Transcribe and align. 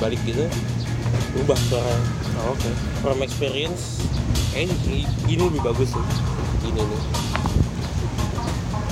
dibalik 0.00 0.20
gitu 0.24 0.48
berubah 1.36 1.60
suara 1.68 1.92
Oh, 2.40 2.56
Oke. 2.56 2.72
from 3.04 3.20
experience. 3.20 4.00
Ini, 4.56 5.04
ini 5.28 5.36
lebih 5.36 5.60
bagus 5.60 5.92
sih 5.92 6.04
ini 6.64 6.80
nih. 6.80 7.02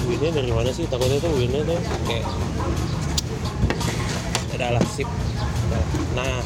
Winnya 0.04 0.30
dari 0.36 0.52
mana 0.52 0.68
sih? 0.68 0.84
Takutnya 0.84 1.16
tuh 1.16 1.32
winnya 1.32 1.64
tuh 1.64 1.80
kayak 2.04 2.28
adalah 4.52 4.84
sip. 4.92 5.08
Nah 6.12 6.44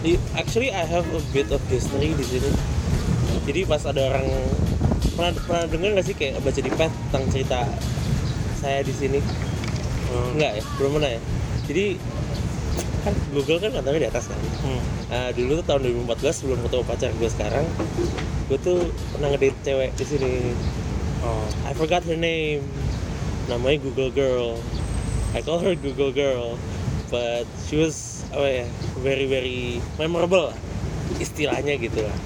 di, 0.00 0.16
actually 0.32 0.72
I 0.72 0.88
have 0.88 1.04
a 1.12 1.20
bit 1.36 1.52
of 1.52 1.60
history 1.68 2.16
di 2.16 2.24
sini. 2.24 2.48
Jadi 3.44 3.68
pas 3.68 3.84
ada 3.84 4.08
orang 4.08 4.24
pernah 5.12 5.36
pernah 5.36 5.64
dengar 5.68 6.00
nggak 6.00 6.06
sih 6.08 6.16
kayak 6.16 6.40
baca 6.40 6.60
di 6.64 6.72
pet 6.72 6.92
tentang 7.12 7.24
cerita 7.28 7.60
saya 8.56 8.80
di 8.80 8.94
sini? 8.96 9.20
Hmm. 10.08 10.32
enggak 10.40 10.52
ya? 10.60 10.64
Belum 10.80 10.96
pernah 10.96 11.12
ya? 11.12 11.20
Jadi 11.68 11.86
kan 13.02 13.14
Google 13.34 13.58
kan 13.58 13.70
kantornya 13.74 14.06
di 14.06 14.10
atas 14.10 14.30
kan 14.30 14.38
Hmm. 14.62 14.82
Nah, 15.12 15.28
dulu 15.36 15.60
tuh 15.60 15.66
tahun 15.68 15.80
2014 16.06 16.38
sebelum 16.38 16.58
ketemu 16.64 16.84
pacar 16.88 17.10
gue 17.12 17.28
sekarang, 17.28 17.66
gue 18.48 18.58
tuh 18.62 18.78
pernah 19.12 19.28
ngedate 19.34 19.58
cewek 19.60 19.90
di 19.98 20.04
sini. 20.08 20.34
Oh. 21.20 21.44
I 21.68 21.76
forgot 21.76 22.00
her 22.08 22.16
name. 22.16 22.64
Namanya 23.50 23.82
Google 23.84 24.08
Girl. 24.08 24.56
I 25.36 25.44
call 25.44 25.60
her 25.60 25.76
Google 25.76 26.14
Girl, 26.14 26.56
but 27.12 27.44
she 27.68 27.76
was 27.76 28.24
apa 28.32 28.64
ya, 28.64 28.66
very 29.04 29.28
very 29.28 29.84
memorable 30.00 30.48
lah. 30.48 30.58
istilahnya 31.20 31.76
gitu 31.76 32.06
lah. 32.06 32.18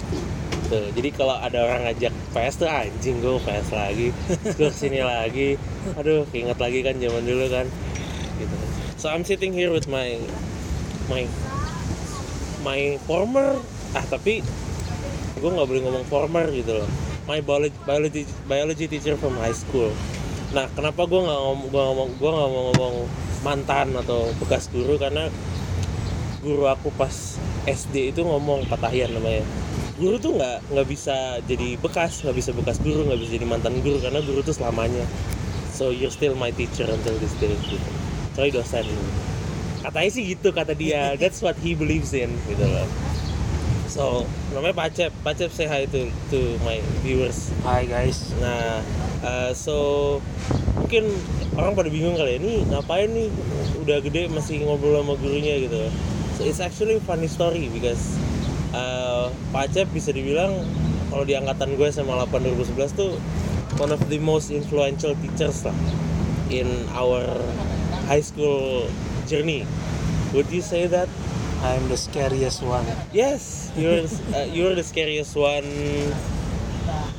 Tuh, 0.67 0.91
jadi 0.99 1.09
kalau 1.15 1.39
ada 1.39 1.63
orang 1.63 1.87
ngajak 1.87 2.11
PS 2.35 2.55
tuh 2.67 2.69
anjing 2.71 3.23
gue 3.23 3.39
PS 3.39 3.71
lagi, 3.71 4.11
gue 4.59 4.69
ke 4.71 4.75
sini 4.75 4.99
lagi, 4.99 5.55
aduh 5.95 6.27
ingat 6.35 6.59
lagi 6.59 6.83
kan 6.83 6.99
zaman 6.99 7.23
dulu 7.23 7.47
kan, 7.47 7.67
gitu. 8.43 8.57
So 8.99 9.07
I'm 9.07 9.23
sitting 9.23 9.55
here 9.55 9.71
with 9.71 9.87
my 9.87 10.19
my 11.07 11.23
my 12.67 12.99
former 13.07 13.59
ah 13.95 14.05
tapi 14.11 14.43
gue 15.37 15.51
nggak 15.53 15.69
boleh 15.69 15.83
ngomong 15.85 16.07
former 16.09 16.47
gitu 16.51 16.83
loh. 16.83 16.89
My 17.27 17.43
biology 17.43 17.77
biology, 17.85 18.23
biology 18.49 18.87
teacher 18.89 19.19
from 19.21 19.37
high 19.37 19.55
school. 19.55 19.93
Nah 20.57 20.67
kenapa 20.73 21.05
gue 21.05 21.21
nggak 21.21 21.41
ngomong 21.43 21.69
gue 21.69 21.83
ngomong 21.83 22.09
gue 22.17 22.31
nggak 22.31 22.51
mau 22.51 22.63
ngomong 22.73 22.95
mantan 23.45 23.93
atau 23.95 24.33
bekas 24.41 24.73
guru? 24.73 24.97
Karena 24.97 25.29
guru 26.41 26.65
aku 26.71 26.89
pas 26.95 27.37
SD 27.69 28.17
itu 28.17 28.21
ngomong 28.25 28.65
patahian 28.71 29.13
namanya. 29.13 29.45
Guru 30.01 30.17
tuh 30.17 30.41
nggak 30.41 30.73
nggak 30.73 30.87
bisa 30.89 31.41
jadi 31.45 31.77
bekas 31.81 32.25
nggak 32.25 32.37
bisa 32.37 32.51
bekas 32.57 32.81
guru 32.81 33.05
nggak 33.05 33.21
bisa 33.21 33.31
jadi 33.37 33.47
mantan 33.49 33.77
guru 33.85 34.01
karena 34.01 34.25
guru 34.25 34.41
tuh 34.41 34.57
selamanya. 34.57 35.05
So 35.77 35.93
you're 35.93 36.15
still 36.15 36.33
my 36.33 36.49
teacher 36.57 36.89
until 36.89 37.21
this 37.21 37.37
day 37.37 37.53
gitu. 37.69 37.77
Kecuali 38.33 38.51
dosen 38.53 38.89
katanya 39.87 40.11
sih 40.11 40.23
gitu 40.35 40.51
kata 40.51 40.75
dia. 40.75 41.13
That's 41.21 41.39
what 41.39 41.55
he 41.63 41.79
believes 41.79 42.11
in 42.11 42.35
gitu 42.51 42.67
loh. 42.67 42.89
So 43.87 44.27
namanya 44.51 44.75
Pacep. 44.75 45.15
Pacep 45.23 45.51
say 45.55 45.71
hi 45.71 45.87
to 45.87 46.11
to 46.35 46.39
my 46.67 46.83
viewers. 47.07 47.55
Hai 47.63 47.87
guys. 47.87 48.35
nah 48.43 48.83
uh, 49.23 49.51
so 49.55 50.19
mungkin 50.75 51.07
orang 51.55 51.79
pada 51.79 51.89
bingung 51.89 52.19
kali 52.19 52.37
ya 52.37 52.39
ini 52.43 52.67
ngapain 52.67 53.09
nih? 53.15 53.31
Udah 53.87 54.03
gede 54.03 54.27
masih 54.27 54.67
ngobrol 54.67 54.99
sama 54.99 55.15
gurunya 55.23 55.63
gitu. 55.63 55.87
So 56.37 56.45
it's 56.45 56.59
actually 56.61 56.99
funny 57.07 57.31
story 57.31 57.71
because 57.71 58.19
uh, 58.75 59.31
Pacep 59.55 59.87
bisa 59.95 60.11
dibilang 60.11 60.67
kalau 61.09 61.23
di 61.23 61.39
angkatan 61.39 61.79
gue 61.79 61.89
SMA 61.89 62.13
8 62.13 62.29
2011 62.43 62.93
tuh 62.99 63.17
one 63.79 63.95
of 63.95 64.03
the 64.11 64.19
most 64.19 64.51
influential 64.51 65.15
teachers 65.23 65.65
lah 65.65 65.77
in 66.51 66.67
our 66.93 67.25
high 68.11 68.21
school 68.21 68.85
journey 69.27 69.67
would 70.31 70.47
you 70.49 70.63
say 70.63 70.87
that 70.87 71.11
I'm 71.61 71.89
the 71.89 71.97
scariest 71.97 72.61
one. 72.63 72.85
Yes, 73.11 73.73
you're 73.75 74.05
uh, 74.31 74.45
you're 74.47 74.77
the 74.77 74.85
scariest 74.85 75.33
one, 75.35 75.65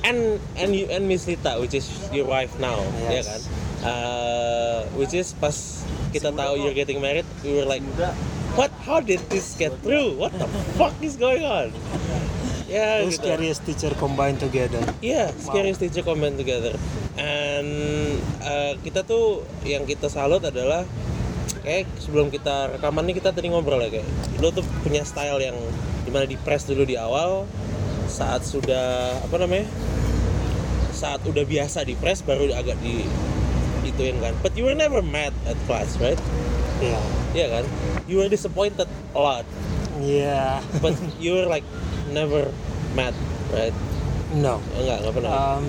and 0.06 0.40
and 0.56 0.70
you 0.76 0.86
and 0.88 1.08
Miss 1.10 1.28
Lita, 1.28 1.58
which 1.60 1.74
is 1.74 1.90
your 2.14 2.30
wife 2.30 2.54
now, 2.62 2.78
ya 3.10 3.20
Yes. 3.20 3.26
kan? 3.28 3.42
Uh, 3.78 4.80
which 4.98 5.14
is 5.14 5.34
pas 5.38 5.84
kita 6.14 6.34
tahu 6.34 6.58
you're 6.58 6.78
getting 6.78 7.02
married, 7.02 7.26
we 7.44 7.54
were 7.54 7.66
like, 7.68 7.84
what? 8.56 8.72
How 8.86 9.02
did 9.02 9.22
this 9.30 9.58
get 9.58 9.74
through? 9.84 10.16
What 10.18 10.34
the 10.38 10.48
fuck 10.80 10.96
is 11.02 11.18
going 11.18 11.44
on? 11.44 11.74
Ya, 12.68 13.00
Two 13.04 13.16
gitu. 13.16 13.24
scariest 13.24 13.62
teacher 13.64 13.92
combined 13.96 14.44
together. 14.44 14.84
Iya, 15.00 15.32
scariest 15.40 15.80
teacher 15.80 16.04
comment 16.04 16.36
together. 16.36 16.76
And 17.16 17.70
uh, 18.44 18.76
kita 18.84 19.08
tuh 19.08 19.48
yang 19.64 19.88
kita 19.88 20.12
salut 20.12 20.44
adalah 20.44 20.84
kayak 21.68 21.84
sebelum 22.00 22.32
kita 22.32 22.72
rekaman 22.80 23.04
nih 23.04 23.20
kita 23.20 23.36
tadi 23.36 23.52
ngobrol 23.52 23.84
ya 23.84 23.92
kayak 23.92 24.08
lo 24.40 24.56
tuh 24.56 24.64
punya 24.88 25.04
style 25.04 25.44
yang 25.44 25.60
di 26.08 26.10
mana 26.16 26.24
di 26.24 26.40
press 26.40 26.64
dulu 26.64 26.88
di 26.88 26.96
awal 26.96 27.44
saat 28.08 28.48
sudah 28.48 29.20
apa 29.20 29.36
namanya 29.36 29.68
saat 30.96 31.20
udah 31.28 31.44
biasa 31.44 31.84
di 31.84 32.00
press 32.00 32.24
baru 32.24 32.48
agak 32.56 32.80
di 32.80 33.04
ituin 33.84 34.16
kan 34.24 34.32
but 34.40 34.56
you 34.56 34.64
were 34.64 34.74
never 34.80 35.04
mad 35.04 35.36
at 35.44 35.60
class 35.68 36.00
right 36.00 36.18
Iya. 36.78 37.02
Iya 37.34 37.46
kan 37.52 37.66
you 38.08 38.22
were 38.22 38.32
disappointed 38.32 38.88
a 39.12 39.20
lot 39.20 39.44
Iya. 40.00 40.64
but 40.80 40.96
you 41.20 41.36
were 41.36 41.50
like 41.52 41.68
never 42.16 42.48
mad 42.96 43.12
right 43.52 43.76
No. 44.32 44.64
enggak 44.80 45.04
enggak 45.04 45.14
pernah 45.20 45.32
Um, 45.60 45.68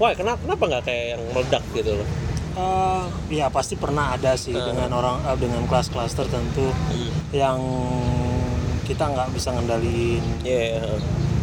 Wah, 0.00 0.10
kenapa 0.18 0.42
kenapa 0.42 0.62
nggak 0.66 0.82
kayak 0.82 1.04
yang 1.14 1.22
meledak 1.30 1.62
gitu 1.78 1.94
loh? 1.94 2.08
Eh, 2.56 3.04
ya 3.32 3.46
pasti 3.48 3.74
pernah 3.76 4.14
ada 4.16 4.36
sih 4.36 4.52
Uh. 4.52 4.62
dengan 4.62 4.92
orang 4.92 5.16
eh, 5.24 5.38
dengan 5.40 5.62
kelas-kelas 5.66 6.12
tertentu 6.16 6.68
yang 7.32 7.58
kita 8.84 9.08
nggak 9.08 9.28
bisa 9.32 9.54
ngendaliin. 9.54 10.24
Iya. 10.44 11.00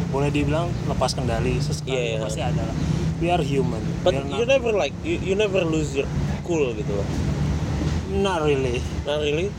Boleh 0.09 0.29
dibilang 0.33 0.69
lepas 0.89 1.13
kendali 1.13 1.61
sesekali 1.61 2.17
iya. 2.17 2.21
pasti 2.21 2.41
ada 2.41 2.61
lah. 2.65 2.77
We 3.19 3.27
are 3.29 3.43
human. 3.43 3.83
But 4.01 4.15
are 4.15 4.23
you 4.23 4.47
not, 4.47 4.55
never 4.57 4.71
like 4.71 4.95
you, 5.03 5.19
you 5.19 5.35
never 5.35 5.61
lose 5.65 5.91
your 5.91 6.07
cool 6.47 6.71
gitu 6.73 6.93
loh. 6.93 7.07
not 8.09 8.41
really. 8.41 8.81
Nah 9.05 9.21
really? 9.21 9.53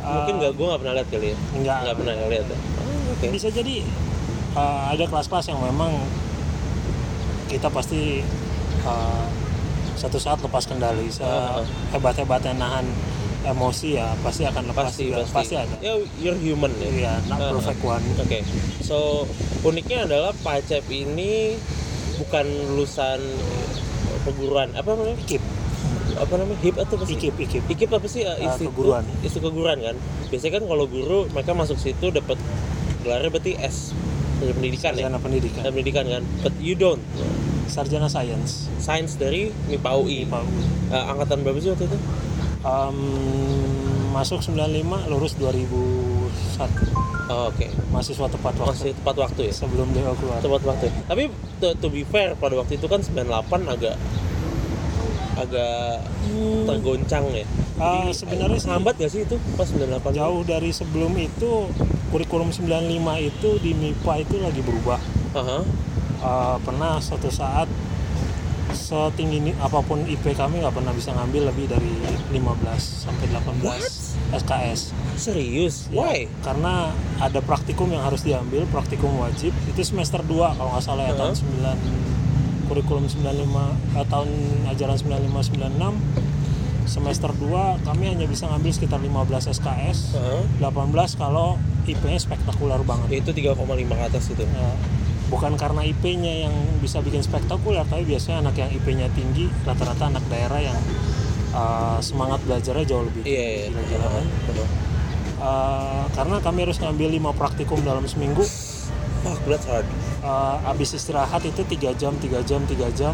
Mungkin 0.00 0.34
Uh, 0.36 0.38
nggak 0.40 0.52
gue 0.56 0.64
nggak 0.64 0.80
pernah 0.80 0.94
lihat 0.96 1.08
kali 1.12 1.26
ya. 1.32 1.36
Nggak. 1.60 1.78
Nggak 1.84 1.96
pernah 2.00 2.14
lihat 2.28 2.46
ya. 2.48 2.56
Oh, 2.56 3.12
Oke. 3.12 3.26
bisa 3.28 3.48
jadi 3.52 3.84
uh, 4.56 4.82
ada 4.88 5.04
kelas-kelas 5.04 5.52
yang 5.52 5.60
memang 5.60 5.92
kita 7.52 7.68
pasti 7.68 8.24
uh, 8.88 9.24
satu 10.00 10.16
saat 10.16 10.40
lepas 10.40 10.64
kendali 10.64 11.12
ah. 11.20 11.60
hebat-hebatnya 11.92 12.56
nahan 12.56 12.88
emosi 13.40 13.96
ya 13.96 14.12
pasti 14.20 14.44
akan 14.44 14.72
lepas 14.72 14.92
Pasti 14.92 15.08
juga. 15.12 15.24
pasti. 15.28 15.56
ada 15.56 15.76
Ya 15.80 15.96
you're 16.20 16.36
human 16.36 16.72
ya. 16.76 16.88
Iya, 16.88 17.12
not 17.28 17.40
ah. 17.40 17.50
perfect 17.56 17.80
one 17.84 18.04
Oke. 18.20 18.40
So 18.80 19.28
uniknya 19.64 20.08
adalah 20.08 20.32
Pacep 20.40 20.84
ini 20.88 21.56
bukan 22.20 22.46
lulusan 22.76 23.20
perguruan 24.24 24.72
apa 24.76 24.92
namanya? 24.92 25.16
ikip 25.24 25.40
Apa 26.20 26.32
namanya? 26.36 26.58
HIP 26.60 26.76
atau 26.76 26.94
apa 27.00 27.04
sih? 27.08 27.16
ikip 27.16 27.34
ikip 27.40 27.62
Ikip 27.68 27.90
apa 27.96 28.06
sih? 28.08 28.24
Uh, 28.28 28.36
Uh, 28.36 28.44
institut, 28.44 28.72
keguruan. 28.76 29.04
Institut 29.24 29.44
keguruan 29.48 29.78
kan. 29.80 29.96
Biasanya 30.28 30.52
kan 30.60 30.64
kalau 30.68 30.84
guru 30.84 31.18
mereka 31.32 31.52
masuk 31.56 31.76
situ 31.80 32.12
dapat 32.12 32.36
gelarnya 33.00 33.32
berarti 33.32 33.56
S 33.56 33.96
dari 34.40 34.52
pendidikan 34.52 34.90
ya. 34.90 35.06
sarjana 35.06 35.18
pendidikan 35.18 35.60
Dan 35.60 35.70
pendidikan 35.70 36.04
kan. 36.08 36.22
But 36.40 36.54
you 36.58 36.74
don't. 36.74 37.02
sarjana 37.66 38.08
sains 38.08 38.66
Sains 38.78 39.14
dari 39.14 39.52
MIPA 39.68 39.90
UI. 39.94 40.24
Pak 40.24 40.42
Eh, 40.90 41.04
angkatan 41.06 41.44
berapa 41.44 41.54
sih 41.56 41.70
waktu 41.70 41.86
itu? 41.86 41.98
um, 42.60 42.98
masuk 44.10 44.42
95 44.42 44.66
lurus 45.06 45.38
2001 45.38 46.66
Oh, 47.30 47.46
Oke. 47.46 47.70
mahasiswa 47.88 48.26
tepat 48.26 48.58
Masih 48.58 48.90
waktu 48.90 48.98
tepat 48.98 49.16
waktu 49.22 49.40
ya. 49.46 49.52
sebelum 49.54 49.86
dia 49.94 50.02
keluar 50.10 50.42
Tepat 50.42 50.62
waktu. 50.66 50.90
Tapi 51.06 51.30
to, 51.62 51.78
to 51.78 51.86
be 51.86 52.02
fair 52.02 52.34
pada 52.34 52.58
waktu 52.58 52.74
itu 52.74 52.84
kan 52.84 52.98
98 52.98 53.30
agak 53.70 53.94
agak 55.40 56.04
tergoncang 56.68 57.24
ya. 57.32 57.46
Jadi, 57.80 58.12
sebenarnya 58.12 58.60
hambat 58.68 58.94
gak 59.00 59.08
sih 59.08 59.24
itu 59.24 59.40
pas 59.56 59.64
98? 59.64 60.12
jauh 60.12 60.42
dari 60.44 60.68
sebelum 60.68 61.16
itu 61.16 61.64
kurikulum 62.12 62.52
95 62.52 62.68
itu 63.24 63.48
di 63.64 63.72
MIPA 63.72 64.14
itu 64.20 64.34
lagi 64.36 64.60
berubah 64.60 65.00
Aha. 65.32 65.58
Uh, 66.20 66.56
pernah 66.60 67.00
suatu 67.00 67.32
saat 67.32 67.64
setinggi 68.70 69.42
ini 69.42 69.52
apa 69.58 69.82
pun 69.82 70.06
IP 70.06 70.30
kami 70.34 70.62
nggak 70.62 70.74
pernah 70.74 70.94
bisa 70.94 71.10
ngambil 71.10 71.50
lebih 71.50 71.66
dari 71.66 71.90
15 72.30 72.78
sampai 72.78 73.26
18 73.26 73.66
SKS. 74.30 74.80
Serius? 75.18 75.90
Ya, 75.90 76.06
Why? 76.06 76.30
Karena 76.46 76.94
ada 77.18 77.42
praktikum 77.42 77.90
yang 77.90 78.06
harus 78.06 78.22
diambil, 78.22 78.62
praktikum 78.70 79.10
wajib. 79.18 79.50
Itu 79.66 79.82
semester 79.82 80.22
2 80.22 80.54
kalau 80.54 80.70
nggak 80.76 80.84
salah 80.86 81.04
ya 81.10 81.14
tahun 81.18 81.34
9 81.34 82.09
kurikulum 82.70 83.10
95 83.10 83.26
eh, 83.98 84.06
tahun 84.06 84.30
ajaran 84.70 84.94
95 84.94 85.58
96 85.58 86.30
semester 86.86 87.30
2 87.34 87.86
kami 87.86 88.04
hanya 88.10 88.26
bisa 88.26 88.50
ngambil 88.50 88.70
sekitar 88.74 88.98
15 88.98 89.50
SKS. 89.50 90.18
Aha. 90.18 90.42
18 90.58 91.18
kalau 91.18 91.54
IP-nya 91.86 92.18
spektakuler 92.18 92.82
banget. 92.82 93.22
Itu 93.22 93.30
3,5 93.30 93.62
ke 93.86 94.04
atas 94.06 94.26
itu. 94.34 94.42
Ya, 94.42 94.70
bukan 95.30 95.54
karena 95.54 95.86
IP-nya 95.86 96.50
yang 96.50 96.54
bisa 96.82 96.98
bikin 96.98 97.22
spektakuler 97.22 97.86
tapi 97.86 98.02
biasanya 98.02 98.42
anak 98.42 98.58
yang 98.58 98.70
IP-nya 98.74 99.06
tinggi 99.14 99.46
rata-rata 99.62 100.10
anak 100.10 100.24
daerah 100.26 100.58
yang 100.58 100.78
uh, 101.54 102.02
semangat 102.02 102.42
belajarnya 102.42 102.84
jauh 102.90 103.06
lebih 103.06 103.22
Iya 103.22 103.44
iya. 103.46 103.66
gila-gilaan. 103.70 104.26
Betul. 104.50 104.66
Uh, 105.40 106.04
karena 106.12 106.36
kami 106.42 106.58
harus 106.66 106.76
ngambil 106.82 107.08
lima 107.16 107.30
praktikum 107.32 107.80
dalam 107.80 108.04
seminggu 108.04 108.44
Fuck, 109.20 109.40
that's 109.46 109.68
hard. 109.68 109.84
Uh, 110.22 110.60
abis 110.66 110.94
istirahat 110.94 111.42
itu 111.42 111.62
tiga 111.64 111.92
jam 111.92 112.16
tiga 112.16 112.40
jam 112.40 112.64
tiga 112.64 112.88
jam 112.90 113.12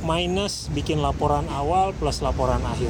minus 0.00 0.68
bikin 0.70 0.98
laporan 0.98 1.44
awal 1.50 1.92
plus 1.92 2.20
laporan 2.20 2.60
akhir 2.62 2.88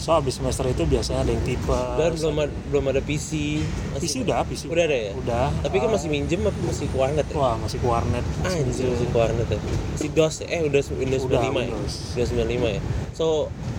so 0.00 0.16
abis 0.16 0.40
semester 0.40 0.64
itu 0.64 0.82
biasanya 0.84 1.22
ada 1.22 1.30
yang 1.30 1.44
tipe 1.44 1.76
Dan 1.94 2.16
belum 2.16 2.34
ada, 2.40 2.52
belum 2.72 2.84
ada 2.88 3.00
PC. 3.00 3.60
PC 3.94 4.24
udah 4.24 4.48
PC 4.48 4.64
Udah 4.66 4.88
ada 4.88 4.96
ya? 4.96 5.12
udah 5.12 5.46
Tapi 5.60 5.76
kan 5.76 5.86
Uh, 5.86 5.94
masih 5.94 6.08
minjem 6.08 6.40
apa 6.40 6.56
masih 6.56 6.88
ke 6.88 6.96
warnet 6.96 7.26
ya? 7.28 7.36
wah 7.36 7.54
masih 7.60 7.76
ke 7.76 7.86
warnet 7.86 8.24
Anjir 8.40 8.88
masih 8.88 9.06
ke 9.06 9.16
warnet 9.20 9.44
ya? 9.44 9.60
Si 9.94 10.08
DOS 10.08 10.40
eh 10.48 10.60
udah 10.64 10.80
Windows 10.96 11.22
Udah, 11.28 11.40
95 11.44 11.52
ya? 11.52 11.52
Windows. 11.68 11.94
Windows 12.16 12.30
95 12.32 12.64
ya? 12.64 12.80
So 13.12 13.26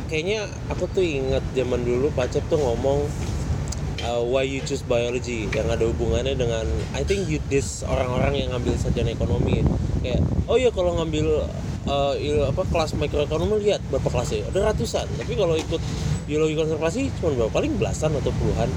kayaknya 0.08 0.40
aku 0.70 0.86
tuh 0.88 1.02
ingat 1.02 1.42
zaman 1.52 1.82
dulu 1.82 2.14
Pacep 2.14 2.46
tuh 2.48 2.62
ngomong 2.62 3.02
uh, 4.06 4.22
why 4.22 4.44
you 4.46 4.62
choose 4.64 4.84
biology 4.86 5.48
yang 5.50 5.68
ada 5.70 5.86
hubungannya 5.88 6.38
dengan 6.38 6.66
I 6.94 7.06
think 7.06 7.28
you 7.30 7.42
this 7.50 7.82
orang-orang 7.86 8.46
yang 8.46 8.50
ngambil 8.56 8.74
sarjana 8.78 9.14
ekonomi. 9.14 9.66
Kayak 10.02 10.22
oh 10.50 10.58
iya 10.58 10.70
kalau 10.74 10.98
ngambil 11.02 11.46
uh, 11.88 12.14
il- 12.18 12.46
apa 12.46 12.66
kelas 12.70 12.98
mikroekonomi 12.98 13.62
lihat 13.66 13.82
berapa 13.90 14.08
kelasnya. 14.10 14.48
Ada 14.52 14.74
ratusan. 14.74 15.06
Tapi 15.18 15.34
kalau 15.38 15.56
ikut 15.58 15.82
biologi 16.26 16.54
konservasi 16.58 17.12
cuma 17.22 17.34
berapa? 17.38 17.52
Paling 17.54 17.74
belasan 17.78 18.12
atau 18.18 18.32
puluhan. 18.36 18.70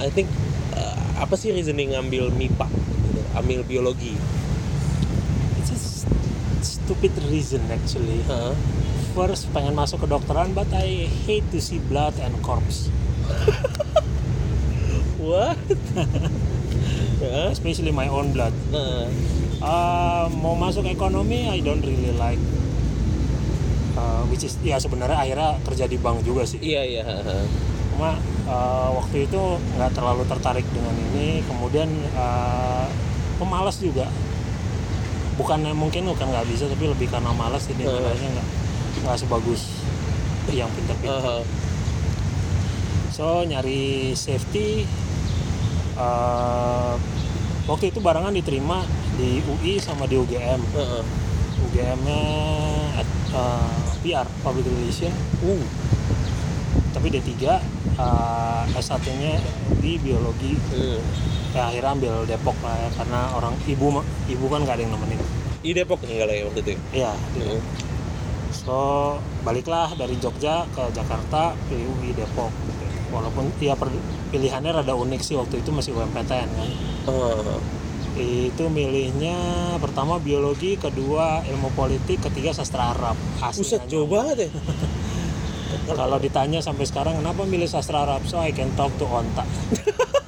I 0.00 0.12
think 0.12 0.28
uh, 0.76 0.96
apa 1.20 1.34
sih 1.34 1.52
reasoning 1.52 1.96
ngambil 1.96 2.28
MIPA 2.32 2.68
gitu, 2.68 3.20
ambil 3.32 3.58
biologi. 3.64 4.14
It's 5.60 5.72
a 5.72 5.78
stupid 6.60 7.16
reason 7.32 7.64
actually. 7.72 8.20
Hah? 8.28 8.52
first 9.16 9.48
pengen 9.56 9.72
masuk 9.72 10.04
ke 10.04 10.12
dokteran 10.12 10.52
but 10.52 10.68
I 10.76 11.08
hate 11.24 11.48
to 11.48 11.56
see 11.56 11.80
blood 11.80 12.20
and 12.20 12.36
corpse 12.44 12.92
what 15.26 15.58
Hah? 17.22 17.48
especially 17.50 17.90
my 17.90 18.06
own 18.06 18.30
blood 18.30 18.54
Uh, 19.56 20.28
mau 20.36 20.52
masuk 20.54 20.84
ekonomi 20.84 21.48
I 21.48 21.58
don't 21.58 21.80
really 21.80 22.12
like 22.14 22.38
Uh, 23.96 24.20
which 24.28 24.44
is 24.44 24.52
ya 24.60 24.76
sebenarnya 24.76 25.16
akhirnya 25.16 25.56
kerja 25.64 25.88
di 25.88 25.96
bank 25.96 26.20
juga 26.20 26.44
sih 26.44 26.60
iya 26.60 26.84
iya 26.84 27.00
ha. 27.00 27.16
cuma 27.88 28.12
uh, 28.44 28.92
waktu 28.92 29.24
itu 29.24 29.40
nggak 29.72 29.88
terlalu 29.90 30.28
tertarik 30.28 30.68
dengan 30.68 30.92
ini 30.92 31.40
kemudian 31.42 31.88
uh, 32.12 32.84
pemalas 33.36 33.80
juga 33.80 34.04
bukan 35.34 35.64
mungkin 35.72 36.04
bukan 36.04 36.28
nggak 36.28 36.44
bisa 36.44 36.68
tapi 36.68 36.84
lebih 36.86 37.08
karena 37.08 37.32
malas 37.32 37.64
jadi 37.64 37.88
Hmm. 37.88 37.96
nilainya 37.96 38.28
nggak 38.36 38.48
nggak 39.00 39.16
sebagus 39.16 39.62
yang 40.52 40.68
pintar-pintar 40.76 41.16
Aha. 41.16 41.36
so 43.08 43.40
nyari 43.42 44.12
safety 44.12 44.84
uh, 45.96 46.94
waktu 47.66 47.90
itu 47.90 47.98
barengan 47.98 48.32
diterima 48.32 48.84
di 49.16 49.40
UI 49.44 49.80
sama 49.80 50.04
di 50.06 50.20
UGM 50.20 50.60
Heeh. 50.76 51.04
UGM-nya 51.56 52.22
uh, 53.32 53.80
PR 54.04 54.28
Public 54.44 54.68
Relation 54.68 55.12
Uh, 55.44 55.60
tapi 56.96 57.12
D3 57.12 57.28
uh, 58.00 58.64
S1-nya 58.72 59.36
di 59.84 60.00
biologi. 60.00 60.56
Hmm. 60.72 61.00
ya 61.52 61.72
akhirnya 61.72 61.92
ambil 61.96 62.14
Depok 62.28 62.56
lah 62.60 62.76
ya 62.76 62.88
karena 63.00 63.20
orang 63.32 63.56
ibu 63.64 64.00
ibu 64.28 64.44
kan 64.48 64.64
nggak 64.64 64.76
ada 64.76 64.82
yang 64.84 64.92
nemenin. 64.96 65.20
Di 65.60 65.70
Depok 65.76 66.04
tinggal 66.04 66.28
ya 66.28 66.44
waktu 66.48 66.60
itu 66.64 66.70
ya? 66.92 67.12
iya. 67.36 67.60
So 68.52 69.16
baliklah 69.44 69.92
dari 69.96 70.16
Jogja 70.20 70.64
ke 70.72 70.82
Jakarta 70.92 71.52
pilih 71.68 71.88
UI 71.96 72.16
Depok 72.16 72.52
walaupun 73.16 73.48
ya 73.56 73.72
pilihannya 74.28 74.76
rada 74.76 74.92
unik 74.92 75.20
sih 75.24 75.40
waktu 75.40 75.64
itu 75.64 75.72
masih 75.72 75.96
UMPTN 75.96 76.48
kan. 76.52 76.70
Ah, 77.08 77.56
itu 78.16 78.64
milihnya 78.72 79.36
pertama 79.80 80.16
biologi 80.16 80.80
kedua 80.80 81.44
ilmu 81.44 81.72
politik 81.72 82.24
ketiga 82.28 82.52
sastra 82.52 82.92
Arab. 82.92 83.16
Buset, 83.56 83.84
nanya. 83.84 83.90
jauh 83.92 84.08
banget 84.08 84.48
ya. 84.48 84.50
kalau 85.98 86.18
ditanya 86.20 86.60
sampai 86.60 86.84
sekarang 86.88 87.20
kenapa 87.20 87.44
milih 87.48 87.68
sastra 87.68 88.04
Arab? 88.04 88.24
So 88.28 88.40
I 88.40 88.52
can 88.52 88.72
talk 88.76 88.92
to 89.00 89.06
Onta 89.08 89.44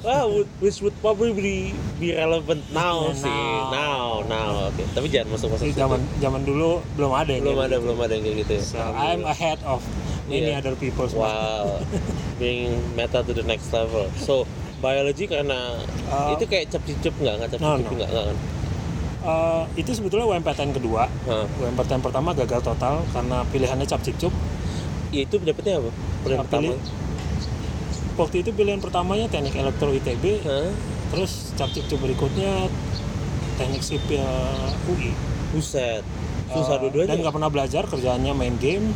Wah, 0.00 0.26
would- 0.26 0.50
which 0.58 0.78
would 0.80 0.94
probably 0.98 1.30
be, 1.30 1.54
be 1.96 2.10
relevant 2.10 2.66
now 2.70 3.06
Yeah, 3.06 3.22
sih. 3.22 3.40
now. 3.70 4.20
Now. 4.24 4.66
Oke, 4.66 4.82
tapi 4.90 5.06
jangan 5.06 5.34
masuk-masuk. 5.34 5.70
Zaman 5.72 6.00
zaman 6.18 6.42
dulu 6.42 6.82
belum 6.94 7.12
ada 7.12 7.30
belum 7.32 7.54
ada, 7.56 7.70
gitu. 7.72 7.84
belum 7.84 7.98
ada 8.00 8.12
yang 8.12 8.24
kayak 8.24 8.36
gitu 8.40 8.52
ya. 8.52 8.62
So 8.64 8.78
I'm 8.82 9.22
ahead 9.24 9.62
of 9.62 9.78
many 10.26 10.50
Yeah. 10.50 10.58
other 10.58 10.74
people. 10.74 11.06
Wow, 11.08 11.78
being 12.36 12.66
meta 12.92 13.20
to 13.20 13.30
the 13.30 13.42
next 13.42 13.70
level. 13.70 14.10
So, 14.16 14.42
biology 14.78 15.24
karena 15.24 15.78
Uh, 16.04 16.34
itu 16.34 16.44
kayak 16.44 16.68
cap 16.68 16.82
cicup 16.82 17.14
nggak 17.16 17.34
nggak 17.38 17.48
no, 17.58 17.76
no. 17.76 17.86
nggak 17.86 18.08
nggak 18.08 18.24
kan? 18.26 18.38
Uh, 19.20 19.62
itu 19.76 19.92
sebetulnya 19.92 20.26
UMPTN 20.26 20.72
kedua. 20.72 21.04
Hah. 21.24 21.44
UMPTN 21.60 22.00
pertama 22.00 22.32
gagal 22.32 22.64
total 22.64 23.04
karena 23.06 23.44
pilihannya 23.46 23.84
cap 23.84 24.00
cicuk. 24.00 24.32
Ya, 25.10 25.22
itu 25.22 25.38
dapetnya 25.38 25.78
apa? 25.78 25.90
Pilihan 26.20 26.38
Uh, 26.38 26.44
pertama. 26.44 26.62
pilih- 26.66 26.82
Waktu 28.20 28.36
itu 28.38 28.50
pilihan 28.52 28.78
pertamanya 28.78 29.26
teknik 29.26 29.56
elektro 29.56 29.88
ITB, 29.90 30.44
Hah? 30.44 30.68
terus 31.08 31.56
cap 31.56 31.72
cicuk 31.72 31.96
berikutnya 31.98 32.68
teknik 33.56 33.80
sipil 33.80 34.20
UI. 34.86 35.16
Buset. 35.50 36.04
Susah 36.46 36.76
Uh, 36.76 36.80
dua-duanya. 36.84 37.10
Dan 37.10 37.22
nggak 37.22 37.32
pernah 37.32 37.48
belajar 37.48 37.82
kerjaannya 37.82 38.32
main 38.32 38.54
game. 38.56 38.92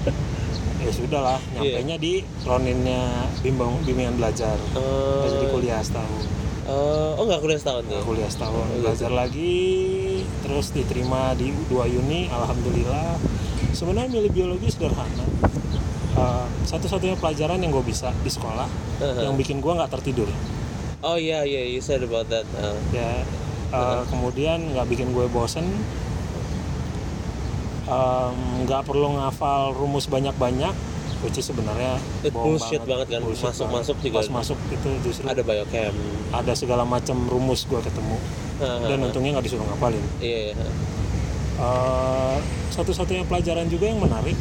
ya 0.84 0.90
sudah 0.90 1.20
lah, 1.24 1.38
Iya. 1.50 1.80
nyampainya 1.80 1.96
di 1.96 2.12
roninnya 2.42 3.02
bimbang 3.40 3.74
bimbingan 3.82 4.14
belajar. 4.14 4.54
Eh, 4.54 4.78
Nggak 4.78 5.30
jadi 5.34 5.46
kuliah 5.50 5.80
setahun. 5.80 6.22
eh, 6.64 7.10
oh 7.14 7.24
nggak 7.24 7.40
kuliah 7.40 7.58
setahun 7.58 7.84
ya? 7.84 8.00
Kuliah 8.00 8.30
setahun 8.30 8.64
Oh, 8.64 8.80
belajar 8.80 9.08
gitu. 9.08 9.16
lagi 9.16 9.56
terus 10.40 10.66
diterima 10.70 11.32
di 11.34 11.52
dua 11.66 11.84
uni 11.84 12.24
alhamdulillah 12.26 13.16
sebenarnya 13.72 14.08
milih 14.10 14.32
biologi 14.32 14.68
sederhana 14.68 15.24
Uh, 16.14 16.46
satu-satunya 16.62 17.18
pelajaran 17.18 17.58
yang 17.58 17.74
gue 17.74 17.82
bisa 17.82 18.14
di 18.22 18.30
sekolah 18.30 18.70
Aha. 19.02 19.26
yang 19.26 19.34
bikin 19.34 19.58
gue 19.58 19.72
nggak 19.72 19.90
tertidur 19.90 20.30
Oh 21.02 21.18
iya 21.18 21.42
iya, 21.42 21.66
you 21.66 21.82
said 21.82 22.00
about 22.00 22.30
that. 22.30 22.46
Uh, 22.54 22.72
ya 22.90 23.26
uh, 23.68 24.06
kemudian 24.06 24.72
nggak 24.72 24.86
bikin 24.86 25.10
gue 25.10 25.26
bosen 25.28 25.66
Um, 27.84 28.64
nggak 28.64 28.88
perlu 28.88 29.12
ngafal 29.12 29.76
rumus 29.76 30.08
banyak-banyak 30.08 30.72
which 31.20 31.36
is 31.36 31.44
sebenarnya 31.44 32.00
bullshit 32.32 32.80
banget 32.80 33.12
kan. 33.12 33.20
Bullshit 33.20 33.52
Masuk-masuk 33.52 33.96
banget. 33.96 34.06
juga 34.08 34.16
pas 34.16 34.28
masuk 34.40 34.58
itu 34.72 34.88
justru 35.04 35.24
ada 35.28 35.44
biochem. 35.44 35.92
ada 36.32 36.52
segala 36.56 36.88
macam 36.88 37.28
rumus 37.28 37.68
gue 37.68 37.76
ketemu 37.76 38.16
Aha. 38.60 38.88
dan 38.88 38.98
untungnya 39.04 39.36
nggak 39.36 39.44
disuruh 39.44 39.68
ngapalin 39.68 40.00
Iya, 40.16 40.52
iya. 40.52 40.68
Uh, 41.54 42.40
satu-satunya 42.72 43.28
pelajaran 43.28 43.68
juga 43.68 43.84
yang 43.84 44.00
menarik 44.00 44.36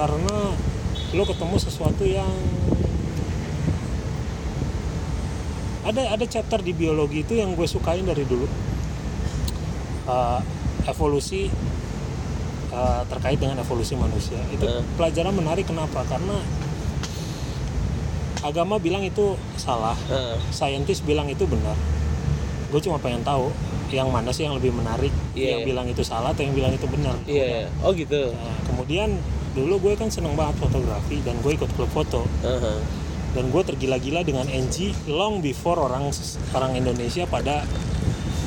karena 0.00 0.56
lo 1.12 1.22
ketemu 1.28 1.56
sesuatu 1.60 2.08
yang 2.08 2.32
ada 5.84 6.16
ada 6.16 6.24
chapter 6.24 6.60
di 6.60 6.72
biologi 6.72 7.20
itu 7.20 7.36
yang 7.36 7.52
gue 7.52 7.68
sukain 7.68 8.08
dari 8.08 8.24
dulu 8.24 8.48
Uh, 10.10 10.42
evolusi 10.90 11.46
uh, 12.74 13.04
terkait 13.06 13.38
dengan 13.38 13.62
evolusi 13.62 13.94
manusia 13.94 14.40
itu 14.50 14.64
Uh. 14.66 14.82
pelajaran 14.98 15.30
menarik 15.30 15.68
kenapa 15.68 16.02
karena 16.08 16.34
agama 18.42 18.80
bilang 18.82 19.04
itu 19.06 19.38
salah 19.54 19.94
Ah, 20.10 20.34
saintis 20.50 21.04
bilang 21.04 21.30
itu 21.30 21.46
benar 21.46 21.78
gue 22.72 22.80
cuma 22.82 22.98
pengen 22.98 23.22
tahu 23.22 23.54
yang 23.94 24.10
mana 24.10 24.34
sih 24.34 24.48
yang 24.50 24.58
lebih 24.58 24.74
menarik 24.74 25.14
Iya, 25.36 25.54
yang 25.54 25.60
iya. 25.62 25.68
bilang 25.68 25.86
itu 25.86 26.02
salah 26.02 26.34
atau 26.34 26.42
yang 26.42 26.58
bilang 26.58 26.72
itu 26.74 26.90
benar 26.90 27.14
iya, 27.28 27.44
iya. 27.46 27.66
Oh 27.86 27.94
gitu. 27.94 28.34
Nah, 28.34 28.56
kemudian 28.66 29.14
dulu 29.50 29.82
gue 29.82 29.94
kan 29.98 30.08
seneng 30.08 30.38
banget 30.38 30.62
fotografi 30.62 31.18
dan 31.26 31.34
gue 31.42 31.52
ikut 31.58 31.70
klub 31.74 31.90
foto 31.90 32.22
Aha. 32.46 32.78
dan 33.34 33.50
gue 33.50 33.62
tergila-gila 33.66 34.22
dengan 34.22 34.46
NG 34.46 34.94
long 35.10 35.42
before 35.42 35.78
orang 35.82 36.10
orang 36.54 36.78
Indonesia 36.78 37.26
pada 37.26 37.66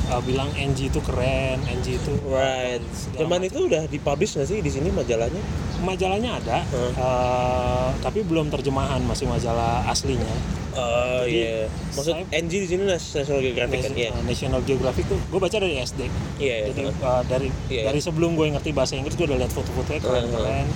uh, 0.06 0.20
bilang 0.20 0.48
NG 0.50 0.88
itu 0.88 1.00
keren 1.00 1.58
NG 1.62 1.96
itu 1.96 2.12
Right. 2.22 2.80
segala 2.90 3.18
Zaman 3.20 3.40
itu 3.42 3.58
udah 3.62 3.82
dipublish 3.84 4.34
nggak 4.34 4.46
sih 4.46 4.58
di 4.58 4.68
sini 4.68 4.88
majalahnya? 4.88 5.42
majalahnya 5.76 6.30
ada 6.34 6.58
Hmm. 6.64 6.92
uh, 6.96 7.88
tapi 8.00 8.22
belum 8.22 8.48
terjemahan 8.48 9.00
masih 9.02 9.24
majalah 9.24 9.84
aslinya 9.84 10.32
Oh 10.74 11.22
Jadi, 11.22 11.38
iya. 11.38 11.70
Maksud 11.94 12.14
saya- 12.14 12.26
NG 12.34 12.52
di 12.56 12.66
sini 12.66 12.82
National 12.84 13.38
Geographic 13.38 13.78
kan? 13.80 13.92
Iya. 13.94 14.10
uh, 14.10 14.22
National 14.22 14.60
Geographic 14.60 15.04
tuh 15.04 15.20
gue 15.20 15.38
baca 15.38 15.54
dari 15.54 15.76
SD 15.78 16.00
Iya. 16.02 16.10
iya. 16.38 16.56
jadi 16.68 16.82
uh, 16.96 17.22
dari 17.24 17.48
Iya, 17.68 17.82
dari 17.86 18.00
sebelum 18.00 18.32
gue 18.32 18.48
ngerti 18.50 18.70
bahasa 18.70 18.94
Inggris 18.94 19.12
gue 19.12 19.24
udah 19.24 19.36
lihat 19.36 19.50
foto-fotonya 19.50 20.00
keren-keren 20.00 20.66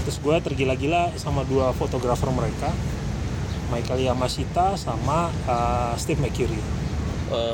terus 0.00 0.16
gue 0.16 0.36
tergila-gila 0.40 1.12
sama 1.14 1.44
dua 1.44 1.70
fotografer 1.72 2.30
mereka 2.30 2.70
Michael 3.68 4.02
Yamashita 4.04 4.74
sama 4.74 5.28
uh, 5.44 5.92
Steve 5.94 6.18
McCurry 6.18 6.56
Ah, 7.28 7.52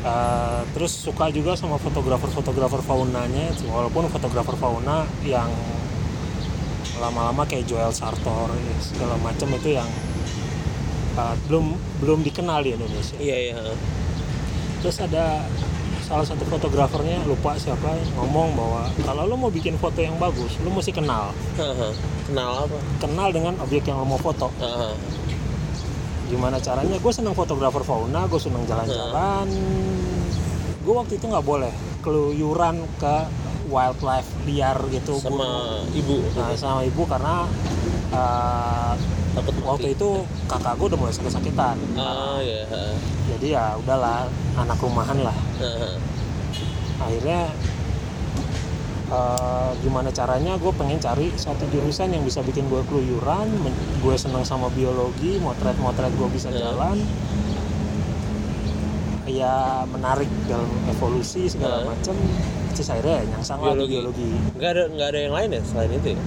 Uh, 0.00 0.64
terus 0.72 0.96
suka 0.96 1.28
juga 1.28 1.52
sama 1.56 1.76
fotografer-fotografer 1.76 2.80
faunanya. 2.80 3.52
Walaupun 3.68 4.08
fotografer 4.08 4.56
fauna 4.56 5.04
yang 5.24 5.52
lama-lama 7.00 7.48
kayak 7.48 7.64
Joel 7.64 7.92
Sartor 7.92 8.52
segala 8.80 9.16
macam 9.20 9.48
itu 9.56 9.76
yang 9.76 9.88
uh, 11.16 11.36
belum 11.48 11.76
belum 12.04 12.20
dikenal 12.24 12.64
di 12.64 12.76
Indonesia. 12.76 13.16
Iya 13.16 13.36
iya 13.40 13.56
terus 14.80 14.96
ada 14.96 15.44
salah 16.00 16.26
satu 16.26 16.42
fotografernya 16.48 17.22
lupa 17.28 17.54
siapa 17.54 17.94
ngomong 18.18 18.56
bahwa 18.56 18.82
kalau 19.04 19.28
lo 19.28 19.36
mau 19.36 19.52
bikin 19.52 19.76
foto 19.78 20.00
yang 20.00 20.16
bagus 20.16 20.56
lo 20.64 20.72
mesti 20.72 20.90
kenal. 20.90 21.30
Kenal 22.26 22.66
apa? 22.66 22.78
Kenal 22.98 23.28
dengan 23.30 23.54
objek 23.60 23.86
yang 23.86 24.02
lo 24.02 24.06
mau 24.08 24.18
foto. 24.18 24.48
Haha. 24.58 24.96
Gimana 26.30 26.56
caranya. 26.62 26.96
Gue 27.02 27.12
seneng 27.12 27.34
fotografer 27.34 27.82
fauna 27.82 28.30
gue 28.30 28.40
seneng 28.40 28.62
jalan-jalan. 28.70 29.46
Gue 30.86 30.94
waktu 30.94 31.18
itu 31.18 31.26
nggak 31.26 31.42
boleh 31.44 31.74
keluyuran 32.00 32.86
ke 33.02 33.14
wildlife 33.66 34.30
liar 34.46 34.78
gitu. 34.94 35.18
Sama 35.18 35.82
ibu. 35.90 36.22
Nah, 36.38 36.54
sama 36.54 36.80
ibu 36.86 37.02
karena 37.04 37.50
uh, 38.14 38.94
takut 39.34 39.54
waktu 39.62 39.94
mati. 39.94 39.96
itu 39.98 40.10
kakak 40.46 40.74
gue 40.78 40.86
udah 40.94 40.98
mulai 40.98 41.14
sakit-sakitan. 41.14 41.76
Ah 41.98 42.38
ya 42.42 42.62
ha. 42.70 42.82
jadi 43.34 43.46
ya 43.58 43.64
udahlah 43.78 44.30
anak 44.58 44.78
rumahan 44.78 45.18
lah. 45.22 45.36
Haha. 45.58 45.90
akhirnya 47.00 47.48
eh, 49.10 49.30
gimana 49.80 50.08
caranya 50.10 50.54
gue 50.54 50.72
pengen 50.72 50.98
cari 50.98 51.34
satu 51.36 51.66
jurusan 51.66 52.10
yang 52.10 52.22
bisa 52.22 52.40
bikin 52.40 52.66
gue 52.66 52.82
keluyuran 52.84 53.50
gue 53.98 54.14
seneng 54.14 54.42
sama 54.42 54.70
biologi 54.70 55.36
motret-motret 55.38 56.12
gue 56.12 56.28
bisa 56.28 56.48
Ya. 56.48 56.64
jalan 56.64 56.98
ya 59.26 59.56
menarik 59.86 60.26
dalam 60.44 60.66
evolusi 60.88 61.46
segala 61.46 61.82
Ya. 61.82 61.86
macem 61.86 62.16
terus 62.70 62.88
akhirnya 62.88 63.22
nyangsang 63.28 63.60
lah 63.60 63.72
Biologi. 63.72 63.92
biologi 63.92 64.30
nggak 64.56 64.70
ada 64.70 64.82
nggak 64.88 65.08
ada 65.08 65.18
yang 65.20 65.34
lain 65.34 65.48
ya 65.50 65.62
selain 65.64 65.90
itu 65.92 66.08
ya? 66.10 66.20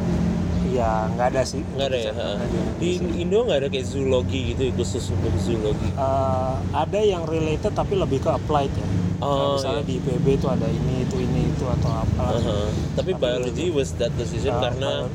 Ya 0.74 1.08
nggak 1.14 1.28
ada 1.34 1.42
sih. 1.46 1.62
Nggak 1.78 1.88
ada 1.94 1.98
ya? 1.98 2.12
Nggak 2.12 2.36
di 2.82 2.90
Indo 3.22 3.40
nggak 3.46 3.60
ada 3.64 3.68
kayak 3.70 3.88
zoologi 3.88 4.54
gitu 4.54 4.74
khusus 4.74 5.14
untuk 5.14 5.34
zoologi? 5.38 5.90
Eh, 5.94 6.56
ada 6.74 7.00
yang 7.00 7.24
related 7.30 7.74
tapi 7.78 7.94
lebih 7.96 8.26
ke 8.26 8.30
applied 8.34 8.74
ya. 8.74 8.88
Oh, 9.24 9.56
misalnya 9.56 9.88
iya. 9.88 9.90
di 9.90 9.94
IPB 10.04 10.26
itu 10.36 10.48
ada 10.52 10.68
ini 10.68 11.08
itu 11.08 11.16
ini 11.16 11.42
itu 11.48 11.64
atau 11.64 11.92
apa. 12.04 12.24
Haha. 12.36 12.68
tapi 13.00 13.16
Tapi 13.16 13.22
biology 13.24 13.72
was 13.72 13.96
that 13.96 14.12
decision 14.20 14.52
Eh, 14.52 14.60
karena 14.60 15.08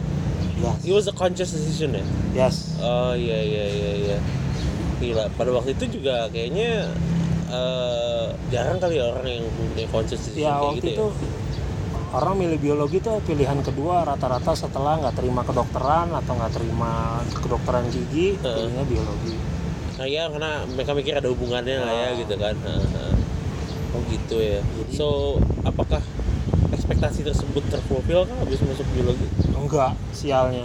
ya 0.59 0.73
it 0.81 0.93
was 0.97 1.07
a 1.11 1.15
conscious 1.15 1.53
decision 1.53 1.93
ya? 1.93 2.05
Yes. 2.33 2.79
Oh 2.81 3.12
iya 3.12 3.38
iya 3.43 3.65
iya 3.69 3.93
iya. 4.09 4.19
Gila, 4.99 5.31
pada 5.37 5.50
waktu 5.55 5.77
itu 5.77 6.00
juga 6.00 6.27
kayaknya 6.33 6.88
eh, 7.53 8.27
jarang 8.49 8.81
kali 8.81 8.97
ya 8.97 9.12
orang 9.12 9.27
yang 9.29 9.45
punya 9.53 9.87
conscious 9.93 10.25
decision 10.25 10.49
ya 10.49 10.57
kayak 10.57 10.65
waktu 10.65 10.79
gitu 10.81 10.91
itu 10.97 11.07
orang 12.09 12.35
milih 12.38 12.59
biologi 12.59 12.99
tuh 12.99 13.21
pilihan 13.21 13.61
kedua 13.61 14.05
rata-rata 14.05 14.57
setelah 14.57 14.97
nggak 14.97 15.17
terima 15.21 15.45
kedokteran 15.45 16.09
atau 16.12 16.33
nggak 16.35 16.53
terima 16.57 17.21
kedokteran 17.37 17.85
gigi 17.93 18.37
Heeh. 18.37 18.41
pilihnya 18.41 18.85
biologi. 18.88 19.35
Nah 19.99 20.07
ya 20.07 20.31
karena 20.31 20.62
mereka 20.65 20.95
mikir 20.95 21.12
ada 21.19 21.29
hubungannya 21.29 21.77
lah 21.83 21.93
ya 21.93 22.09
Ah. 22.09 22.17
gitu 22.17 22.35
kan. 22.38 22.55
Heeh. 22.57 23.12
Oh 23.93 24.00
gitu 24.09 24.37
ya. 24.41 24.61
So 24.93 25.37
apakah 25.65 26.00
ekspektasi 26.88 27.21
tersebut 27.21 27.68
terfulfill 27.68 28.25
kan 28.25 28.37
habis 28.40 28.64
masuk 28.64 28.88
biologi? 28.97 29.28
enggak 29.52 29.92
sialnya. 30.16 30.64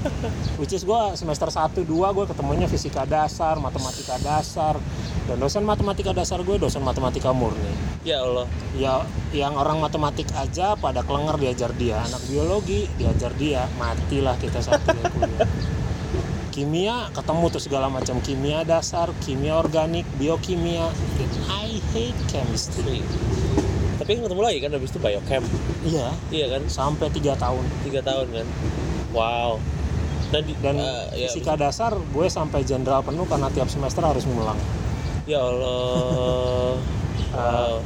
Which 0.60 0.72
is 0.72 0.88
gue 0.88 1.02
semester 1.20 1.52
1 1.52 1.84
2 1.84 1.84
gue 1.84 2.24
ketemunya 2.32 2.64
fisika 2.64 3.04
dasar 3.04 3.60
matematika 3.60 4.16
dasar. 4.24 4.80
Dan 5.28 5.36
dosen 5.36 5.68
matematika 5.68 6.16
dasar 6.16 6.40
gue 6.40 6.56
dosen 6.56 6.80
matematika 6.80 7.36
murni. 7.36 7.68
Ya 8.08 8.24
Allah. 8.24 8.48
ya 8.80 9.04
yang 9.36 9.52
orang 9.60 9.84
matematik 9.84 10.32
aja 10.32 10.80
pada 10.80 11.04
kelenger 11.04 11.36
diajar 11.36 11.76
dia. 11.76 12.00
Anak 12.08 12.24
biologi 12.32 12.88
diajar 12.96 13.36
dia. 13.36 13.68
Matilah 13.76 14.40
kita 14.40 14.64
satu 14.64 14.96
ya 14.96 15.06
kuliah. 15.12 15.44
Kimia 16.56 17.12
ketemu 17.12 17.52
tuh 17.52 17.60
segala 17.60 17.92
macam. 17.92 18.16
Kimia 18.24 18.64
dasar 18.64 19.12
kimia 19.20 19.60
organik 19.60 20.08
biokimia. 20.16 20.88
I 21.52 21.78
hate 21.92 22.16
chemistry 22.32 23.04
Tapi 24.10 24.18
kan 24.18 24.26
ketemu 24.26 24.42
lagi 24.42 24.58
kan 24.58 24.70
habis 24.74 24.90
itu 24.90 24.98
biochem. 24.98 25.42
iya 25.86 26.10
Iya 26.34 26.46
kan? 26.50 26.62
sampai 26.66 27.06
tiga 27.14 27.38
tahun 27.38 27.62
Tiga 27.86 28.02
tahun 28.02 28.26
kan. 28.34 28.46
Wow. 29.14 29.62
Nah, 30.34 30.40
di, 30.42 30.50
dan 30.58 30.82
eh, 30.82 31.14
ya, 31.14 31.30
fisika 31.30 31.54
dasar 31.54 31.94
gue 31.94 32.26
sampai 32.26 32.66
jenderal 32.66 33.06
penuh 33.06 33.22
karena 33.30 33.46
tiap 33.54 33.70
semester 33.70 34.02
harus 34.02 34.26
ngulang 34.26 34.58
ya 35.30 35.38
Allah. 35.38 36.74
wow. 37.38 37.78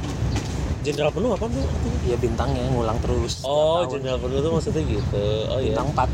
Jenderal 0.80 1.12
penuh 1.12 1.36
apa 1.36 1.44
tuh? 1.44 1.60
ya 2.08 2.16
bintangnya 2.16 2.72
ngulang 2.72 2.96
terus 3.04 3.44
Oh, 3.44 3.84
jenderal 3.84 4.16
penuh 4.16 4.40
tuh 4.40 4.48
maksudnya 4.56 4.80
gitu. 4.80 5.28
Oh 5.52 5.60
iya. 5.60 5.76
bintang 5.76 5.92
4 5.92 6.08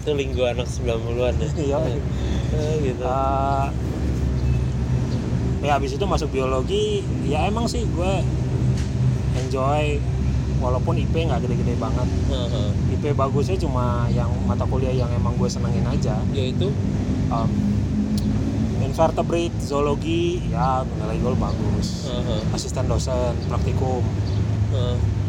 Itu 0.00 0.10
linggo 0.16 0.48
anak 0.48 0.72
90-an 0.72 1.36
ya. 1.36 1.48
iya 1.60 1.76
Eh, 1.84 2.74
gitu. 2.88 3.04
Eh, 3.04 3.66
ya 5.68 5.76
habis 5.76 5.92
itu 5.92 6.04
masuk 6.08 6.32
biologi 6.32 7.04
ya 7.28 7.44
emang 7.44 7.68
sih 7.68 7.84
gue 7.84 8.12
enjoy 9.50 9.98
walaupun 10.62 10.94
IP 10.94 11.26
nggak 11.26 11.42
gede-gede 11.42 11.74
banget 11.74 12.06
Heeh. 12.30 12.94
IP 12.94 13.18
bagusnya 13.18 13.58
cuma 13.58 14.06
yang 14.14 14.30
mata 14.46 14.62
kuliah 14.62 14.94
yang 14.94 15.10
emang 15.10 15.34
gue 15.34 15.50
senengin 15.50 15.82
aja 15.90 16.22
Yaitu 16.30 16.70
um, 17.34 17.50
invertebrate 18.78 19.58
zoologi 19.58 20.38
ya 20.54 20.86
nilai 20.86 21.18
gue 21.18 21.34
bagus 21.34 22.06
Heeh. 22.06 22.54
asisten 22.54 22.86
dosen 22.86 23.34
praktikum 23.50 24.06
Heeh. 24.70 25.19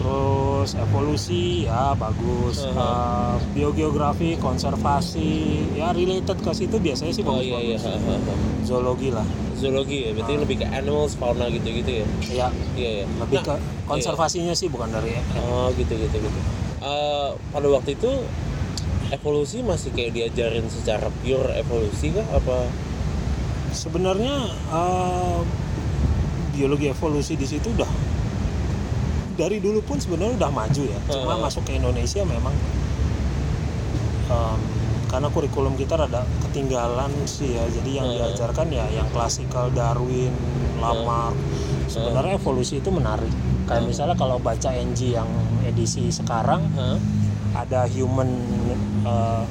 Terus 0.00 0.72
evolusi 0.74 1.68
ya 1.68 1.92
bagus 1.94 2.56
Uh-huh. 2.60 2.72
Uh, 2.72 3.36
biogeografi 3.52 4.34
konservasi 4.36 5.30
ya 5.76 5.92
related 5.92 6.40
ke 6.40 6.50
situ 6.50 6.76
biasanya 6.76 7.12
sih 7.12 7.20
Oh 7.22 7.36
bagus 7.36 7.44
iya 7.44 7.58
iya. 7.60 7.76
bagus 7.76 7.82
Heeh, 7.84 8.00
heeh. 8.00 8.38
zoologi 8.64 9.08
lah 9.12 9.26
Zoologi 9.52 10.08
ya, 10.08 10.16
berarti 10.16 10.32
Ah. 10.32 10.40
lebih 10.40 10.56
ke 10.56 10.66
animals, 10.66 11.12
fauna 11.14 11.44
gitu-gitu 11.46 12.00
ya. 12.00 12.06
ya 12.32 12.48
Iya 12.72 12.90
iya. 12.96 13.04
lebih 13.04 13.36
Nah, 13.36 13.44
ke 13.44 13.54
konservasinya 13.84 14.56
sih 14.56 14.66
bukan 14.66 14.88
dari 14.88 15.12
Oh 15.36 15.68
gitu 15.76 15.92
gitu 15.94 16.16
gitu. 16.16 16.40
Eh, 16.80 17.30
pada 17.36 17.68
waktu 17.68 17.92
itu 17.92 18.08
evolusi 19.10 19.60
masih 19.60 19.92
kayak 19.92 20.16
diajarin 20.16 20.64
secara 20.64 21.12
pure 21.20 21.52
evolusi 21.52 22.08
kah 22.10 22.24
apa? 22.30 22.72
sebenarnya 23.70 24.34
eh, 24.48 25.38
biologi 26.50 26.88
evolusi 26.88 27.36
di 27.36 27.44
situ 27.44 27.68
udah 27.70 27.90
dari 29.40 29.56
dulu 29.56 29.80
pun 29.80 29.96
sebenarnya 29.96 30.36
udah 30.36 30.52
maju 30.52 30.82
ya 30.84 31.00
cuma 31.08 31.32
Uh. 31.34 31.40
masuk 31.40 31.64
ke 31.64 31.80
Indonesia 31.80 32.20
memang 32.20 32.52
em, 34.28 34.58
karena 35.08 35.26
kurikulum 35.26 35.74
kita 35.74 35.96
rada 35.96 36.22
ketinggalan 36.44 37.08
sih 37.24 37.56
ya 37.56 37.64
jadi 37.72 37.90
yang 38.04 38.08
Uh. 38.08 38.14
diajarkan 38.20 38.68
ya 38.68 38.84
yang 38.92 39.08
klasikal 39.10 39.72
Darwin 39.72 40.30
Lamarck 40.78 41.34
sebenarnya 41.88 42.36
evolusi 42.36 42.78
itu 42.78 42.92
menarik 42.92 43.32
kayak 43.64 43.82
Uh. 43.82 43.88
misalnya 43.88 44.14
kalau 44.14 44.36
baca 44.36 44.70
NG 44.70 45.16
yang 45.16 45.28
edisi 45.64 46.12
sekarang 46.12 46.60
Hah? 46.76 46.98
ada 47.56 47.88
human 47.88 48.28
uh, 49.02 49.42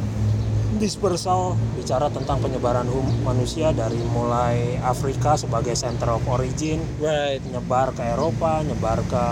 dispersal 0.79 1.39
bicara 1.75 2.07
tentang 2.07 2.39
penyebaran 2.39 2.88
hum- 2.88 3.21
manusia 3.21 3.69
dari 3.71 4.00
mulai 4.07 4.79
Afrika 4.79 5.36
sebagai 5.36 5.75
center 5.75 6.09
of 6.09 6.24
origin 6.25 6.79
Right. 6.98 7.43
nyebar 7.45 7.91
ke 7.91 8.01
Eropa, 8.07 8.63
nyebar 8.63 9.03
ke 9.03 9.25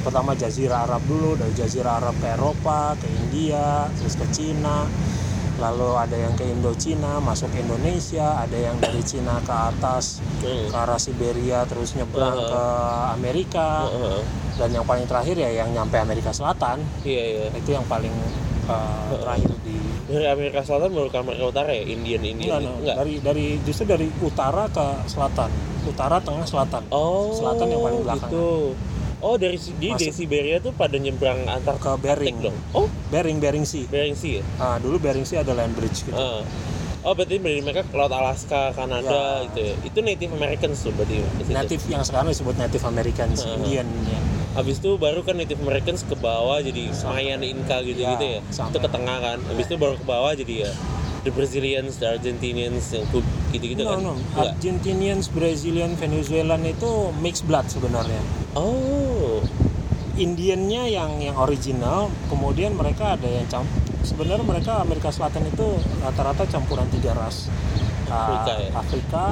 pertama 0.00 0.32
Jazirah 0.32 0.86
Arab 0.86 1.02
dulu 1.04 1.34
dari 1.34 1.50
Jazirah 1.52 1.98
Arab 1.98 2.14
ke 2.14 2.30
Eropa, 2.30 2.94
ke 2.94 3.10
India, 3.10 3.90
terus 3.92 4.14
ke 4.14 4.26
Cina, 4.30 4.86
lalu 5.56 5.90
ada 5.94 6.14
yang 6.14 6.32
ke 6.32 6.44
Indochina, 6.44 7.18
masuk 7.18 7.48
ke 7.48 7.60
Indonesia, 7.60 8.38
ada 8.38 8.54
yang 8.54 8.78
dari 8.78 9.02
Cina 9.02 9.38
ke 9.40 9.50
atas 9.52 10.22
Hmm. 10.40 10.66
ke 10.68 10.76
arah 10.76 10.98
Siberia, 10.98 11.62
terus 11.64 11.92
nyebrang 11.92 12.36
Uh-huh. 12.36 12.50
ke 12.50 12.62
Amerika, 13.12 13.86
Heeh. 13.88 14.22
dan 14.54 14.70
yang 14.70 14.84
paling 14.84 15.04
terakhir 15.04 15.34
ya 15.34 15.50
yang 15.52 15.72
nyampe 15.72 15.96
Amerika 15.96 16.30
Selatan 16.30 16.78
Iya 17.02 17.24
iya. 17.24 17.46
itu 17.50 17.70
yang 17.70 17.82
paling 17.84 18.12
uh, 18.64 19.10
terakhir 19.16 19.50
di 19.60 19.78
Dari 20.04 20.26
Amerika 20.26 20.60
Selatan 20.60 20.90
baru 20.90 21.08
ke 21.08 21.16
Amerika 21.16 21.44
Utara 21.46 21.70
ya, 21.70 21.80
Indian 21.82 22.20
Indian. 22.20 22.60
enggak, 22.60 22.76
enggak, 22.76 22.96
dari 22.96 23.14
dari 23.18 23.46
justru 23.60 23.84
dari 23.86 24.06
utara 24.18 24.68
ke 24.68 24.86
selatan 25.06 25.48
utara 25.84 26.16
tengah 26.18 26.44
selatan 26.44 26.82
Oh. 26.88 27.32
Selatan 27.32 27.66
yang 27.66 27.80
paling 27.80 28.00
belakang. 28.02 28.28
Gitu. 28.28 28.48
Oh 29.20 29.34
dari 29.34 29.56
di 29.56 29.88
dari. 29.90 30.12
Siberia 30.12 30.56
tuh 30.58 30.70
pada 30.70 30.94
nyebrang 30.94 31.44
antar 31.46 31.76
ke 31.76 31.88
Bering 31.96 32.36
dong. 32.42 32.56
Oh, 32.70 32.84
Bering 33.08 33.38
Bering 33.38 33.64
Sea 33.64 33.84
Bering 33.86 34.12
Sea 34.12 34.40
ya. 34.40 34.42
ah 34.58 34.76
dulu 34.76 34.96
Bering 34.98 35.24
Sea 35.24 35.40
ada 35.40 35.52
land 35.52 35.72
bridge 35.72 36.04
gitu 36.04 36.12
Ah. 36.12 36.44
Oh 37.00 37.12
berarti 37.12 37.36
dari 37.36 37.60
mereka 37.60 37.84
ke 37.84 37.92
laut 37.92 38.08
Alaska, 38.10 38.72
Kanada 38.72 39.08
Ya. 39.40 39.44
gitu 39.46 39.60
ya. 39.62 39.74
Itu 39.82 39.98
Native 40.00 40.32
Americans 40.34 40.76
tuh 40.78 40.92
berarti 40.92 41.20
native 41.46 41.84
yang 41.86 42.00
sekarang 42.00 42.28
disebut 42.30 42.54
Native 42.54 42.80
Americans 42.82 43.40
Uh-huh. 43.40 43.56
Indian 43.58 43.88
ya 44.06 44.20
Habis 44.54 44.78
itu 44.78 44.94
baru 44.96 45.26
kan 45.26 45.34
Native 45.34 45.58
Americans 45.66 46.06
ke 46.06 46.14
bawah 46.14 46.62
jadi 46.62 46.94
Mayan 47.10 47.42
Inca 47.42 47.82
gitu-gitu 47.82 48.24
ya. 48.24 48.38
Ya, 48.38 48.54
sampai. 48.54 48.70
Itu 48.74 48.78
ke 48.86 48.88
tengah 48.90 49.18
kan. 49.18 49.38
Habis 49.50 49.64
itu 49.66 49.76
baru 49.76 49.94
ke 49.98 50.06
bawah 50.06 50.32
jadi 50.34 50.70
ya 50.70 50.72
the 51.24 51.32
Brazilians, 51.32 51.96
the 51.98 52.06
Argentinians 52.06 52.92
yang 52.92 53.08
gitu-gitu 53.50 53.82
no, 53.82 53.90
kan? 53.96 53.98
no. 54.04 54.12
Argentinians, 54.36 55.32
Brazilian, 55.32 55.96
Venezuelan 55.96 56.62
itu 56.68 57.10
mixed 57.18 57.48
blood 57.48 57.66
sebenarnya. 57.66 58.20
Oh, 58.54 59.40
Indiannya 60.14 60.94
yang 60.94 61.18
yang 61.18 61.34
original, 61.40 62.12
kemudian 62.30 62.78
mereka 62.78 63.18
ada 63.18 63.26
yang 63.26 63.48
camp. 63.50 63.66
Sebenarnya 64.04 64.46
mereka 64.46 64.78
Amerika 64.78 65.10
Selatan 65.10 65.48
itu 65.48 65.80
rata-rata 66.04 66.44
campuran 66.46 66.86
tiga 66.92 67.16
ras. 67.18 67.50
Uh, 68.06 68.14
Afrika 68.14 68.52
ya? 68.60 68.70
Afrika, 68.78 69.26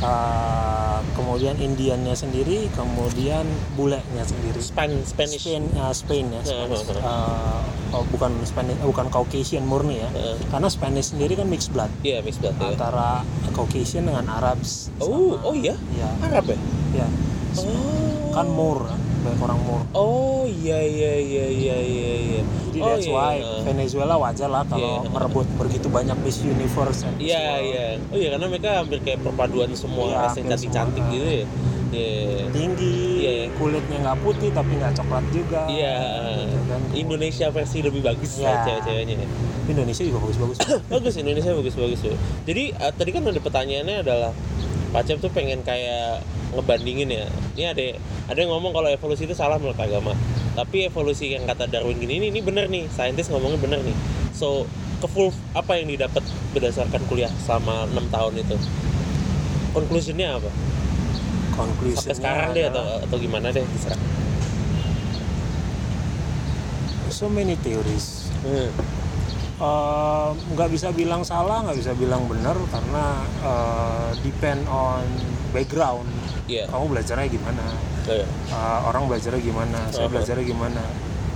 uh, 0.00 0.98
kemudian 1.14 1.54
Indiannya 1.54 2.14
sendiri, 2.14 2.66
kemudian 2.72 3.44
bulenya 3.74 4.24
sendiri. 4.24 4.58
Span 4.58 4.90
Spanish. 5.04 5.42
Spain, 5.42 5.62
uh, 5.76 5.92
Spain 5.92 6.32
ya, 6.32 6.40
Spanish. 6.42 6.82
Uh, 6.96 7.60
oh, 7.92 8.02
bukan 8.10 8.34
Spanish, 8.42 8.78
uh, 8.80 8.88
bukan 8.88 9.06
Caucasian 9.08 9.62
murni 9.62 10.00
ya. 10.00 10.08
Heeh. 10.10 10.36
Karena 10.48 10.66
Spanish 10.66 11.12
sendiri 11.12 11.34
kan 11.34 11.46
mixed 11.46 11.70
blood 11.70 11.90
Iya, 12.02 12.24
mixed 12.24 12.42
blood 12.42 12.56
ya. 12.56 12.74
antara 12.74 13.22
Caucasian 13.52 14.08
dengan 14.08 14.26
Arabs. 14.26 14.90
Oh, 14.98 15.38
sama- 15.38 15.42
oh 15.44 15.54
iya? 15.54 15.74
Ya, 15.94 16.08
Arab 16.22 16.50
ya? 16.50 16.58
ya. 16.94 17.06
Oh. 17.54 18.34
Kan 18.34 18.50
Moor, 18.50 18.90
banyak 19.24 19.40
orang 19.40 19.58
Moor. 19.60 19.80
Oh, 19.92 20.44
iya 20.44 20.78
iya 20.78 21.12
iya 21.16 21.44
iya 21.46 21.76
iya 21.80 22.12
iya. 22.20 22.40
Jadi 22.68 22.78
oh, 22.78 22.86
that's 22.86 23.06
iya, 23.06 23.14
why 23.14 23.34
iya. 23.38 23.64
Venezuela 23.64 24.14
wajar 24.16 24.48
lah 24.48 24.62
kalau 24.64 25.00
Iya. 25.00 25.08
merebut 25.08 25.46
begitu 25.56 25.86
banyak 25.88 26.16
Miss 26.20 26.38
Universe 26.40 27.00
Iya 27.16 27.44
iya. 27.60 27.86
Oh 28.04 28.16
iya 28.16 28.28
karena 28.30 28.46
mereka 28.46 28.70
hampir 28.76 28.98
kayak 29.00 29.20
perpaduan 29.20 29.70
semua 29.72 30.04
Iya, 30.04 30.16
ras 30.20 30.34
yang 30.34 30.44
hampir 30.44 30.52
cantik-cantik 30.52 31.00
semua. 31.00 31.14
gitu 31.14 31.26
ya. 31.34 31.46
Iya. 31.94 32.50
Tinggi, 32.50 32.96
Iya. 33.22 33.32
kulitnya 33.54 33.98
nggak 34.02 34.18
putih 34.20 34.50
tapi 34.50 34.72
nggak 34.74 34.92
coklat 34.98 35.24
juga. 35.30 35.60
Iya. 35.70 35.94
Gitu 36.42 36.58
kan. 36.66 36.80
Indonesia 36.92 37.46
versi 37.48 37.78
lebih 37.80 38.02
bagus 38.02 38.30
Iya. 38.36 38.46
lah 38.50 38.56
cewek-ceweknya. 38.66 39.16
Indonesia 39.64 40.02
juga 40.02 40.18
bagus-bagus. 40.20 40.58
bagus 40.92 41.14
Indonesia 41.16 41.50
bagus 41.54 41.74
bagus 41.74 41.98
tuh. 42.02 42.16
Jadi 42.44 42.64
eh, 42.74 42.92
tadi 42.92 43.10
kan 43.14 43.22
ada 43.22 43.40
pertanyaannya 43.40 43.96
adalah 44.02 44.30
Pak 44.90 45.02
Cep 45.06 45.18
tuh 45.22 45.30
pengen 45.30 45.62
kayak 45.62 46.22
ngebandingin 46.52 47.10
ya. 47.10 47.26
Ini 47.54 47.64
ada 47.70 47.82
ada 48.30 48.38
yang 48.38 48.50
ngomong 48.50 48.70
kalau 48.70 48.86
evolusi 48.86 49.26
itu 49.26 49.34
salah 49.34 49.58
menurut 49.58 49.78
agama. 49.78 50.14
Tapi 50.54 50.86
evolusi 50.86 51.34
yang 51.34 51.46
kata 51.46 51.66
Darwin 51.66 51.98
gini 51.98 52.22
ini 52.22 52.26
ini 52.30 52.38
bener 52.38 52.70
nih, 52.70 52.86
saintis 52.90 53.26
ngomongnya 53.26 53.58
bener 53.58 53.80
nih. 53.82 53.96
So 54.34 54.66
ke 55.02 55.06
full 55.10 55.34
apa 55.52 55.76
yang 55.76 55.90
didapat 55.90 56.22
berdasarkan 56.54 57.02
kuliah 57.10 57.30
selama 57.42 57.90
enam 57.90 58.06
tahun 58.08 58.38
itu? 58.38 58.56
Conclusionnya 59.74 60.38
apa? 60.38 60.50
Konklusinya 61.54 62.10
Sampai 62.10 62.18
sekarang 62.18 62.48
deh 62.52 62.64
atau 62.66 62.84
atau 63.00 63.16
gimana 63.16 63.46
deh 63.50 63.62
terserah. 63.62 64.00
so 67.14 67.30
many 67.30 67.54
theories. 67.62 68.26
Hmm. 68.42 68.74
Nggak 70.50 70.68
bisa 70.68 70.90
bilang 70.90 71.22
salah, 71.22 71.62
nggak 71.62 71.78
bisa 71.78 71.94
bilang 71.94 72.26
benar 72.26 72.58
karena 72.68 73.04
eh, 73.38 74.10
depend 74.20 74.66
on 74.66 75.06
background. 75.54 76.10
Iya. 76.50 76.66
Kamu 76.66 76.90
belajarnya 76.90 77.30
gimana? 77.30 77.64
Iya. 78.04 78.26
Uh, 78.52 78.80
orang 78.84 79.08
belajarnya 79.08 79.40
gimana? 79.40 79.80
Saya 79.88 80.04
Uh-huh. 80.04 80.12
belajarnya 80.12 80.44
gimana? 80.44 80.82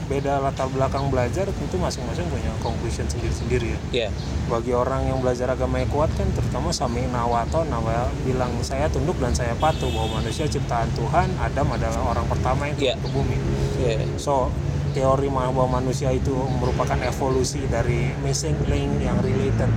Beda 0.09 0.40
latar 0.40 0.73
belakang 0.73 1.12
belajar 1.12 1.44
tentu 1.53 1.77
masing-masing 1.77 2.25
punya 2.33 2.49
conclusion 2.64 3.05
sendiri-sendiri 3.05 3.77
ya. 3.77 3.79
Iya. 3.92 4.09
Bagi 4.49 4.73
orang 4.73 5.05
yang 5.05 5.21
belajar 5.21 5.53
agama 5.53 5.85
yang 5.85 5.92
kuat 5.92 6.09
kan 6.16 6.25
terutama 6.33 6.73
Sami 6.73 7.05
Nawato 7.12 7.61
Nawa 7.68 8.09
bilang 8.25 8.49
saya 8.64 8.88
tunduk 8.88 9.21
dan 9.21 9.37
saya 9.37 9.53
patuh 9.61 9.92
bahwa 9.92 10.25
manusia 10.25 10.49
ciptaan 10.49 10.88
Tuhan, 10.97 11.29
Adam 11.37 11.68
adalah 11.77 12.01
orang 12.16 12.25
pertama 12.25 12.73
yang 12.73 12.79
Iya. 12.81 12.94
ke 12.97 13.09
bumi. 13.12 13.37
Iya. 13.85 14.09
So 14.16 14.49
teori 14.97 15.29
bahwa 15.29 15.68
manusia 15.79 16.09
itu 16.09 16.33
merupakan 16.57 16.97
evolusi 17.05 17.68
dari 17.68 18.09
missing 18.25 18.57
link 18.64 19.05
yang 19.05 19.21
related 19.21 19.68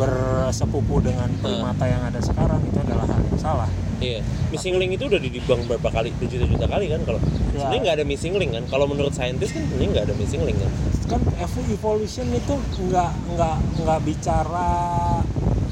bersepupu 0.00 1.02
dengan 1.04 1.28
primata 1.42 1.84
yang 1.84 2.00
ada 2.06 2.22
sekarang 2.22 2.62
itu 2.64 2.78
adalah 2.80 3.04
hal 3.04 3.20
yang 3.20 3.40
salah. 3.42 3.70
Iya, 3.98 4.22
missing 4.48 4.74
link 4.76 4.94
itu 4.94 5.04
udah 5.04 5.18
didibang 5.18 5.60
berapa 5.64 5.88
kali, 5.90 6.14
berjuta-juta 6.14 6.66
kali 6.66 6.86
kan 6.86 7.02
kalau 7.02 7.18
Ya. 7.18 7.66
sebenarnya 7.66 7.80
nggak 7.82 7.96
ada 7.98 8.06
missing 8.06 8.34
link 8.34 8.50
kan. 8.52 8.64
Kalau 8.64 8.86
menurut 8.86 9.10
saintis 9.10 9.50
kan 9.50 9.62
sebenarnya 9.64 9.90
nggak 9.92 10.06
ada 10.06 10.14
missing 10.14 10.42
link 10.42 10.58
kan. 10.58 10.72
kan 11.08 11.24
evo- 11.38 11.64
evolution 11.66 12.28
itu 12.30 12.54
nggak 12.84 13.10
nggak 13.32 13.56
nggak 13.80 14.00
bicara 14.04 14.68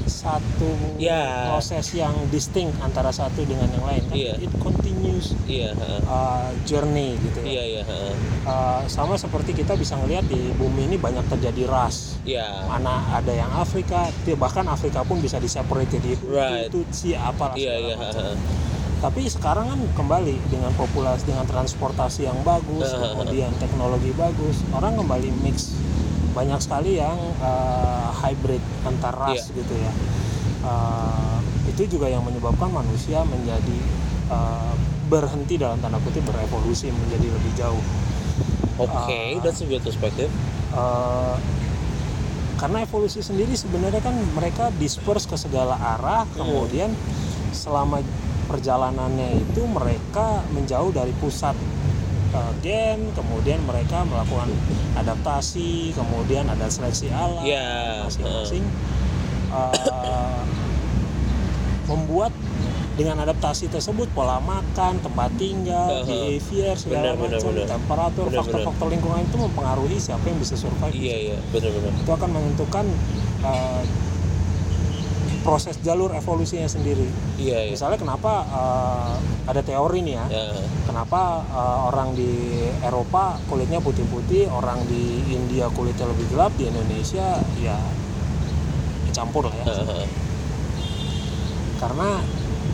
satu 0.03 0.71
Ya. 0.97 1.45
proses 1.47 1.93
yang 1.93 2.15
distinct 2.27 2.73
antara 2.79 3.11
satu 3.11 3.43
dengan 3.43 3.69
yang 3.69 3.85
lain 3.85 4.01
kan 4.03 4.15
Iya. 4.17 4.33
it 4.39 4.49
continues 4.97 5.37
Iya, 5.45 5.69
heeh. 5.71 6.01
uh, 6.03 6.49
journey 6.65 7.21
gitu 7.21 7.39
ya 7.39 7.47
iya 7.47 7.63
iya, 7.63 7.81
heeh. 7.85 8.13
Uh, 8.43 8.81
sama 8.87 9.13
seperti 9.15 9.53
kita 9.53 9.77
bisa 9.77 9.93
ngelihat 9.95 10.25
di 10.25 10.51
bumi 10.53 10.89
ini 10.89 10.97
banyak 10.97 11.21
terjadi 11.29 11.69
ras 11.69 12.17
iya, 12.25 12.65
mana 12.65 13.05
ada 13.13 13.29
yang 13.29 13.47
Afrika 13.53 14.09
bahkan 14.35 14.65
Afrika 14.65 15.05
pun 15.05 15.21
bisa 15.21 15.37
diseparate 15.37 15.93
jadi 15.93 16.17
Right. 16.25 16.73
Apalah 17.15 17.53
iya 17.55 17.77
segala 17.77 17.87
iya, 17.87 17.95
heeh. 17.95 18.35
tapi 18.97 19.21
sekarang 19.29 19.69
kan 19.69 19.79
kembali 19.93 20.35
dengan 20.49 20.73
populasi 20.73 21.29
dengan 21.29 21.45
transportasi 21.45 22.25
yang 22.25 22.41
bagus 22.41 22.89
kemudian 22.89 23.53
teknologi 23.55 24.09
bagus 24.11 24.65
orang 24.73 24.97
kembali 24.97 25.29
mix 25.39 25.77
banyak 26.33 26.57
sekali 26.57 26.97
yang 26.97 27.13
uh, 27.39 28.09
hybrid 28.15 28.61
antar 28.83 29.13
ras 29.13 29.53
Iya. 29.53 29.61
gitu 29.61 29.75
ya 29.77 29.93
Uh, 30.57 31.39
itu 31.69 31.85
juga 31.87 32.11
yang 32.11 32.25
menyebabkan 32.25 32.67
manusia 32.67 33.23
menjadi 33.23 33.77
uh, 34.27 34.73
berhenti 35.07 35.55
dalam 35.55 35.79
tanda 35.79 35.99
kutip 35.99 36.23
berevolusi 36.23 36.89
menjadi 36.89 37.27
lebih 37.27 37.53
jauh 37.55 37.83
Oke, 38.77 38.93
Ah. 38.93 39.41
that's 39.41 39.61
a 39.61 39.65
good 39.65 39.81
perspective. 39.81 40.29
Uh, 40.69 41.33
karena 42.57 42.85
evolusi 42.85 43.21
sendiri 43.21 43.53
sebenarnya 43.53 44.01
kan 44.01 44.13
mereka 44.33 44.69
disperse 44.77 45.25
ke 45.25 45.33
segala 45.33 45.73
arah 45.77 46.29
kemudian 46.33 46.93
selama 47.49 48.01
perjalanannya 48.45 49.41
itu 49.41 49.65
mereka 49.65 50.45
menjauh 50.53 50.89
dari 50.89 51.09
pusat 51.17 51.57
uh, 52.33 52.53
gen 52.61 53.09
kemudian 53.13 53.57
mereka 53.65 54.05
melakukan 54.05 54.49
adaptasi 54.93 55.93
kemudian 55.93 56.45
ada 56.45 56.65
seleksi 56.65 57.09
alam 57.09 57.41
Iya, 57.41 58.05
masing-masing 58.05 58.65
uh, 59.49 60.41
membuat 61.87 62.33
dengan 62.97 63.21
adaptasi 63.21 63.69
tersebut 63.69 64.09
pola 64.11 64.41
makan, 64.41 64.97
tempat 64.99 65.29
tinggal, 65.37 66.01
Uh-huh. 66.01 66.09
behavior 66.33 66.73
segala 66.73 67.13
Benar, 67.13 67.37
macam, 67.37 67.53
benar. 67.53 67.67
temperatur, 67.69 68.25
Benar, 68.27 68.37
faktor-faktor 68.41 68.87
lingkungan 68.89 69.21
itu 69.21 69.37
mempengaruhi 69.37 69.97
siapa 70.01 70.25
yang 70.25 70.41
bisa 70.41 70.57
survive. 70.57 70.91
Iya 70.91 71.17
iya, 71.31 71.37
benar-benar. 71.53 71.93
Itu 71.93 72.11
akan 72.11 72.29
menentukan 72.33 72.85
uh, 73.45 73.81
proses 75.45 75.77
jalur 75.79 76.11
evolusinya 76.11 76.67
sendiri. 76.67 77.07
Iya 77.39 77.69
iya. 77.69 77.71
Misalnya 77.71 78.01
kenapa 78.01 78.43
uh, 78.49 79.15
ada 79.47 79.61
teori 79.63 80.03
nih 80.03 80.15
ya, 80.19 80.25
Ya, 80.27 80.45
kenapa 80.83 81.45
uh, 81.53 81.87
orang 81.87 82.17
di 82.17 82.33
Eropa 82.83 83.37
kulitnya 83.47 83.79
putih-putih, 83.79 84.49
orang 84.51 84.81
di 84.89 85.21
India 85.31 85.69
kulitnya 85.71 86.09
lebih 86.09 86.27
gelap, 86.33 86.51
di 86.57 86.67
Indonesia 86.67 87.39
ya 87.61 87.77
campur 89.13 89.47
lah 89.47 89.55
ya. 89.55 89.65
heeh. 89.71 90.05
Karena 91.77 92.09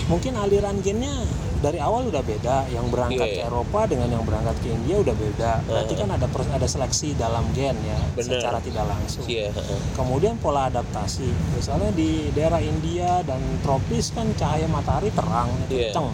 mungkin 0.06 0.36
aliran 0.36 0.80
gennya 0.80 1.16
dari 1.60 1.80
awal 1.80 2.12
udah 2.12 2.20
beda, 2.20 2.68
yang 2.68 2.92
berangkat 2.92 3.24
Iya, 3.24 3.36
iya. 3.40 3.44
ke 3.48 3.48
Eropa 3.48 3.88
dengan 3.88 4.12
yang 4.12 4.24
berangkat 4.28 4.56
ke 4.60 4.68
India 4.68 5.00
udah 5.00 5.16
beda. 5.16 5.52
Berarti 5.64 5.94
Uh-huh. 5.96 6.02
kan 6.04 6.10
ada 6.20 6.28
ada 6.28 6.68
seleksi 6.68 7.16
dalam 7.16 7.48
gen 7.56 7.80
ya, 7.82 7.96
Benar. 8.20 8.36
secara 8.36 8.58
tidak 8.60 8.84
langsung. 8.84 9.24
Iya, 9.24 9.48
heeh. 9.48 9.80
Kemudian 9.96 10.36
pola 10.38 10.68
adaptasi, 10.68 11.24
misalnya 11.56 11.96
di 11.96 12.28
daerah 12.32 12.60
India 12.60 13.24
dan 13.24 13.40
tropis 13.64 14.12
kan 14.12 14.28
cahaya 14.36 14.68
matahari 14.68 15.08
terang, 15.16 15.48
Iya. 15.72 15.96
kenceng, 15.96 16.12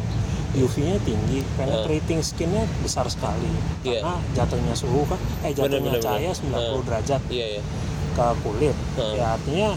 UV-nya 0.50 0.98
tinggi, 1.02 1.42
penetrating 1.58 2.22
skin-nya 2.22 2.70
besar 2.86 3.10
sekali. 3.10 3.50
Iya. 3.82 4.06
Karena 4.06 4.16
jatuhnya 4.38 4.74
suhu 4.78 5.02
kan, 5.10 5.18
eh 5.42 5.50
jatuhnya 5.50 5.98
benar, 5.98 6.06
cahaya 6.06 6.30
benar. 6.30 6.62
90 6.78 6.86
derajat 6.86 7.22
Iya 7.26 7.46
iya. 7.58 7.62
ke 8.14 8.26
kulit. 8.46 8.78
Heeh. 9.02 9.14
Ya 9.18 9.34
artinya 9.34 9.70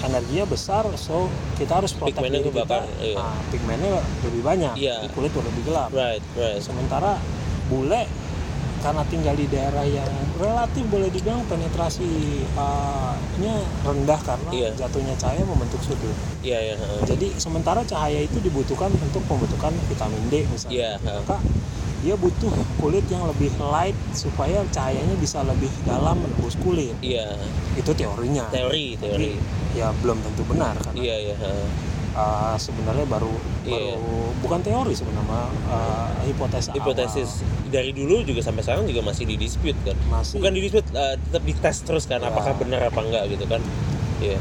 energinya 0.00 0.46
besar, 0.46 0.84
so 0.94 1.26
kita 1.54 1.78
harus 1.78 1.92
Pigmennya 1.92 2.40
diri 2.40 2.54
kita. 2.54 2.78
iya. 2.98 3.16
Nah, 3.18 3.38
pigmennya 3.48 3.98
lebih 4.22 4.42
banyak, 4.42 4.74
jadi 4.76 5.08
kulit 5.12 5.32
lebih 5.34 5.62
gelap. 5.66 5.90
Right, 5.90 6.22
right. 6.34 6.58
Sementara 6.58 7.18
bule 7.66 8.06
karena 8.78 9.02
tinggal 9.10 9.34
di 9.34 9.50
daerah 9.50 9.82
yang 9.82 10.06
relatif 10.38 10.86
boleh 10.86 11.10
dibilang 11.10 11.42
penetrasi 11.50 12.06
uh, 12.54 13.10
nya 13.42 13.58
rendah 13.82 14.20
karena 14.22 14.50
Iya. 14.54 14.70
jatuhnya 14.78 15.18
cahaya 15.18 15.42
membentuk 15.42 15.82
sudut. 15.82 16.14
Iya 16.46 16.58
iya, 16.62 16.74
heeh. 16.78 17.02
Jadi 17.02 17.34
sementara 17.42 17.82
cahaya 17.82 18.22
itu 18.22 18.38
dibutuhkan 18.38 18.94
untuk 18.94 19.26
pembentukan 19.26 19.74
vitamin 19.90 20.22
D 20.30 20.46
misalnya. 20.46 20.78
Iya, 20.78 20.90
heeh. 21.02 21.22
Maka 21.26 21.36
dia 21.98 22.14
butuh 22.14 22.50
kulit 22.78 23.02
yang 23.10 23.26
lebih 23.26 23.50
light 23.58 23.96
supaya 24.14 24.62
cahayanya 24.70 25.18
bisa 25.18 25.42
lebih 25.42 25.70
dalam 25.82 26.18
menembus 26.22 26.54
kulit. 26.62 26.94
Iya. 27.02 27.34
Itu 27.74 27.90
teorinya. 27.92 28.46
Teori, 28.50 28.94
Tapi 28.94 29.02
teori. 29.02 29.30
ya 29.74 29.90
belum 29.98 30.18
tentu 30.22 30.42
benar 30.46 30.74
karena 30.78 30.98
Iya 30.98 31.16
iya, 31.30 31.36
uh, 32.14 32.54
sebenarnya 32.56 33.06
baru 33.06 33.30
Iya. 33.66 33.94
baru 33.98 34.18
bukan 34.40 34.60
teori 34.62 34.94
sebenarnya 34.94 35.42
uh, 35.68 36.10
hipotesis 36.24 36.70
awal. 36.70 36.76
Hipotesis 36.80 37.30
dari 37.68 37.90
dulu 37.92 38.24
juga 38.24 38.40
sampai 38.40 38.62
sekarang 38.64 38.86
juga 38.88 39.02
masih 39.04 39.28
di 39.28 39.36
dispute 39.36 39.76
kan. 39.84 39.96
masih 40.08 40.40
Bukan 40.40 40.52
di 40.56 40.60
dispute, 40.64 40.88
eh, 40.94 41.14
tetap 41.20 41.42
dites 41.44 41.76
terus 41.84 42.04
kan 42.08 42.22
Ya. 42.22 42.30
apakah 42.30 42.54
benar 42.56 42.80
apa 42.88 43.00
enggak 43.02 43.24
gitu 43.30 43.44
kan. 43.46 43.60
iya 44.18 44.38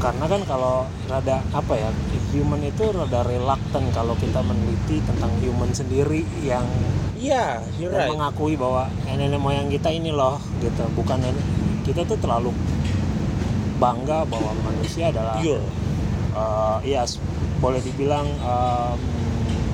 karena 0.00 0.24
kan 0.28 0.40
kalau 0.48 0.88
rada 1.12 1.44
apa 1.52 1.72
ya 1.76 1.88
human 2.30 2.62
itu 2.62 2.84
rada 2.88 3.20
reluctant 3.22 3.86
kalau 3.90 4.14
kita 4.14 4.38
meneliti 4.40 5.02
tentang 5.02 5.30
human 5.38 5.70
sendiri 5.70 6.22
yang 6.40 6.62
iya 7.14 7.58
you're 7.74 7.90
dan 7.90 8.06
right 8.06 8.10
mengakui 8.10 8.54
bahwa 8.54 8.86
nenek 9.04 9.36
moyang 9.36 9.66
kita 9.66 9.90
ini 9.90 10.10
loh 10.10 10.38
gitu 10.58 10.84
bukan 10.94 11.18
nenek 11.18 11.42
kita 11.82 12.04
tuh 12.04 12.16
terlalu 12.16 12.54
bangga 13.76 14.22
bahwa 14.24 14.52
manusia 14.62 15.08
adalah 15.08 15.40
pure 15.40 15.64
eh, 16.30 16.78
iya 16.86 17.02
s- 17.02 17.18
boleh 17.58 17.80
dibilang 17.80 18.24
em, 18.24 18.98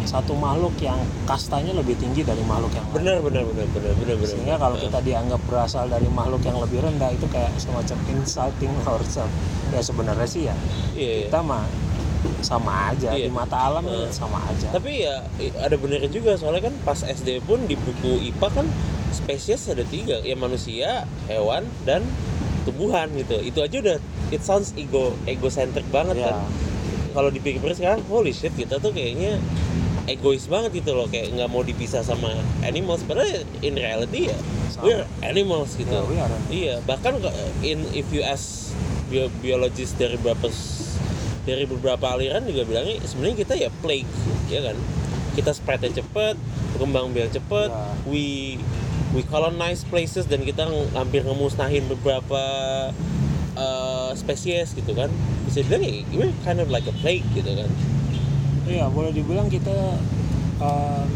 satu 0.07 0.39
makhluk 0.39 0.79
yang 0.79 0.97
kastanya 1.27 1.75
lebih 1.75 1.99
tinggi 1.99 2.23
dari 2.23 2.39
makhluk 2.41 2.71
yang 2.73 2.87
lain. 2.87 2.95
benar 2.97 3.17
benar 3.21 3.43
benar 3.45 3.67
benar 3.69 3.93
benar 3.93 4.15
benar 4.17 4.31
Sehingga 4.31 4.55
kalau 4.55 4.79
kita 4.79 4.99
dianggap 5.03 5.41
berasal 5.45 5.91
dari 5.91 6.07
makhluk 6.09 6.47
yang 6.47 6.57
lebih 6.57 6.79
rendah 6.79 7.11
itu 7.11 7.27
kayak 7.27 7.51
semacam 7.59 7.99
insulting 8.09 8.71
ourselves. 8.87 9.35
Ya 9.69 9.83
sebenarnya 9.83 10.29
sih 10.31 10.43
ya 10.47 10.55
iya, 10.95 11.11
iya. 11.13 11.27
kita 11.27 11.43
mah 11.43 11.67
sama 12.41 12.91
aja 12.91 13.11
Iya. 13.11 13.27
di 13.27 13.33
mata 13.33 13.57
alam 13.57 13.85
Eh. 13.85 14.09
sama 14.11 14.39
aja. 14.45 14.69
tapi 14.71 15.03
ya 15.03 15.23
ada 15.59 15.75
benernya 15.75 16.09
juga 16.09 16.35
soalnya 16.35 16.67
kan 16.67 16.75
pas 16.83 17.01
SD 17.01 17.41
pun 17.41 17.65
di 17.65 17.75
buku 17.75 18.21
IPA 18.27 18.49
kan 18.53 18.67
spesies 19.09 19.67
ada 19.67 19.83
tiga 19.83 20.21
ya 20.21 20.35
manusia 20.35 21.05
hewan 21.25 21.65
dan 21.83 22.05
tumbuhan 22.63 23.09
gitu 23.13 23.39
itu 23.41 23.59
aja 23.59 23.77
udah 23.79 23.99
it 24.29 24.41
sounds 24.41 24.75
ego 24.75 25.15
egocentric 25.25 25.87
banget 25.89 26.19
Ya. 26.19 26.31
kan 26.31 26.37
kalau 27.13 27.29
dipikir 27.29 27.63
sekarang 27.71 28.03
holy 28.05 28.31
shit 28.31 28.53
kita 28.53 28.77
tuh 28.77 28.91
kayaknya 28.91 29.39
egois 30.07 30.47
banget 30.47 30.71
gitu 30.77 30.93
loh 30.93 31.07
kayak 31.07 31.33
nggak 31.33 31.49
mau 31.49 31.61
dipisah 31.61 31.99
sama 32.01 32.31
animals 32.61 33.03
padahal 33.03 33.27
in 33.59 33.75
reality 33.75 34.29
ya 34.29 34.39
Sama. 34.69 34.83
we're 34.85 35.03
animals 35.21 35.75
gitu 35.75 35.91
Ya, 35.91 36.03
we 36.05 36.17
are. 36.17 36.39
iya 36.47 36.75
bahkan 36.83 37.19
in 37.61 37.83
if 37.91 38.07
you 38.11 38.23
ask 38.23 38.71
bio- 39.07 39.33
biologis 39.37 39.95
dari 39.95 40.15
beberapa 40.17 40.47
s- 40.47 40.86
dari 41.47 41.65
beberapa 41.65 42.05
aliran 42.11 42.43
juga 42.43 42.67
bilangnya 42.67 42.99
sebenarnya 43.01 43.37
kita 43.39 43.55
ya 43.57 43.71
plague 43.81 44.11
ya 44.47 44.61
kan 44.61 44.77
kita 45.33 45.51
spreadnya 45.53 45.95
cepet 45.95 46.35
berkembang 46.73 47.13
biak 47.13 47.31
cepet 47.31 47.69
Ya. 47.69 47.87
we 48.05 48.57
we 49.15 49.23
colonize 49.25 49.81
places 49.83 50.27
dan 50.27 50.43
kita 50.43 50.67
hampir 50.93 51.23
ngemusnahin 51.23 51.87
beberapa 51.87 52.43
uh, 53.55 54.11
spesies 54.13 54.73
gitu 54.73 54.91
kan 54.91 55.09
bisa 55.45 55.63
dibilang 55.63 55.83
ya 55.83 55.93
we're 56.13 56.35
kind 56.43 56.59
of 56.59 56.67
like 56.67 56.85
a 56.85 56.95
plague 57.01 57.25
gitu 57.33 57.49
kan 57.49 57.71
Iya, 58.67 58.91
boleh 58.91 59.15
dibilang 59.15 59.47
kita 59.47 59.71
em, 60.59 61.07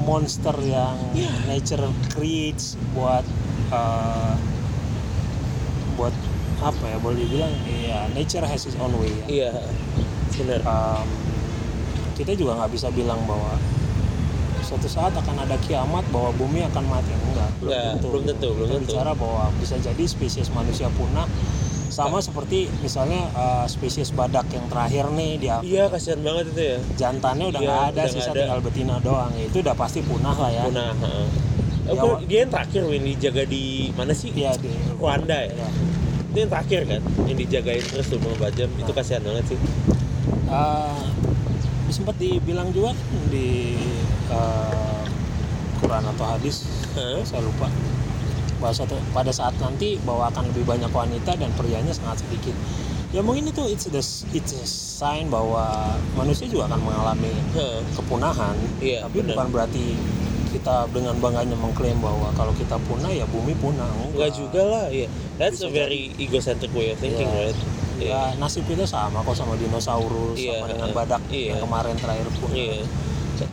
monster 0.00 0.54
yang 0.62 0.94
Iya. 1.10 1.34
nature 1.44 1.82
creates 2.08 2.78
buat 2.92 3.26
eh, 3.68 4.34
buat 5.92 6.14
apa 6.64 6.84
ya 6.86 6.96
boleh 6.96 7.18
dibilang 7.20 7.52
ya 7.66 8.06
nature 8.10 8.42
has 8.42 8.62
its 8.62 8.76
own 8.76 8.94
way 8.96 9.10
ya. 9.10 9.24
iya 9.28 9.50
benar 10.32 10.60
Em, 10.60 11.08
kita 12.14 12.32
juga 12.32 12.56
nggak 12.56 12.70
bisa 12.70 12.88
bilang 12.88 13.18
bahwa 13.24 13.58
suatu 14.62 14.86
saat 14.86 15.10
akan 15.12 15.36
ada 15.40 15.58
kiamat 15.60 16.06
bahwa 16.08 16.30
bumi 16.32 16.62
akan 16.64 16.84
mati 16.86 17.10
enggak 17.10 17.50
belum 17.58 17.68
Enggak, 17.68 17.84
tentu 17.92 18.06
belum 18.08 18.24
tentu, 18.24 18.48
belum 18.52 18.64
Kita 18.64 18.76
tentu. 18.76 18.88
bicara 18.88 19.12
bahwa 19.12 19.44
bisa 19.58 19.74
jadi 19.76 20.04
spesies 20.06 20.48
manusia 20.48 20.86
punah 20.88 21.26
sama 21.88 22.18
seperti 22.18 22.72
misalnya 22.78 23.28
eh, 23.28 23.66
spesies 23.66 24.08
badak 24.10 24.48
yang 24.48 24.64
terakhir 24.66 25.10
nih 25.10 25.30
di 25.36 25.46
Afrika 25.46 25.68
iya 25.68 25.84
kasihan 25.86 26.20
banget 26.20 26.44
itu 26.48 26.62
ya 26.64 26.78
jantannya 26.96 27.46
udah 27.48 27.60
Iya, 27.60 27.68
nggak 27.68 27.82
ada 27.82 27.92
udah 27.92 28.06
sisa 28.08 28.30
ada. 28.30 28.38
tinggal 28.38 28.60
betina 28.60 28.96
doang 28.98 29.32
itu 29.34 29.56
udah 29.58 29.74
pasti 29.74 30.00
punah 30.00 30.32
lah 30.34 30.50
ya 30.50 30.64
punah. 30.64 30.94
Ya, 31.82 31.98
dia 32.22 32.38
yang 32.38 32.48
terakhir 32.48 32.86
Win 32.86 33.02
dijaga 33.04 33.42
di 33.44 33.64
mana 33.92 34.14
sih 34.14 34.30
Iya 34.30 34.54
di 34.54 34.70
Rwanda 34.94 35.34
ya 35.36 35.50
Iya. 35.50 35.68
Itu 36.32 36.38
yang 36.38 36.50
terakhir 36.50 36.80
kan 36.86 37.00
yang 37.22 37.36
dijagain 37.36 37.84
terus 37.84 38.08
24 38.08 38.24
jam 38.54 38.68
itu 38.72 38.82
Nah. 38.84 38.96
kasihan 38.96 39.22
banget 39.22 39.44
sih 39.46 39.58
Eh, 40.48 41.00
sempat 41.88 42.16
dibilang 42.16 42.68
juga 42.70 42.92
di 43.28 43.76
eh, 44.26 45.02
Quran 45.78 46.04
atau 46.06 46.24
hadis 46.26 46.64
Hah? 46.92 47.20
saya 47.20 47.40
lupa 47.40 47.68
bahwa 48.56 48.72
suatu, 48.72 48.94
pada 49.10 49.28
saat 49.28 49.52
nanti 49.58 49.96
bahwa 50.00 50.28
akan 50.28 50.52
lebih 50.52 50.64
banyak 50.64 50.88
wanita 50.88 51.34
dan 51.34 51.50
prianya 51.52 51.90
sangat 51.90 52.20
sedikit 52.20 52.54
ya 53.10 53.20
mungkin 53.20 53.44
itu 53.44 53.60
it's 53.66 53.84
the 53.86 54.00
it's 54.32 54.52
a 54.52 54.64
sign 54.64 55.26
bahwa 55.26 55.68
manusia 56.14 56.46
juga 56.46 56.64
akan 56.66 56.80
mengalami 56.80 57.32
Heeh. 57.52 57.80
kepunahan 57.92 58.56
Iya, 58.78 59.04
tapi 59.04 59.16
benar. 59.18 59.34
bukan 59.34 59.48
berarti 59.50 59.84
kita 60.62 60.86
dengan 60.94 61.18
bangganya 61.18 61.58
mengklaim 61.58 61.98
bahwa 61.98 62.30
kalau 62.38 62.54
kita 62.54 62.78
punah 62.86 63.10
ya 63.10 63.26
bumi 63.26 63.50
punah 63.58 63.90
Enggak 64.14 64.30
juga 64.38 64.62
lah, 64.62 64.84
iya. 64.94 65.10
That's 65.34 65.58
Bisa 65.58 65.74
a 65.74 65.74
very 65.74 66.14
egocentric 66.22 66.70
way 66.70 66.94
of 66.94 67.02
thinking, 67.02 67.26
Iya. 67.26 67.50
right? 67.50 67.58
Iya. 67.98 68.10
ya 68.14 68.20
nasib 68.38 68.62
kita 68.70 68.86
sama 68.86 69.26
kok 69.26 69.34
sama 69.34 69.58
dinosaurus 69.58 70.38
Iya, 70.38 70.62
sama 70.62 70.66
dengan 70.70 70.90
badak 70.94 71.22
iya. 71.34 71.54
yang 71.54 71.66
kemarin 71.66 71.98
terakhir 71.98 72.30
punah 72.38 72.54
Iya. 72.54 72.86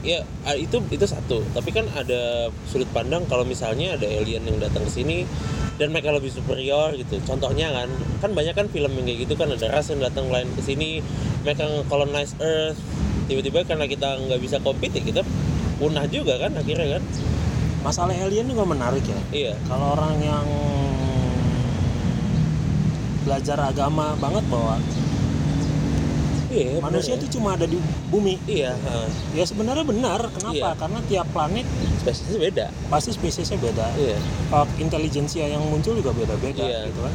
Ya, 0.05 0.21
ah, 0.45 0.53
itu 0.53 0.77
itu 0.93 1.01
satu. 1.09 1.41
Tapi 1.49 1.73
kan 1.73 1.89
ada 1.97 2.53
sudut 2.69 2.85
pandang 2.93 3.25
kalau 3.25 3.41
misalnya 3.41 3.97
ada 3.97 4.05
alien 4.05 4.45
yang 4.45 4.61
datang 4.61 4.85
ke 4.85 4.91
sini 4.93 5.25
dan 5.81 5.89
mereka 5.89 6.13
lebih 6.13 6.29
superior 6.29 6.93
gitu. 6.93 7.17
Contohnya 7.25 7.73
kan, 7.73 7.89
kan 8.21 8.37
banyak 8.37 8.53
kan 8.53 8.69
film 8.69 8.93
yang 9.01 9.05
kayak 9.09 9.19
gitu 9.25 9.33
kan 9.33 9.49
ada 9.49 9.65
ras 9.65 9.89
yang 9.89 9.97
datang 9.97 10.29
lain 10.29 10.45
ke 10.53 10.61
sini, 10.61 11.01
mereka 11.41 11.65
colonize 11.89 12.37
Earth. 12.37 12.77
Tiba-tiba 13.25 13.65
karena 13.65 13.89
kita 13.89 14.21
nggak 14.29 14.37
bisa 14.37 14.61
compete 14.61 15.01
ya 15.01 15.03
kita 15.09 15.21
punah 15.79 16.05
juga 16.05 16.35
kan 16.37 16.51
akhirnya 16.53 16.99
kan. 16.99 17.03
masalah 17.79 18.11
alien 18.11 18.43
juga 18.45 18.67
menarik 18.67 19.07
ya 19.07 19.19
Iya. 19.31 19.53
kalau 19.63 19.95
orang 19.95 20.19
yang 20.19 20.43
belajar 23.23 23.57
agama 23.61 24.15
banget 24.19 24.43
bahwa 24.47 24.75
Iya, 26.49 26.81
manusia 26.81 27.13
bener 27.13 27.29
itu 27.29 27.37
cuma 27.37 27.53
ada 27.53 27.69
di 27.69 27.77
bumi 28.09 28.41
ya. 28.49 28.73
Iya, 28.73 28.73
ha. 28.73 29.05
ya 29.37 29.45
sebenarnya 29.45 29.85
benar 29.85 30.17
kenapa 30.33 30.73
Iya. 30.73 30.79
karena 30.81 30.99
tiap 31.05 31.27
planet 31.29 31.61
spesiesnya 32.01 32.39
beda. 32.41 32.65
pasti 32.89 33.13
spesiesnya 33.13 33.61
beda 33.61 33.85
Iya. 33.93 34.17
Uh, 34.49 34.65
intelijensia 34.81 35.45
yang 35.45 35.61
muncul 35.61 35.93
juga 35.93 36.09
beda-beda 36.09 36.65
Iya. 36.65 36.89
gitu 36.89 36.99
kan 36.99 37.13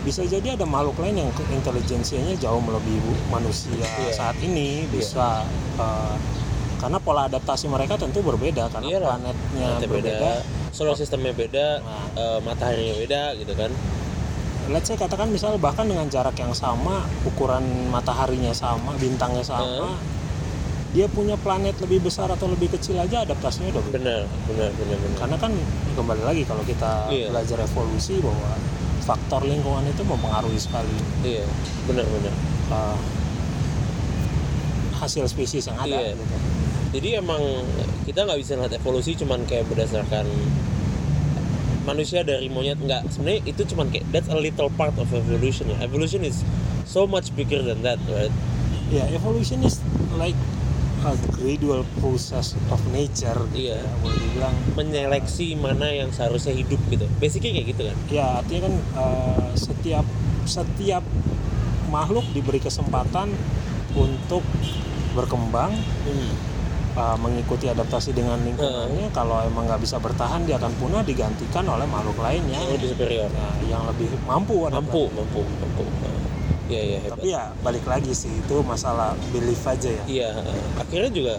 bisa 0.00 0.24
jadi 0.24 0.56
ada 0.56 0.64
makhluk 0.64 0.96
lain 0.96 1.20
yang 1.20 1.30
intelijensianya 1.52 2.40
jauh 2.40 2.58
melebihi 2.58 3.28
manusia 3.28 3.84
Iya. 3.84 4.16
saat 4.16 4.40
ini 4.40 4.88
bisa 4.88 5.44
uh, 5.76 6.16
karena 6.78 6.96
pola 6.96 7.26
adaptasi 7.26 7.66
mereka 7.66 7.94
tentu 7.94 8.18
berbeda 8.20 8.70
karena 8.70 8.86
Iyalah. 8.88 9.08
planetnya 9.12 9.66
Planetnya 9.68 9.88
berbeda 9.88 10.30
solar 10.70 10.94
sistemnya 10.94 11.32
beda, 11.32 11.66
Nah. 11.80 12.06
eh, 12.14 12.38
mataharinya 12.40 12.94
beda 12.96 13.22
gitu 13.36 13.52
kan. 13.52 13.70
let's 14.68 14.84
say 14.84 14.94
katakan 14.94 15.26
misal 15.26 15.56
bahkan 15.56 15.84
dengan 15.84 16.04
jarak 16.06 16.36
yang 16.36 16.52
sama 16.52 17.00
ukuran 17.24 17.64
mataharinya 17.88 18.52
sama 18.52 18.92
bintangnya 18.94 19.40
sama 19.40 19.96
dia 20.88 21.04
punya 21.06 21.36
planet 21.36 21.72
lebih 21.80 22.00
besar 22.02 22.28
atau 22.28 22.44
lebih 22.46 22.68
kecil 22.70 22.96
aja 22.96 23.24
adaptasinya 23.24 23.72
udah 23.72 23.80
beda 23.82 23.96
Benar, 23.96 24.20
benar, 24.46 24.70
benar, 24.70 24.96
benar. 24.98 25.16
karena 25.16 25.36
kan 25.38 25.52
kembali 25.94 26.22
lagi 26.22 26.42
kalau 26.44 26.60
kita 26.62 27.08
Iya. 27.08 27.32
belajar 27.32 27.58
evolusi 27.58 28.20
bahwa 28.20 28.52
faktor 29.00 29.40
lingkungan 29.42 29.84
itu 29.84 30.04
mempengaruhi 30.04 30.60
sekali 30.60 30.96
Iya, 31.24 31.48
benar, 31.88 32.04
benar. 32.04 32.34
uh, 32.68 32.96
hasil 34.98 35.24
spesies 35.26 35.64
yang 35.64 35.78
ada 35.78 35.88
Iya. 35.88 36.12
gitu. 36.12 36.24
Jadi 36.88 37.20
emang 37.20 37.40
kita 38.08 38.24
nggak 38.24 38.40
bisa 38.40 38.56
lihat 38.56 38.72
evolusi 38.72 39.12
cuman 39.14 39.44
kayak 39.44 39.68
berdasarkan 39.68 40.24
manusia 41.84 42.20
dari 42.20 42.52
monyet 42.52 42.76
nggak 42.76 43.08
sebenarnya 43.08 43.40
itu 43.48 43.64
cuman 43.72 43.88
kayak 43.88 44.04
that's 44.12 44.28
a 44.28 44.36
little 44.36 44.68
part 44.76 44.92
of 45.00 45.08
evolution. 45.12 45.68
Evolution 45.80 46.20
is 46.24 46.44
so 46.84 47.08
much 47.08 47.32
bigger 47.32 47.60
than 47.60 47.80
that, 47.80 48.00
right? 48.08 48.32
Ya, 48.88 49.04
evolution 49.12 49.60
is 49.64 49.80
like 50.16 50.36
a 51.04 51.12
gradual 51.36 51.84
process 52.00 52.56
of 52.72 52.80
nature. 52.92 53.36
gitu 53.52 53.72
Iya. 53.72 53.84
ya, 53.84 53.90
boleh 54.00 54.18
dibilang. 54.18 54.54
Menyeleksi 54.74 55.56
mana 55.56 55.92
yang 55.92 56.08
seharusnya 56.10 56.56
hidup 56.56 56.80
gitu. 56.88 57.04
Basically 57.20 57.52
kayak 57.52 57.76
gitu 57.76 57.82
kan. 57.84 57.96
Ya, 58.08 58.24
artinya 58.40 58.68
kan 58.68 58.74
uh, 58.96 59.48
setiap 59.54 60.04
setiap 60.48 61.04
makhluk 61.88 62.24
diberi 62.32 62.60
kesempatan 62.60 63.32
untuk 63.96 64.44
berkembang, 65.12 65.72
Hmm. 66.04 66.32
Uh, 66.98 67.16
mengikuti 67.22 67.70
adaptasi 67.70 68.10
dengan 68.10 68.42
lingkungannya. 68.42 69.14
Kalau 69.14 69.38
emang 69.46 69.70
nggak 69.70 69.78
bisa 69.78 70.02
bertahan, 70.02 70.42
dia 70.42 70.58
akan 70.58 70.74
punah 70.82 71.06
digantikan 71.06 71.62
oleh 71.70 71.86
makhluk 71.86 72.18
lainnya 72.18 72.58
Yang 72.58 72.74
lebih 72.82 72.88
superior. 72.98 73.30
Nah, 73.30 73.54
yang 73.70 73.82
lebih 73.86 74.10
mampu. 74.26 74.66
Mampu, 74.66 75.06
adaptasi. 75.06 75.14
mampu, 75.14 75.42
mampu. 75.62 75.84
Iya, 76.68 76.82
iya 76.84 76.98
hebat. 77.00 77.16
Tapi 77.16 77.28
ya 77.32 77.42
balik 77.64 77.84
lagi 77.88 78.12
sih 78.12 78.28
itu 78.28 78.56
masalah 78.60 79.16
belief 79.32 79.64
aja 79.64 79.88
ya. 79.88 80.04
Iya, 80.04 80.30
akhirnya 80.76 81.08
juga 81.08 81.34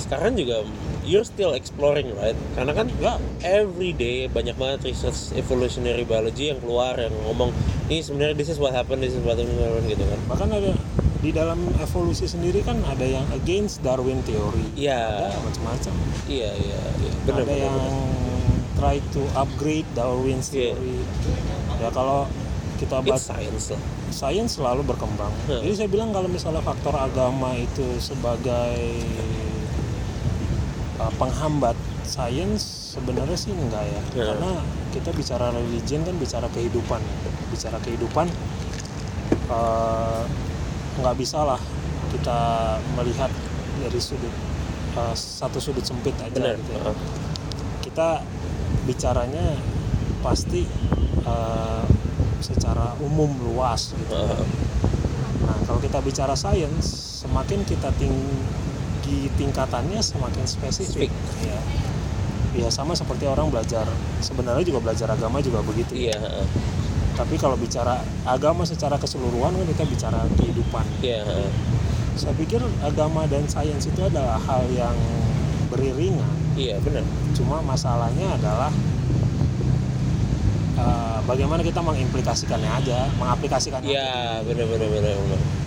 sekarang 0.00 0.32
juga 0.32 0.64
you're 1.04 1.28
still 1.28 1.52
exploring, 1.52 2.08
right? 2.16 2.36
Karena 2.56 2.72
kan 2.72 2.88
Ya, 2.96 3.20
every 3.44 3.92
day 3.92 4.24
banyak 4.32 4.56
banget 4.56 4.88
research 4.88 5.36
evolutionary 5.36 6.08
biology 6.08 6.48
yang 6.48 6.60
keluar 6.64 6.96
yang 6.96 7.12
ngomong 7.28 7.52
ini 7.92 8.00
sebenarnya 8.00 8.36
this 8.40 8.48
is 8.48 8.56
what 8.56 8.72
happened, 8.72 9.04
this 9.04 9.12
is 9.12 9.20
what 9.20 9.36
happened 9.36 9.84
gitu 9.84 10.00
kan. 10.00 10.20
bahkan 10.24 10.48
ada 10.48 10.72
di 11.20 11.30
dalam 11.36 11.60
evolusi 11.76 12.24
sendiri 12.24 12.64
kan 12.64 12.80
ada 12.88 13.04
yang 13.04 13.24
against 13.36 13.84
Darwin 13.84 14.24
theory. 14.24 14.64
Iya, 14.72 15.28
Ada 15.28 15.38
macam-macam. 15.44 15.92
iya, 16.28 16.50
iya, 16.56 16.80
iya. 17.00 17.12
Benar, 17.28 17.44
ada 17.44 17.44
benar, 17.44 17.64
yang 17.68 17.76
benar. 17.76 18.76
try 18.80 18.96
to 19.12 19.22
upgrade 19.36 19.88
Darwin's 19.92 20.48
Iya. 20.48 20.72
theory. 20.72 20.96
Ya 21.80 21.88
kalau 21.92 22.24
kita 22.80 23.04
bahas 23.04 23.20
science 23.28 23.76
lah 23.76 23.82
sains 24.10 24.58
selalu 24.58 24.82
berkembang. 24.84 25.30
Hmm. 25.46 25.62
Jadi 25.62 25.74
saya 25.84 25.88
bilang 25.88 26.10
kalau 26.10 26.26
misalnya 26.26 26.60
faktor 26.60 26.92
agama 26.92 27.54
itu 27.54 27.86
sebagai 28.02 28.76
uh, 30.98 31.12
penghambat 31.16 31.78
sains 32.02 32.60
sebenarnya 32.96 33.38
sih 33.38 33.54
enggak 33.54 33.86
ya. 33.86 34.00
Hmm. 34.02 34.26
Karena 34.34 34.50
kita 34.90 35.10
bicara 35.14 35.54
religion 35.54 36.02
kan 36.02 36.14
bicara 36.18 36.46
kehidupan. 36.50 37.00
Bicara 37.54 37.78
kehidupan 37.80 38.26
uh, 39.48 40.26
nggak 41.00 41.16
bisa 41.18 41.42
lah 41.42 41.60
kita 42.10 42.38
melihat 42.98 43.30
dari 43.80 44.00
sudut 44.00 44.32
uh, 44.98 45.14
satu 45.16 45.58
sudut 45.58 45.82
sempit 45.82 46.14
aja 46.20 46.32
benar 46.34 46.56
gitu 46.60 46.70
ya 46.76 46.80
Heeh. 46.84 46.96
kita 47.84 48.08
bicaranya 48.84 49.56
pasti 50.20 50.68
uh, 51.24 51.84
secara 52.40 52.96
umum 53.04 53.28
luas 53.44 53.92
gitu. 53.92 54.16
Heeh. 54.16 54.44
Nah 55.44 55.56
kalau 55.68 55.80
kita 55.80 56.00
bicara 56.00 56.32
sains, 56.36 56.84
semakin 57.24 57.64
kita 57.68 57.92
tinggi 58.00 59.28
tingkatannya 59.36 59.98
semakin 59.98 60.44
spesifik. 60.46 61.10
Spesifik. 61.10 61.50
Ya. 61.50 61.60
ya 62.66 62.68
sama 62.70 62.94
seperti 62.94 63.26
orang 63.26 63.50
belajar 63.50 63.86
sebenarnya 64.22 64.62
juga 64.62 64.78
belajar 64.82 65.10
agama 65.10 65.42
juga 65.42 65.62
begitu. 65.66 65.94
iya 65.98 66.14
heeh. 66.14 66.46
Tapi 67.20 67.36
kalau 67.36 67.52
bicara 67.54 68.00
agama 68.24 68.64
secara 68.64 68.96
keseluruhan 68.96 69.52
kan 69.52 69.66
kita 69.68 69.84
bicara 69.84 70.20
kehidupan. 70.34 70.84
iya 71.00 71.20
heeh. 71.20 71.52
Saya 72.16 72.32
pikir 72.34 72.58
agama 72.80 73.24
dan 73.24 73.44
sains 73.44 73.84
itu 73.84 74.00
adalah 74.00 74.40
hal 74.40 74.64
yang 74.70 74.96
beriringan. 75.68 76.26
iya 76.56 76.80
benar 76.80 77.04
Cuma 77.32 77.60
masalahnya 77.60 78.34
adalah 78.34 78.72
uh, 80.76 81.18
bagaimana 81.24 81.60
kita 81.60 81.78
mengimplikasikannya 81.78 82.70
aja, 82.74 83.08
mengaplikasikannya. 83.16 83.88
aja. 83.88 83.94
iya 83.94 84.12
benar 84.42 84.66
benar 84.66 84.88
benar 84.90 85.16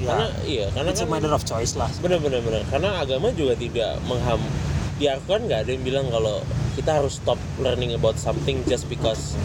Ya. 0.03 0.11
karena 0.11 0.27
iya 0.43 0.65
karena 0.67 0.89
It's 0.91 0.99
a 0.99 1.07
kan 1.07 1.11
matter 1.15 1.31
of 1.31 1.43
choice 1.47 1.79
lah. 1.79 1.87
benar 2.03 2.19
benar 2.19 2.43
benar 2.43 2.67
karena 2.67 2.99
agama 2.99 3.31
juga 3.31 3.55
tidak 3.55 4.03
mengham 4.03 4.41
di 4.99 5.07
aku 5.07 5.25
kan 5.31 5.41
nggak 5.47 5.59
ada 5.63 5.71
yang 5.71 5.81
bilang 5.81 6.05
kalau 6.11 6.43
kita 6.75 6.99
harus 6.99 7.23
stop 7.23 7.39
learning 7.55 7.95
about 7.95 8.19
something 8.19 8.59
just 8.67 8.83
because 8.91 9.39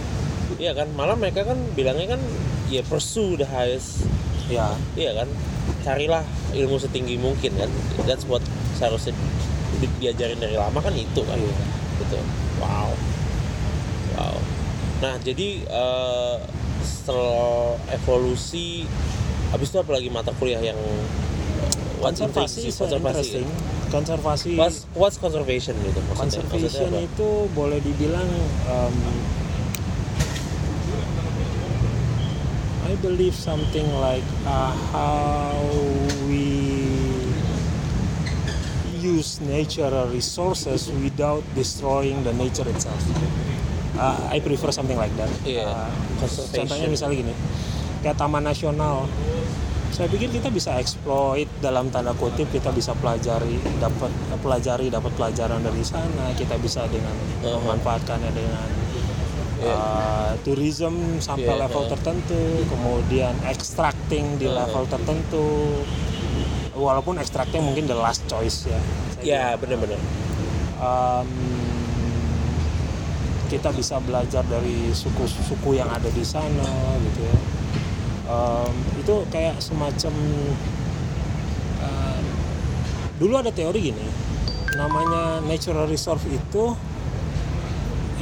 iya 0.59 0.75
kan 0.75 0.91
malah 0.93 1.15
mereka 1.15 1.47
kan 1.47 1.59
bilangnya 1.73 2.19
kan 2.19 2.23
ya 2.69 2.83
pursue 2.85 3.39
the 3.39 3.47
highest. 3.47 4.05
Ya, 4.49 4.73
iya 4.97 5.13
kan 5.13 5.29
carilah 5.85 6.25
ilmu 6.57 6.81
setinggi 6.81 7.21
mungkin 7.21 7.55
kan. 7.57 7.71
That's 8.05 8.25
what 8.27 8.43
seharusnya 8.77 9.13
di- 9.79 9.97
diajarin 10.03 10.41
dari 10.41 10.57
lama 10.59 10.79
kan 10.83 10.93
itu 10.97 11.23
kan. 11.25 11.39
Iya. 11.39 11.57
gitu. 11.99 12.19
Wow. 12.63 12.91
Wow. 14.19 14.37
Nah 15.05 15.15
jadi 15.23 15.63
eh, 15.63 16.37
setelah 16.83 17.77
evolusi 17.93 18.87
habis 19.49 19.73
itu 19.73 19.79
apa 19.81 19.91
lagi 19.97 20.09
mata 20.13 20.31
kuliah 20.37 20.61
yang 20.61 20.79
konservasi 21.99 22.69
konservasi 22.71 23.41
interesting. 23.43 23.49
Konservasi. 23.89 24.53
What's, 24.61 24.85
what's 24.93 25.17
conservation 25.17 25.75
gitu 25.81 25.99
maksudnya? 26.05 26.45
Conservation 26.45 26.89
Maksudnya 26.93 27.03
itu 27.09 27.29
boleh 27.57 27.79
dibilang 27.81 28.29
um, 28.69 28.95
I 32.89 32.97
believe 33.05 33.37
something 33.37 33.85
like 34.01 34.25
uh, 34.49 34.73
how 34.97 35.53
we 36.25 36.89
use 38.97 39.45
natural 39.45 40.09
resources 40.09 40.89
without 41.05 41.45
destroying 41.53 42.25
the 42.25 42.33
nature 42.33 42.65
itself. 42.65 42.97
Uh, 43.93 44.33
I 44.33 44.41
prefer 44.41 44.73
something 44.73 44.97
like 44.97 45.13
that. 45.21 45.29
Iya, 45.45 45.69
Uh, 46.19 46.27
contohnya 46.51 46.89
misalnya 46.89 47.29
gini, 47.29 47.35
kayak 48.01 48.17
taman 48.17 48.49
nasional. 48.49 49.05
Saya 49.93 50.09
pikir 50.09 50.33
kita 50.33 50.49
bisa 50.49 50.81
exploit 50.81 51.47
dalam 51.61 51.93
tanda 51.93 52.17
kutip 52.17 52.49
kita 52.49 52.73
bisa 52.73 52.97
pelajari 52.97 53.61
dapat 53.79 54.09
pelajari 54.41 54.89
dapat 54.89 55.13
pelajaran 55.13 55.61
dari 55.61 55.85
sana 55.85 56.33
kita 56.35 56.57
bisa 56.57 56.89
dengan 56.89 57.13
memanfaatkannya 57.45 58.33
dengan. 58.33 58.88
Uh, 59.73 60.33
tourism 60.45 61.19
sampai 61.21 61.51
Iya, 61.53 61.69
level 61.69 61.83
uh. 61.85 61.91
tertentu 61.93 62.43
kemudian 62.69 63.35
extracting 63.49 64.41
di 64.41 64.47
Uh-huh. 64.49 64.59
level 64.65 64.85
tertentu. 64.89 65.47
Walaupun 66.79 67.19
extracting 67.19 67.61
mungkin 67.65 67.91
the 67.91 67.97
last 67.99 68.23
choice 68.31 68.71
ya. 68.71 68.81
Ya 69.19 69.45
benar-benar 69.59 69.99
um, 70.79 71.27
kita 73.51 73.75
bisa 73.75 73.99
belajar 73.99 74.47
dari 74.47 74.95
suku-suku 74.95 75.75
yang 75.75 75.91
ada 75.91 76.07
di 76.07 76.23
sana 76.23 76.71
gitu 77.03 77.21
ya. 77.27 77.39
Um, 78.29 78.75
itu 79.01 79.15
kayak 79.33 79.59
semacam 79.59 80.15
dulu 83.19 83.35
ada 83.35 83.51
teori 83.51 83.91
gini 83.91 84.07
namanya 84.79 85.43
natural 85.43 85.91
reserve 85.91 86.23
itu 86.31 86.71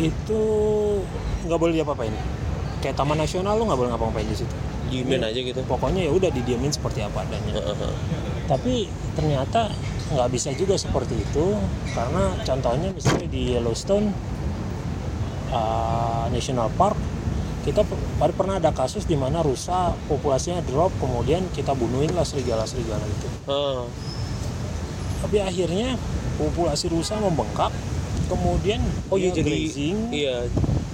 itu 0.01 0.43
nggak 1.47 1.61
boleh 1.61 1.75
diapa-apain 1.81 2.13
kayak 2.85 2.95
taman 2.99 3.19
nasional 3.19 3.57
lu 3.57 3.65
nggak 3.67 3.79
boleh 3.79 3.91
ngapa-ngapain 3.95 4.29
di 4.29 4.37
situ. 4.37 4.57
Diemin 4.87 5.19
aja 5.19 5.35
gitu. 5.35 5.59
Pokoknya 5.67 6.07
ya 6.07 6.13
udah 6.15 6.31
didiamin 6.31 6.71
seperti 6.71 7.03
apa 7.03 7.27
adanya. 7.27 7.59
Tapi 8.47 8.87
ternyata 9.19 9.75
nggak 10.15 10.29
bisa 10.31 10.55
juga 10.55 10.79
seperti 10.79 11.19
itu 11.19 11.59
karena 11.91 12.31
contohnya 12.47 12.95
misalnya 12.95 13.27
di 13.27 13.59
Yellowstone 13.59 14.15
uh, 15.51 16.31
National 16.31 16.71
Park 16.79 16.95
kita 17.67 17.83
per- 18.23 18.31
pernah 18.39 18.63
ada 18.63 18.71
kasus 18.71 19.03
di 19.11 19.19
mana 19.19 19.43
rusa 19.43 19.91
populasinya 20.07 20.63
drop 20.63 20.95
kemudian 21.03 21.43
kita 21.51 21.75
bunuhin 21.75 22.15
lah 22.15 22.23
serigala-serigala 22.23 23.03
itu. 23.03 23.27
Heeh. 23.51 23.83
tapi 25.27 25.43
akhirnya 25.43 25.99
populasi 26.39 26.87
rusa 26.87 27.19
membengkak 27.19 27.75
kemudian 28.31 28.79
oh 29.11 29.19
iya 29.19 29.35
jadi 29.35 29.51
grazing, 29.51 29.99
iya 30.15 30.47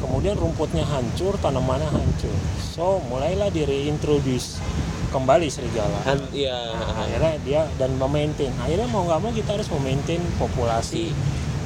kemudian 0.03 0.35
rumputnya 0.35 0.83
hancur 0.83 1.39
tanamannya 1.39 1.87
hancur. 1.87 2.35
So 2.59 2.99
mulailah 3.07 3.55
di 3.55 3.63
reintroduce 3.63 4.59
kembali 5.15 5.47
serigala. 5.47 6.03
Han, 6.09 6.19
iya. 6.35 6.75
Akhirnya 6.75 7.35
dia 7.47 7.63
dan 7.79 7.95
memaintain. 7.95 8.51
Akhirnya 8.59 8.91
mau 8.91 9.07
nggak 9.07 9.21
mau 9.23 9.31
kita 9.31 9.55
harus 9.55 9.71
memaintain 9.71 10.21
populasi 10.43 11.15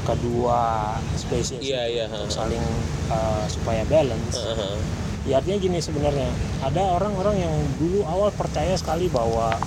kedua 0.06 0.94
spesies 1.18 1.58
itu 1.58 1.74
iya, 1.74 2.06
saling 2.30 2.62
uh, 3.10 3.42
supaya 3.50 3.82
balance. 3.90 4.38
Heeh. 4.38 4.78
ya 5.26 5.42
artinya 5.42 5.58
gini 5.58 5.78
sebenarnya. 5.82 6.30
Ada 6.62 6.94
orang-orang 6.94 7.42
yang 7.42 7.54
dulu 7.82 8.06
awal 8.06 8.30
percaya 8.30 8.78
sekali 8.78 9.10
bahwa 9.10 9.58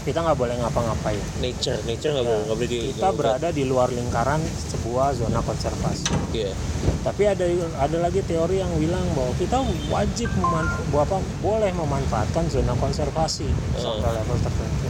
kita 0.00 0.18
nggak 0.20 0.38
boleh 0.38 0.56
ngapa-ngapain. 0.56 1.20
Nature 1.38 1.78
nature 1.84 2.12
nggak 2.16 2.26
boleh 2.26 2.42
nggak 2.44 2.56
boleh 2.56 2.70
di 2.70 2.78
kita 2.90 3.00
boleh- 3.04 3.18
berada 3.18 3.48
di 3.50 3.62
luar 3.64 3.88
lingkaran 3.88 4.40
sebuah 4.40 5.12
zona 5.12 5.40
konservasi. 5.40 6.08
Iya. 6.32 6.52
Tapi 7.00 7.22
ada 7.24 7.44
ada 7.76 7.96
lagi 8.00 8.20
teori 8.24 8.60
yang 8.60 8.72
bilang 8.76 9.04
bahwa 9.12 9.32
kita 9.36 9.60
wajib 9.88 10.28
memanfa- 10.34 10.84
apa, 11.00 11.16
boleh 11.40 11.72
memanfaatkan 11.72 12.44
zona 12.48 12.72
konservasi 12.74 13.48
sampai 13.76 14.10
level 14.16 14.38
tertentu. 14.40 14.88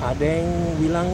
Ada 0.00 0.24
yang 0.24 0.48
bilang 0.80 1.08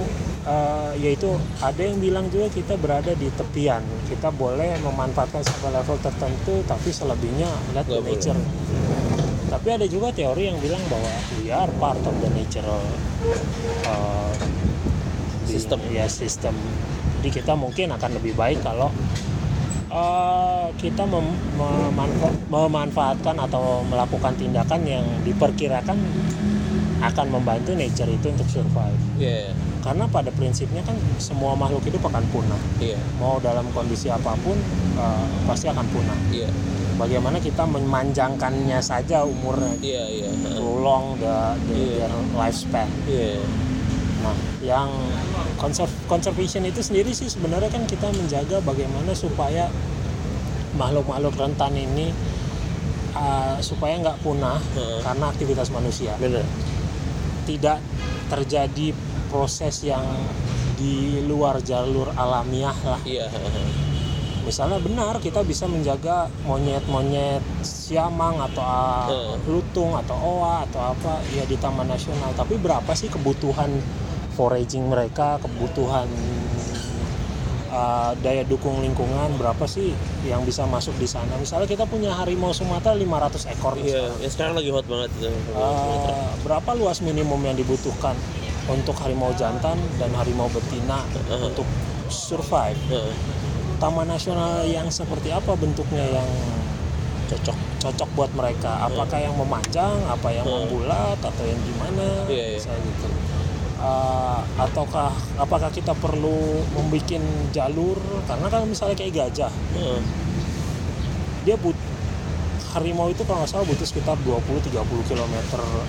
eh, 0.47 0.93
yaitu 1.03 1.27
ada 1.59 1.83
yang 1.83 1.99
bilang 1.99 2.31
juga 2.31 2.47
kita 2.47 2.79
berada 2.79 3.11
di 3.15 3.27
tepian. 3.35 3.83
Kita 4.07 4.31
boleh 4.31 4.79
memanfaatkan 4.79 5.43
sampai 5.43 5.75
level 5.75 5.99
tertentu 5.99 6.63
tapi 6.63 6.95
selebihnya 6.95 7.51
let 7.75 7.83
the 7.87 7.99
Nggak 7.99 8.07
boleh. 8.07 9.06
Tapi 9.67 9.83
ada 9.83 9.91
juga 9.91 10.15
teori 10.15 10.47
yang 10.47 10.63
bilang 10.63 10.79
bahwa 10.87 11.11
we 11.43 11.51
are 11.51 11.67
part 11.83 11.99
of 12.07 12.15
the 12.23 12.31
natural 12.31 12.79
di- 15.43 15.59
System. 15.59 15.83
ya 15.91 16.07
sistem 16.07 16.55
jadi 17.19 17.43
kita 17.43 17.59
mungkin 17.59 17.91
akan 17.91 18.15
lebih 18.15 18.39
baik 18.39 18.63
kalau 18.63 18.87
eh, 19.91 20.67
kita 20.79 21.03
mem- 21.11 21.43
memanfa- 21.59 22.39
memanfaatkan 22.47 23.35
atau 23.43 23.83
melakukan 23.91 24.39
tindakan 24.39 24.87
yang 24.87 25.03
diperkirakan 25.27 25.99
akan 27.03 27.27
membantu 27.27 27.75
nature 27.75 28.07
itu 28.07 28.31
untuk 28.31 28.47
survive. 28.47 29.03
Iya 29.19 29.51
karena 29.83 30.07
pada 30.07 30.31
prinsipnya 30.31 30.87
kan 30.87 30.95
semua 31.19 31.59
makhluk 31.59 31.83
hidup 31.91 32.07
akan 32.07 32.23
punah. 32.31 32.63
Iya 32.79 33.03
mau 33.19 33.43
dalam 33.43 33.67
kondisi 33.75 34.15
apa 34.15 34.39
pun 34.47 34.63
eh, 34.95 35.27
pasti 35.51 35.67
akan 35.67 35.87
punah. 35.91 36.19
Iya 36.31 36.55
bagaimana 36.97 37.39
kita 37.39 37.63
memanjangkannya 37.65 38.81
saja 38.81 39.23
umurnya 39.23 39.77
iya 39.79 40.05
iya 40.07 40.29
heeh. 40.29 40.57
prolong 40.57 41.17
the, 41.17 41.37
the 41.63 41.77
Iya. 41.77 41.97
their 42.03 42.13
lifespan 42.35 42.89
iya 43.07 43.39
Nah, 44.17 44.33
yang 44.59 44.89
konser- 45.55 45.87
conservation 46.07 46.65
itu 46.65 46.81
sendiri 46.81 47.13
sih 47.13 47.29
sebenarnya 47.29 47.69
kan 47.69 47.85
kita 47.85 48.11
menjaga 48.11 48.59
bagaimana 48.61 49.15
supaya 49.15 49.71
makhluk-makhluk 50.75 51.37
rentan 51.37 51.73
ini 51.73 52.11
uh, 53.13 53.55
supaya 53.61 53.95
nggak 53.97 54.19
punah 54.21 54.59
Heeh. 54.75 54.99
karena 55.01 55.25
aktivitas 55.27 55.71
manusia. 55.71 56.17
bener 56.17 56.43
Tidak 57.45 57.79
terjadi 58.27 58.91
proses 59.27 59.81
yang 59.81 60.03
di 60.75 61.23
luar 61.23 61.63
jalur 61.63 62.11
alamiah 62.13 62.75
lah. 62.83 62.99
iya. 63.07 63.31
Misalnya 64.47 64.79
benar 64.79 65.19
kita 65.19 65.43
bisa 65.43 65.67
menjaga 65.67 66.17
monyet-monyet 66.43 67.43
siamang 67.61 68.39
atau 68.41 68.63
Hmm. 69.05 69.37
lutung 69.45 69.93
atau 69.93 70.15
oa 70.17 70.63
atau 70.63 70.95
apa 70.95 71.13
ya 71.31 71.43
di 71.43 71.57
taman 71.57 71.85
nasional 71.85 72.31
tapi 72.33 72.55
berapa 72.57 72.89
sih 72.93 73.07
kebutuhan 73.07 73.69
foraging 74.33 74.87
mereka 74.87 75.37
kebutuhan 75.39 76.07
ah, 77.69 78.15
daya 78.17 78.43
dukung 78.43 78.81
lingkungan 78.81 79.35
berapa 79.35 79.67
sih 79.67 79.91
yang 80.23 80.43
bisa 80.43 80.63
masuk 80.65 80.95
di 80.95 81.07
sana 81.07 81.35
misalnya 81.37 81.67
kita 81.67 81.85
punya 81.85 82.15
harimau 82.15 82.51
Sumatera 82.51 82.95
500 82.95 83.51
ekor 83.51 83.75
Iya, 83.77 83.83
misalnya. 84.07 84.17
ya 84.17 84.29
sekarang 84.29 84.55
lagi 84.55 84.71
hot 84.71 84.87
banget 84.87 85.11
itu. 85.13 85.29
Ah, 85.53 86.07
berapa 86.41 86.71
luas 86.75 86.99
minimum 87.01 87.41
yang 87.41 87.55
dibutuhkan 87.55 88.15
untuk 88.67 88.95
harimau 88.97 89.31
jantan 89.33 89.79
dan 89.97 90.11
harimau 90.13 90.47
betina 90.49 91.03
Uh-huh. 91.27 91.49
untuk 91.49 91.67
survive 92.07 92.79
Heeh. 92.89 93.15
Taman 93.77 94.07
nasional 94.07 94.65
yang 94.65 94.89
seperti 94.89 95.31
apa 95.31 95.53
bentuknya 95.55 96.03
yang 96.03 96.29
cocok. 97.27 97.57
cocok 97.77 98.09
buat 98.17 98.33
mereka 98.35 98.83
apakah 98.83 99.21
yang 99.21 99.37
memanjang 99.37 99.95
apa 100.09 100.29
yang 100.33 100.43
Hmm. 100.43 100.67
membulat 100.67 101.19
atau 101.21 101.45
yang 101.47 101.61
gimana 101.63 102.27
iya. 102.27 102.57
misalnya 102.57 102.83
gitu 102.83 103.09
Uh, 103.77 104.41
ataukah 104.57 105.13
apakah 105.37 105.69
kita 105.69 105.93
perlu 105.93 106.65
membuat 106.73 107.13
jalur 107.53 108.01
karena 108.25 108.49
kan 108.49 108.65
misalnya 108.65 108.97
kayak 108.97 109.13
gajah 109.29 109.53
Heeh. 109.77 110.01
dia 111.45 111.61
but 111.61 111.77
harimau 112.77 113.09
itu 113.09 113.25
kalau 113.25 113.41
nggak 113.41 113.51
salah 113.51 113.65
butuh 113.65 113.83
sekitar 113.83 114.17
20-30 114.21 114.77
km 115.09 115.35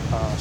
uh, 0.10 0.36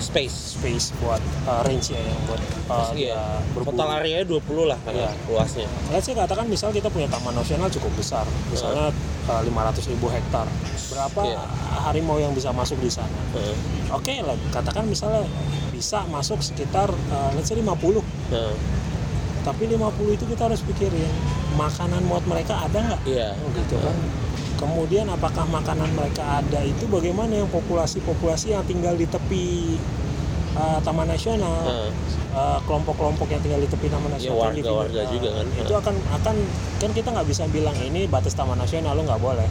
Space. 0.00 0.56
space 0.56 0.96
buat 0.96 1.20
uh, 1.44 1.60
range 1.60 1.92
ya 1.92 2.00
yang 2.00 2.16
buat 2.24 2.40
uh, 2.72 2.88
Iya. 2.96 3.20
berburu. 3.52 3.76
Total 3.76 4.00
areanya 4.00 4.24
20 4.24 4.64
lah 4.64 4.78
kan 4.80 4.96
Iya. 4.96 5.12
luasnya. 5.28 5.68
Let's 5.92 6.08
say 6.08 6.16
katakan 6.16 6.48
misal 6.48 6.72
kita 6.72 6.88
punya 6.88 7.04
taman 7.06 7.36
nasional 7.36 7.68
cukup 7.68 7.92
besar, 7.94 8.24
misalnya 8.48 8.96
uh, 9.28 9.42
500 9.44 9.92
ribu 9.92 10.08
hektar. 10.08 10.48
Berapa 10.88 11.20
Iya. 11.20 11.42
harimau 11.84 12.16
yang 12.16 12.32
bisa 12.32 12.48
masuk 12.48 12.80
di 12.80 12.88
sana? 12.88 13.12
Heeh. 13.36 13.54
Oke 13.92 14.24
lah, 14.24 14.40
katakan 14.48 14.88
misalnya 14.88 15.20
bisa 15.70 16.00
masuk 16.08 16.40
sekitar 16.40 16.88
uh, 16.88 17.30
let's 17.36 17.52
say 17.52 17.60
50. 17.60 18.00
Heeh. 18.32 18.54
Tapi 19.40 19.68
50 19.68 19.84
itu 20.10 20.24
kita 20.26 20.48
harus 20.48 20.64
pikirin 20.64 21.12
makanan 21.54 22.08
buat 22.08 22.24
mereka 22.24 22.56
ada 22.62 22.78
nggak? 22.88 23.00
Iya. 23.04 23.36
Gitu 23.36 23.76
kan. 23.76 23.96
Kemudian 24.60 25.08
apakah 25.08 25.48
makanan 25.48 25.88
mereka 25.96 26.20
ada 26.36 26.60
itu 26.60 26.84
bagaimana 26.86 27.32
yang 27.34 27.48
populasi-populasi 27.48 28.52
yang 28.52 28.60
tinggal 28.62 28.92
di 28.92 29.08
tepi 29.08 29.80
uh, 30.52 30.76
taman 30.84 31.08
nasional? 31.08 31.64
Heeh. 31.64 31.90
uh, 32.30 32.60
kelompok-kelompok 32.62 33.26
yang 33.26 33.40
tinggal 33.40 33.58
di 33.58 33.66
tepi 33.66 33.88
taman 33.88 34.12
Ya, 34.12 34.14
nasional 34.20 34.52
di 34.52 34.60
warga-warga 34.62 35.00
pinggir, 35.00 35.14
juga 35.16 35.28
uh, 35.28 35.34
kan. 35.34 35.46
itu 35.56 35.72
akan 35.74 35.94
akan 36.14 36.36
kan 36.76 36.90
kita 36.92 37.08
nggak 37.10 37.26
bisa 37.26 37.44
bilang 37.48 37.74
ini 37.80 38.04
batas 38.04 38.36
taman 38.36 38.54
nasional 38.54 38.92
lo 38.92 39.02
nggak 39.02 39.18
boleh 39.18 39.48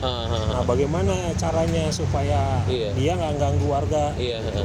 Heeh, 0.00 0.24
heeh. 0.30 0.46
nah 0.48 0.62
bagaimana 0.62 1.12
caranya 1.36 1.84
supaya 1.90 2.62
Iya. 2.64 2.94
dia 2.94 3.12
nggak 3.14 3.34
ganggu 3.36 3.66
warga 3.66 4.14
Iya, 4.14 4.38
gitu. 4.40 4.62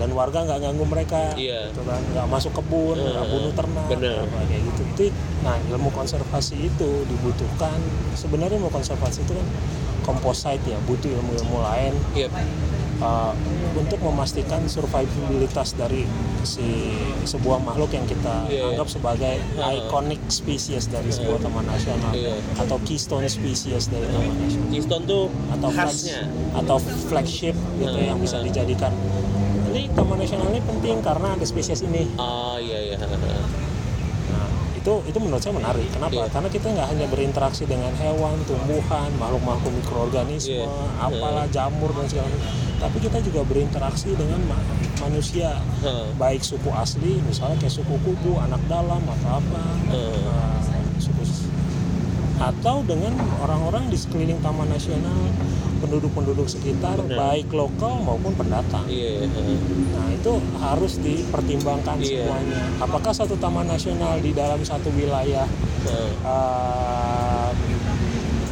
Dan 0.00 0.10
warga 0.10 0.38
nggak 0.42 0.60
ganggu 0.62 0.84
mereka 0.84 1.36
Iya. 1.36 1.68
gitu 1.68 1.84
kan 1.84 2.00
nggak 2.08 2.26
masuk 2.26 2.52
kebun 2.52 2.96
nggak 2.96 3.12
Heeh, 3.14 3.28
bunuh 3.30 3.52
ternak 3.52 3.86
bener. 3.86 4.24
apa 4.24 4.38
kayak 4.42 4.62
gitu 4.66 4.80
itu 4.88 5.04
nah 5.40 5.56
ilmu 5.62 5.88
konservasi 5.90 6.56
itu 6.64 6.90
dibutuhkan 7.04 7.76
sebenarnya 8.14 8.56
ilmu 8.56 8.70
konservasi 8.70 9.20
itu 9.20 9.32
kan 9.32 9.46
composite 10.02 10.64
ya 10.64 10.80
butuh 10.82 11.06
ilmu-ilmu 11.10 11.60
lain 11.62 11.92
Iya. 12.14 12.32
uh, 12.98 13.36
untuk 13.72 14.00
memastikan 14.02 14.64
survivabilitas 14.66 15.72
dari 15.74 16.08
si 16.42 16.64
sebuah 17.22 17.60
makhluk 17.60 17.92
yang 17.92 18.04
kita 18.04 18.48
Iya. 18.48 18.72
anggap 18.72 18.88
sebagai 18.88 19.36
Heeh. 19.36 19.76
iconic 19.78 20.20
species 20.26 20.88
dari 20.88 21.08
sebuah 21.08 21.38
taman 21.38 21.64
nasional 21.64 22.10
Iya. 22.10 22.32
atau 22.56 22.80
keystone 22.80 23.28
species 23.28 23.86
dari 23.86 24.06
taman 24.06 24.32
nasional 24.38 24.68
Keystone 24.70 25.04
tuh 25.04 25.24
atau 25.50 25.68
flag- 25.68 25.92
khasnya. 25.92 26.20
atau 26.54 26.76
flagship 26.80 27.52
gitu 27.76 27.92
Heeh. 27.92 28.08
yang 28.08 28.18
bisa 28.18 28.40
dijadikan 28.40 28.92
ini 29.70 29.86
taman 29.88 30.16
nasional 30.16 30.46
ini 30.48 30.60
penting 30.60 30.96
karena 31.00 31.28
ada 31.32 31.44
spesies 31.44 31.80
ini 31.80 32.04
Ah 32.16 32.56
iya 32.56 32.78
iya. 32.84 32.96
nah 32.98 34.46
itu 34.72 34.92
itu 35.04 35.18
menurut 35.18 35.38
saya 35.38 35.52
menarik 35.52 35.84
kenapa 35.90 36.16
Iya. 36.18 36.32
karena 36.32 36.48
kita 36.48 36.66
nggak 36.70 36.88
hanya 36.88 37.06
berinteraksi 37.06 37.64
dengan 37.64 37.92
hewan 37.94 38.40
tumbuhan 38.44 39.10
makhluk-makhluk 39.14 39.72
mikroorganisme 39.76 40.56
Iya. 40.58 40.66
apalah 40.98 41.46
jamur 41.46 41.92
dan 41.92 42.06
segala 42.06 42.28
macam 42.28 42.52
tapi 42.78 42.96
kita 42.98 43.18
juga 43.20 43.40
berinteraksi 43.44 44.10
dengan 44.12 44.40
ma- 44.46 44.64
manusia 45.00 45.60
Heeh. 45.80 46.06
baik 46.16 46.40
suku 46.40 46.70
asli 46.72 47.20
misalnya 47.20 47.56
kayak 47.58 47.74
suku 47.74 47.94
kubu 48.00 48.38
anak 48.38 48.60
dalam 48.66 49.00
atau 49.00 49.30
apa 49.34 49.62
Heeh. 49.88 50.16
uh, 50.24 50.58
suku 50.96 51.22
atau 52.40 52.80
dengan 52.82 53.12
orang-orang 53.38 53.92
di 53.92 53.96
sekeliling 53.96 54.40
taman 54.40 54.64
nasional 54.66 55.28
penduduk-penduduk 55.80 56.46
sekitar 56.46 57.00
Benar. 57.00 57.16
baik 57.18 57.48
lokal 57.50 57.98
maupun 57.98 58.32
pendatang 58.32 58.84
Iya. 58.86 59.24
heeh. 59.24 59.58
nah 59.90 60.06
itu 60.08 60.32
harus 60.56 60.92
dipertimbangkan 60.96 61.96
Iya. 61.98 62.24
semuanya 62.24 62.60
apakah 62.78 63.10
satu 63.10 63.34
taman 63.34 63.64
nasional 63.64 64.20
di 64.20 64.30
dalam 64.30 64.60
satu 64.60 64.92
wilayah 64.92 65.48
Heeh. 65.82 66.10
uh, 66.22 67.48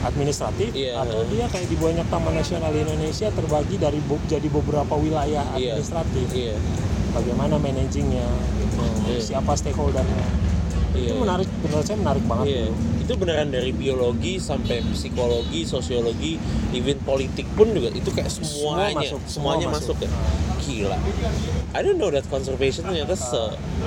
administratif 0.00 0.72
Iya. 0.72 0.98
atau 0.98 1.20
dia 1.28 1.44
kayak 1.46 1.68
di 1.68 1.76
banyak 1.76 2.06
taman 2.08 2.32
nasional 2.32 2.72
di 2.72 2.80
Indonesia 2.80 3.28
terbagi 3.28 3.76
dari 3.76 4.00
jadi 4.26 4.48
beberapa 4.48 4.94
wilayah 4.96 5.44
Iya. 5.52 5.76
administratif 5.76 6.26
Iya. 6.32 6.56
bagaimana 7.12 7.60
managingnya 7.60 8.24
gitu 8.58 8.80
Iya. 9.06 9.20
siapa 9.20 9.52
stakeholdernya 9.52 10.26
Iya. 10.90 11.10
itu 11.10 11.14
menarik 11.20 11.48
menurut 11.60 11.84
saya 11.84 11.98
menarik 12.00 12.24
banget 12.24 12.46
Iya, 12.48 12.64
itu 13.04 13.12
beneran 13.14 13.48
dari 13.48 13.70
biologi 13.72 14.36
sampai 14.36 14.80
psikologi, 14.90 15.64
sosiologi, 15.64 16.40
even 16.72 16.96
politik 17.02 17.44
pun 17.52 17.68
juga 17.70 17.88
itu 17.90 18.08
kayak 18.08 18.28
Semua 18.28 18.48
semuanya, 18.88 18.96
masuk, 18.96 19.20
semua 19.24 19.56
semuanya 19.56 19.66
masuk. 19.68 19.96
masuk, 19.96 19.96
ya. 20.04 20.10
Gila. 20.58 20.98
I 21.72 21.80
don't 21.80 21.96
know 21.96 22.08
that 22.08 22.28
conservation 22.28 22.84
ternyata 22.84 23.16
se 23.16 23.40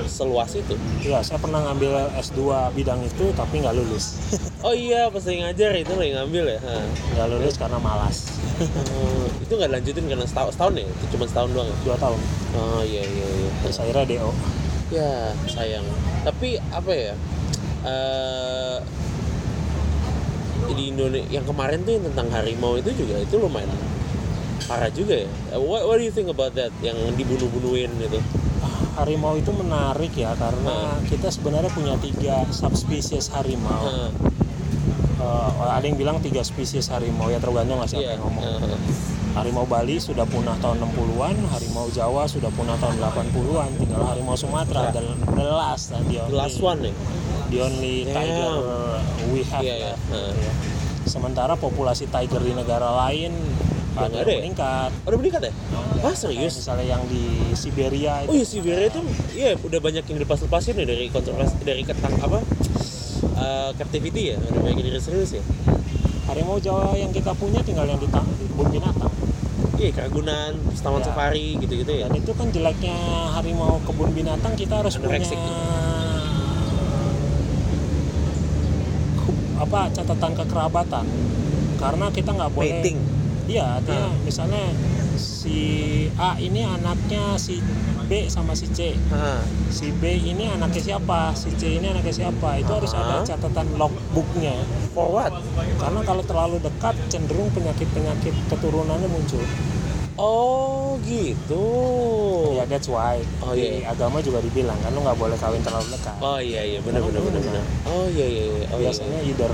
seluas 0.08 0.50
itu. 0.52 0.74
Iya, 0.98 1.22
saya 1.22 1.38
pernah 1.38 1.62
ngambil 1.62 2.10
S2 2.18 2.42
bidang 2.74 2.98
itu 3.02 3.30
tapi 3.32 3.62
nggak 3.62 3.74
lulus. 3.74 4.18
Oh 4.62 4.70
iya, 4.70 5.10
pas 5.10 5.18
lagi 5.18 5.42
ngajar 5.42 5.74
itu 5.74 5.90
lagi 5.90 6.14
ngambil 6.14 6.44
ya. 6.46 6.60
Nggak 7.14 7.26
lulus 7.34 7.58
karena 7.58 7.82
malas. 7.82 8.30
Oh, 8.62 9.26
itu 9.42 9.50
nggak 9.50 9.74
lanjutin 9.74 10.06
karena 10.06 10.22
setahun, 10.22 10.54
setahun 10.54 10.78
ya? 10.78 10.86
Itu 10.86 11.04
cuma 11.18 11.24
setahun 11.26 11.50
doang 11.50 11.66
ya? 11.66 11.76
Dua 11.82 11.96
tahun. 11.98 12.20
Oh 12.54 12.82
iya 12.86 13.02
iya 13.02 13.26
iya. 13.26 13.50
Terus 13.66 13.82
akhirnya 13.82 14.06
DO. 14.06 14.30
Ya 14.92 15.32
sayang. 15.48 15.84
Tapi 16.22 16.60
apa 16.68 16.92
ya? 16.92 17.14
eh 17.82 18.78
di 20.72 20.94
Indonesia 20.94 21.26
yang 21.26 21.42
kemarin 21.42 21.82
tuh 21.82 21.98
yang 21.98 22.04
tentang 22.06 22.30
harimau 22.30 22.78
itu 22.78 22.94
juga 22.94 23.18
itu 23.18 23.34
lumayan 23.34 23.66
parah 24.70 24.86
juga 24.94 25.26
ya. 25.26 25.28
What, 25.58 25.90
what 25.90 25.98
do 25.98 26.06
you 26.06 26.14
think 26.14 26.30
about 26.30 26.54
that? 26.54 26.70
Yang 26.78 27.18
dibunuh-bunuhin 27.18 27.90
gitu? 27.98 28.22
Harimau 28.94 29.34
itu 29.34 29.50
menarik 29.50 30.14
ya 30.14 30.36
karena 30.38 30.94
kita 31.02 31.32
sebenarnya 31.32 31.72
punya 31.74 31.98
tiga 31.98 32.46
subspesies 32.52 33.32
harimau. 33.32 33.88
Heeh, 33.88 34.10
Eh, 35.22 35.50
ada 35.70 35.86
yang 35.86 35.94
bilang 35.94 36.18
tiga 36.18 36.42
spesies 36.42 36.90
harimau 36.90 37.30
ya 37.30 37.38
tergantung 37.38 37.78
lah 37.78 37.86
siapa 37.86 38.02
Iya. 38.02 38.18
yang 38.18 38.22
ngomong. 38.26 38.42
heeh. 38.42 38.78
Harimau 39.32 39.64
Bali 39.64 39.96
sudah 39.96 40.24
punah 40.24 40.54
tahun 40.58 40.84
60-an, 40.84 41.36
harimau 41.48 41.88
Jawa 41.88 42.24
sudah 42.24 42.52
punah 42.52 42.76
tahun 42.76 43.00
80-an, 43.00 43.70
tinggal 43.76 44.04
harimau 44.04 44.36
Sumatera 44.36 44.92
the, 44.92 45.00
the 45.26 45.46
last 45.46 45.88
the 45.88 46.20
The 46.22 46.36
last 46.36 46.60
one 46.60 46.80
nih. 46.80 46.92
the 47.48 47.58
only 47.60 48.04
Damn. 48.04 48.12
tiger 48.14 48.52
we 49.28 49.40
have 49.46 49.60
Iya, 49.60 49.74
iya. 49.74 49.88
left, 49.90 50.04
Heeh. 50.10 50.32
ya. 50.34 50.52
Sementara 51.04 51.52
populasi 51.54 52.06
tiger 52.06 52.40
di 52.40 52.52
negara 52.52 52.92
lain 53.02 53.32
Udah 53.92 54.08
ada 54.08 54.24
ya? 54.24 54.40
meningkat. 54.40 54.90
Oh, 54.98 55.08
udah 55.08 55.18
meningkat 55.18 55.42
ya? 55.42 55.52
Wah 55.52 55.82
Kayak 56.02 56.16
serius? 56.18 56.52
misalnya 56.54 56.86
yang 56.90 57.02
di 57.06 57.24
Siberia 57.52 58.14
Oh 58.22 58.24
itu 58.26 58.32
iya 58.34 58.44
Siberia 58.44 58.86
itu 58.86 59.00
iya 59.32 59.50
udah 59.54 59.80
banyak 59.80 60.00
yang 60.02 60.16
dilepas-lepasin 60.18 60.72
nih 60.74 60.86
dari 60.86 61.04
konservasi 61.08 61.54
dari 61.60 61.82
ketang 61.82 62.16
apa 62.18 62.40
eh, 63.34 63.70
captivity 63.74 64.32
ya 64.32 64.36
udah 64.38 64.60
banyak 64.62 64.80
yang 64.82 64.96
serius 64.98 65.32
ya 65.32 65.42
harimau 66.22 66.56
Jawa 66.56 66.94
yang 66.94 67.10
kita 67.10 67.32
punya 67.32 67.60
tinggal 67.60 67.84
yang 67.84 67.98
di, 67.98 68.06
kebun 68.06 68.68
binatang. 68.70 69.01
Iya 69.82 69.90
Keragunan 69.92 70.52
Taman 70.72 71.00
Ya. 71.00 71.04
Safari 71.04 71.58
gitu-gitu 71.58 71.92
ya 71.92 72.06
Dan 72.06 72.16
itu 72.16 72.32
kan 72.32 72.46
jeleknya 72.48 72.96
harimau 73.32 73.82
kebun 73.82 74.10
binatang 74.12 74.54
kita 74.54 74.78
harus 74.78 74.94
Anoreksik. 74.94 75.34
punya 75.34 75.58
apa 79.54 79.86
catatan 79.88 80.32
kekerabatan 80.34 81.06
karena 81.78 82.06
kita 82.10 82.30
nggak 82.32 82.50
boleh 82.50 82.72
Mating. 82.76 82.98
iya 83.46 83.78
artinya 83.78 84.10
Ah. 84.10 84.14
misalnya 84.20 84.62
si 85.42 85.58
A 86.14 86.38
ini 86.38 86.62
anaknya 86.62 87.34
si 87.34 87.58
B 88.06 88.30
sama 88.30 88.54
si 88.54 88.70
C 88.70 88.94
Hah. 89.10 89.42
si 89.68 89.90
B 89.90 90.06
ini 90.14 90.46
anaknya 90.46 90.94
siapa 90.94 91.34
si 91.34 91.50
C 91.52 91.82
ini 91.82 91.90
anaknya 91.90 92.14
siapa 92.14 92.56
itu 92.56 92.70
harus 92.70 92.94
ada 92.94 93.26
catatan 93.26 93.66
logbooknya 93.74 94.54
for 94.90 95.10
what 95.10 95.34
karena 95.76 96.00
kalau 96.02 96.22
terlalu 96.22 96.62
dekat 96.62 96.94
cenderung 97.08 97.50
penyakit 97.50 97.90
penyakit 97.90 98.30
keturunannya 98.46 99.08
muncul 99.08 99.42
Oh 100.14 101.00
gitu. 101.02 101.64
ya 102.52 102.68
that's 102.68 102.86
why 102.86 103.16
Oh, 103.40 103.56
di 103.56 103.80
iya. 103.80 103.90
agama 103.90 104.20
juga 104.20 104.38
dibilang 104.38 104.76
kan 104.78 104.92
lu 104.92 105.00
nggak 105.00 105.16
boleh 105.16 105.34
kawin 105.34 105.58
terlalu 105.58 105.88
dekat 105.90 106.14
Oh 106.20 106.36
iya 106.36 106.60
iya 106.62 106.78
benar 106.78 107.00
benar 107.00 107.24
benar 107.24 107.40
benar. 107.40 107.64
Oh 107.88 108.06
iya 108.06 108.26
iya 108.28 108.42
iya. 108.44 108.64
Oh 108.70 108.78
iya. 108.78 108.92
biasanya 108.92 109.18
either 109.24 109.52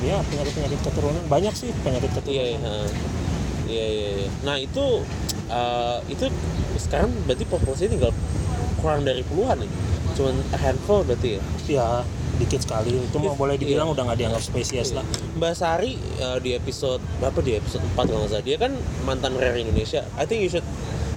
ya 0.00 0.16
penyakit 0.24 0.52
penyakit 0.56 0.80
keturunan 0.80 1.22
banyak 1.28 1.52
sih 1.52 1.68
penyakit 1.84 2.10
Iya 2.10 2.16
keturunan 2.16 2.48
iya. 2.48 2.58
ha. 2.64 2.74
Iya 3.70 3.86
iya 3.86 4.08
iya. 4.18 4.30
Nah 4.42 4.56
itu 4.58 4.84
eh, 5.46 5.98
itu 6.10 6.26
sekarang 6.76 7.14
berarti 7.24 7.44
populasinya 7.46 7.90
tinggal 7.94 8.12
kurang 8.82 9.06
dari 9.06 9.22
puluhan 9.22 9.62
nih. 9.62 9.70
Cuman 10.18 10.34
a 10.50 10.58
handful 10.58 11.06
berarti 11.06 11.38
ya. 11.38 11.42
ya 11.70 11.88
dikit 12.40 12.64
sekali 12.64 12.96
itu 12.96 13.16
mau 13.20 13.36
Iya. 13.36 13.38
boleh 13.38 13.54
dibilang 13.60 13.92
udah 13.92 14.00
nggak 14.00 14.16
dianggap 14.16 14.40
spesies 14.40 14.96
lah 14.96 15.04
Mbak 15.36 15.52
Sari 15.52 15.92
eh, 16.00 16.38
di 16.40 16.56
episode 16.56 17.04
berapa 17.20 17.36
di 17.44 17.52
episode 17.52 17.84
4 17.92 18.00
kalau 18.00 18.24
nggak 18.24 18.32
salah 18.32 18.44
dia 18.48 18.56
kan 18.56 18.72
mantan 19.04 19.36
rare 19.36 19.60
Indonesia. 19.60 20.00
I 20.16 20.24
think 20.24 20.40
you 20.40 20.48
should 20.48 20.64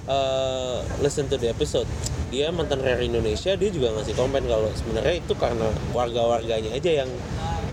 uh, 0.04 0.84
listen 1.00 1.24
to 1.32 1.40
the 1.40 1.48
episode. 1.48 1.88
Dia 2.28 2.52
mantan 2.52 2.84
rare 2.84 3.00
Indonesia 3.00 3.56
dia 3.56 3.70
juga 3.72 3.96
ngasih 3.96 4.12
komen 4.14 4.44
kalau 4.44 4.68
sebenarnya 4.76 5.14
itu 5.16 5.32
karena 5.32 5.64
warga-warganya 5.96 6.76
aja 6.76 6.90
yang 7.04 7.10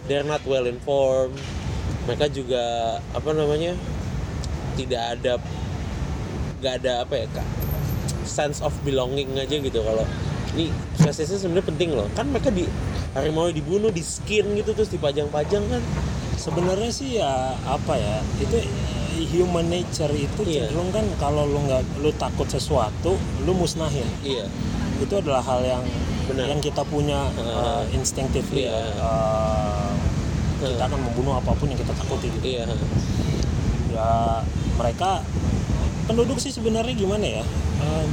they're 0.08 0.24
not 0.24 0.40
well 0.48 0.64
informed. 0.64 1.36
Mereka 2.08 2.32
juga 2.32 2.64
apa 3.12 3.36
namanya 3.36 3.76
tidak 4.74 5.02
ada 5.12 5.34
nggak 6.60 6.74
ada 6.80 6.92
apa 7.02 7.14
ya 7.16 7.28
kak 7.32 7.48
sense 8.24 8.62
of 8.62 8.72
belonging 8.82 9.34
aja 9.34 9.56
gitu 9.56 9.82
kalau 9.82 10.06
ini 10.52 10.68
spesiesnya 10.94 11.40
sebenarnya 11.40 11.68
penting 11.68 11.90
loh 11.92 12.08
kan 12.12 12.28
mereka 12.28 12.52
di 12.52 12.68
harimau 13.12 13.50
dibunuh 13.50 13.90
di 13.90 14.00
skin 14.00 14.46
gitu 14.54 14.72
terus 14.72 14.90
dipajang-pajang 14.90 15.64
kan 15.66 15.82
sebenarnya 16.36 16.92
sih 16.92 17.18
ya 17.18 17.32
apa 17.66 17.98
ya 17.98 18.20
itu 18.38 18.56
human 19.32 19.68
nature 19.68 20.10
itu 20.12 20.42
Iya. 20.44 20.66
cenderung 20.66 20.90
kan 20.90 21.06
kalau 21.18 21.46
lu 21.46 21.60
nggak 21.62 21.82
lu 22.00 22.10
takut 22.16 22.48
sesuatu 22.48 23.16
lu 23.44 23.52
musnahin 23.54 24.08
iya 24.22 24.48
itu 24.98 25.14
adalah 25.14 25.42
hal 25.42 25.62
yang 25.62 25.84
Benar. 26.30 26.46
yang 26.48 26.60
kita 26.60 26.86
punya 26.86 27.28
uh, 27.38 27.84
instinctively 27.92 28.66
Iya. 28.66 28.72
ya. 28.72 28.86
Uh, 29.02 29.92
kita 30.62 30.84
akan 30.86 31.00
membunuh 31.02 31.36
apa 31.36 31.52
pun 31.54 31.68
yang 31.68 31.80
kita 31.80 31.90
takuti 31.92 32.30
gitu 32.32 32.46
iya 32.48 32.64
ya 33.92 34.42
mereka 34.80 35.22
penduduk 36.08 36.40
sih 36.40 36.52
sebenarnya 36.52 36.96
gimana 36.96 37.24
ya? 37.24 37.44
Em, 37.84 38.12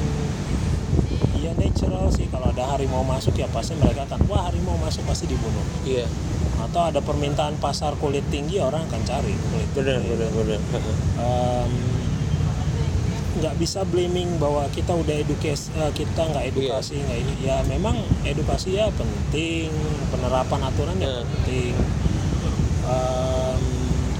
ya 1.39 1.53
natural 1.55 2.11
sih. 2.13 2.27
Kalau 2.31 2.51
ada 2.51 2.65
harimau 2.75 3.03
masuk 3.07 3.35
ya 3.39 3.47
pasti 3.51 3.75
mereka 3.79 4.05
akan 4.11 4.27
wah 4.27 4.51
harimau 4.51 4.77
masuk 4.79 5.07
pasti 5.07 5.31
dibunuh. 5.31 5.65
Iya. 5.87 6.07
Atau 6.59 6.83
ada 6.83 6.99
permintaan 6.99 7.57
pasar 7.63 7.95
kulit 8.03 8.27
tinggi 8.35 8.59
orang 8.59 8.83
akan 8.91 9.03
cari 9.07 9.35
kulit 9.35 9.71
benar 9.75 10.03
benar 10.03 10.31
benar. 10.35 10.61
Nggak 13.39 13.55
bisa 13.63 13.87
blaming 13.87 14.43
bahwa 14.43 14.67
kita 14.75 14.91
udah 14.99 15.15
edukasi 15.23 15.71
kita 15.95 16.23
nggak 16.27 16.51
edukasi 16.51 16.99
nggak 16.99 17.19
ini. 17.23 17.35
Ya 17.47 17.63
memang 17.71 17.95
edukasi 18.27 18.75
ya 18.75 18.91
penting 18.91 19.71
penerapan 20.11 20.61
aturan 20.67 20.99
ya 20.99 21.07
Nah. 21.07 21.23
penting. 21.23 21.75
Em, 22.89 23.78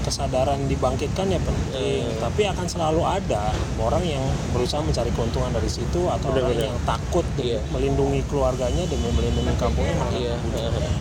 kesadaran 0.09 0.65
dibangkitkan 0.65 1.29
ya 1.29 1.39
penting 1.39 2.01
Hmm. 2.01 2.17
tapi 2.19 2.41
akan 2.43 2.65
selalu 2.65 3.01
ada 3.01 3.53
orang 3.77 4.01
yang 4.03 4.21
berusaha 4.49 4.81
mencari 4.81 5.09
keuntungan 5.09 5.49
dari 5.49 5.69
situ 5.69 6.01
atau 6.03 6.27
orang 6.27 6.49
Benar-benar. 6.49 6.65
yang 6.65 6.77
takut 6.83 7.25
Iya. 7.37 7.61
melindungi 7.69 8.25
keluarganya 8.25 8.83
demi 8.83 9.09
melindungi 9.09 9.53
kampungnya 9.55 9.93
mereka 9.95 10.17
iya 10.17 10.35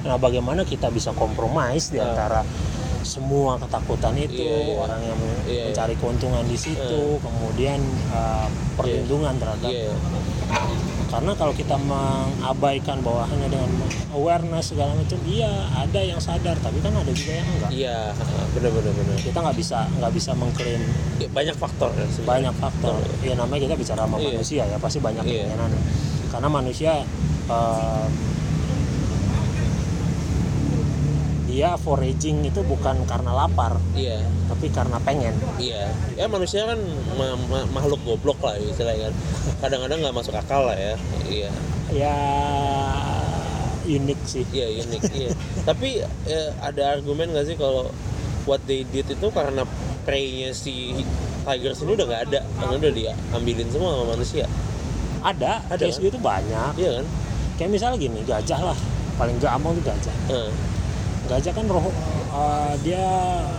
Nah, 0.01 0.17
bagaimana 0.17 0.63
kita 0.63 0.89
bisa 0.89 1.11
kompromis 1.13 1.89
di 1.89 1.99
antara 1.99 2.45
semua 3.01 3.57
ketakutan 3.57 4.13
itu, 4.15 4.37
Iya, 4.39 4.59
iya. 4.67 4.77
orang 4.77 5.01
yang 5.03 5.19
Iya, 5.19 5.33
iya. 5.49 5.63
mencari 5.67 5.95
keuntungan 5.97 6.45
di 6.45 6.57
situ, 6.57 7.03
kemudian 7.19 7.81
uh, 8.11 8.45
perlindungan 8.75 9.33
terhadap. 9.35 9.71
iya 9.71 9.89
Karena 11.09 11.33
kalau 11.33 11.51
kita 11.51 11.73
mengabaikan 11.75 13.01
bahwa 13.01 13.25
hanya 13.25 13.49
dengan 13.49 13.71
awareness 14.11 14.71
segala 14.71 14.93
macam, 14.93 15.17
iya 15.25 15.49
ada 15.73 15.97
yang 15.99 16.21
sadar, 16.21 16.53
tapi 16.59 16.79
kan 16.79 16.93
ada 16.93 17.09
juga 17.09 17.33
yang 17.35 17.49
enggak. 17.49 17.71
iya 17.73 17.99
benar 18.53 18.71
benar 18.71 18.93
benar 18.93 19.17
Kita 19.17 19.39
nggak 19.41 19.57
bisa 19.57 19.89
nggak 19.91 20.13
bisa 20.13 20.31
mengklaim 20.33 20.83
Ya, 21.17 21.29
banyak 21.29 21.57
faktor 21.57 21.91
ya 21.93 22.05
sebenarnya. 22.07 22.29
banyak 22.29 22.55
faktor. 22.55 22.97
Ya 23.21 23.35
namanya 23.35 23.61
kita 23.65 23.75
bicara 23.75 24.05
sama 24.05 24.17
Iya. 24.17 24.29
manusia 24.31 24.63
ya 24.65 24.77
pasti 24.77 24.99
banyak 25.01 25.25
Iya. 25.25 25.49
keinginan. 25.49 25.71
Karena 26.29 26.49
manusia 26.49 26.93
um, 27.49 28.09
dia 31.59 31.75
foraging 31.75 32.47
itu 32.47 32.63
bukan 32.63 33.03
karena 33.03 33.35
lapar, 33.35 33.83
iya 33.93 34.23
tapi 34.47 34.71
karena 34.71 35.03
pengen. 35.03 35.35
iya 35.59 35.91
ya 36.15 36.25
manusia 36.27 36.63
kan 36.63 36.79
ma- 37.13 37.35
ma- 37.35 37.67
makhluk 37.69 37.99
goblok 38.05 38.39
lah 38.41 38.55
istilahnya 38.55 39.11
kan 39.11 39.15
kadang-kadang 39.61 39.99
nggak 40.01 40.15
masuk 40.15 40.33
akal 40.33 40.63
lah 40.65 40.79
ya 40.79 40.95
iya 41.27 41.51
Ya 41.91 42.15
unik 43.83 44.21
sih. 44.23 44.45
iya 44.53 44.71
unik 44.79 45.03
iya 45.11 45.31
tapi 45.65 45.99
eh, 46.27 46.51
ada 46.61 46.95
argumen 46.95 47.27
nggak 47.29 47.47
sih 47.47 47.57
kalau 47.57 47.91
what 48.45 48.63
they 48.63 48.85
did 48.85 49.09
itu 49.09 49.27
karena 49.29 49.67
prey-nya 50.05 50.53
si 50.53 50.95
tigers 51.43 51.83
ini 51.83 51.93
udah 51.93 52.07
nggak 52.07 52.23
ada 52.29 52.41
karena 52.55 52.75
udah 52.79 52.93
diambilin 52.93 53.67
semua 53.67 53.99
sama 53.99 54.15
manusia 54.15 54.47
Ada, 55.19 55.67
Ada, 55.67 55.83
case 55.83 55.99
kan? 55.99 56.07
gitu 56.07 56.19
banyak. 56.21 56.73
iya 56.79 57.03
kan 57.03 57.07
Kayak 57.59 57.71
misalnya 57.75 57.99
gini, 57.99 58.23
gajah 58.23 58.61
lah. 58.63 58.79
Paling 59.19 59.35
gampang 59.43 59.75
tuh 59.75 59.83
gajah. 59.83 60.15
Heeh. 60.31 60.51
Gajah 61.29 61.53
kan 61.53 61.68
roh 61.68 61.93
uh, 62.31 62.72
dia 62.81 63.05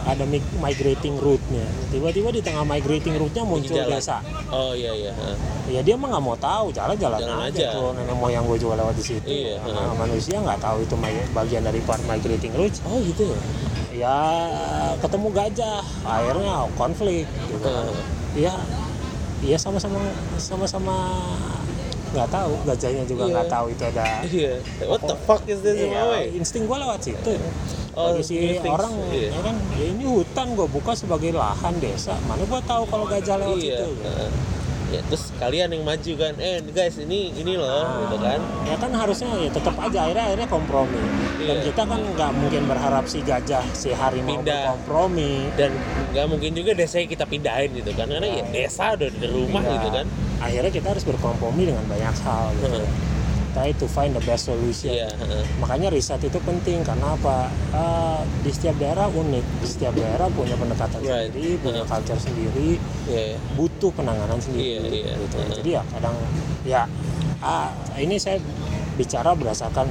ada 0.03 0.25
mig- 0.25 0.57
migrating 0.57 1.15
route-nya. 1.15 1.61
Tiba-tiba 1.87 2.29
di 2.29 2.41
tengah 2.41 2.65
migrating 2.65 3.13
route-nya 3.13 3.45
muncul 3.45 3.77
jalan. 3.77 3.93
desa. 3.93 4.25
oh 4.49 4.73
iya 4.73 4.89
iya 4.91 5.11
heeh. 5.13 5.37
Ya 5.69 5.81
dia 5.81 5.93
mah 5.93 6.09
nggak 6.09 6.23
mau 6.23 6.33
tahu, 6.33 6.73
jalan-jalan 6.73 7.21
Jalan 7.21 7.45
aja. 7.45 7.61
aja. 7.61 7.67
Tuh 7.71 7.93
nenek 7.93 8.17
moyang 8.17 8.41
gue 8.43 8.57
juga 8.57 8.73
lewat 8.75 8.97
di 8.97 9.03
situ. 9.05 9.21
Iya, 9.23 9.61
Nah, 9.61 9.69
heeh. 9.85 9.93
manusia 9.95 10.37
nggak 10.39 10.59
tahu 10.59 10.81
itu 10.81 10.95
bagian 11.29 11.61
dari 11.61 11.79
part 11.79 12.01
migrating 12.03 12.53
route. 12.53 12.73
oh 12.83 12.97
gitu 12.99 13.29
ya 13.29 13.39
Ya 13.89 14.17
ketemu 14.97 15.27
gajah, 15.29 15.81
akhirnya 16.01 16.55
konflik. 16.73 17.25
Gitu. 17.25 17.69
Iya, 18.35 18.53
iya 19.41 19.57
sama-sama 19.57 19.97
sama-sama 20.37 20.95
nggak 22.09 22.29
tahu 22.29 22.51
gajahnya 22.63 23.03
juga 23.03 23.23
nggak 23.27 23.47
tahu 23.47 23.65
itu 23.69 23.83
ada 23.85 24.05
iya 24.25 24.53
what 24.83 25.01
the 25.01 25.17
fuck 25.23 25.41
is 25.45 25.59
this 25.59 25.77
way 25.77 26.25
insting 26.31 26.65
gue 26.65 26.73
lewat 26.75 26.99
situ. 26.99 27.33
Oh, 27.91 28.15
Bagi 28.15 28.23
si 28.23 28.35
orang 28.61 28.93
ya 29.09 29.41
kan 29.41 29.55
ya 29.75 29.85
ini 29.87 30.05
hutan 30.05 30.53
gue 30.53 30.65
buka 30.65 30.93
sebagai 30.93 31.29
lahan 31.31 31.73
desa. 31.77 32.15
Mana 32.23 32.41
gue 32.41 32.61
tahu 32.63 32.83
kalau 32.85 33.05
gajah 33.05 33.35
lewat 33.37 33.57
iya 33.57 33.77
situ. 33.77 33.91
heeh. 33.99 34.31
ya 34.89 35.01
terus 35.05 35.29
kalian 35.35 35.69
yang 35.69 35.83
maju 35.83 36.11
kan 36.17 36.33
eh 36.39 36.65
guys 36.65 36.97
ini 36.97 37.29
ini 37.31 37.53
loh 37.53 37.85
gitu 38.01 38.17
kan 38.17 38.41
Ya 38.63 38.73
kan 38.73 38.89
harusnya 38.89 39.29
ya 39.37 39.49
tetap 39.51 39.77
aja 39.77 39.99
akhirnya 40.01 40.25
akhirnya 40.25 40.47
kompromi. 40.47 40.97
Dan 41.39 41.45
Iya. 41.51 41.61
kita 41.63 41.83
kan 41.83 42.01
nggak 42.09 42.31
mungkin 42.33 42.61
berharap 42.65 43.05
si 43.05 43.21
gajah 43.21 43.61
si 43.71 43.89
harimau 43.91 44.33
Pindah. 44.35 44.73
berkompromi. 44.73 45.45
dan 45.53 45.71
nggak 46.09 46.25
mungkin 46.25 46.51
juga 46.53 46.71
desanya 46.73 47.05
kita 47.05 47.25
pindahin 47.25 47.69
gitu 47.75 47.91
kan 47.91 48.07
karena 48.07 48.27
ya 48.31 48.43
desa 48.49 48.95
udah 48.95 49.09
di 49.11 49.27
rumah 49.27 49.61
Iya. 49.61 49.73
gitu 49.75 49.89
kan 49.91 50.05
Akhirnya 50.39 50.71
kita 50.71 50.87
harus 50.89 51.03
berkompromi 51.03 51.67
dengan 51.67 51.83
banyak 51.85 52.15
hal 52.17 52.51
gitu. 52.55 52.79
Heeh. 52.79 52.91
Try 53.49 53.73
to 53.75 53.89
find 53.89 54.13
the 54.13 54.21
best 54.21 54.45
solution. 54.45 54.93
iya 54.93 55.09
heeh. 55.09 55.43
Makanya 55.57 55.89
riset 55.89 56.21
itu 56.21 56.37
penting 56.39 56.85
karena 56.85 57.13
apa? 57.13 57.49
Eh, 57.73 58.19
di 58.39 58.51
setiap 58.53 58.77
daerah 58.77 59.09
unik, 59.09 59.45
di 59.59 59.67
setiap 59.67 59.93
daerah 59.93 60.29
punya 60.29 60.53
pendekatan 60.53 61.01
Right. 61.01 61.27
sendiri, 61.27 61.57
punya 61.57 61.81
Heeh. 61.81 61.89
culture 61.89 62.21
sendiri, 62.21 62.69
iya 63.05 63.21
iya. 63.33 63.37
butuh 63.57 63.89
penanganan 63.91 64.37
sendiri. 64.37 64.77
Iya, 64.77 64.79
iya. 64.85 65.13
gitu. 65.17 65.35
Jadi 65.55 65.69
ya 65.73 65.81
kadang 65.83 66.15
ya 66.61 66.81
ah, 67.41 67.73
ini 67.97 68.15
saya 68.15 68.37
bicara 68.95 69.33
berdasarkan 69.33 69.87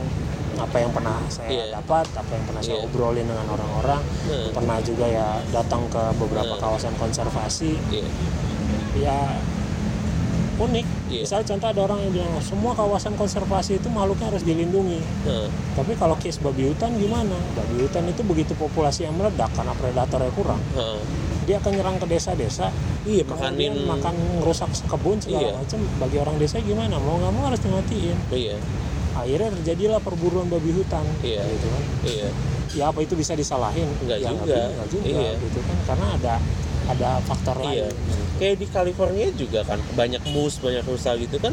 apa 0.54 0.76
yang 0.78 0.90
pernah 0.90 1.18
saya 1.26 1.50
Iya. 1.50 1.64
dapat, 1.74 2.06
apa 2.14 2.30
yang 2.30 2.44
pernah 2.46 2.62
saya 2.62 2.78
Iya. 2.78 2.86
obrolin 2.86 3.26
dengan 3.26 3.46
orang-orang, 3.48 4.02
Heeh. 4.24 4.48
pernah 4.54 4.78
juga 4.80 5.06
ya 5.06 5.28
datang 5.50 5.82
ke 5.88 6.02
beberapa 6.14 6.54
Heeh. 6.54 6.62
kawasan 6.62 6.94
konservasi, 6.94 7.74
iya 7.90 8.06
ya 8.98 9.18
unik. 10.58 10.86
Iya. 11.08 11.22
Misalnya 11.24 11.46
contoh 11.54 11.68
ada 11.70 11.80
orang 11.86 11.98
yang 12.02 12.12
bilang 12.12 12.32
semua 12.42 12.72
kawasan 12.74 13.14
konservasi 13.14 13.78
itu 13.78 13.88
makhluknya 13.88 14.26
harus 14.28 14.42
dilindungi. 14.42 15.00
Heeh. 15.24 15.48
Tapi 15.72 15.94
kalau 15.94 16.18
case 16.18 16.38
babi 16.38 16.66
hutan 16.66 16.98
gimana? 16.98 17.38
Babi 17.54 17.86
hutan 17.86 18.04
itu 18.06 18.20
begitu 18.22 18.52
populasi 18.52 19.06
yang 19.06 19.14
meledak 19.14 19.48
karena 19.54 19.72
predatornya 19.72 20.32
kurang, 20.34 20.60
Heeh. 20.74 21.00
dia 21.46 21.56
akan 21.56 21.72
nyerang 21.72 21.96
ke 21.96 22.06
desa-desa. 22.06 22.68
iya 23.08 23.24
makanin 23.24 23.88
makan 23.88 24.12
ngerusak 24.42 24.68
kebun 24.84 25.16
segala 25.16 25.48
Iya. 25.48 25.56
macam. 25.56 25.78
Bagi 25.96 26.16
orang 26.18 26.36
desa 26.36 26.60
gimana? 26.60 27.00
Mau 27.00 27.16
nggak 27.16 27.32
mau 27.32 27.48
harus 27.48 27.60
dimatiin. 27.62 28.18
iya 28.28 28.58
Akhirnya 29.16 29.50
terjadilah 29.56 29.98
perburuan 29.98 30.46
babi 30.46 30.76
hutan. 30.76 31.02
Iya. 31.24 31.40
Gitu 31.46 31.66
kan. 31.66 31.82
iya 32.04 32.28
Ya 32.76 32.92
apa 32.92 33.00
itu 33.00 33.16
bisa 33.16 33.32
disalahin? 33.32 33.88
Nggak 34.04 34.20
ya, 34.20 34.28
juga. 34.28 34.60
Nggak 34.76 34.88
juga. 34.92 35.08
Iya. 35.08 35.32
Gitu 35.40 35.58
kan. 35.64 35.76
Karena 35.88 36.06
ada 36.20 36.34
ada 36.88 37.20
faktor 37.24 37.56
iya. 37.68 37.86
lain. 37.88 37.94
kayak 38.40 38.56
di 38.58 38.66
California 38.66 39.28
juga 39.36 39.60
kan 39.68 39.78
banyak 39.92 40.22
moose 40.32 40.58
banyak 40.64 40.82
rusa 40.88 41.14
gitu 41.20 41.36
kan 41.36 41.52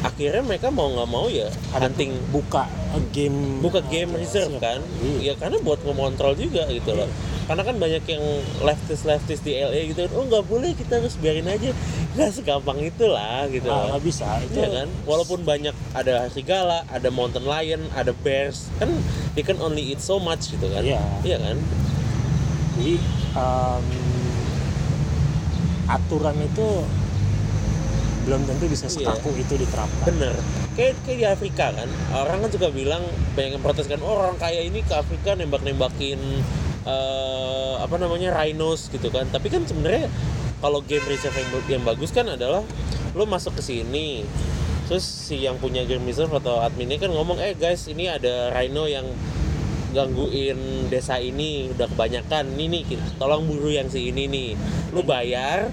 akhirnya 0.00 0.42
mereka 0.44 0.72
mau 0.72 0.88
nggak 0.88 1.08
mau 1.08 1.28
ya 1.28 1.48
Ada 1.76 1.92
hunting. 1.92 2.16
buka 2.32 2.64
game. 3.12 3.60
Buka 3.60 3.80
game 3.86 4.10
reserve 4.16 4.56
kan. 4.58 4.80
Iya. 5.04 5.32
ya 5.32 5.34
karena 5.36 5.60
buat 5.60 5.80
mengontrol 5.84 6.32
juga 6.34 6.66
gitu 6.72 6.96
loh. 6.96 7.08
Karena 7.44 7.62
kan 7.66 7.76
banyak 7.76 8.04
yang 8.06 8.24
leftis 8.64 9.04
leftis 9.04 9.44
di 9.44 9.58
LA 9.60 9.92
gitu. 9.92 10.08
Oh 10.16 10.24
nggak 10.24 10.44
boleh 10.48 10.72
kita 10.72 11.02
harus 11.02 11.20
biarin 11.20 11.46
aja. 11.46 11.76
Nggak 12.16 12.30
segampang 12.32 12.80
itulah 12.80 13.44
gitu 13.52 13.68
Nah, 13.68 13.94
nggak 13.94 14.02
bisa 14.02 14.40
itu 14.40 14.56
Iya 14.58 14.68
kan? 14.82 14.88
Walaupun 15.04 15.44
banyak 15.44 15.76
ada 15.92 16.26
serigala 16.32 16.88
ada 16.88 17.08
mountain 17.12 17.44
lion 17.44 17.84
ada 17.92 18.16
bears 18.24 18.72
kan 18.80 18.88
they 19.36 19.44
can 19.44 19.60
only 19.60 19.84
eat 19.92 20.00
so 20.00 20.16
much 20.16 20.48
gitu 20.48 20.64
kan. 20.72 20.80
Iya. 20.80 21.02
iya 21.26 21.38
kan? 21.38 21.56
Jadi 22.80 22.94
em, 23.36 23.84
aturan 25.90 26.36
itu 26.38 26.86
belum 28.28 28.44
tentu 28.46 28.68
bisa 28.68 28.86
Iya. 28.86 29.16
sekaku 29.16 29.32
itu 29.40 29.54
diterapkan. 29.58 30.06
Bener. 30.12 30.34
Kayak 30.76 31.00
kayak 31.02 31.18
di 31.18 31.26
Afrika 31.26 31.66
kan 31.74 31.88
orang 32.14 32.46
kan 32.46 32.50
juga 32.52 32.68
bilang 32.70 33.02
banyak 33.34 33.58
yang 33.58 33.64
protes 33.64 33.88
kan 33.90 33.98
oh, 34.04 34.22
orang 34.22 34.36
kaya 34.38 34.60
ini 34.62 34.84
ke 34.84 34.94
Afrika 34.94 35.34
nembak 35.34 35.64
nembakin 35.64 36.20
apa 37.80 37.96
namanya 37.96 38.36
rhinos 38.36 38.92
gitu 38.92 39.08
kan. 39.08 39.26
Tapi 39.32 39.48
kan 39.48 39.64
sebenarnya 39.64 40.06
kalau 40.60 40.84
game 40.84 41.02
reserve 41.08 41.34
yang, 41.34 41.80
yang 41.80 41.82
bagus 41.82 42.12
kan 42.12 42.28
adalah 42.28 42.60
lo 43.16 43.24
masuk 43.26 43.58
ke 43.58 43.62
sini 43.64 44.22
terus 44.86 45.06
si 45.06 45.46
yang 45.46 45.54
punya 45.58 45.86
game 45.86 46.02
reserve 46.02 46.34
atau 46.34 46.62
adminnya 46.66 46.98
kan 46.98 47.14
ngomong 47.14 47.38
eh 47.38 47.54
guys 47.54 47.86
ini 47.86 48.10
ada 48.10 48.50
rhino 48.50 48.90
yang 48.90 49.06
gangguin 49.90 50.86
desa 50.88 51.18
ini 51.18 51.70
udah 51.74 51.86
kebanyakan 51.90 52.54
ini 52.54 52.82
nih 52.82 52.98
tolong 53.18 53.46
buru 53.46 53.70
yang 53.70 53.90
si 53.90 54.10
ini 54.10 54.26
nih. 54.30 54.50
Lu 54.94 55.02
bayar 55.02 55.70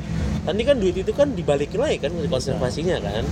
nanti 0.47 0.63
kan 0.63 0.79
duit 0.79 0.95
itu 0.95 1.11
kan 1.11 1.35
dibalikin 1.35 1.79
lagi 1.81 2.01
kan 2.01 2.13
konservasinya 2.29 2.97
kan. 3.03 3.23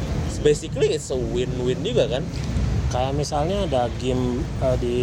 Basically 0.44 0.94
it's 0.94 1.10
a 1.10 1.18
win-win 1.18 1.82
juga 1.82 2.10
kan. 2.10 2.24
Kayak 2.94 3.14
misalnya 3.18 3.66
ada 3.66 3.90
game 4.00 4.46
eh, 4.62 4.78
di 4.80 4.98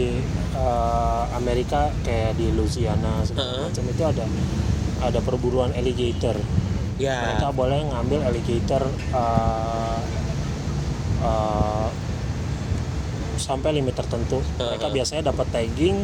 eh, 0.54 1.24
Amerika 1.36 1.90
kayak 2.06 2.38
di 2.38 2.54
Louisiana 2.54 3.20
segala 3.26 3.52
Heeh. 3.52 3.64
macam 3.68 3.84
itu 3.90 4.02
ada 4.06 4.24
ada 5.02 5.18
perburuan 5.20 5.74
alligator. 5.74 6.38
Ya. 7.00 7.26
Mereka 7.26 7.50
boleh 7.52 7.82
ngambil 7.90 8.20
alligator 8.22 8.86
eh, 9.12 10.00
eh, 11.26 11.88
sampai 13.42 13.74
limit 13.74 13.92
tertentu 13.92 14.38
mereka 14.56 14.86
biasanya 14.88 15.28
dapat 15.28 15.50
tagging 15.50 15.98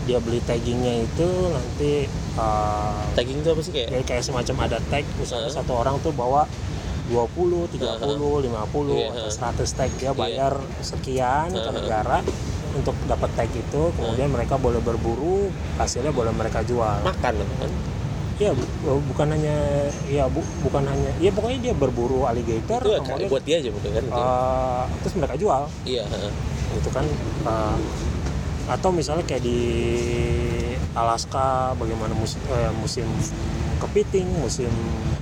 dia 0.00 0.16
beli 0.16 0.40
taggingnya 0.40 1.02
itu 1.02 1.28
nanti 1.50 2.06
eh, 2.34 3.00
tagging 3.12 3.38
itu 3.38 3.48
apa 3.48 3.60
sih 3.60 3.70
kayak 3.70 3.88
jadi 3.90 4.04
kayak 4.06 4.22
semacam 4.22 4.56
ada 4.64 4.78
tag 4.86 5.04
misalnya 5.14 5.46
Heeh. 5.46 5.58
satu 5.58 5.72
orang 5.74 5.98
tuh 5.98 6.10
bawa 6.10 6.46
20, 7.06 7.66
30, 7.68 8.06
50 8.40 8.46
Iya, 8.46 9.10
atau 9.10 9.28
heeh. 9.28 9.66
100 9.66 9.66
tag 9.68 9.90
dia 9.92 10.06
Iya. 10.06 10.12
bayar 10.14 10.52
sekian 10.80 11.50
ke 11.50 11.58
Heeh. 11.60 11.74
negara 11.74 12.22
untuk 12.70 12.94
dapat 13.04 13.28
tag 13.34 13.50
itu 13.50 13.82
kemudian 13.92 14.30
mereka 14.30 14.54
boleh 14.56 14.78
berburu 14.78 15.50
hasilnya 15.74 16.10
boleh 16.10 16.30
mereka 16.30 16.62
jual 16.62 17.02
makan 17.02 17.34
kan 17.34 17.72
Iya, 18.40 18.56
bu- 18.56 19.04
bukan 19.04 19.36
hanya 19.36 19.52
ya 20.08 20.24
bu, 20.24 20.40
bukan 20.64 20.80
hanya 20.82 21.12
ya 21.18 21.28
pokoknya 21.28 21.60
dia 21.60 21.74
berburu 21.76 22.24
alligator 22.24 22.80
itu 22.80 22.96
kemudian 23.04 23.28
buat 23.28 23.44
dia 23.44 23.60
aja 23.60 23.68
mungkin 23.68 23.90
kan 23.92 24.04
eh, 24.08 24.82
terus 25.02 25.14
mereka 25.14 25.34
jual 25.36 25.62
iya 25.84 26.08
heeh. 26.08 26.32
Gitu 26.72 26.88
kan 26.88 27.06
eh, 27.44 27.76
atau 28.66 28.90
misalnya 28.90 29.24
kayak 29.24 29.42
di 29.42 29.58
Alaska 30.92 31.74
bagaimana 31.74 32.12
musim 32.12 32.40
eh, 32.48 32.72
musim 32.74 33.06
kepiting 33.78 34.28
musim 34.36 34.70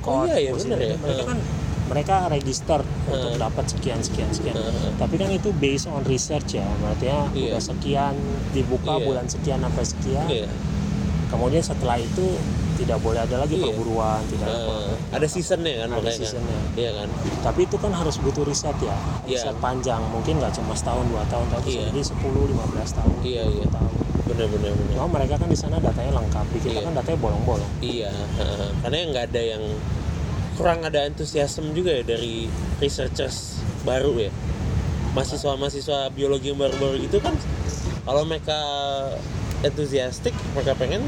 Oh 0.01 0.25
cod, 0.25 0.31
iya, 0.31 0.37
iya, 0.41 0.51
musim 0.53 0.73
bener 0.73 0.79
ya. 0.85 0.97
mereka 0.97 1.15
Heeh. 1.15 1.27
kan 1.27 1.39
mereka 1.89 2.17
register 2.29 2.81
untuk 3.07 3.31
Heeh. 3.31 3.41
dapat 3.41 3.65
sekian 3.67 4.01
sekian 4.01 4.31
sekian 4.31 4.57
Heeh. 4.57 4.93
tapi 4.97 5.15
kan 5.17 5.29
itu 5.29 5.51
based 5.55 5.87
on 5.87 6.01
research 6.05 6.55
ya 6.55 6.65
artinya 6.83 7.29
Iya. 7.31 7.53
udah 7.53 7.63
sekian 7.63 8.15
dibuka 8.51 8.95
Iya. 8.95 9.05
bulan 9.05 9.27
sekian 9.27 9.61
sampai 9.61 9.85
sekian 9.85 10.29
iya 10.29 10.49
kemudian 11.29 11.61
setelah 11.61 11.97
itu 11.97 12.37
tidak 12.75 12.99
boleh 12.99 13.19
ada 13.19 13.43
lagi 13.43 13.59
Iya. 13.59 13.65
perburuan 13.69 14.23
tidak 14.27 14.49
apa 14.49 14.75
ada 15.11 15.27
seasonnya 15.27 15.83
kan 15.83 15.89
Ada 15.93 16.01
kan 16.01 16.15
seasonnya. 16.15 16.59
iya 16.75 16.91
kan 16.95 17.09
tapi 17.43 17.61
itu 17.65 17.77
kan 17.77 17.91
harus 17.91 18.17
butuh 18.17 18.43
riset 18.43 18.77
ya 18.79 18.95
Iya. 19.25 19.43
riset 19.45 19.57
panjang 19.59 19.99
mungkin 20.09 20.39
nggak 20.39 20.55
cuma 20.55 20.73
setahun 20.73 21.05
dua 21.07 21.27
tahun 21.27 21.47
tapi 21.51 21.69
Iya. 21.75 21.91
jadi 21.91 22.01
10 22.07 22.49
15 22.49 22.91
tahun 22.95 23.13
Iya, 23.21 23.43
20 23.45 23.57
iya. 23.57 23.67
tahun 23.69 23.93
bener 24.29 24.47
bener 24.47 24.73
bener 24.73 24.93
cuma 24.95 25.09
mereka 25.11 25.35
kan 25.37 25.49
di 25.49 25.59
sana 25.59 25.77
datanya 25.79 26.13
lengkap 26.15 26.47
di 26.49 26.59
kita 26.61 26.71
Iya. 26.73 26.87
kan 26.87 26.93
datanya 26.95 27.19
bolong-bolong 27.19 27.73
Iya, 27.81 28.11
heeh. 28.15 28.71
karena 28.81 28.97
nggak 29.11 29.25
ada 29.29 29.43
yang 29.49 29.65
kurang 30.55 30.81
ada 30.83 31.01
antusiasme 31.03 31.71
juga 31.71 31.93
ya 31.93 32.03
dari 32.05 32.47
researchers 32.79 33.59
baru 33.83 34.19
ya. 34.19 34.31
Mahasiswa-mahasiswa 35.09 36.11
biologi 36.13 36.51
yang 36.51 36.59
baru-baru 36.59 36.99
gitu 37.01 37.19
kan 37.19 37.35
kalau 38.03 38.23
mereka 38.23 38.59
enthusiastic, 39.61 40.35
mereka 40.53 40.75
pengen 40.75 41.03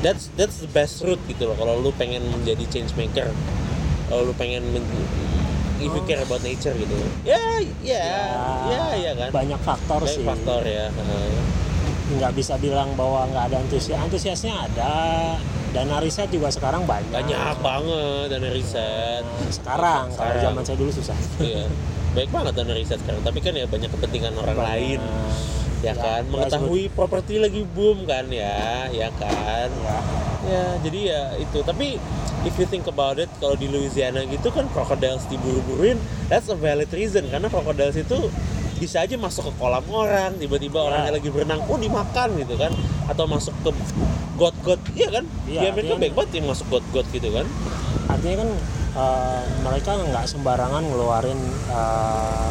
that's 0.00 0.30
that's 0.34 0.58
the 0.58 0.68
best 0.68 1.02
route 1.02 1.20
gitu 1.26 1.46
loh. 1.46 1.54
Kalau 1.54 1.78
lu 1.78 1.90
pengen 1.92 2.22
menjadi 2.24 2.64
change 2.68 2.94
maker, 2.94 3.30
kalau 4.06 4.22
lu 4.24 4.34
pengen 4.34 4.62
men- 4.68 4.86
if 5.78 5.90
you 5.90 6.02
care 6.04 6.20
about 6.20 6.38
nature 6.40 6.70
gitu. 6.72 6.94
Ya, 7.22 7.42
ya, 7.82 8.06
ya, 8.70 8.82
ya 8.94 9.12
kan. 9.16 9.28
banyak 9.34 9.58
faktor 9.60 9.98
Banyak 9.98 10.14
sih 10.14 10.22
faktor 10.22 10.62
ya. 10.62 10.86
nggak 12.12 12.36
bisa 12.36 12.54
bilang 12.56 12.92
bahwa 12.92 13.24
nggak 13.24 13.44
ada 13.48 13.56
antusias 13.58 13.96
antusiasnya 13.96 14.52
ada 14.52 14.92
dana 15.72 15.96
riset 15.96 16.28
juga 16.28 16.52
sekarang 16.52 16.84
banyak 16.84 17.08
Banyak 17.08 17.56
banget 17.58 18.24
dana 18.28 18.48
riset. 18.52 19.24
Nah, 19.24 19.48
sekarang 19.48 20.04
kalau 20.12 20.28
Sekarang. 20.28 20.42
zaman 20.44 20.62
saya 20.62 20.76
dulu 20.76 20.90
susah 20.92 21.16
iya 21.40 21.64
baik 22.12 22.28
banget 22.28 22.52
dana 22.52 22.76
riset 22.76 23.00
sekarang 23.00 23.24
tapi 23.24 23.40
kan 23.40 23.56
ya 23.56 23.64
banyak 23.64 23.88
kepentingan 23.88 24.36
orang 24.36 24.52
Banyak. 24.54 24.68
lain 24.68 25.00
ya 25.82 25.90
Ya, 25.90 25.94
kan 25.94 26.22
ya, 26.22 26.30
mengetahui 26.30 26.84
properti 26.88 27.36
lagi 27.36 27.66
boom 27.66 28.06
kan 28.06 28.30
ya 28.30 28.86
ya 28.88 29.10
kan? 29.12 29.68
Ya 29.68 29.96
ya 30.44 30.64
jadi 30.80 31.00
ya 31.04 31.22
itu. 31.36 31.58
Tapi 31.60 31.98
if 32.42 32.54
you 32.54 32.64
think 32.64 32.86
about 32.86 33.18
it 33.18 33.30
kalau 33.36 33.54
di 33.54 33.66
Louisiana 33.66 34.22
gitu 34.24 34.48
kan 34.48 34.70
crocodiles 34.70 35.26
diburu-buruin 35.26 35.98
that's 36.26 36.46
a 36.46 36.54
valid 36.54 36.90
reason. 36.90 37.26
Karena 37.26 37.46
crocodiles 37.46 37.94
itu 37.94 38.30
bisa 38.78 38.98
aja 38.98 39.14
masuk 39.14 39.46
ke 39.46 39.54
kolam 39.56 39.82
orang 39.88 40.34
tiba-tiba 40.36 40.74
Ya. 40.76 40.84
orangnya 40.84 41.12
lagi 41.12 41.28
berenang 41.28 41.62
oh 41.64 41.74
dimakan 41.76 42.34
gitu 42.36 42.54
kan? 42.56 42.70
Atau 43.06 43.26
masuk 43.26 43.54
ke 43.60 43.70
got-got 44.34 44.78
iya 44.92 45.08
kan? 45.12 45.24
Iya, 45.44 45.60
di 45.60 45.66
Amerika 45.68 45.78
artinya- 45.88 46.00
baik 46.00 46.14
banget 46.16 46.30
yang 46.36 46.46
masuk 46.46 46.66
got-got 46.68 47.06
gitu 47.08 47.28
kan? 47.28 47.46
Artinya 48.06 48.36
kan 48.38 48.50
eh, 48.92 49.42
mereka 49.62 49.90
nggak 49.96 50.26
sembarangan 50.26 50.82
ngeluarin 50.84 51.40
eh, 51.68 52.50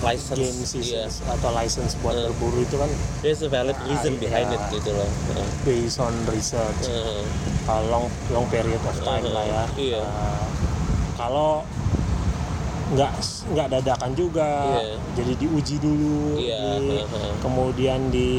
license 0.00 0.32
game 0.34 0.56
iya. 0.56 0.66
seasons 0.66 1.14
atau 1.22 1.52
license 1.52 1.92
buat 1.98 2.12
Hmm. 2.12 2.26
berburu 2.26 2.60
itu 2.60 2.74
kan 2.74 2.88
there's 3.20 3.40
a 3.40 3.48
valid 3.48 3.76
reason 3.84 4.16
Ah, 4.16 4.18
behind 4.18 4.46
iya. 4.46 4.56
it 4.56 4.62
gitu 4.72 4.90
loh 4.90 5.10
Heeh. 5.28 5.48
based 5.62 5.98
on 5.98 6.12
research 6.26 6.82
Heeh. 6.82 7.20
uh, 7.66 7.82
long 7.86 8.04
long 8.28 8.46
period 8.46 8.80
of 8.80 8.96
time 8.98 9.20
Uh-huh. 9.22 9.36
lah 9.36 9.44
ya. 9.44 9.64
Iya. 9.76 10.00
Uh, 10.00 10.44
kalau 11.14 11.52
nggak 12.90 13.12
nggak 13.48 13.68
dadakan 13.70 14.10
juga, 14.12 14.50
Iya. 14.80 14.98
jadi 15.14 15.32
diuji 15.38 15.76
dulu, 15.78 16.34
Iya, 16.36 16.58
di- 16.76 16.98
uh-huh. 16.98 17.32
kemudian 17.38 18.10
di 18.10 18.30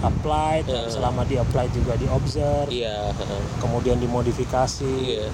apply, 0.00 0.60
Uh-huh. 0.62 0.90
selama 0.90 1.24
di 1.24 1.38
apply 1.38 1.66
juga 1.70 1.94
di 1.94 2.04
observe, 2.06 2.68
iya 2.68 3.08
heeh. 3.08 3.42
kemudian 3.56 3.96
dimodifikasi. 3.96 4.92
iya 5.00 5.28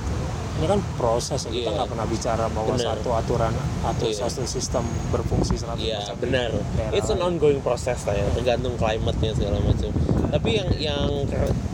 Ini 0.60 0.68
kan 0.68 0.80
proses 1.00 1.40
ya, 1.48 1.50
kita 1.50 1.72
Iya. 1.72 1.76
nggak 1.80 1.88
pernah 1.88 2.04
bicara 2.04 2.44
bahwa 2.52 2.76
Benar. 2.76 3.00
satu 3.00 3.08
aturan 3.16 3.52
atau 3.80 4.06
Iya. 4.12 4.28
satu 4.28 4.44
sistem 4.44 4.84
berfungsi 5.08 5.56
100% 5.56 5.80
Iya 5.80 6.04
benar. 6.20 6.52
It's 6.92 7.08
an 7.08 7.24
ongoing 7.24 7.64
process 7.64 8.04
lah 8.04 8.12
ya, 8.12 8.28
tergantung 8.36 8.76
climate-nya 8.76 9.32
segala 9.32 9.56
macam. 9.64 9.88
Tapi 10.28 10.50
yang 10.60 10.68
yang 10.76 11.08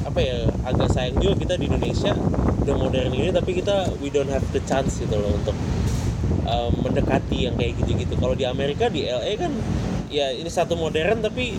apa 0.07 0.20
ya 0.22 0.47
agak 0.62 0.87
sayang 0.95 1.18
juga 1.18 1.34
kita 1.34 1.55
di 1.59 1.66
Indonesia 1.66 2.14
udah 2.62 2.76
modern 2.78 3.11
ini 3.11 3.34
tapi 3.34 3.59
kita 3.59 3.91
we 3.99 4.07
don't 4.07 4.30
have 4.30 4.47
the 4.55 4.62
chance 4.70 5.03
gitu 5.03 5.18
loh 5.18 5.34
untuk 5.34 5.59
um, 6.47 6.70
mendekati 6.87 7.51
yang 7.51 7.59
kayak 7.59 7.74
gitu-gitu. 7.82 8.14
Kalau 8.14 8.39
di 8.39 8.47
Amerika 8.47 8.87
di 8.87 9.03
LA 9.03 9.34
kan 9.34 9.51
ya 10.07 10.30
ini 10.30 10.47
satu 10.47 10.78
modern 10.78 11.26
tapi 11.26 11.59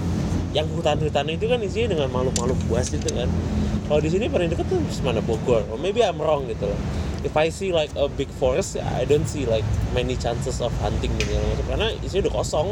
yang 0.56 0.64
hutan-hutan 0.72 1.28
itu 1.28 1.44
kan 1.44 1.60
isinya 1.60 2.00
dengan 2.00 2.08
makhluk-makhluk 2.08 2.56
buas 2.72 2.88
itu 2.96 3.12
kan. 3.12 3.28
Kalau 3.88 4.00
di 4.00 4.10
sini 4.12 4.32
paling 4.32 4.48
dekat 4.48 4.68
tuh 4.72 4.80
mana 5.04 5.20
Bogor. 5.20 5.64
Or 5.68 5.76
maybe 5.76 6.00
I'm 6.04 6.20
wrong 6.20 6.48
gitu 6.48 6.72
loh. 6.72 6.80
If 7.28 7.36
I 7.36 7.50
see 7.50 7.70
like 7.70 7.92
a 7.94 8.08
big 8.08 8.32
forest, 8.32 8.80
I 8.80 9.04
don't 9.04 9.28
see 9.28 9.44
like 9.44 9.66
many 9.92 10.16
chances 10.16 10.58
of 10.58 10.72
hunting 10.80 11.12
gitu 11.14 11.28
segala 11.28 11.44
macam. 11.46 11.66
karena 11.68 11.88
isinya 12.00 12.22
udah 12.24 12.34
kosong. 12.34 12.68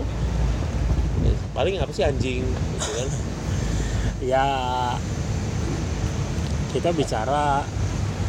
Paling 1.52 1.76
apa 1.78 1.92
sih 1.92 2.02
anjing 2.02 2.48
gitu 2.48 2.90
kan. 2.94 3.10
Ya 4.26 4.48
kita 6.72 6.90
bicara 6.90 7.62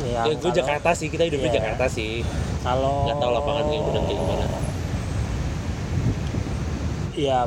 ya, 0.05 0.23
ya 0.23 0.35
gue 0.35 0.51
Jakarta 0.53 0.91
sih, 0.93 1.07
kita 1.07 1.25
hidup 1.25 1.41
di 1.41 1.49
Iya. 1.49 1.57
Jakarta 1.57 1.87
sih. 1.87 2.21
kalau 2.61 3.07
Nggak 3.07 3.17
tahu 3.17 3.31
lapangan 3.33 3.65
yang 3.69 3.85
benar 3.85 4.03
kayak 4.03 4.19
gimana. 4.19 4.47
ya 7.17 7.39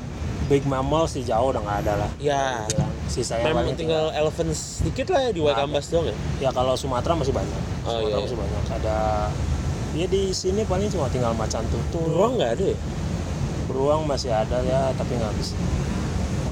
big 0.48 0.64
mammal 0.66 1.06
sih 1.06 1.22
jauh 1.22 1.52
udah 1.52 1.62
nggak 1.62 1.80
ada 1.86 1.94
lah 2.00 2.12
Ya, 2.18 2.66
Sisanya 3.10 3.44
memang 3.44 3.66
paling 3.66 3.76
tinggal 3.76 4.06
elephant 4.12 4.54
sedikit 4.54 5.10
lah 5.10 5.26
ya 5.26 5.32
di 5.32 5.42
Waikambas 5.42 5.86
doang 5.88 6.06
ya. 6.06 6.16
ya 6.40 6.50
kalau 6.50 6.74
Sumatera 6.74 7.14
masih 7.14 7.34
banyak 7.34 7.62
Oh, 7.82 7.98
Sumatera 7.98 8.06
iya. 8.08 8.18
masih 8.22 8.38
banyak 8.38 8.64
ada 8.72 8.98
ya 9.92 10.06
di 10.06 10.22
sini 10.30 10.62
paling 10.64 10.88
cuma 10.88 11.10
tinggal 11.10 11.34
macan 11.34 11.66
tutul 11.66 12.06
Beruang 12.08 12.38
nggak 12.38 12.52
ada 12.54 12.66
ya? 12.68 12.78
beruang 13.66 14.02
masih 14.04 14.30
ada 14.30 14.58
ya 14.62 14.94
tapi 14.94 15.14
nggak 15.14 15.34
bisa 15.36 15.58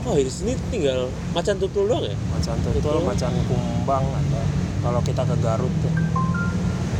Oh 0.03 0.15
di 0.15 0.25
sini 0.25 0.53
tinggal 0.67 1.05
macan 1.31 1.55
tutul 1.55 1.85
doang 1.85 2.01
ya? 2.01 2.15
macan 2.27 2.57
tutul 2.59 2.81
Tutul. 2.81 3.01
macan 3.03 3.31
kumbang 3.45 4.03
ada 4.03 4.41
kalau 4.79 5.01
kita 5.01 5.21
ke 5.21 5.35
Garut 5.37 5.73
tuh 5.79 5.93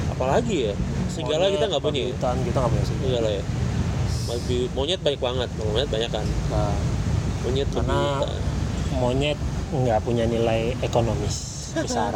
Apalagi 0.09 0.55
ya? 0.65 0.73
Monyet, 1.17 1.49
kita 1.51 1.65
nggak 1.67 1.81
punya. 1.83 1.99
ya? 1.99 2.07
hutan 2.09 2.35
kita 2.41 2.57
nggak 2.57 2.71
punya 2.71 2.85
sih 2.85 2.95
Serigala 2.95 3.29
ya. 3.31 3.43
Monyet 4.73 4.99
banyak 4.99 5.17
banget. 5.17 5.49
Monyet 5.55 5.87
banyak 5.87 6.09
kan. 6.09 6.25
Nah, 6.49 6.73
Monyet 7.41 7.69
Karena- 7.71 8.25
monyet 8.93 9.39
nggak 9.69 9.99
punya 10.01 10.23
nilai 10.23 10.75
ekonomis 10.79 11.35
besar 11.83 12.15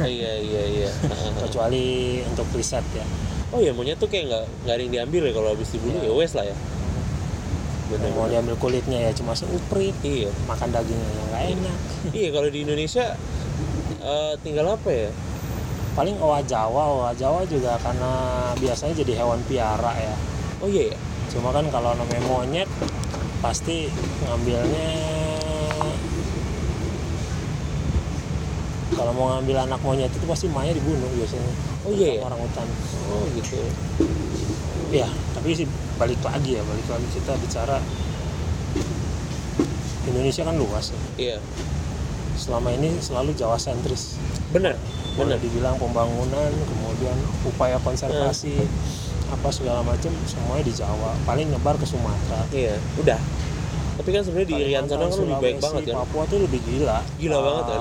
iya 0.00 0.38
iya 0.38 0.62
iya. 0.64 0.90
kecuali 1.42 1.84
untuk 2.24 2.46
riset 2.52 2.84
ya 2.92 3.04
oh 3.50 3.58
iya 3.58 3.70
monyet 3.70 3.96
tuh 3.96 4.06
kayak 4.06 4.30
nggak 4.30 4.44
nggak 4.62 4.74
ada 4.74 4.82
yang 4.82 4.92
diambil 4.92 5.22
ya 5.24 5.32
kalau 5.32 5.48
habis 5.50 5.68
dibunuh 5.70 6.00
Iya. 6.00 6.10
ya 6.10 6.14
wes 6.14 6.32
lah 6.32 6.44
ya. 6.44 6.56
Bener, 7.84 8.10
mau 8.10 8.24
diambil 8.24 8.56
kulitnya 8.56 8.96
ya 8.98 9.10
cuma 9.12 9.36
seuprit 9.36 9.92
Iya. 10.00 10.32
makan 10.44 10.72
dagingnya 10.72 11.04
yang 11.06 11.26
nggak 11.28 11.44
enak 11.52 11.78
Iya 12.10 12.28
kalau 12.32 12.48
di 12.48 12.58
Indonesia 12.62 13.04
eh, 14.00 14.32
tinggal 14.40 14.66
apa 14.70 14.88
ya? 14.88 15.10
paling 15.94 16.18
owa 16.18 16.42
jawa 16.42 16.82
owa 16.90 17.10
jawa 17.14 17.46
juga 17.46 17.78
karena 17.78 18.10
biasanya 18.56 18.94
jadi 18.96 19.22
hewan 19.22 19.38
piara 19.46 19.94
ya 19.94 20.14
Oh 20.58 20.66
iya 20.66 20.90
ya. 20.90 20.98
cuma 21.28 21.50
kan 21.50 21.66
kalau 21.68 21.94
namanya 21.94 22.24
monyet 22.24 22.70
pasti 23.38 23.86
ngambilnya 24.20 24.88
kalau 28.94 29.12
mau 29.12 29.26
ngambil 29.32 29.56
anak 29.60 29.80
monyet 29.80 30.08
itu 30.08 30.24
pasti 30.24 30.46
emaknya 30.46 30.74
dibunuh 30.74 31.10
biasanya 31.12 31.52
Oh 31.84 31.90
iya 31.90 32.08
Sama 32.08 32.16
ya? 32.16 32.22
orang 32.24 32.40
hutan 32.40 32.66
Oh 33.08 33.24
gitu. 33.30 33.58
ya 34.90 35.06
tapi 35.32 35.48
sih 35.52 35.66
balik 35.94 36.20
lagi 36.20 36.54
ya 36.54 36.62
balik 36.62 36.86
lagi 36.86 37.06
kita 37.10 37.32
bicara 37.36 37.76
Indonesia 40.04 40.42
kan 40.42 40.54
luas 40.54 40.86
ya 40.90 41.00
Iya. 41.16 41.36
selama 42.34 42.70
ini 42.70 42.98
selalu 42.98 43.30
Jawa 43.32 43.56
sentris 43.56 44.18
Benar. 44.50 44.74
Benar. 45.14 45.38
dibilang 45.38 45.74
pembangunan 45.76 46.50
kemudian 46.50 47.14
upaya 47.44 47.78
konservasi 47.78 48.58
apa 49.26 49.48
segala 49.48 49.82
macam 49.82 50.10
semuanya 50.24 50.62
di 50.62 50.74
Jawa 50.74 51.14
paling 51.24 51.48
nyebar 51.48 51.74
ke 51.74 51.84
Sumatera 51.84 52.42
Iya. 52.50 52.78
Udah. 52.96 53.18
Tapi 53.94 54.10
kan 54.10 54.22
sebenarnya 54.22 54.48
di 54.48 54.56
Irian 54.60 54.84
sana 54.84 55.06
kan 55.06 55.14
lebih 55.16 55.38
baik 55.38 55.58
banget 55.60 55.82
kan. 55.88 55.94
Papua 56.02 56.22
tuh 56.26 56.38
lebih 56.40 56.58
gila 56.60 56.98
Gila 57.16 57.38
banget 57.40 57.64
kan? 57.68 57.80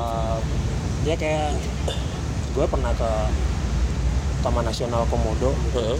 Dia 1.03 1.15
kayak 1.15 1.51
gue 2.53 2.65
pernah 2.65 2.91
ke 2.91 3.11
Taman 4.39 4.63
Nasional 4.63 5.03
Komodo 5.07 5.51
gitu 5.67 5.79
Heeh. 5.79 5.99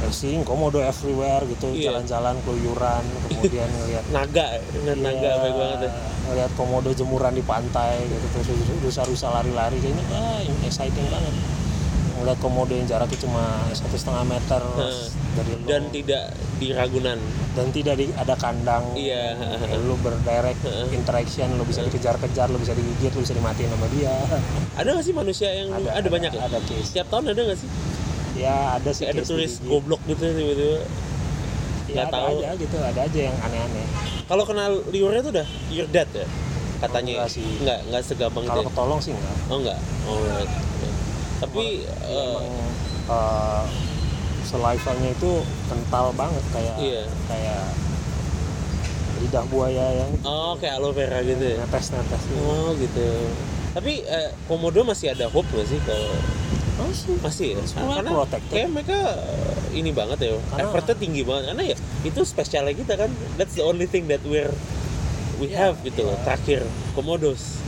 racing 0.00 0.40
komodo 0.42 0.80
everywhere 0.80 1.44
gitu 1.44 1.68
Iya. 1.70 1.92
jalan-jalan 1.92 2.40
keluyuran 2.40 3.04
kemudian 3.22 3.68
ngeliat 3.70 4.04
Naga, 4.16 4.56
ngeliat 4.74 4.96
naga 4.98 5.20
Iya, 5.20 5.32
baik 5.38 5.54
banget 5.54 5.78
ya. 5.82 5.90
ngeliat 6.24 6.50
komodo 6.56 6.88
jemuran 6.90 7.36
di 7.36 7.44
pantai 7.44 8.00
gitu 8.02 8.26
terus 8.32 8.48
rusa-rusa 8.80 9.28
lari-lari 9.30 9.76
kayaknya 9.76 10.04
ah 10.10 10.40
ini 10.40 10.56
exciting 10.64 11.04
banget 11.04 11.34
ngeliat 12.20 12.38
komodo 12.38 12.70
yang 12.70 12.84
jaraknya 12.84 13.18
cuma 13.18 13.42
satu 13.70 13.94
setengah 13.94 14.24
meter 14.26 14.60
Heeh. 14.60 15.04
dari 15.32 15.52
lo 15.52 15.64
Dan 15.64 15.82
tidak 15.88 16.24
di 16.56 16.68
Ragunan. 16.70 17.16
dan 17.50 17.66
tidak 17.70 17.94
di, 17.96 18.12
ada 18.12 18.34
kandang 18.34 18.84
Iya. 18.92 19.34
lu 19.80 19.96
berdirect 19.96 20.60
Heeh. 20.60 20.86
interaction 20.92 21.48
lu 21.52 21.64
bisa 21.64 21.80
dikejar-kejar 21.82 22.46
lu 22.46 22.56
bisa 22.56 22.72
digigit 22.72 23.10
lu 23.10 23.20
bisa 23.20 23.32
dimatiin 23.32 23.68
sama 23.68 23.86
dia 23.90 24.12
Ada 24.74 24.88
nggak 24.92 25.02
sih 25.02 25.12
manusia 25.12 25.48
yang 25.50 25.72
ada, 25.72 26.06
banyak 26.06 26.30
ya? 26.30 26.40
ada 26.42 26.58
case 26.60 26.86
Setiap 26.86 27.08
tahun 27.08 27.30
ada 27.30 27.40
nggak 27.42 27.58
sih? 27.58 27.70
ya 28.36 28.56
ada 28.74 28.90
sih 28.90 29.04
ada 29.04 29.20
turis 29.20 29.56
digigit. 29.56 29.66
goblok 29.66 30.00
gitu 30.06 30.22
tiba-tiba. 30.22 30.78
ya, 31.86 31.94
nggak 31.96 32.06
ada 32.06 32.14
tahu. 32.14 32.36
aja 32.38 32.48
gitu 32.54 32.76
ada 32.78 33.00
aja 33.02 33.18
yang 33.20 33.36
aneh-aneh 33.40 33.86
Kalau 34.24 34.44
kenal 34.44 34.70
liurnya 34.86 35.20
tuh 35.20 35.32
udah 35.32 35.46
you're 35.68 35.88
dead 35.88 36.06
ya? 36.12 36.22
Katanya. 36.78 37.12
Enggak 37.18 37.30
sih. 37.30 37.44
Enggak, 37.58 37.78
enggak 37.84 38.02
segampang 38.02 38.44
kalau 38.46 38.62
ya? 38.62 38.68
ketolong 38.68 39.00
sih 39.00 39.10
enggak 39.10 39.36
Oh 39.46 39.56
enggak. 39.58 39.78
Oh, 40.06 40.16
right. 40.22 40.48
Tapi 41.40 41.64
eh, 42.04 42.38
uh, 43.06 43.64
salivanya 44.42 45.08
itu 45.08 45.30
kental 45.66 46.12
banget 46.12 46.44
kayak 46.50 46.76
Iya. 46.76 47.04
kayak 47.26 47.64
lidah 49.20 49.44
buaya 49.46 49.86
yang 49.94 50.10
oh 50.22 50.56
kayak 50.56 50.80
aloe 50.80 50.92
vera 50.92 51.20
gitu 51.20 51.44
ya. 51.44 51.56
netes 51.60 51.86
netes 51.90 52.22
Oh 52.40 52.72
gitu. 52.74 53.08
Tapi 53.70 54.02
eh, 54.02 54.30
komodo 54.44 54.82
masih 54.82 55.12
ada 55.12 55.28
hope 55.28 55.46
nggak 55.46 55.66
sih 55.66 55.80
kalau 55.80 56.12
masih 57.20 57.48
ya? 57.52 57.60
Semua 57.62 58.00
karena 58.00 58.10
protected. 58.10 58.50
kayak 58.50 58.68
mereka 58.72 58.98
eh, 59.14 59.76
ini 59.76 59.90
banget 59.92 60.18
ya. 60.22 60.30
Karena- 60.50 60.64
Effortnya 60.66 60.96
tinggi 60.96 61.22
banget 61.22 61.44
karena 61.52 61.64
ya 61.66 61.76
itu 62.02 62.20
spesialnya 62.22 62.72
kita 62.72 62.96
kan. 62.96 63.10
That's 63.36 63.54
the 63.54 63.62
only 63.62 63.84
thing 63.84 64.08
that 64.08 64.24
we're 64.24 64.50
we 65.36 65.48
Iya, 65.48 65.72
have 65.72 65.76
gitu 65.80 66.02
loh. 66.02 66.16
Terakhir 66.20 66.64
komodos. 66.92 67.60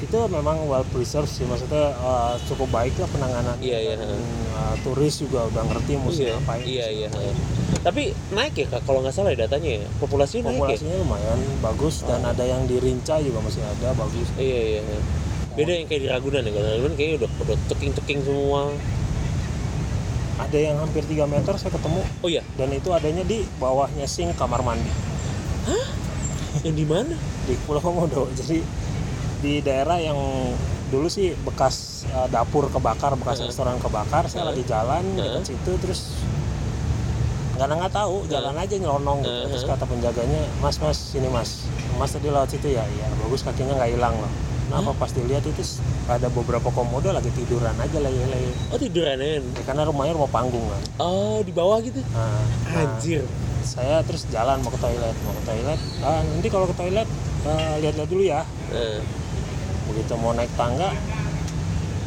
Itu 0.00 0.16
memang 0.32 0.64
well 0.64 0.84
preserved 0.88 1.28
sih 1.28 1.44
maksudnya 1.44 1.92
uh, 2.00 2.34
cukup 2.48 2.72
baik 2.72 2.96
lah 2.96 3.08
penanganan 3.08 3.56
Iya, 3.60 3.78
iya, 3.78 3.94
uh, 4.00 4.74
turis 4.80 5.20
juga 5.20 5.44
udah 5.46 5.62
ngerti 5.68 5.92
mesti 6.00 6.22
Iya, 6.24 6.32
ngapain 6.40 6.62
iya, 6.64 6.86
iya. 6.88 7.08
Tapi 7.80 8.12
naik 8.32 8.56
ya 8.56 8.66
Kak, 8.68 8.84
kalau 8.84 9.00
nggak 9.00 9.12
salah 9.12 9.32
ya 9.32 9.44
datanya 9.44 9.80
ya. 9.80 9.88
Populasinya 10.00 10.48
naik 10.48 10.56
ya. 10.56 10.60
populasinya 10.64 10.96
lumayan 11.00 11.38
bagus 11.60 11.94
dan 12.04 12.20
Oh. 12.20 12.32
ada 12.32 12.44
yang 12.44 12.64
di 12.64 12.76
Rinca 12.76 13.20
juga 13.20 13.40
masih 13.40 13.60
ada 13.60 13.92
bagus 13.92 14.28
Iya 14.36 14.60
iya. 14.76 14.80
iya. 14.80 15.00
Beda 15.52 15.72
yang 15.74 15.86
kayak 15.86 16.00
di 16.00 16.08
Ragunan 16.08 16.42
ya. 16.42 16.50
Kalau 16.50 16.68
Ragunan 16.70 16.94
kayaknya 16.94 17.16
udah 17.20 17.30
udah 17.44 17.56
teking-teking 17.68 18.20
semua. 18.24 18.60
ada 20.40 20.56
yang 20.56 20.80
hampir 20.80 21.04
3 21.04 21.28
meter 21.28 21.52
saya 21.54 21.68
ketemu 21.68 22.00
Oh 22.24 22.28
iya, 22.28 22.40
dan 22.56 22.72
itu 22.72 22.88
adanya 22.88 23.20
di 23.22 23.44
bawahnya 23.60 24.08
sink 24.08 24.32
kamar 24.40 24.64
mandi 24.64 24.88
yang 26.64 26.72
di 26.72 26.82
mana? 26.82 27.12
di 27.44 27.54
Pulau 27.64 27.76
Komodo 27.78 28.24
jadi 28.32 28.64
di 29.40 29.64
daerah 29.64 29.96
yang 29.96 30.16
dulu 30.92 31.08
sih 31.08 31.32
bekas 31.46 32.04
uh, 32.12 32.28
dapur 32.28 32.68
kebakar 32.68 33.16
bekas 33.16 33.40
Heeh. 33.40 33.48
restoran 33.48 33.80
kebakar. 33.80 34.28
Saya 34.28 34.44
Heeh. 34.44 34.48
lagi 34.52 34.62
jalan 34.68 35.04
Heeh. 35.16 35.24
dekat 35.24 35.44
situ 35.48 35.72
terus 35.80 36.00
nggak 37.60 37.76
nggak 37.76 37.92
tahu 37.92 38.24
jalan 38.28 38.56
aja 38.56 38.74
nyelonong 38.80 39.20
gitu. 39.20 39.52
Terus 39.52 39.64
kata 39.68 39.84
penjaganya 39.84 40.48
mas 40.64 40.80
mas 40.80 40.96
sini 40.96 41.28
mas 41.28 41.68
mas 42.00 42.08
tadi 42.12 42.32
lewat 42.32 42.48
situ 42.48 42.72
ya? 42.72 42.84
Iya 42.84 43.06
bagus 43.20 43.44
kakinya 43.44 43.76
nggak 43.76 43.92
hilang 43.96 44.16
loh. 44.16 44.32
Kenapa 44.70 44.94
pas 45.02 45.10
dilihat 45.10 45.42
itu 45.42 45.82
ada 46.06 46.30
beberapa 46.30 46.70
komodo 46.70 47.10
lagi 47.10 47.26
tiduran 47.34 47.74
aja 47.74 47.98
lagi 47.98 48.22
Oh 48.70 48.78
tiduran 48.78 49.18
ya? 49.18 49.42
karena 49.66 49.82
rumahnya 49.82 50.14
rumah 50.14 50.30
panggung 50.30 50.62
kan. 50.62 50.82
Oh 51.02 51.42
di 51.42 51.50
bawah 51.50 51.82
gitu. 51.82 51.98
nah, 52.14 52.38
nah, 52.70 52.86
Anjir. 52.96 53.26
saya 53.66 53.98
terus 54.06 54.30
jalan 54.30 54.62
mau 54.62 54.70
ke 54.72 54.78
toilet 54.78 55.16
mau 55.26 55.34
ke 55.36 55.42
toilet. 55.42 55.80
Ah, 56.06 56.22
nanti 56.22 56.48
kalau 56.48 56.70
ke 56.70 56.74
toilet 56.78 57.08
eh, 57.44 57.74
lihat-lihat 57.82 58.08
dulu 58.08 58.22
ya. 58.22 58.40
Nah, 58.46 59.02
begitu 59.90 60.14
mau 60.14 60.30
naik 60.30 60.50
tangga 60.54 60.90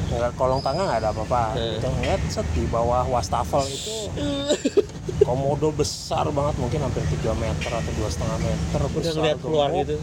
nggak 0.05 0.31
kolong 0.33 0.61
tangga 0.61 0.85
nggak 0.85 0.99
ada 0.99 1.09
apa-apa 1.09 1.43
Hmm. 1.53 1.73
kita 1.75 1.87
ngeliat 1.89 2.21
set 2.27 2.47
di 2.53 2.63
bawah 2.65 3.03
wastafel 3.07 3.63
itu 3.63 4.13
komodo 5.27 5.69
besar 5.71 6.29
banget 6.29 6.55
mungkin 6.55 6.79
hampir 6.81 7.01
3 7.03 7.33
meter 7.35 7.71
atau 7.71 7.91
dua 7.93 8.07
setengah 8.07 8.37
meter 8.39 8.79
udah 8.79 8.91
besar, 8.93 9.13
ngeliat 9.15 9.37
keluar 9.39 9.67
gemuk. 9.67 9.81
gitu. 9.83 9.95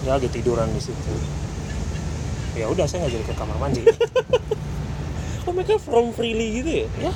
dia 0.00 0.10
lagi 0.12 0.28
tiduran 0.28 0.68
di 0.68 0.80
situ 0.80 1.12
ya 2.52 2.66
udah 2.66 2.84
saya 2.84 2.98
nggak 3.00 3.12
jadi 3.12 3.24
ke 3.24 3.34
kamar 3.34 3.56
mandi 3.58 3.82
Oh 5.40 5.56
mereka 5.56 5.80
from 5.80 6.12
freely 6.12 6.60
gitu 6.60 6.84
ya? 6.84 6.86
ya 7.00 7.12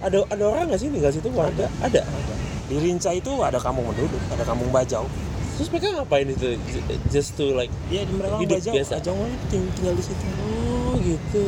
Ada 0.00 0.24
ada 0.26 0.44
orang 0.44 0.64
nggak 0.66 0.80
sih 0.80 0.88
tinggal 0.88 1.12
situ 1.12 1.28
warga? 1.30 1.68
Ada. 1.80 2.00
ada 2.02 2.34
di 2.64 2.76
Rinca 2.78 3.12
itu 3.12 3.28
ada 3.38 3.60
kampung 3.60 3.84
penduduk 3.86 4.16
ada 4.26 4.40
kampung 4.42 4.68
bajau 4.68 5.04
Terus 5.54 5.68
mereka 5.68 5.86
ngapain 5.94 6.26
itu? 6.26 6.58
Just 7.08 7.34
to 7.34 7.52
like 7.52 7.70
Iya 7.86 8.04
di 8.04 8.12
mereka 8.12 8.34
Hidup 8.36 8.58
bajau 8.58 8.72
biasa. 8.74 8.92
bajau 8.98 9.14
ting- 9.48 9.70
tinggal 9.72 9.94
di 9.94 10.04
situ 10.04 10.24
Oh 10.40 10.94
gitu. 10.96 11.44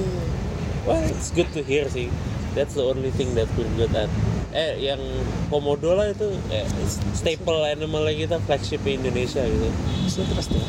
Well, 0.82 1.02
it's 1.02 1.30
good 1.30 1.50
to 1.50 1.60
hear 1.60 1.86
sih. 1.86 2.06
That's 2.52 2.72
the 2.72 2.82
only 2.82 3.10
thing 3.10 3.34
that 3.34 3.50
we're 3.52 3.68
good 3.76 3.90
at. 3.92 4.06
Eh, 4.50 4.80
yang 4.80 5.02
komodo 5.46 5.92
lah 5.92 6.08
itu 6.08 6.30
eh, 6.48 6.64
staple 7.12 7.60
animalnya 7.60 8.14
kita 8.16 8.36
flagship 8.40 8.80
Indonesia 8.82 9.42
gitu. 9.42 9.68
It's 10.00 10.16
interesting 10.16 10.62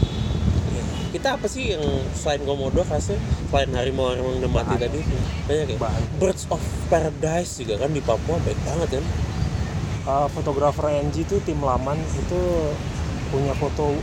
Kita 1.07 1.39
apa 1.39 1.47
sih 1.47 1.71
yang 1.71 1.81
selain 2.11 2.43
komodo 2.43 2.83
khasnya 2.83 3.15
selain 3.47 3.71
harimau 3.71 4.11
harimau 4.11 4.27
yang 4.27 4.43
udah 4.43 4.51
mati 4.51 4.75
Bahan. 4.75 4.83
tadi 4.83 4.99
banyak 5.47 5.67
ya? 5.71 5.77
bahan 5.79 6.01
Birds 6.19 6.43
of 6.51 6.59
Paradise 6.87 7.57
juga 7.57 7.79
kan 7.79 7.89
di 7.89 8.03
Papua 8.03 8.35
baik 8.43 8.59
banget 8.61 8.99
kan? 8.99 9.05
Uh, 10.03 10.27
fotografer 10.29 10.87
NG 10.89 11.23
itu 11.23 11.39
tim 11.41 11.57
Laman 11.57 11.95
itu 11.95 12.41
punya 13.29 13.53
foto 13.55 13.95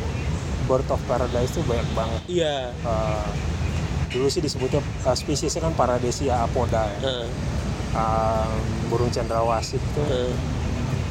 Bird 0.64 0.88
of 0.88 1.00
Paradise 1.04 1.52
itu 1.52 1.60
banyak 1.68 1.88
banget. 1.92 2.20
Iya. 2.28 2.56
Uh, 2.84 3.28
dulu 4.14 4.30
sih 4.30 4.40
disebutnya 4.40 4.80
uh, 5.04 5.16
spesiesnya 5.16 5.60
kan 5.64 5.74
Paradesia 5.76 6.44
apoda 6.44 6.88
ya. 6.88 7.00
Heeh, 7.02 7.28
Um, 7.94 8.50
burung 8.90 9.06
cendrawasih 9.06 9.78
itu 9.78 10.02
heeh. 10.02 10.34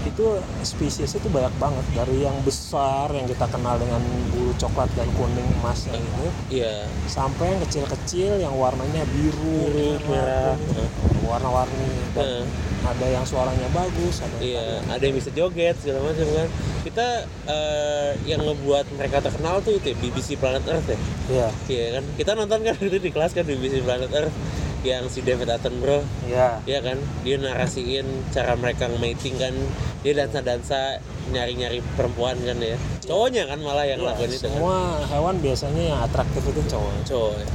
Itu 0.03 0.25
spesies 0.61 1.15
itu 1.15 1.27
banyak 1.27 1.53
banget 1.57 1.85
dari 1.95 2.21
yang 2.21 2.35
besar 2.43 3.07
yang 3.09 3.23
kita 3.23 3.47
kenal 3.47 3.79
dengan 3.79 3.99
bulu 4.29 4.51
coklat 4.55 4.91
dan 4.93 5.07
kuning 5.15 5.47
emasnya 5.59 5.95
itu 5.95 6.25
iya 6.51 6.83
sampai 7.07 7.55
yang 7.55 7.61
kecil-kecil 7.63 8.37
yang 8.37 8.53
warnanya 8.53 9.03
biru, 9.09 9.71
Biru, 9.71 9.95
merah. 10.07 10.55
kuning, 10.59 10.89
warna-warni 11.23 11.91
dan 12.13 12.43
ada 12.83 13.05
yang 13.07 13.23
suaranya 13.23 13.67
bagus 13.71 14.19
ada 14.19 14.35
yang 14.37 14.43
Iya, 14.43 14.65
ada 14.91 15.03
yang 15.07 15.15
bisa 15.15 15.31
joget 15.31 15.75
segala 15.79 16.03
macam 16.03 16.27
kan. 16.27 16.49
Kita 16.83 17.07
eh, 17.47 18.11
yang 18.27 18.43
ngebuat 18.43 18.91
mereka 18.99 19.23
terkenal 19.23 19.63
tuh 19.63 19.79
itu 19.79 19.87
ya, 19.87 19.95
BBC 19.95 20.35
Planet 20.35 20.67
Earth 20.67 20.91
ya. 20.91 20.99
iya 21.31 21.47
Iya 21.71 21.85
kan. 21.95 22.03
Kita 22.19 22.31
nonton 22.35 22.59
kan 22.59 22.75
itu 22.75 22.97
di 22.99 23.07
kelas 23.07 23.31
kan 23.31 23.47
BBC 23.47 23.79
Planet 23.81 24.11
Earth 24.11 24.35
yang 24.83 25.07
si 25.07 25.19
David 25.19 25.47
Attenborough 25.47 26.03
iya 26.23 26.59
Iya 26.63 26.79
kan, 26.81 26.97
dia 27.23 27.35
narasiin 27.37 28.03
cara 28.29 28.53
mereka 28.53 28.91
mating 28.93 29.35
kan, 29.35 29.55
dia 29.99 30.13
dansa-dansa 30.13 30.99
nyari-nyari 31.31 31.79
perempuan 31.95 32.35
kan 32.37 32.59
ya. 32.59 32.75
Cowoknya 33.01 33.47
kan 33.47 33.59
malah 33.59 33.83
yang 33.83 33.99
Iya, 33.99 34.11
lakuin 34.11 34.29
itu 34.29 34.43
kan. 34.43 34.51
semua 34.53 34.77
hewan 35.07 35.35
biasanya 35.39 35.83
yang 35.87 35.99
atraktif 36.01 36.43
itu 36.45 36.61
cowok 36.67 36.91
Cowok 37.03 37.33
ya. 37.39 37.47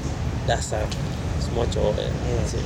Dasar 0.47 0.85
semua 1.39 1.65
cowok 1.65 1.97
ya. 1.97 2.11
Sih. 2.45 2.65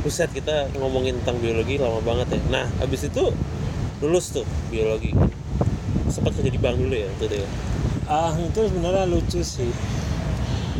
Buset 0.00 0.28
kita 0.30 0.68
ngomongin 0.76 1.16
tentang 1.24 1.40
biologi 1.40 1.80
lama 1.80 2.00
banget 2.00 2.36
ya. 2.36 2.40
Nah, 2.52 2.66
habis 2.78 3.08
itu 3.08 3.32
lulus 3.98 4.30
tuh 4.30 4.44
biologi. 4.68 5.16
Sempat 6.06 6.36
kerja 6.36 6.52
di 6.52 6.60
bank 6.60 6.76
dulu 6.76 6.92
ya 6.92 7.08
waktu 7.08 7.24
itu 7.26 7.36
ya. 7.40 7.48
ah 8.04 8.36
itu 8.36 8.60
sebenarnya 8.68 9.08
lucu 9.08 9.40
sih 9.40 9.72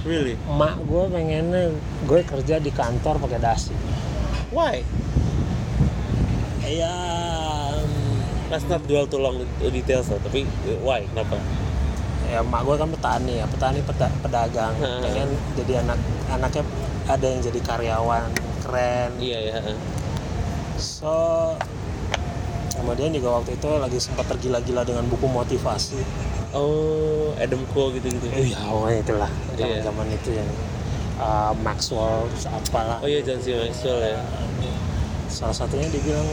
Really? 0.05 0.37
emak 0.47 0.79
gue 0.81 1.03
pengennya 1.09 1.73
gue 2.05 2.21
kerja 2.23 2.57
di 2.57 2.69
kantor 2.71 3.17
pakai 3.19 3.39
dasi 3.39 3.73
Why? 4.51 4.85
ya 6.63 6.95
Let's 8.47 8.69
not 8.69 8.85
dwell 8.85 9.05
too 9.05 9.19
long 9.19 9.41
details 9.59 10.07
lah, 10.07 10.21
tapi 10.21 10.45
uh, 10.65 10.79
why? 10.81 11.03
Kenapa? 11.07 11.41
ya 12.25 12.41
emak 12.41 12.61
gue 12.63 12.77
kan 12.79 12.89
petani 12.89 13.33
ya 13.37 13.47
petani 13.47 13.81
peda- 13.81 14.17
pedagang 14.19 14.73
Hmm. 14.75 15.01
pengen 15.01 15.29
jadi 15.55 15.81
anak 15.81 15.99
anaknya 16.27 16.65
ada 17.05 17.27
yang 17.27 17.41
jadi 17.43 17.61
karyawan 17.61 18.29
keren 18.61 19.11
Iya 19.19 19.39
ya. 19.43 19.53
heeh. 19.55 19.77
so 20.75 21.13
kemudian 22.85 23.11
juga 23.11 23.29
waktu 23.35 23.57
itu 23.57 23.65
lagi 23.75 23.97
sempat 23.97 24.29
tergila-gila 24.29 24.85
dengan 24.85 25.09
buku 25.09 25.25
motivasi 25.25 25.97
Oh, 26.53 27.33
Adam 27.35 27.65
Cole 27.73 27.97
gitu-gitu. 27.97 28.29
iya 28.31 28.61
pokoknya 28.63 28.99
itulah 29.01 29.31
Iya. 29.51 29.81
zaman-zaman 29.81 30.07
itu 30.13 30.31
yang 30.37 30.51
uh, 31.17 31.51
Maxwell 31.59 32.29
apalah 32.47 33.01
Oh 33.01 33.09
iya 33.09 33.19
John 33.21 33.41
C. 33.41 33.57
Maxwell 33.57 33.99
ya. 33.99 34.21
salah 35.27 35.57
satunya 35.57 35.89
dia 35.89 35.99
bilang 35.99 36.29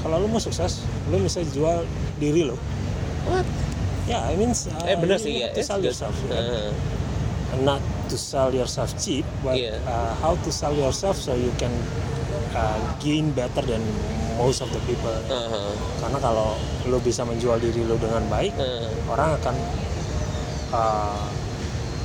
kalau 0.00 0.18
lu 0.18 0.26
mau 0.26 0.36
sukses 0.38 0.84
lu 1.08 1.16
bisa 1.18 1.40
jual 1.46 1.84
diri 2.16 2.44
lo 2.44 2.56
What? 3.24 3.46
ya 4.04 4.20
I 4.20 4.34
mean 4.34 4.50
uh, 4.50 4.84
Eh 4.84 4.96
bener 4.98 5.16
you 5.16 5.24
sih 5.24 5.34
ya. 5.40 5.48
to 5.52 5.62
sell 5.62 5.80
yourself 5.80 6.12
Heeh. 6.26 6.68
not 7.62 7.80
to 8.08 8.16
sell 8.18 8.50
yourself 8.50 8.92
cheap 8.98 9.24
but 9.40 9.54
Iya. 9.54 9.80
uh, 9.84 10.12
how 10.18 10.36
to 10.36 10.50
sell 10.50 10.74
yourself 10.74 11.14
so 11.14 11.32
you 11.32 11.54
can 11.54 11.72
uh, 12.54 12.78
gain 12.98 13.30
better 13.30 13.62
than 13.62 13.82
most 14.34 14.58
of 14.58 14.70
the 14.70 14.80
people 14.84 15.10
Heeh. 15.26 15.70
karena 15.98 16.18
kalau 16.18 16.54
lu 16.84 16.98
bisa 16.98 17.22
menjual 17.22 17.58
diri 17.58 17.82
lu 17.82 17.94
dengan 17.96 18.22
baik 18.26 18.54
Heeh. 18.54 18.88
orang 19.06 19.34
akan 19.36 19.54
uh, 20.70 21.26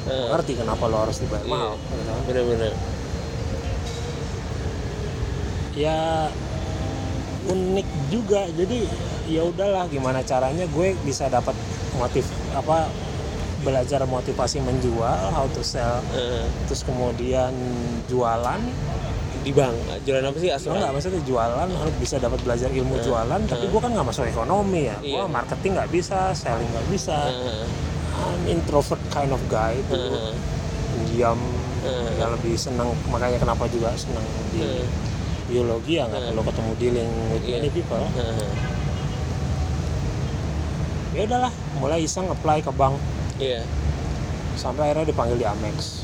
Heeh. 0.06 0.28
ngerti 0.30 0.54
kenapa 0.56 0.84
lo 0.86 0.98
harus 1.04 1.18
dibayar 1.18 1.42
Iya. 1.42 1.52
mahal 1.52 1.74
gitu 1.80 2.02
kan. 2.04 2.18
Bener-bener. 2.26 2.74
ya 5.74 6.28
unik 7.48 7.88
juga 8.12 8.44
jadi 8.52 8.84
ya 9.26 9.42
udahlah 9.44 9.88
gimana 9.88 10.20
caranya 10.22 10.68
gue 10.68 10.98
bisa 11.02 11.32
dapat 11.32 11.56
motif 11.96 12.26
apa 12.52 12.90
belajar 13.60 14.04
motivasi 14.04 14.60
menjual 14.60 15.32
how 15.32 15.48
to 15.50 15.64
sell 15.64 16.04
Heeh. 16.12 16.44
terus 16.68 16.84
kemudian 16.84 17.52
jualan 18.06 18.60
Di 19.40 19.52
bank. 19.52 19.76
Jualan 20.04 20.26
apa 20.26 20.38
sih 20.38 20.48
Lo 20.48 20.56
asuran? 20.56 20.78
nggak 20.78 20.92
maksudnya 20.94 21.22
jualan 21.24 21.70
harus 21.70 21.96
bisa 21.98 22.16
dapat 22.18 22.40
belajar 22.42 22.70
ilmu 22.70 22.96
Eh, 22.96 23.02
jualan 23.02 23.42
tapi 23.46 23.66
eh. 23.66 23.70
gue 23.70 23.80
kan 23.80 23.92
nggak 23.92 24.08
masuk 24.08 24.24
ekonomi 24.26 24.82
ya 24.86 24.98
gue 24.98 25.16
Iya. 25.16 25.26
marketing 25.26 25.72
nggak 25.74 25.90
bisa 25.90 26.20
selling 26.34 26.68
nggak 26.68 26.88
bisa 26.88 27.18
Heeh. 27.26 27.66
I'm 28.20 28.44
introvert 28.48 29.00
kind 29.10 29.32
of 29.32 29.40
guy 29.48 29.80
dulu 29.86 30.12
Heeh. 30.12 30.34
diam 31.10 31.40
Heeh. 31.82 32.10
yang 32.18 32.30
lebih 32.32 32.54
senang 32.54 32.92
makanya 33.08 33.40
kenapa 33.40 33.64
juga 33.66 33.96
senang 33.96 34.22
di 34.52 34.84
biologi 35.46 35.98
ya 35.98 36.06
nggak 36.06 36.30
perlu 36.30 36.44
ketemu 36.44 36.72
dealing 36.78 37.12
with 37.30 37.42
Iya. 37.42 37.56
many 37.58 37.70
people 37.72 38.04
ya 41.10 41.22
udahlah 41.26 41.52
mulai 41.76 42.00
iseng 42.00 42.28
apply 42.28 42.60
ke 42.60 42.72
bank 42.72 42.96
Iya. 43.38 43.64
sampai 44.56 44.92
akhirnya 44.92 45.08
dipanggil 45.08 45.38
di 45.38 45.48
Amex 45.48 46.04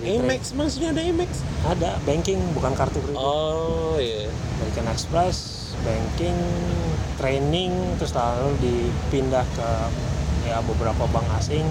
Amex 0.00 0.52
maksudnya 0.52 0.90
ada 0.90 1.02
Amex? 1.02 1.30
ada 1.64 1.90
banking 2.02 2.38
bukan 2.52 2.72
kartu 2.72 2.98
kredit 2.98 3.16
Oh 3.16 3.96
iya. 3.96 4.30
American 4.58 4.86
Express 4.88 5.36
banking 5.78 6.36
training 7.16 7.70
terus 7.96 8.12
lalu 8.12 8.54
dipindah 8.58 9.46
ke 9.54 9.70
ya 10.44 10.58
beberapa 10.60 11.06
bank 11.06 11.26
asing 11.36 11.66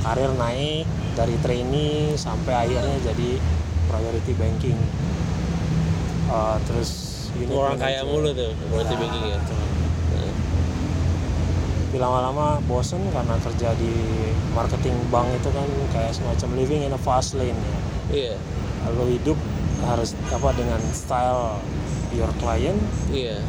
karir 0.00 0.30
naik 0.32 0.86
dari 1.12 1.34
trainee 1.38 2.14
sampai 2.14 2.66
akhirnya 2.66 2.98
jadi 3.04 3.30
priority 3.86 4.32
banking 4.34 4.78
Eh, 6.28 6.56
terus 6.64 6.90
unit 7.34 7.56
Orang 7.56 7.80
kaya 7.80 8.04
mulu 8.04 8.28
tuh, 8.30 8.52
berarti 8.68 8.92
Nah, 8.92 9.00
banking 9.00 9.24
ya. 9.24 9.36
betul. 9.40 9.58
Tapi 11.88 11.96
lama-lama 11.98 12.60
bosen 12.62 13.00
karena 13.08 13.32
kerja 13.40 13.72
di 13.74 13.88
marketing 14.52 14.92
bank 15.08 15.24
itu 15.32 15.48
kan 15.48 15.64
kayak 15.88 16.12
semacam 16.12 16.48
living 16.54 16.84
in 16.84 16.92
a 16.92 17.00
fast 17.00 17.32
lane 17.32 17.56
ya. 17.56 17.80
Iya. 18.10 18.34
Lo 18.92 19.08
hidup 19.08 19.40
harus 19.80 20.12
apa 20.28 20.52
dengan 20.52 20.76
style 20.90 21.56
your 22.10 22.28
client 22.36 22.76
Iya. 23.08 23.40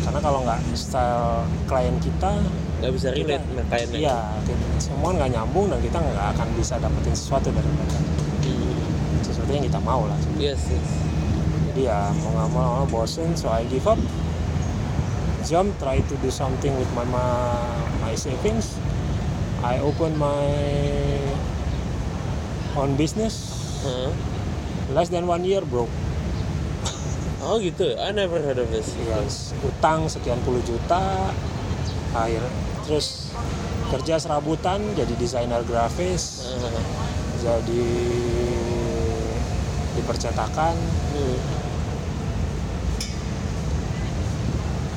karena 0.00 0.20
kalau 0.20 0.40
nggak 0.40 0.56
style 0.72 1.44
klien 1.64 1.92
kita 1.98 2.40
Gak 2.78 2.92
bisa 2.92 3.08
relate 3.10 3.40
sama 3.42 3.62
kliennya. 3.66 3.98
iya 3.98 4.16
kita- 4.40 4.72
semua 4.78 5.10
nggak 5.12 5.30
nyambung 5.30 5.66
dan 5.66 5.78
kita 5.78 5.96
nggak 5.98 6.26
akan 6.32 6.48
bisa 6.54 6.74
dapetin 6.76 7.12
sesuatu 7.12 7.48
dari 7.48 7.68
mereka 7.68 7.98
Hmm. 8.42 9.20
sesuatu 9.20 9.50
yang 9.50 9.64
kita 9.64 9.80
mau 9.80 10.04
lah 10.04 10.16
Yes, 10.34 10.60
yes. 10.66 10.88
jadi 11.66 11.80
ya 11.88 11.98
mau 12.20 12.30
nggak 12.32 12.48
mau 12.52 12.72
bosen 12.86 13.32
so 13.32 13.48
I 13.48 13.64
give 13.64 13.84
up 13.84 13.98
jump 15.52 15.68
try 15.76 16.00
to 16.00 16.14
do 16.24 16.32
something 16.32 16.72
with 16.80 16.88
my 16.96 17.04
my, 17.04 17.28
my 18.00 18.16
savings 18.16 18.80
I 19.60 19.76
open 19.84 20.16
my 20.16 20.48
own 22.72 22.96
business 22.96 23.52
Heeh. 23.84 24.08
less 24.96 25.12
than 25.12 25.28
one 25.28 25.44
year 25.44 25.60
broke 25.60 25.92
Oh 27.42 27.58
gitu, 27.58 27.98
I 27.98 28.14
never 28.14 28.38
heard 28.38 28.56
of 28.56 28.70
this. 28.70 28.94
yes 29.02 29.50
utang 29.60 30.06
sekian 30.06 30.38
puluh 30.40 30.62
juta 30.64 31.28
akhir 32.16 32.40
terus 32.86 33.28
kerja 33.92 34.16
serabutan 34.16 34.80
jadi 34.96 35.12
desainer 35.20 35.60
grafis 35.68 36.48
Heeh. 36.48 36.82
jadi 37.44 37.86
di 39.92 40.02
percetakan 40.08 40.72
Hmm. 41.12 41.61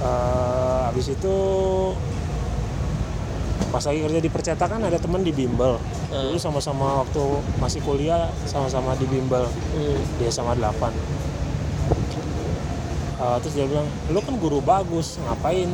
Eh, 0.06 0.80
habis 0.86 1.08
itu 1.10 1.36
pas 3.68 3.84
lagi 3.84 4.00
kerja 4.00 4.20
di 4.20 4.30
percetakan 4.30 4.80
ada 4.82 4.96
teman 4.96 5.20
di 5.20 5.34
bimbel 5.34 5.76
Hmm. 6.08 6.32
dulu 6.32 6.38
sama-sama 6.38 7.04
waktu 7.04 7.20
masih 7.58 7.82
kuliah 7.82 8.30
sama-sama 8.46 8.96
di 8.96 9.04
bimbel 9.04 9.44
Hmm. 9.50 10.00
dia 10.16 10.30
sama 10.30 10.54
8 10.54 10.94
Eh, 13.16 13.38
terus 13.42 13.54
dia 13.54 13.66
bilang 13.66 13.88
lu 14.08 14.20
kan 14.20 14.36
guru 14.36 14.60
bagus 14.60 15.18
ngapain 15.20 15.68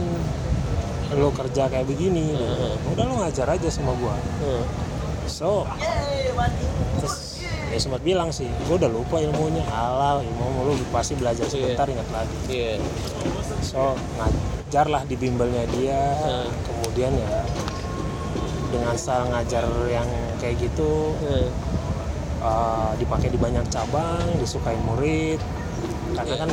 lu 1.11 1.29
kerja 1.31 1.67
kayak 1.67 1.83
begini 1.83 2.31
Hmm. 2.31 2.93
udah 2.95 3.03
lu 3.03 3.15
ngajar 3.19 3.47
aja 3.49 3.67
sama 3.67 3.91
gua 3.93 4.15
Hmm. 4.39 4.63
so 5.27 5.67
terus 6.97 7.30
dia 7.71 7.79
sempat 7.79 8.01
bilang 8.01 8.29
sih 8.29 8.51
gua 8.67 8.75
udah 8.77 8.91
lupa 8.91 9.17
ilmunya 9.17 9.63
halal 9.63 10.19
ilmu 10.21 10.43
lu 10.67 10.75
pasti 10.91 11.15
belajar 11.15 11.47
sebentar 11.47 11.87
ingat 11.87 12.03
lagi 12.11 12.35
Iya. 12.47 12.75
so 13.63 13.95
ngajarlah 14.17 15.03
di 15.05 15.15
bimbelnya 15.15 15.63
dia 15.71 16.01
Hmm. 16.19 16.51
kemudian 16.61 17.15
ya 17.15 17.47
dengan 18.67 18.95
style 18.95 19.27
ngajar 19.27 19.63
yang 19.87 20.07
kayak 20.37 20.59
gitu 20.59 21.15
Hmm. 21.17 21.47
uh, 22.39 22.91
dipakai 22.95 23.27
di 23.27 23.37
banyak 23.37 23.63
cabang 23.67 24.19
disukai 24.35 24.75
murid 24.81 25.39
karena 26.11 26.27
Iya. 26.29 26.41
kan 26.43 26.49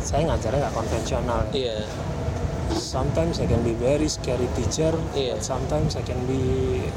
saya 0.00 0.22
ngajarnya 0.26 0.58
nggak 0.60 0.74
konvensional 0.74 1.40
ya. 1.50 1.52
Iya. 1.52 1.76
sometimes 2.72 3.38
I 3.38 3.46
can 3.46 3.60
be 3.60 3.76
very 3.76 4.08
scary 4.08 4.48
teacher 4.54 4.96
Iya. 5.12 5.36
but 5.36 5.44
sometimes 5.44 5.94
I 5.94 6.02
can 6.02 6.16
be 6.24 6.40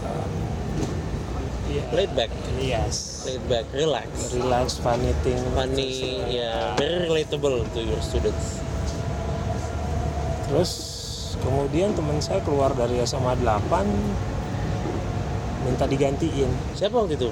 uh, 0.01 0.25
Iya. 1.67 1.83
laid 1.91 2.11
back. 2.15 2.31
Yes. 2.59 3.27
Laid 3.27 3.43
back 3.51 3.65
relax. 3.75 4.07
Relax 4.31 4.79
funny 4.79 5.11
thing. 5.21 5.39
Funny 5.51 6.23
ya 6.31 6.75
very 6.79 7.07
relatable 7.11 7.67
to 7.75 7.79
your 7.83 7.99
students. 7.99 8.63
Terus 10.47 10.71
kemudian 11.43 11.91
teman 11.91 12.23
saya 12.23 12.39
keluar 12.41 12.71
dari 12.71 13.03
SMA 13.03 13.35
8 13.43 13.83
minta 15.67 15.83
digantiin. 15.83 16.47
Siapa 16.73 16.95
waktu 16.95 17.19
itu? 17.19 17.29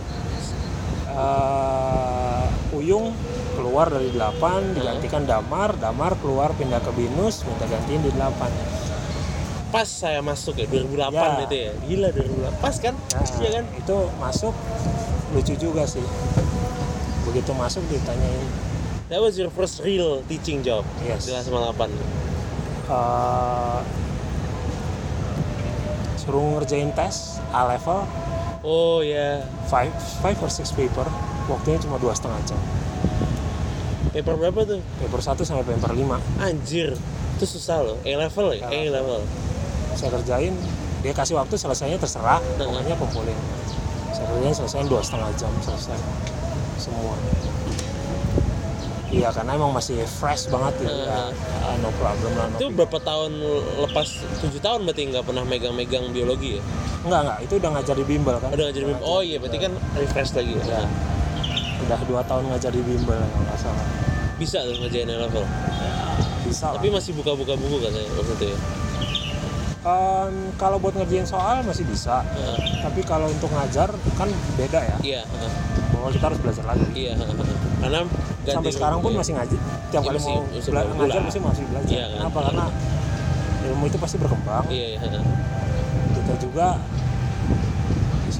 Eh, 1.15 2.75
Uyung 2.75 3.15
keluar 3.55 3.87
dari 3.87 4.11
8 4.11 4.75
digantikan 4.75 5.23
Damar 5.23 5.79
Damar 5.79 6.19
keluar 6.19 6.51
pindah 6.59 6.83
ke 6.83 6.91
Binus 6.91 7.47
minta 7.47 7.63
gantiin 7.71 8.03
di 8.03 8.11
8 8.11 8.84
pas 9.75 9.91
saya 9.91 10.23
masuk 10.23 10.55
ya 10.55 10.71
2008 10.71 11.11
Ya. 11.11 11.43
itu 11.43 11.55
ya? 11.67 11.71
Gila 11.83 12.07
2008 12.15 12.63
pas 12.63 12.75
kan? 12.79 12.95
Nah, 12.95 13.27
iya 13.43 13.49
kan? 13.59 13.65
itu 13.75 13.97
masuk 14.23 14.55
lucu 15.35 15.51
juga 15.59 15.83
sih. 15.83 15.99
Begitu 17.27 17.51
masuk 17.51 17.83
ditanyain. 17.91 18.47
That 19.11 19.19
was 19.19 19.35
your 19.35 19.51
first 19.51 19.83
real 19.83 20.23
teaching 20.31 20.63
job? 20.63 20.87
Yes. 21.03 21.27
di 21.27 21.35
kelas 21.35 21.51
8 21.51 21.91
eh, 21.91 23.79
suruh 26.23 26.55
ngerjain 26.55 26.95
tes 26.95 27.43
A 27.51 27.67
level. 27.67 28.07
Oh 28.63 29.03
ya 29.03 29.43
5 29.67 30.23
5 30.23 30.39
or 30.39 30.51
6 30.55 30.71
paper. 30.71 31.03
Waktunya 31.51 31.83
cuma 31.83 31.99
dua 31.99 32.15
setengah 32.15 32.39
jam. 32.47 32.61
Paper 34.15 34.39
berapa 34.39 34.59
tuh? 34.63 34.79
Paper 35.03 35.19
1 35.19 35.43
sampai 35.43 35.67
paper 35.67 35.91
5 35.91 36.15
anjir 36.39 36.95
itu 37.35 37.43
susah 37.43 37.83
loh. 37.83 37.99
A 38.07 38.11
level 38.15 38.55
ya? 38.55 38.71
A 38.71 38.81
level 38.87 39.19
saya 39.95 40.11
kerjain 40.19 40.53
dia 41.01 41.13
kasih 41.15 41.39
waktu 41.39 41.55
selesainya 41.55 41.97
terserah 41.97 42.43
pokoknya 42.59 42.95
kumpulin. 42.99 43.37
Saya 44.11 44.25
kerjain 44.31 44.55
selesai 44.55 44.87
dua 44.91 45.01
setengah 45.01 45.31
jam 45.39 45.51
selesai 45.63 45.97
semua. 46.75 47.15
Iya 49.15 49.31
karena 49.31 49.55
emang 49.55 49.71
masih 49.71 50.01
fresh 50.03 50.51
banget 50.51 50.83
ya. 50.83 50.91
Heeh. 50.91 51.29
Ah, 51.63 51.75
no 51.79 51.87
problem 51.95 52.35
lah 52.35 52.51
no 52.51 52.57
itu 52.59 52.67
berapa 52.73 52.97
tahun 52.99 53.31
lepas? 53.87 54.07
7 54.43 54.59
tahun 54.59 54.79
berarti 54.83 55.01
nggak 55.13 55.23
pernah 55.23 55.43
megang-megang 55.47 56.11
biologi 56.11 56.59
ya? 56.59 56.61
Enggak 57.07 57.19
enggak 57.23 57.39
itu 57.47 57.53
udah 57.61 57.69
ngajar 57.79 57.95
di 57.95 58.05
bimbel 58.05 58.35
kan? 58.41 58.49
Udah 58.51 58.65
ngajar 58.67 58.83
bim 58.83 58.99
oh 58.99 59.21
iya 59.23 59.37
berarti 59.39 59.57
kan 59.61 59.71
refresh 59.95 60.35
lagi 60.35 60.53
ya? 60.57 60.63
Ya 60.67 60.81
udah 61.85 61.99
dua 62.09 62.21
tahun 62.27 62.49
ngajar 62.49 62.71
di 62.73 62.81
bimbel 62.83 63.19
nggak 63.21 63.57
salah. 63.61 63.85
Bisa 64.35 64.67
tuh 64.67 64.75
ngerjain 64.83 65.07
A 65.07 65.15
level? 65.29 65.45
Bisa 66.43 66.73
lah. 66.73 66.81
Tapi 66.81 66.91
masih 66.91 67.15
buka-buka 67.15 67.55
buku 67.55 67.77
katanya 67.79 68.09
waktu 68.19 68.33
itu 68.35 68.45
ya 68.51 68.57
Em, 69.85 70.33
kalau 70.57 70.81
buat 70.81 70.91
ngerjain 70.91 71.23
soal 71.23 71.61
masih 71.61 71.85
bisa 71.85 72.25
Heeh. 72.25 72.57
tapi 72.81 73.05
kalau 73.05 73.29
untuk 73.29 73.47
ngajar 73.47 73.85
kan 74.11 74.25
beda 74.57 74.81
ya 74.81 74.97
iya 74.99 75.21
heeh. 75.23 75.51
bahwa 75.91 76.09
kita 76.09 76.25
harus 76.25 76.39
belajar 76.41 76.65
lagi 76.65 76.89
iya 76.91 77.13
heeh. 77.13 77.35
karena 77.77 78.01
ganti 78.41 78.49
sampai 78.49 78.71
sekarang 78.73 78.97
pun 78.97 79.03
guru 79.05 79.13
ya. 79.13 79.21
masih 79.21 79.33
ngaji 79.37 79.57
tiap 79.85 80.01
Iya, 80.01 80.01
kali 80.01 80.17
masih- 80.17 80.33
mau 80.33 80.41
masih 80.49 80.71
bela- 80.73 80.89
ngajar 80.97 81.21
pasti 81.21 81.39
masih 81.39 81.63
belajar 81.69 81.93
Iya, 81.93 82.01
kan? 82.03 82.17
kenapa 82.17 82.39
karena 82.41 82.65
ilmu 83.63 83.83
itu 83.85 83.97
pasti 84.01 84.15
berkembang 84.17 84.65
iya 84.67 84.87
iya 84.91 84.99
kita 86.15 86.33
juga 86.41 86.67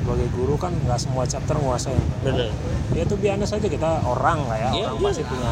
sebagai 0.06 0.30
guru 0.38 0.54
kan 0.54 0.70
nggak 0.86 1.02
semua 1.02 1.26
chapter 1.26 1.58
nguasain 1.58 1.98
bener. 2.22 2.54
Ya 2.94 3.02
tuh 3.04 3.18
biasa 3.18 3.58
saja 3.58 3.66
kita 3.66 4.06
orang 4.06 4.46
lah 4.46 4.54
ya 4.54 4.70
Iya, 4.70 4.86
orang 4.86 5.02
iya. 5.02 5.06
pasti 5.10 5.24
punya 5.26 5.52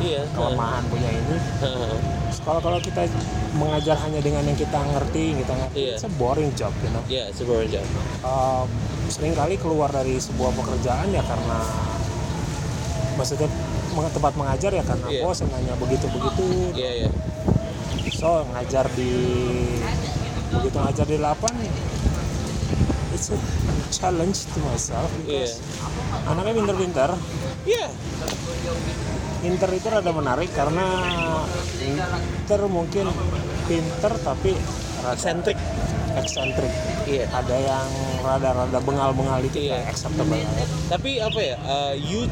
Iya, 0.00 0.20
kelemahan 0.32 0.82
punya 0.88 1.08
ini. 1.12 1.36
Kalau 2.40 2.56
kalau 2.64 2.80
kita 2.80 3.04
mengajar 3.52 4.00
hanya 4.00 4.24
dengan 4.24 4.40
yang 4.40 4.56
kita 4.56 4.80
ngerti 4.80 5.36
kita 5.44 5.52
ngerti 5.52 5.76
Iya. 5.76 5.94
it's 5.94 6.08
a 6.08 6.12
boring 6.16 6.48
job 6.56 6.72
you 6.80 6.88
know. 6.88 7.04
Iya 7.04 7.28
it's 7.28 7.38
a 7.38 7.46
boring 7.46 7.68
job. 7.68 7.84
Uh, 8.24 8.64
sering 9.12 9.36
kali 9.36 9.60
keluar 9.60 9.92
dari 9.92 10.16
sebuah 10.16 10.48
pekerjaan 10.56 11.12
ya 11.12 11.20
karena 11.20 11.58
maksudnya 13.14 13.52
tempat 13.92 14.32
mengajar 14.32 14.72
ya 14.72 14.80
karena 14.80 15.06
Iya. 15.12 15.20
bosan 15.20 15.52
nanya 15.52 15.76
begitu 15.76 16.08
begitu 16.08 16.72
iya 16.72 17.04
iya. 17.04 17.10
So 18.16 18.48
ngajar 18.48 18.88
di 18.96 19.12
begitu 20.48 20.76
ngajar 20.80 21.04
di 21.04 21.16
8 21.20 21.36
it's 23.12 23.28
a 23.28 23.36
challenge 23.90 24.46
to 24.54 24.58
myself 24.70 25.10
because 25.22 25.58
anaknya 26.30 26.62
pinter-pinter. 26.62 27.10
Iya. 27.66 27.86
Inter 29.40 29.70
itu 29.72 29.86
rada 29.88 30.12
menarik 30.12 30.50
karena 30.52 30.84
Inter 31.80 32.60
mungkin 32.70 33.08
pinter 33.66 34.12
tapi 34.22 34.54
rada 35.00 35.16
Eccentric. 35.16 35.58
eksentrik 36.10 36.72
iya. 37.06 37.30
Ada 37.30 37.56
yang 37.56 37.88
rada-rada 38.26 38.78
bengal-bengal 38.82 39.38
itu 39.46 39.70
kayak 39.70 39.90
acceptable. 39.90 40.38
Tapi 40.90 41.22
apa 41.22 41.40
ya 41.40 41.56
uh, 41.66 41.94
you 41.94 42.26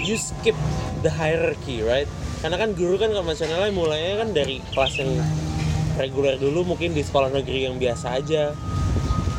you 0.00 0.16
skip 0.16 0.56
the 1.04 1.12
hierarchy 1.12 1.84
right? 1.84 2.08
Karena 2.40 2.56
kan 2.56 2.72
guru 2.72 2.96
kan 2.96 3.12
konvensionalnya 3.12 3.72
mulainya 3.72 4.24
kan 4.24 4.28
dari 4.32 4.64
kelas 4.72 4.96
yang 4.96 5.12
reguler 6.00 6.40
dulu 6.40 6.64
mungkin 6.72 6.96
di 6.96 7.04
sekolah 7.04 7.28
negeri 7.28 7.68
yang 7.68 7.76
biasa 7.76 8.16
aja. 8.16 8.56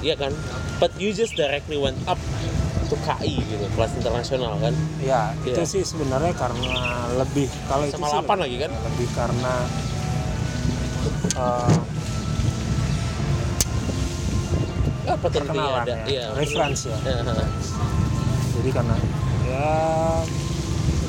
Iya 0.01 0.15
kan 0.17 0.33
but 0.81 0.89
you 0.97 1.13
just 1.13 1.37
directly 1.37 1.77
went 1.77 1.95
up 2.09 2.17
to 2.89 2.95
KI 3.05 3.37
gitu 3.39 3.65
kelas 3.71 3.93
internasional 3.93 4.57
kan 4.57 4.73
Ya, 4.99 5.31
itu 5.45 5.53
Iya. 5.55 5.69
sih 5.69 5.85
sebenarnya 5.85 6.33
karena 6.33 6.73
lebih 7.15 7.45
kalau 7.69 7.85
itu 7.85 7.95
sama 7.95 8.09
sih 8.09 8.17
8 8.25 8.41
lagi 8.41 8.55
kan 8.57 8.71
lebih 8.73 9.07
karena 9.13 9.53
eh, 11.31 11.77
apa 15.07 15.25
tuh 15.27 15.43
perkenalan 15.43 15.83
ada 15.83 15.93
ya, 15.93 16.05
iya 16.07 16.25
reference 16.33 16.87
ya. 16.87 16.97
Heeh. 17.03 17.47
Jadi 18.57 18.69
karena 18.71 18.95
ya 19.43 19.69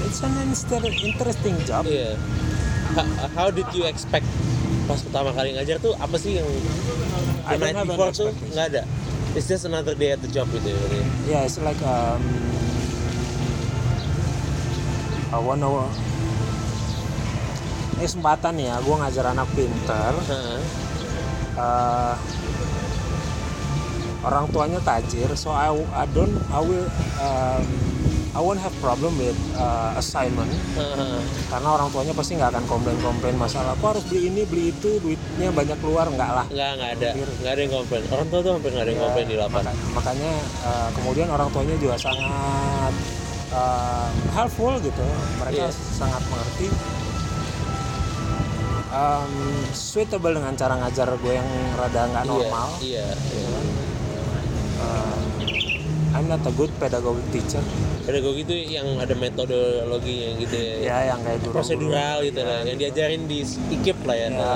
it's 0.03 0.21
an 0.21 0.33
inter- 0.43 1.01
interesting 1.01 1.57
job. 1.63 1.85
Iya. 1.85 2.17
Ha- 2.93 3.09
How 3.33 3.49
did 3.49 3.69
you 3.73 3.87
expect 3.87 4.27
pas 4.85 4.99
pertama 5.01 5.31
kali 5.33 5.55
ngajar 5.55 5.79
tuh 5.79 5.95
apa 5.97 6.17
sih 6.19 6.37
yang 6.37 6.49
I 7.47 7.57
don't 7.57 7.73
have 7.73 7.89
an 7.89 8.13
tuh 8.13 8.31
nggak 8.53 8.67
ada? 8.75 8.83
It's 9.33 9.49
just 9.49 9.65
another 9.65 9.97
day 9.97 10.13
at 10.13 10.21
the 10.21 10.29
job 10.29 10.45
gitu 10.53 10.69
ya. 10.69 10.77
berarti. 10.77 11.01
Ya, 11.25 11.39
it's 11.49 11.57
like 11.57 11.81
um, 11.89 12.21
I 15.33 15.41
wanna 15.41 15.89
ini 17.97 18.05
kesempatan 18.11 18.59
ya, 18.59 18.77
gue 18.83 18.97
ngajar 18.99 19.31
anak 19.31 19.49
pinter. 19.55 20.13
Heeh. 20.27 20.61
eh, 21.55 22.15
orang 24.27 24.51
tuanya 24.51 24.83
tajir, 24.83 25.31
so 25.39 25.55
I, 25.55 25.71
I 25.95 26.05
don't 26.11 26.35
I 26.51 26.61
will 26.61 26.89
um, 27.23 27.65
I 28.33 28.41
won't 28.41 28.57
have 28.59 28.73
problem 28.79 29.13
with 29.17 29.37
uh, 29.55 29.93
assignment 29.95 30.49
Heeh. 30.73 31.21
karena 31.47 31.69
orang 31.71 31.89
tuanya 31.89 32.13
pasti 32.13 32.33
nggak 32.35 32.51
akan 32.51 32.65
komplain-komplain 32.65 33.37
masalah 33.37 33.73
aku 33.73 33.85
harus 33.89 34.05
beli 34.05 34.27
ini 34.27 34.43
beli 34.43 34.65
itu 34.71 34.97
duitnya 34.99 35.49
banyak 35.51 35.77
keluar 35.79 36.09
nggak 36.09 36.31
lah 36.33 36.47
Nggak 36.49 36.71
nggak 36.73 36.91
ada 36.95 37.09
nggak 37.13 37.53
ada 37.53 37.61
yang 37.61 37.73
komplain. 37.75 38.03
Orang 38.09 38.27
tua 38.27 38.41
tuh 38.41 38.53
hampir 38.55 38.71
nggak 38.71 38.83
ada 38.83 38.91
yang 38.91 38.97
Ya, 38.97 39.05
komplain 39.05 39.27
di 39.27 39.37
lapan. 39.37 39.63
maka- 39.63 39.85
makanya 39.93 40.33
uh, 40.63 40.89
kemudian 40.93 41.29
orang 41.29 41.49
tuanya 41.51 41.77
juga 41.77 41.97
sangat 41.99 42.95
uh, 43.53 44.09
helpful 44.33 44.75
gitu 44.79 45.05
mereka 45.39 45.63
Iya. 45.63 45.71
sangat 45.93 46.23
mengerti 46.25 46.67
um, 48.91 49.33
suitable 49.73 50.33
dengan 50.33 50.53
cara 50.55 50.75
ngajar 50.79 51.09
gue 51.15 51.33
yang 51.33 51.49
rada 51.75 52.09
nggak 52.09 52.25
normal 52.25 52.69
Iya. 52.81 53.13
iya. 53.13 53.45
Uh, 53.45 53.82
I'm 56.13 56.29
not 56.29 56.45
a 56.45 56.53
good 56.53 56.69
pedagogic 56.77 57.25
teacher 57.33 57.63
Pedagogi 58.05 58.43
itu 58.45 58.55
yang 58.77 58.99
ada 58.99 59.15
metodologinya 59.15 60.29
gitu 60.43 60.57
ya. 60.59 60.75
ya 60.83 60.97
yang 61.15 61.21
kayak 61.23 61.39
guru 61.47 61.55
Prosedural 61.55 62.17
gitu 62.27 62.41
lah. 62.43 62.67
Yang 62.67 62.79
diajarin 62.83 63.23
di 63.31 63.39
IKIP 63.47 63.99
lah 64.05 64.17
ya. 64.19 64.29
ya 64.29 64.53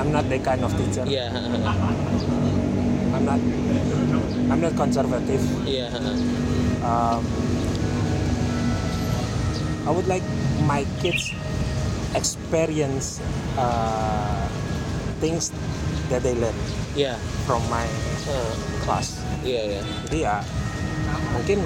I'm 0.00 0.10
not 0.10 0.24
that 0.26 0.42
kind 0.42 0.62
of 0.64 0.72
teacher 0.74 1.04
Iya. 1.06 1.28
I'm 3.14 3.24
not 3.28 3.40
I'm 4.50 4.60
not 4.64 4.74
conservative 4.74 5.42
Iya. 5.62 5.92
um, 6.82 7.22
I 9.86 9.90
would 9.94 10.08
like 10.10 10.24
my 10.66 10.82
kids 10.98 11.30
experience 12.16 13.22
uh, 13.54 14.48
things 15.22 15.54
that 16.10 16.24
they 16.26 16.34
learn 16.34 16.56
Iya. 16.98 17.14
from 17.46 17.62
my 17.70 17.86
Class. 18.82 19.20
Iya 19.42 19.60
iya. 19.76 19.80
Jadi 20.08 20.18
ya 20.22 20.36
mungkin 21.34 21.58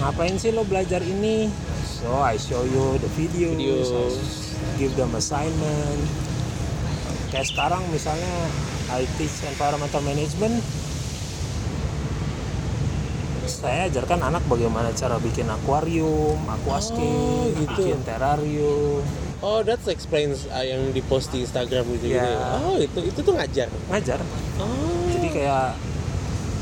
ngapain 0.00 0.36
sih 0.40 0.50
lo 0.52 0.64
belajar 0.64 1.04
ini? 1.04 1.52
So 1.84 2.24
I 2.24 2.40
show 2.40 2.64
you 2.64 2.96
the 2.96 3.10
videos, 3.12 3.56
Videos. 3.56 4.16
Give 4.80 4.92
them 4.96 5.12
assignment. 5.12 6.00
Kayak 7.28 7.46
sekarang 7.52 7.84
misalnya 7.92 8.32
I 8.90 9.04
teach 9.20 9.44
environmental 9.44 10.00
management. 10.02 10.64
Saya 13.44 13.92
ajarkan 13.92 14.24
anak 14.24 14.46
bagaimana 14.48 14.88
cara 14.96 15.20
bikin 15.20 15.44
akuarium, 15.50 16.38
aquascape, 16.48 16.96
Oh, 16.96 17.52
gitu. 17.52 17.92
bikin 17.92 18.00
terrarium, 18.08 19.04
Oh, 19.40 19.64
that 19.64 19.80
explains 19.88 20.44
uh, 20.52 20.60
yang 20.60 20.92
di 20.92 21.00
post 21.00 21.32
di 21.32 21.40
Instagram 21.40 21.88
gitu 21.96 22.12
gitu. 22.12 22.20
Iya. 22.20 22.60
Oh, 22.60 22.76
itu 22.76 23.00
itu 23.08 23.20
tuh 23.24 23.32
ngajar. 23.32 23.68
ngajar. 23.88 24.20
Oh. 24.60 25.08
Jadi 25.08 25.28
kayak 25.32 25.72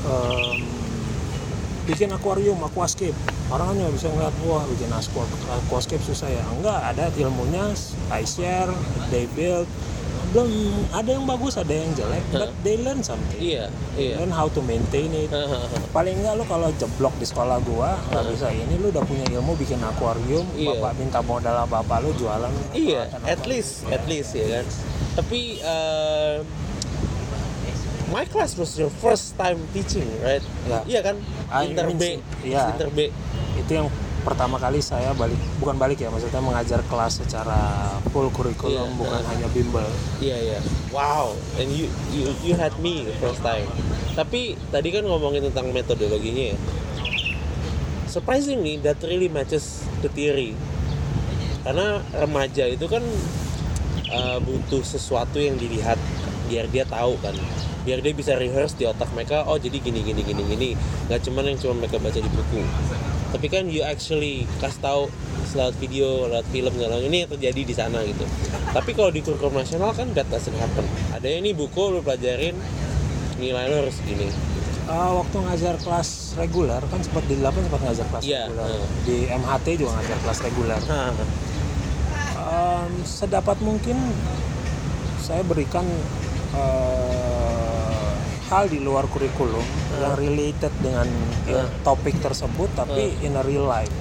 em, 0.06 0.62
bikin 1.90 2.12
akuarium 2.12 2.60
aquascape 2.62 3.16
orang 3.48 3.72
nggak 3.74 3.92
bisa 3.96 4.12
ngeliat 4.12 4.34
wah 4.44 4.60
bikin 4.68 4.92
aqua- 4.92 5.24
aquascape 5.64 6.04
susah 6.04 6.28
ya 6.28 6.44
enggak 6.52 6.76
ada 6.84 7.08
ilmunya 7.16 7.72
I 8.12 8.28
share 8.28 8.68
they 9.08 9.24
build 9.32 9.64
belum 10.28 10.48
ada 10.90 11.08
yang 11.08 11.24
bagus 11.24 11.56
ada 11.56 11.70
yang 11.70 11.88
jelek 11.92 12.20
but 12.28 12.52
they 12.60 12.76
learn 12.76 13.00
something 13.00 13.40
Iya, 13.40 13.72
iya. 13.94 14.20
learn 14.20 14.28
how 14.28 14.44
to 14.46 14.60
maintain 14.60 15.08
it 15.10 15.32
paling 15.88 16.14
enggak 16.14 16.36
lu 16.36 16.44
kalau 16.44 16.68
jeblok 16.74 17.16
di 17.16 17.24
sekolah 17.24 17.56
gua 17.62 17.96
nggak 18.08 18.24
bisa 18.28 18.48
ini 18.48 18.76
lu 18.76 18.88
udah 18.88 19.00
punya 19.02 19.24
ilmu 19.30 19.56
bikin 19.56 19.80
akuarium 19.80 20.44
Iya. 20.52 20.76
bapak 20.76 20.92
minta 20.96 21.20
modal 21.20 21.64
bapak 21.64 21.98
lu 22.02 22.12
jualan 22.14 22.52
Iya, 22.70 23.08
peralatan 23.08 23.24
at 23.26 23.42
least, 23.44 23.72
at 23.88 24.04
least 24.04 24.30
ya 24.32 24.46
kan. 24.50 24.64
Tapi 25.16 25.40
uh, 25.60 26.44
my 28.08 28.24
class 28.24 28.54
was 28.54 28.72
your 28.74 28.88
first 28.94 29.34
time 29.34 29.58
teaching, 29.70 30.06
right? 30.20 30.44
Ya. 30.64 30.80
Iya 30.86 31.00
kan? 31.02 31.16
Ah, 31.48 31.64
Inter 31.64 31.88
B, 31.90 32.00
sih, 32.00 32.16
iya. 32.44 32.70
Inter 32.70 32.88
B. 32.88 33.08
itu 33.56 33.70
yang 33.70 33.88
pertama 34.28 34.60
kali 34.60 34.84
saya 34.84 35.16
balik 35.16 35.40
bukan 35.56 35.80
balik 35.80 36.04
ya 36.04 36.12
maksudnya 36.12 36.44
mengajar 36.44 36.84
kelas 36.84 37.24
secara 37.24 37.56
full 38.12 38.28
kurikulum 38.28 38.92
Iya, 38.92 39.00
bukan 39.00 39.20
nah. 39.24 39.28
hanya 39.32 39.48
bimbel 39.56 39.88
Iya 40.20 40.36
iya. 40.36 40.58
Wow. 40.92 41.32
And 41.56 41.72
you 41.72 41.88
you 42.12 42.28
you 42.44 42.52
had 42.52 42.76
me 42.84 43.08
the 43.08 43.16
first 43.16 43.40
time. 43.40 43.64
Tapi 44.12 44.60
tadi 44.68 44.92
kan 44.92 45.08
ngomongin 45.08 45.48
tentang 45.48 45.72
metodologinya 45.72 46.52
ya. 46.52 46.56
Surprisingly 48.04 48.76
that 48.84 49.00
really 49.00 49.32
matches 49.32 49.88
the 50.04 50.12
theory. 50.12 50.52
Karena 51.64 52.04
remaja 52.12 52.68
itu 52.68 52.84
kan 52.84 53.04
uh, 54.12 54.38
butuh 54.44 54.84
sesuatu 54.84 55.40
yang 55.40 55.56
dilihat 55.56 55.96
biar 56.52 56.68
dia 56.68 56.84
tahu 56.84 57.16
kan. 57.24 57.32
Biar 57.86 58.04
dia 58.04 58.12
bisa 58.12 58.36
rehearse 58.36 58.76
di 58.76 58.84
otak 58.84 59.08
mereka. 59.16 59.48
Oh 59.48 59.56
jadi 59.56 59.80
gini 59.80 60.04
gini 60.04 60.20
gini 60.20 60.42
gini. 60.44 60.68
Nggak 61.08 61.20
cuman 61.24 61.48
yang 61.48 61.58
cuma 61.62 61.74
mereka 61.80 61.96
baca 61.96 62.18
di 62.20 62.28
buku. 62.28 62.60
Tapi 63.28 63.46
kan 63.52 63.68
you 63.68 63.84
actually 63.84 64.48
kasih 64.60 64.80
tahu 64.80 65.02
lewat 65.56 65.74
video, 65.80 66.28
lewat 66.28 66.46
film, 66.52 66.72
lewat 66.76 67.02
ini 67.04 67.24
yang 67.24 67.30
terjadi 67.30 67.60
di 67.64 67.74
sana 67.76 68.00
gitu. 68.04 68.24
Tapi 68.72 68.90
kalau 68.92 69.08
di 69.12 69.20
kurikulum 69.24 69.60
nasional 69.60 69.92
kan 69.96 70.12
that 70.16 70.28
doesn't 70.28 70.56
happen. 70.56 70.84
Ada 71.12 71.40
ini 71.40 71.52
buku 71.56 71.92
lu 71.92 72.00
pelajarin 72.00 72.56
nilai 73.40 73.68
lu 73.68 73.84
harus 73.84 73.96
gini. 74.04 74.28
Eh, 74.88 75.10
waktu 75.12 75.36
ngajar 75.44 75.76
kelas 75.84 76.32
reguler 76.40 76.80
kan 76.88 77.00
sempat 77.04 77.20
di 77.28 77.36
8 77.36 77.60
sempat 77.60 77.80
ngajar 77.84 78.06
kelas 78.08 78.22
Iya, 78.24 78.48
reguler 78.48 78.68
eh. 78.72 78.88
di 79.04 79.16
MHT 79.28 79.66
juga 79.76 79.92
ngajar 80.00 80.18
kelas 80.24 80.38
reguler 80.48 80.80
Em, 82.48 82.92
sedapat 83.04 83.60
mungkin 83.60 84.00
saya 85.20 85.44
berikan 85.44 85.84
eh, 86.56 87.17
hal 88.48 88.64
di 88.66 88.78
luar 88.78 89.04
kurikulum 89.06 89.64
yang 89.94 90.14
related 90.14 90.72
dengan 90.78 91.04
Hmm. 91.44 91.68
topik 91.82 92.16
tersebut 92.18 92.68
tapi 92.74 93.16
in 93.18 93.32
a 93.32 93.42
real 93.42 93.64
life 93.64 93.92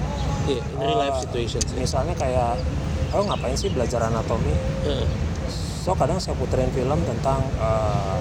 Iya, 0.44 0.60
in 0.62 0.76
real 0.78 0.98
life 0.98 1.16
Eh, 1.18 1.22
situations. 1.24 1.64
ya. 1.66 1.76
misalnya 1.78 2.14
kayak 2.14 2.56
oh 3.10 3.22
ngapain 3.22 3.52
sih 3.54 3.68
belajar 3.68 4.00
anatomi 4.02 4.52
Heeh. 4.82 5.04
so 5.78 5.92
kadang 5.92 6.16
saya 6.16 6.32
puterin 6.34 6.68
film 6.70 7.00
tentang 7.02 7.40
eh, 7.54 8.20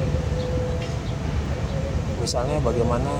misalnya 2.17 2.59
bagaimana 2.59 3.11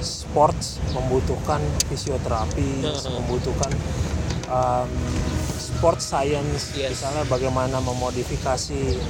sports 0.00 0.78
membutuhkan 0.90 1.58
fisioterapi 1.86 2.82
Mhm. 2.82 3.10
membutuhkan 3.12 3.70
um, 4.48 4.90
sport 5.80 5.96
science 5.98 6.76
Yes. 6.76 6.92
misalnya 6.92 7.24
bagaimana 7.24 7.80
memodifikasi 7.80 9.00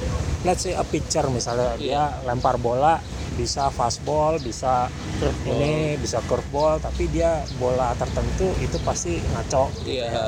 let's 0.41 0.63
say 0.63 0.71
a 0.71 0.87
pitcher 0.87 1.27
misalnya 1.27 1.75
Iya. 1.75 1.83
dia 1.83 2.03
lempar 2.23 2.55
bola 2.55 2.95
bisa 3.35 3.67
fastball 3.69 4.39
bisa 4.39 4.87
Curveball. 5.19 5.51
ini 5.53 5.71
bisa 5.99 6.23
curveball 6.23 6.79
tapi 6.79 7.11
dia 7.11 7.43
bola 7.57 7.91
tertentu 7.93 8.55
itu 8.57 8.79
pasti 8.81 9.19
ngaco 9.19 9.67
gitu 9.83 9.99
Iya. 9.99 10.07
ya. 10.07 10.25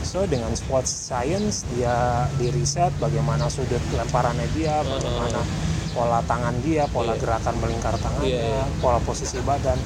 So 0.00 0.22
dengan 0.24 0.54
sports 0.54 1.10
science 1.10 1.66
dia 1.68 1.92
di 2.38 2.48
riset 2.48 2.94
bagaimana 2.96 3.50
sudut 3.50 3.82
lemparannya 3.92 4.46
dia, 4.54 4.80
Uh-huh. 4.80 4.94
bagaimana 4.96 5.42
pola 5.90 6.18
tangan 6.24 6.54
dia, 6.62 6.86
pola 6.86 7.12
Iya. 7.12 7.20
gerakan 7.20 7.54
melingkar 7.58 7.94
tangannya, 7.98 8.30
Iya, 8.30 8.42
iya. 8.48 8.64
pola 8.78 8.96
posisi 9.02 9.42
badan. 9.42 9.76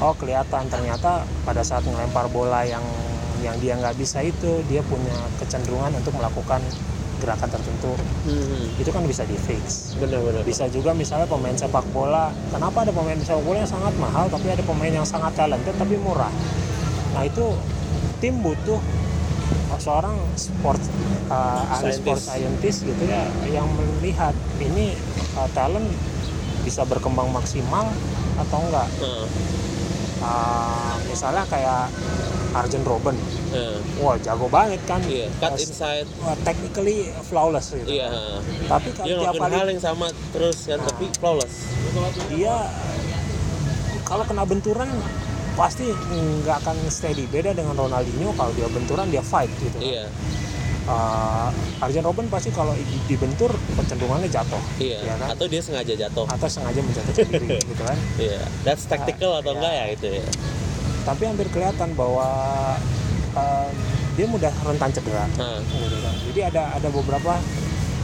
Oh 0.00 0.16
kelihatan 0.16 0.66
ternyata 0.66 1.22
pada 1.44 1.60
saat 1.60 1.84
melempar 1.84 2.26
bola 2.26 2.64
yang 2.64 2.82
yang 3.42 3.58
dia 3.58 3.74
nggak 3.76 3.98
bisa 3.98 4.22
itu 4.22 4.62
dia 4.70 4.80
punya 4.86 5.14
kecenderungan 5.42 5.92
untuk 5.98 6.14
melakukan 6.14 6.62
gerakan 7.22 7.48
tertentu. 7.54 7.94
Mhm. 8.26 8.82
Itu 8.82 8.90
kan 8.90 9.06
bisa 9.06 9.22
di 9.22 9.38
fix. 9.38 9.94
Benar-benar. 9.98 10.42
Bisa 10.42 10.66
juga 10.66 10.90
misalnya 10.90 11.30
pemain 11.30 11.54
sepak 11.54 11.86
bola. 11.94 12.34
Kenapa 12.50 12.82
ada 12.82 12.90
pemain 12.90 13.14
sepak 13.22 13.42
bola 13.46 13.62
yang 13.62 13.70
sangat 13.70 13.94
mahal 14.02 14.26
tapi 14.26 14.50
ada 14.50 14.62
pemain 14.66 14.90
yang 14.90 15.06
sangat 15.06 15.30
talented 15.38 15.74
tapi 15.78 15.94
murah. 15.98 16.30
Nah 17.14 17.22
itu 17.22 17.54
tim 18.18 18.42
butuh 18.42 18.82
seorang 19.82 20.14
sport 20.38 20.78
uh, 21.26 21.74
ahli 21.74 21.90
sport 21.90 22.22
scientist 22.22 22.86
gitu 22.86 23.02
ya 23.08 23.26
yang 23.50 23.66
melihat 23.74 24.30
ini 24.62 24.94
uh, 25.34 25.48
talent 25.56 25.88
bisa 26.62 26.86
berkembang 26.86 27.30
maksimal 27.34 27.86
atau 28.38 28.58
enggak. 28.62 28.88
Heeh. 29.02 29.26
Uh, 30.22 30.94
misalnya 31.10 31.42
kayak 31.50 31.90
Arjen 32.54 32.82
Robben, 32.82 33.16
Heeh. 33.50 33.76
wah 33.96 34.16
jago 34.16 34.46
banget 34.46 34.80
kan. 34.82 35.00
Iya, 35.02 35.26
cut 35.36 35.52
Uh, 35.52 35.58
inside. 35.58 36.08
uh, 36.20 36.36
technically 36.42 36.98
flawless 37.22 37.72
gitu. 37.72 37.88
Iya. 37.90 38.08
heeh. 38.08 38.38
Tapi 38.66 38.88
kalau 38.92 39.06
Dia 39.06 39.16
tiap 39.18 39.34
kali 39.38 39.54
hal 39.54 39.68
yang 39.68 39.82
sama 39.82 40.06
terus 40.30 40.58
kan, 40.62 40.76
Nah. 40.76 40.86
tapi 40.86 41.04
flawless. 41.14 41.54
dia 42.28 42.54
kalau 44.02 44.24
kena 44.24 44.42
benturan 44.42 44.88
pasti 45.52 45.84
nggak 46.10 46.56
akan 46.58 46.76
steady 46.88 47.24
beda 47.26 47.52
dengan 47.52 47.72
Ronaldinho 47.74 48.32
kalau 48.32 48.52
dia 48.52 48.64
benturan 48.66 49.08
dia 49.08 49.20
fight 49.20 49.52
gitu 49.54 49.72
kan. 49.74 49.82
Iya. 49.82 50.04
Uh, 50.82 51.46
Arjen 51.78 52.02
Robben 52.02 52.26
pasti 52.26 52.50
kalau 52.50 52.74
di- 52.74 52.82
dibentur 53.06 53.46
kecenderungannya 53.72 54.26
jatuh 54.26 54.58
Iya. 54.76 54.98
ya 55.00 55.14
kan 55.16 55.28
Atau 55.30 55.46
dia 55.46 55.62
sengaja 55.62 55.94
jatuh. 55.94 56.26
atau 56.26 56.48
sengaja 56.50 56.82
menjatuhkan 56.82 57.28
diri 57.30 57.54
gitu 57.70 57.78
kan 57.80 57.94
Iya. 58.18 58.42
That's 58.62 58.82
tactical 58.84 59.30
atau 59.36 59.52
iya. 59.52 59.56
enggak 59.56 59.72
ya 59.72 59.84
itu 59.92 60.06
ya. 60.12 60.24
Tapi 61.02 61.22
hampir 61.24 61.46
kelihatan 61.48 61.92
bahwa 61.92 62.26
uh, 63.32 63.68
dia 64.12 64.26
mudah 64.26 64.52
rentan 64.62 64.90
cedera 64.90 65.24
gitu 65.72 65.96
kan. 65.98 66.14
jadi 66.28 66.40
ada 66.48 66.62
ada 66.76 66.88
beberapa 66.88 67.40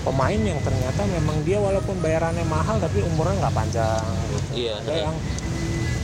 pemain 0.00 0.40
yang 0.40 0.56
ternyata 0.58 1.04
memang 1.06 1.36
dia 1.42 1.58
walaupun 1.58 1.98
bayarannya 1.98 2.44
mahal 2.44 2.78
tapi 2.78 3.04
umurnya 3.04 3.34
nggak 3.40 3.54
panjang 3.54 4.04
gitu 4.30 4.52
Iya. 4.56 4.74
ada 4.80 4.92
yang 5.04 5.16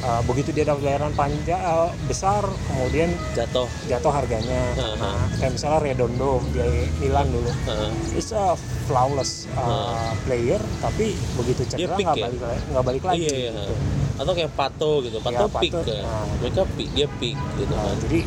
uh, 0.05 0.20
begitu 0.24 0.52
dia 0.52 0.64
dapat 0.64 0.84
bayaran 0.84 1.12
panjang 1.12 1.59
uh, 1.59 1.88
besar 2.05 2.44
kemudian 2.68 3.09
jatuh. 3.32 3.66
jatuh 3.84 4.12
harganya 4.12 4.62
Aha. 4.76 4.94
nah, 5.00 5.18
kayak 5.34 5.57
misalnya 5.57 5.80
Redondo 5.82 6.44
di 6.50 6.61
Milan 7.00 7.26
dulu 7.28 7.50
Heeh. 7.64 7.90
it's 8.14 8.30
a 8.30 8.55
flawless 8.84 9.48
uh, 9.57 10.12
player 10.22 10.61
tapi 10.78 11.16
begitu 11.34 11.64
Dia 11.66 11.88
cedera 11.88 11.96
nggak 11.96 12.16
ya? 12.16 12.24
balik 12.28 12.40
lagi 12.40 12.62
nggak 12.68 12.84
balik 12.84 13.05
lagi 13.05 13.20
Iya, 13.22 13.34
iya. 13.34 13.52
gitu. 13.52 13.74
Atau 14.14 14.30
kayak 14.30 14.52
Pato 14.55 15.02
gitu. 15.02 15.18
Pato 15.18 15.34
Iya, 15.42 15.59
peak 15.59 15.72
Pato. 15.74 15.90
Nah. 15.90 16.22
Mereka 16.38 16.62
peak, 16.78 16.88
dia 16.94 17.09
peak 17.18 17.34
gitu 17.59 17.72
Nah, 17.72 17.82
kan. 17.82 17.96
jadi 18.07 18.20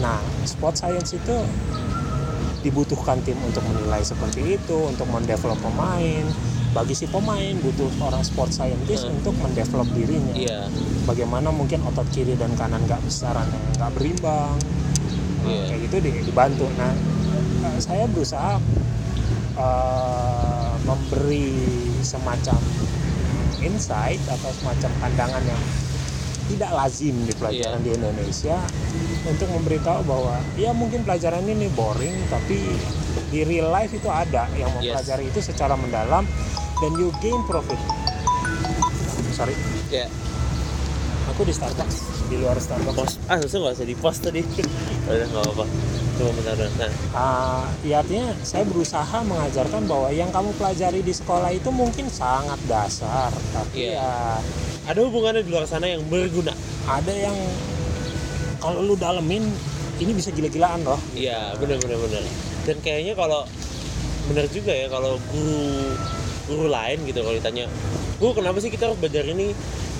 nah 0.00 0.18
sport 0.42 0.74
science 0.74 1.12
itu 1.12 1.36
dibutuhkan 2.62 3.18
tim 3.20 3.36
untuk 3.42 3.60
menilai 3.66 4.00
seperti 4.00 4.56
itu 4.56 4.76
untuk 4.86 5.04
mendevelop 5.10 5.58
pemain 5.58 6.24
bagi 6.72 6.96
si 6.96 7.04
pemain 7.04 7.52
butuh 7.54 7.92
orang 8.00 8.24
sport 8.24 8.48
scientist 8.50 9.04
Hmm. 9.04 9.14
untuk 9.14 9.36
mendevelop 9.36 9.84
dirinya 9.86 10.32
Iya. 10.32 10.72
bagaimana 11.04 11.52
mungkin 11.52 11.84
otot 11.84 12.08
kiri 12.08 12.32
dan 12.32 12.56
kanan 12.56 12.80
nggak 12.82 12.98
besarannya 12.98 13.76
nggak 13.76 13.92
berimbang 13.92 14.56
Nah, 15.42 15.50
Iya. 15.50 15.62
kayak 15.68 15.80
gitu 15.82 15.96
di- 16.00 16.22
dibantu 16.24 16.66
nah 16.72 16.92
eh, 17.62 17.78
saya 17.78 18.06
berusaha 18.06 18.56
eh, 19.52 20.72
memberi 20.82 21.52
semacam 22.00 22.56
insight 23.60 24.18
atau 24.24 24.50
semacam 24.50 24.90
pandangan 24.98 25.44
yang 25.44 25.62
tidak 26.42 26.72
lazim 26.72 27.14
di 27.22 27.32
pelajaran 27.32 27.78
Iya. 27.78 27.84
di 27.84 27.90
Indonesia 27.92 28.56
untuk 29.24 29.48
memberitahu 29.50 30.00
bahwa 30.02 30.34
ya 30.54 30.72
mungkin 30.72 31.02
pelajaran 31.02 31.44
ini 31.44 31.68
boring 31.70 32.16
tapi 32.26 32.58
di 33.28 33.40
real 33.42 33.68
life 33.68 33.90
itu 33.90 34.06
ada 34.06 34.48
yang 34.52 34.68
Yes. 34.72 34.76
mempelajari 34.98 35.24
itu 35.26 35.40
secara 35.40 35.72
mendalam 35.74 36.24
dan 36.82 36.92
you 36.94 37.08
gain 37.18 37.38
profit 37.46 37.78
sorry 39.32 39.54
Ya. 39.88 40.08
aku 41.28 41.44
di 41.44 41.52
Starbucks 41.52 41.96
di 42.26 42.36
luar 42.36 42.56
Starbucks 42.56 42.96
Post. 42.96 43.14
Ah, 43.24 43.36
harusnya 43.36 43.60
nggak 43.60 43.74
usah 43.74 43.84
di 43.84 43.94
post 43.94 44.20
tadi. 44.20 44.40
Udah 45.04 45.26
nggak 45.26 45.44
apa-apa. 45.46 45.64
Cuma 46.14 46.30
bentar. 46.32 46.56
Nah, 46.56 46.90
Ah, 47.12 47.64
ya 47.82 48.00
artinya 48.00 48.32
saya 48.40 48.64
berusaha 48.64 49.04
mengajarkan 49.22 49.84
bahwa 49.84 50.08
yang 50.08 50.28
kamu 50.28 50.56
pelajari 50.56 51.00
di 51.00 51.12
sekolah 51.12 51.52
itu 51.52 51.68
mungkin 51.68 52.08
sangat 52.08 52.56
dasar 52.64 53.28
tapi 53.52 53.84
Iya. 53.86 54.00
ya 54.00 54.12
ada 54.88 55.00
hubungannya 55.02 55.44
di 55.44 55.50
luar 55.50 55.64
sana 55.64 55.86
yang 55.86 56.00
berguna. 56.06 56.56
ada 56.82 57.12
yang 57.12 57.36
kalau 58.58 58.80
lu 58.82 58.96
dalemin 58.96 59.44
ini 59.98 60.12
bisa 60.12 60.28
gila-gilaan 60.30 60.80
loh 60.82 60.98
Iya, 61.12 61.52
benar 61.54 61.76
benar 61.78 62.00
benar. 62.00 62.22
Dan 62.64 62.76
kayaknya 62.80 63.12
kalau 63.12 63.44
benar 64.24 64.48
juga 64.48 64.72
ya 64.72 64.88
kalau 64.88 65.20
guru 65.28 65.92
guru 66.46 66.66
lain 66.70 67.02
gitu 67.06 67.22
kalau 67.22 67.36
ditanya 67.36 67.66
bu 68.22 68.34
kenapa 68.34 68.62
sih 68.62 68.70
kita 68.70 68.86
harus 68.86 68.98
belajar 69.02 69.26
ini? 69.26 69.50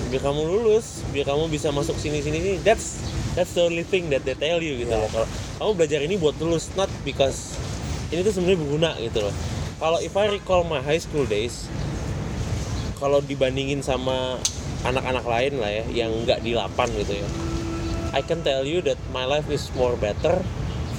Biar 0.07 0.21
kamu 0.23 0.41
lulus 0.45 1.03
biar 1.11 1.27
kamu 1.27 1.51
bisa 1.51 1.73
masuk 1.75 1.97
sini 1.99 2.23
sini 2.23 2.39
sini. 2.39 2.57
That's 2.63 3.03
that's 3.35 3.51
the 3.57 3.67
only 3.67 3.83
thing 3.83 4.07
that 4.13 4.23
they 4.23 4.37
tell 4.37 4.63
you 4.63 4.79
gitu. 4.79 4.93
Yeah. 4.93 5.03
loh 5.03 5.09
kalau 5.11 5.27
kamu 5.59 5.71
belajar 5.75 5.99
ini 6.03 6.15
buat 6.15 6.35
lulus 6.39 6.71
not 6.79 6.91
because 7.03 7.57
ini 8.13 8.21
tuh 8.21 8.31
sebenarnya 8.31 8.59
berguna 8.61 8.91
gitu 9.01 9.19
loh. 9.25 9.35
Kalau 9.81 9.99
if 9.99 10.13
I 10.15 10.31
recall 10.31 10.63
my 10.63 10.79
high 10.79 11.01
school 11.01 11.27
days 11.27 11.67
kalau 13.03 13.19
dibandingin 13.19 13.83
sama 13.83 14.39
anak-anak 14.87 15.27
lain 15.27 15.53
lah 15.59 15.71
ya 15.71 15.83
yang 16.05 16.11
nggak 16.23 16.39
di 16.39 16.55
lapan 16.55 16.87
gitu 16.95 17.19
ya 17.19 17.27
I 18.13 18.21
can 18.23 18.45
tell 18.45 18.63
you 18.63 18.79
that 18.87 18.95
my 19.11 19.27
life 19.27 19.51
is 19.51 19.67
more 19.75 19.99
better 19.99 20.39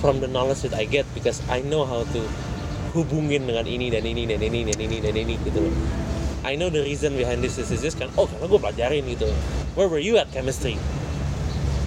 from 0.04 0.20
the 0.20 0.28
knowledge 0.28 0.66
that 0.68 0.76
I 0.76 0.84
get 0.84 1.08
because 1.16 1.40
I 1.48 1.64
know 1.64 1.88
how 1.88 2.04
to 2.04 2.20
hubungin 2.94 3.44
dengan 3.44 3.66
ini 3.66 3.90
dan 3.90 4.06
ini 4.06 4.24
dan 4.24 4.38
ini 4.38 4.60
dan 4.64 4.78
ini 4.78 4.96
dan 5.02 5.14
ini 5.18 5.34
gitu 5.42 5.58
loh. 5.66 5.74
I 6.44 6.54
know 6.54 6.68
the 6.70 6.84
reason 6.84 7.16
behind 7.18 7.42
this 7.42 7.58
this, 7.58 7.72
this, 7.72 7.82
this 7.82 7.96
kan 7.98 8.08
oh 8.14 8.30
karena 8.30 8.46
gue 8.46 8.60
pelajarin 8.60 9.02
gitu. 9.10 9.28
Where 9.74 9.90
were 9.90 10.00
you 10.00 10.16
at 10.22 10.30
chemistry? 10.30 10.78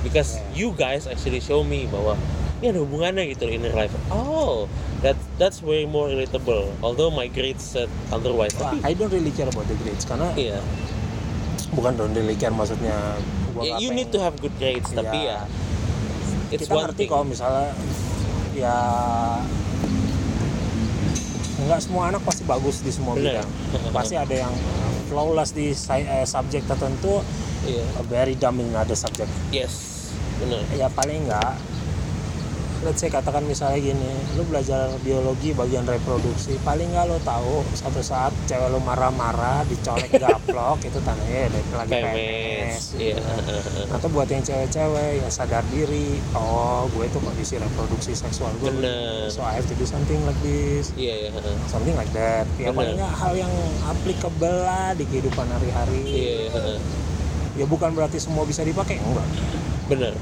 Because 0.03 0.37
you 0.51 0.75
guys 0.75 1.07
actually 1.07 1.39
show 1.39 1.63
me 1.63 1.87
bahwa 1.87 2.19
ini 2.59 2.75
ada 2.75 2.79
hubungannya 2.83 3.31
gitu 3.31 3.47
loh 3.47 3.53
in 3.55 3.61
your 3.63 3.77
life. 3.77 3.93
Oh 4.11 4.67
that 5.05 5.15
that's 5.39 5.63
way 5.63 5.87
more 5.87 6.11
relatable. 6.11 6.67
Although 6.83 7.13
my 7.13 7.31
grades 7.31 7.63
said 7.63 7.87
otherwise 8.11 8.51
tapi 8.57 8.83
I 8.83 8.91
don't 8.91 9.13
really 9.13 9.31
care 9.31 9.47
about 9.47 9.65
the 9.71 9.77
grades 9.79 10.03
karena 10.03 10.35
iya. 10.35 10.59
bukan 11.71 11.95
don't 11.95 12.15
really 12.15 12.35
care 12.35 12.51
maksudnya 12.51 13.15
Yeah, 13.57 13.81
you 13.81 13.89
need 13.89 14.13
to 14.13 14.21
have 14.21 14.37
good 14.37 14.53
grades 14.61 14.93
tapi 14.93 15.25
Iya. 15.25 15.41
ya 15.41 15.65
it's 16.53 16.69
kita 16.69 16.77
one 16.77 16.83
ngerti 16.89 16.97
thing. 17.05 17.09
kalau 17.09 17.25
misalnya 17.25 17.73
ya 18.53 18.75
nggak 21.57 21.79
semua 21.81 22.13
anak 22.13 22.21
pasti 22.21 22.45
bagus 22.45 22.85
di 22.85 22.93
semua 22.93 23.17
Bener. 23.17 23.41
bidang. 23.41 23.49
Pasti 23.89 24.13
ada 24.13 24.35
yang 24.35 24.53
flawless 25.09 25.55
di 25.57 25.73
eh, 25.73 26.25
subjek 26.27 26.67
tertentu. 26.69 27.25
Iya. 27.67 27.83
Very 28.07 28.37
dumb 28.37 28.61
in 28.61 28.71
other 28.77 28.95
subject 28.95 29.27
yes. 29.49 29.97
Benar 30.39 30.61
ya 30.77 30.87
paling 30.93 31.27
nggak 31.27 31.53
let's 32.87 33.03
say 33.03 33.11
katakan 33.11 33.43
misalnya 33.43 33.83
gini 33.83 34.11
lu 34.39 34.47
belajar 34.47 34.87
biologi 35.03 35.51
bagian 35.51 35.83
reproduksi 35.83 36.55
paling 36.63 36.87
nggak 36.95 37.11
lo 37.11 37.19
tahu 37.19 37.59
satu 37.75 37.99
saat 37.99 38.31
cewek 38.47 38.71
lu 38.71 38.79
marah-marah 38.79 39.67
dicolek 39.67 40.07
gaplok 40.23 40.79
itu 40.87 40.95
tandanya 41.03 41.51
ya 41.51 41.75
lagi 41.75 41.91
PMS 41.91 42.15
PMS 42.15 42.83
iya. 42.95 43.19
atau 43.91 44.07
buat 44.07 44.31
yang 44.31 44.39
cewek-cewek 44.39 45.19
ya 45.19 45.27
sadar 45.27 45.67
diri 45.67 46.15
oh 46.31 46.87
gue 46.95 47.11
tuh 47.11 47.19
kondisi 47.19 47.59
reproduksi 47.59 48.15
seksual 48.15 48.55
gue 48.63 48.71
Bener. 48.71 49.27
so 49.27 49.43
I 49.43 49.59
have 49.59 49.67
to 49.67 49.75
do 49.75 49.83
something 49.83 50.23
like 50.23 50.39
this. 50.39 50.95
Iya 50.95 51.27
iya 51.27 51.29
something 51.67 51.95
like 51.99 52.11
that. 52.15 52.47
Ya 52.55 52.71
Bener. 52.71 52.79
paling 52.79 52.95
nggak 53.03 53.15
hal 53.19 53.33
yang 53.35 53.53
applicable 53.83 54.63
lah 54.63 54.95
di 54.95 55.03
kehidupan 55.03 55.43
hari-hari. 55.43 56.03
Iya 56.07 56.33
iya 56.47 56.79
ya 57.57 57.65
bukan 57.65 57.91
berarti 57.91 58.21
semua 58.21 58.47
bisa 58.47 58.63
dipakai 58.63 59.01
enggak. 59.01 59.27
Benar 59.91 60.15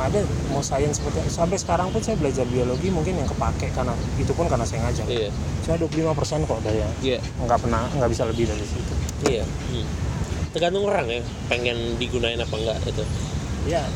ada 0.00 0.20
mau 0.48 0.64
sains 0.64 0.96
seperti 0.96 1.28
sampai 1.28 1.56
sekarang 1.60 1.92
pun 1.92 2.00
saya 2.00 2.16
belajar 2.16 2.48
biologi 2.48 2.88
mungkin 2.88 3.20
yang 3.20 3.28
kepake 3.28 3.68
karena 3.76 3.92
itu 4.16 4.32
pun 4.32 4.48
karena 4.48 4.64
saya 4.64 4.88
ngajar. 4.88 5.04
Iya. 5.06 5.30
Cuma 5.66 5.76
25% 6.16 6.48
kok 6.48 6.60
dari 6.64 6.80
iya. 7.04 7.18
nggak 7.20 7.58
pernah 7.60 7.84
nggak 7.92 8.10
bisa 8.10 8.24
lebih 8.24 8.48
dari 8.48 8.64
situ. 8.64 8.94
Iya. 9.28 9.44
Hmm. 9.44 9.86
tergantung 10.50 10.82
orang 10.82 11.06
ya 11.06 11.22
pengen 11.46 11.94
digunain 11.94 12.34
apa 12.34 12.54
enggak 12.58 12.82
itu. 12.82 13.04
Ya 13.70 13.86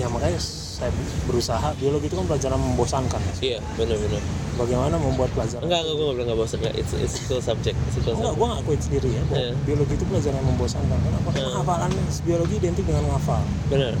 ya 0.00 0.06
makanya 0.10 0.40
saya 0.42 0.90
berusaha. 1.30 1.78
Biologi 1.78 2.10
itu 2.10 2.16
kan 2.18 2.26
pelajaran 2.26 2.58
membosankan. 2.58 3.20
Ya. 3.22 3.34
iya 3.38 3.58
benar 3.78 4.00
benar 4.02 4.22
bagaimana 4.58 4.94
membuat 4.98 5.30
pelajaran? 5.36 5.62
Enggak 5.62 5.80
enggak 5.86 5.94
gue 5.94 6.04
nggak 6.04 6.16
bilang 6.18 6.28
nggak 6.32 6.40
bosan 6.42 6.58
enggak. 6.58 6.74
It's 6.74 6.92
it's 6.98 7.16
cool 7.30 7.38
subject 7.38 7.76
it's 7.86 8.02
cool 8.02 8.18
enggak 8.18 8.34
gue 8.34 8.46
ngakuin 8.50 8.80
sendiri 8.82 9.08
ya. 9.14 9.22
Iya. 9.30 9.52
biologi 9.62 9.92
itu 9.94 10.04
pelajaran 10.10 10.36
yang 10.42 10.48
membosankan. 10.50 10.98
Kenapa 11.06 11.28
karena 11.30 11.50
Iya. 11.52 11.58
hafalan 11.62 11.90
biologi 12.26 12.54
identik 12.58 12.84
dengan 12.88 13.04
ngafal 13.14 13.42
benar 13.70 13.94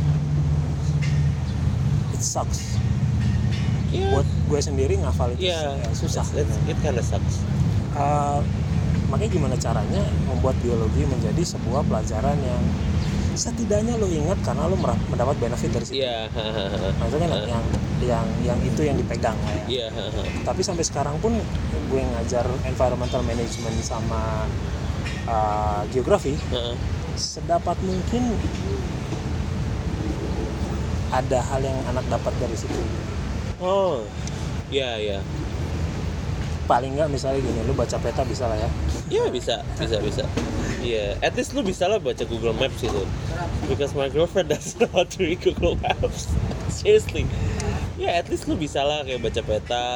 sucks 2.22 2.78
iya 3.90 4.08
buat 4.10 4.24
gue 4.24 4.60
sendiri 4.62 4.94
ngafal 4.98 5.34
itu 5.34 5.50
iya 5.50 5.76
ya, 5.76 5.90
susah 5.92 6.24
It's- 6.32 6.48
it's- 6.48 6.70
it 6.70 6.78
kinda 6.80 7.02
sucks 7.02 7.42
Uh, 7.92 8.40
makanya 9.12 9.36
gimana 9.36 9.52
caranya 9.52 10.00
membuat 10.24 10.56
biologi 10.64 11.04
menjadi 11.04 11.44
sebuah 11.44 11.84
pelajaran 11.84 12.40
yang 12.40 12.62
setidaknya 13.36 14.00
lo 14.00 14.08
ingat 14.08 14.40
karena 14.40 14.64
lo 14.64 14.80
mendapat 14.80 15.36
benefit 15.36 15.76
dari 15.76 15.84
situ. 15.84 16.00
iya. 16.00 16.24
Nah, 16.32 17.04
itu 17.04 17.16
kan 17.16 17.28
yang 17.44 17.64
yang 18.00 18.26
yang 18.40 18.58
itu 18.64 18.80
yang 18.80 18.96
dipegang 18.96 19.36
lah 19.36 19.52
ya. 19.68 19.92
hahaha. 19.92 20.24
Tapi 20.48 20.60
sampai 20.64 20.88
sekarang 20.88 21.20
pun 21.20 21.36
gue 21.92 22.00
ngajar 22.16 22.48
environmental 22.64 23.20
management 23.20 23.76
sama 23.84 24.48
uh, 25.28 25.84
geografi 25.92 26.32
Heeh. 26.48 26.72
sedapat 27.12 27.76
mungkin 27.84 28.24
ada 31.12 31.38
hal 31.44 31.60
yang 31.60 31.78
anak 31.92 32.04
dapat 32.08 32.32
dari 32.40 32.56
situ. 32.56 32.80
oh 33.60 34.02
iya 34.72 34.96
iya 34.98 35.20
Paling 36.62 36.94
nggak 36.94 37.10
misalnya 37.10 37.42
gini, 37.42 37.58
lu 37.66 37.74
baca 37.74 37.98
peta 37.98 38.22
bisa 38.22 38.46
lah 38.46 38.54
ya. 38.54 38.70
Iya 39.10 39.24
bisa, 39.34 39.66
bisa, 39.82 39.98
bisa. 39.98 40.24
Iya, 40.78 41.18
at 41.18 41.34
least 41.34 41.58
lu 41.58 41.66
bisa 41.66 41.90
lah 41.90 41.98
baca 41.98 42.22
Google 42.22 42.54
Maps 42.54 42.78
gitu. 42.78 43.02
Because 43.66 43.92
my 43.98 44.06
girlfriend 44.06 44.54
doesn't 44.54 44.78
know 44.80 44.88
how 44.94 45.02
to 45.02 45.18
read 45.26 45.42
Google 45.42 45.74
Maps. 45.82 46.30
Seriously. 46.70 47.26
Ya, 47.98 48.14
at 48.14 48.30
least 48.30 48.46
lu 48.46 48.54
bisa 48.54 48.86
lah 48.86 49.02
kayak 49.02 49.20
baca 49.26 49.42
peta, 49.42 49.86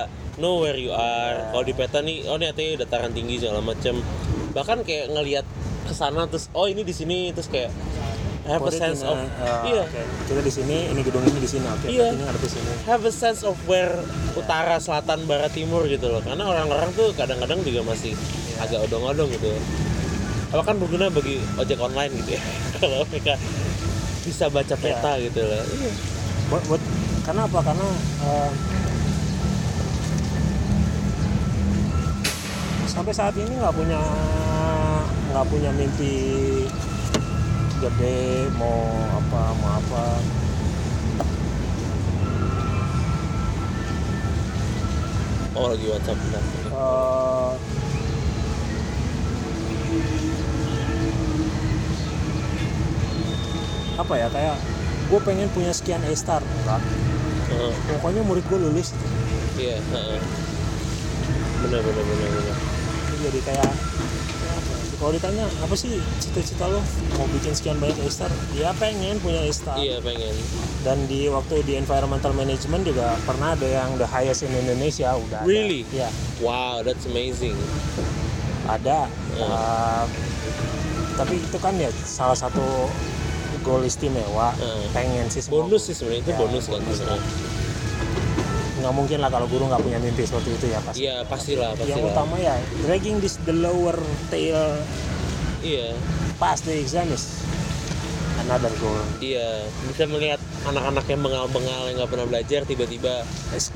know 0.42 0.58
where 0.58 0.76
you 0.76 0.90
are. 0.90 1.54
Kalau 1.54 1.64
di 1.64 1.72
peta 1.72 2.02
nih, 2.02 2.26
oh 2.26 2.34
ini 2.34 2.50
artinya 2.50 2.82
dataran 2.82 3.14
tinggi 3.14 3.38
segala 3.38 3.62
macem. 3.62 4.02
Bahkan 4.50 4.82
kayak 4.82 5.14
ngelihat 5.14 5.46
ke 5.86 5.94
sana 5.94 6.26
terus, 6.26 6.50
oh 6.50 6.66
ini 6.66 6.82
di 6.82 6.92
sini 6.92 7.30
terus 7.30 7.46
kayak 7.46 7.70
have 8.46 8.62
a 8.62 8.72
sense 8.72 9.02
of 9.02 9.18
uh, 9.18 9.66
iya, 9.66 9.82
oke. 9.82 10.02
Kita 10.30 10.40
di 10.40 10.52
sini, 10.52 10.76
ini 10.90 11.00
gedung 11.02 11.22
ini 11.26 11.38
di 11.42 11.50
sini, 11.50 11.66
oke. 11.66 11.86
Iya. 11.90 12.14
Ini 12.14 12.24
ada 12.24 12.38
di 12.38 12.50
sini. 12.50 12.70
have 12.86 13.02
a 13.02 13.12
sense 13.12 13.42
of 13.42 13.58
where 13.66 13.92
utara, 14.38 14.78
selatan, 14.78 15.26
barat, 15.26 15.50
timur 15.50 15.84
gitu 15.90 16.06
loh. 16.06 16.22
Karena 16.22 16.46
orang-orang 16.46 16.90
tuh 16.94 17.10
kadang-kadang 17.18 17.60
juga 17.66 17.82
masih 17.82 18.14
agak 18.62 18.86
odong-odong 18.86 19.28
gitu. 19.34 19.50
Apa 20.54 20.62
kan 20.62 20.78
berguna 20.78 21.10
bagi 21.10 21.42
ojek 21.58 21.78
online 21.82 22.12
gitu 22.22 22.38
ya. 22.38 22.42
Kalau 22.78 23.02
mereka 23.10 23.34
bisa 24.22 24.46
baca 24.50 24.74
peta 24.78 25.12
gitu 25.18 25.40
loh. 25.42 25.62
Iya. 25.62 25.92
Buat, 26.46 26.62
buat 26.70 26.82
karena 27.26 27.42
apa? 27.42 27.58
Karena 27.58 27.88
uh, 28.22 28.50
sampai 32.86 33.12
saat 33.12 33.34
ini 33.36 33.52
nggak 33.60 33.74
punya 33.76 34.00
nggak 35.34 35.46
punya 35.52 35.70
mimpi 35.76 36.14
gede 37.80 38.48
mau 38.56 38.88
apa 39.20 39.42
mau 39.60 39.70
apa 39.80 40.04
Oh 45.56 45.72
lagi 45.72 45.88
WhatsApp 45.88 46.20
bentar. 46.20 46.44
Eh, 46.68 47.52
apa 53.96 54.14
ya 54.20 54.28
kayak 54.28 54.56
gue 55.08 55.20
pengen 55.24 55.48
punya 55.56 55.72
sekian 55.72 56.04
A 56.04 56.12
star 56.12 56.44
enggak 56.44 56.84
Heeh. 57.48 57.72
pokoknya 57.96 58.20
murid 58.20 58.44
gue 58.52 58.58
lulus. 58.60 58.92
Iya, 59.56 59.80
heeh. 59.80 60.20
Benar 61.64 61.80
benar 61.80 62.04
benar 62.04 62.28
benar. 62.36 62.56
jadi 63.16 63.40
kayak 63.48 63.64
ya 63.64 63.72
ya, 63.72 64.25
kalau 64.96 65.10
ditanya 65.10 65.44
apa 65.58 65.74
sih 65.74 65.92
cita-cita 66.16 66.64
lo 66.64 66.80
mau 67.12 67.28
bikin 67.30 67.52
sekian 67.52 67.76
banyak 67.76 67.96
A 67.96 68.08
star 68.08 68.28
ya 68.52 68.72
pengen 68.74 69.16
punya 69.18 69.40
A 69.40 69.50
star 69.50 69.76
Iya 69.76 70.00
pengen. 70.00 70.32
dan 70.80 71.04
di 71.04 71.26
waktu 71.26 71.60
di 71.62 71.74
environmental 71.74 72.32
management 72.32 72.84
juga 72.84 73.12
pernah 73.22 73.52
ada 73.52 73.66
yang 73.66 73.94
the 73.94 74.06
highest 74.06 74.40
in 74.40 74.52
Indonesia 74.52 75.12
udah 75.12 75.40
ada. 75.40 75.44
Really? 75.44 75.84
ya 75.90 76.08
Wow, 76.38 76.80
that's 76.80 77.04
amazing. 77.04 77.56
ada 78.64 79.06
Hmm. 79.32 79.44
Uh, 79.44 80.04
tapi 81.14 81.38
itu 81.38 81.58
kan 81.58 81.76
ya 81.76 81.86
salah 81.98 82.34
satu 82.34 82.88
goal 83.62 83.82
istimewa 83.82 84.52
Hmm. 84.52 84.84
pengen 84.90 85.26
sih 85.26 85.40
semua 85.40 85.62
Bonus 85.62 85.82
sih 85.82 85.94
sebenarnya 85.94 86.22
itu 86.22 86.30
Ya, 86.30 86.38
bonus 86.38 86.64
kan. 86.66 86.78
bonus. 86.78 86.98
Nggak 88.86 88.94
mungkin 88.96 89.18
lah 89.18 89.30
kalau 89.34 89.50
guru 89.50 89.66
nggak 89.66 89.82
punya 89.82 89.98
mimpi 89.98 90.22
seperti 90.22 90.54
itu 90.54 90.66
ya 90.70 90.78
pasti 90.78 91.02
Iya 91.02 91.26
pastilah 91.26 91.74
yang 91.74 91.98
pastilah. 91.98 92.06
utama 92.06 92.38
ya 92.38 92.54
dragging 92.86 93.18
this 93.18 93.34
the 93.42 93.50
lower 93.50 93.98
tail 94.30 94.78
Iya. 95.58 95.90
past 96.38 96.62
the 96.62 96.78
exam 96.78 97.10
is 97.10 97.42
another 98.38 98.70
goal 98.78 98.94
Iya, 99.18 99.66
bisa 99.90 100.06
melihat 100.06 100.38
anak-anak 100.66 101.04
yang 101.06 101.20
bengal-bengal 101.22 101.80
yang 101.86 101.96
nggak 102.02 102.10
pernah 102.10 102.26
belajar 102.26 102.60
tiba-tiba 102.66 103.14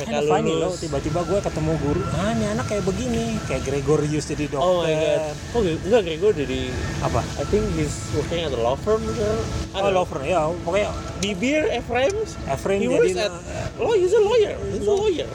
kind 0.02 0.16
of 0.18 0.26
funny 0.26 0.50
lulus. 0.50 0.62
loh 0.62 0.74
tiba-tiba 0.74 1.20
gue 1.22 1.38
ketemu 1.38 1.72
guru 1.78 2.02
ah 2.18 2.30
ini 2.34 2.46
anak 2.50 2.66
kayak 2.66 2.82
begini 2.82 3.38
kayak 3.46 3.62
Gregorius 3.62 4.26
jadi 4.26 4.50
dokter 4.50 4.66
Oh 4.66 4.82
my 4.82 4.94
god. 4.94 5.34
Oh 5.54 5.60
enggak 5.62 6.02
Gregor 6.02 6.32
jadi 6.34 6.60
apa 7.06 7.22
I 7.38 7.44
think 7.46 7.64
he's 7.78 7.94
working 8.18 8.42
at 8.42 8.50
a 8.50 8.58
law 8.58 8.74
firm 8.74 9.06
oh 9.06 9.78
know. 9.78 10.02
lover 10.02 10.20
ya 10.26 10.50
pokoknya 10.66 10.90
Bibir 11.22 11.70
Ephraim 11.70 12.14
Ephraim 12.50 12.80
he 12.82 12.88
jadi 12.90 13.30
at 13.30 13.34
Oh, 13.80 13.96
he's 13.96 14.12
a 14.12 14.20
lawyer. 14.20 14.56
He's 14.74 14.84
a 14.84 14.92
lawyer. 14.92 15.30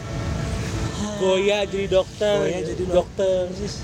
Goya 1.18 1.64
jadi 1.66 1.88
dokter 1.88 2.46
Goya 2.46 2.60
jadi 2.62 2.84
dokter 2.92 3.48
Persis. 3.50 3.82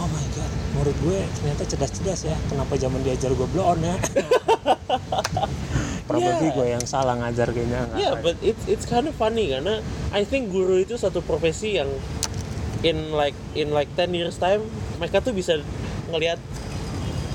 Oh 0.00 0.08
my 0.08 0.24
god, 0.32 0.50
menurut 0.74 0.96
gue 1.04 1.18
ternyata 1.38 1.62
cerdas-cerdas 1.68 2.20
ya. 2.24 2.36
Kenapa 2.48 2.74
zaman 2.80 3.00
diajar 3.04 3.30
gue 3.36 3.48
blow 3.52 3.76
on 3.76 3.80
ya? 3.84 3.96
Probably 6.10 6.26
Yeah. 6.44 6.56
gue 6.56 6.66
yang 6.70 6.84
salah 6.84 7.14
ngajar 7.16 7.48
kayaknya. 7.48 7.86
nggak 7.86 7.98
Yeah, 7.98 8.14
but 8.18 8.34
it's 8.40 8.64
it's 8.66 8.82
kind 8.82 9.06
of 9.06 9.14
funny 9.14 9.48
karena 9.48 9.78
I 10.10 10.22
think 10.22 10.50
guru 10.50 10.78
itu 10.78 10.94
satu 10.94 11.22
profesi 11.22 11.78
yang 11.78 11.86
in 12.80 13.12
like 13.12 13.36
in 13.52 13.70
like 13.70 13.88
10 13.94 14.10
years 14.10 14.34
time 14.34 14.64
mereka 14.96 15.20
tuh 15.20 15.30
bisa 15.30 15.60
ngelihat 16.08 16.40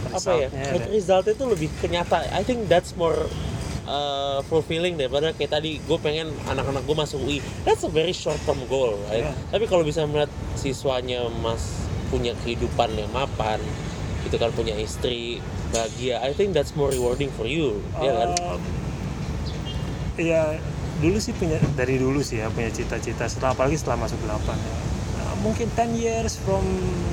apa 0.10 0.31
ya 0.38 0.49
ada. 0.49 0.88
resultnya 0.88 1.34
itu 1.34 1.45
lebih 1.45 1.69
kenyata 1.77 2.23
I 2.31 2.41
think 2.41 2.65
that's 2.65 2.95
more 2.95 3.27
uh, 3.84 4.39
fulfilling 4.43 4.95
daripada 4.95 5.31
kayak 5.31 5.53
tadi 5.53 5.77
gue 5.77 5.97
pengen 5.97 6.31
anak-anak 6.45 6.81
gue 6.81 6.95
masuk 6.95 7.19
UI 7.22 7.38
that's 7.61 7.84
a 7.84 7.91
very 7.91 8.11
short 8.11 8.39
term 8.43 8.57
goal 8.65 8.95
right 9.07 9.23
Yeah. 9.23 9.35
tapi 9.52 9.65
kalau 9.65 9.84
bisa 9.84 10.03
melihat 10.03 10.31
siswanya 10.56 11.27
mas 11.39 11.84
punya 12.07 12.34
kehidupan 12.41 12.95
yang 12.95 13.11
mapan 13.11 13.60
itu 14.26 14.35
kan 14.35 14.49
punya 14.52 14.73
istri 14.76 15.39
bahagia 15.69 16.19
I 16.19 16.34
think 16.34 16.52
that's 16.52 16.73
more 16.73 16.89
rewarding 16.89 17.30
for 17.31 17.45
you 17.45 17.80
ya 17.97 18.11
kan 18.11 18.30
Um, 18.35 18.61
Iya, 20.15 20.56
dulu 21.03 21.19
sih 21.19 21.35
punya 21.35 21.60
dari 21.76 21.99
dulu 21.99 22.23
sih 22.23 22.39
ya 22.39 22.47
punya 22.47 22.72
cita-cita 22.72 23.27
setelah 23.27 23.52
apalagi 23.52 23.76
setelah 23.76 24.07
masuk 24.07 24.15
8 24.23 24.31
ya. 24.47 24.76
Nah, 25.19 25.34
mungkin 25.43 25.68
10 25.76 25.91
years 25.91 26.39
from 26.39 26.64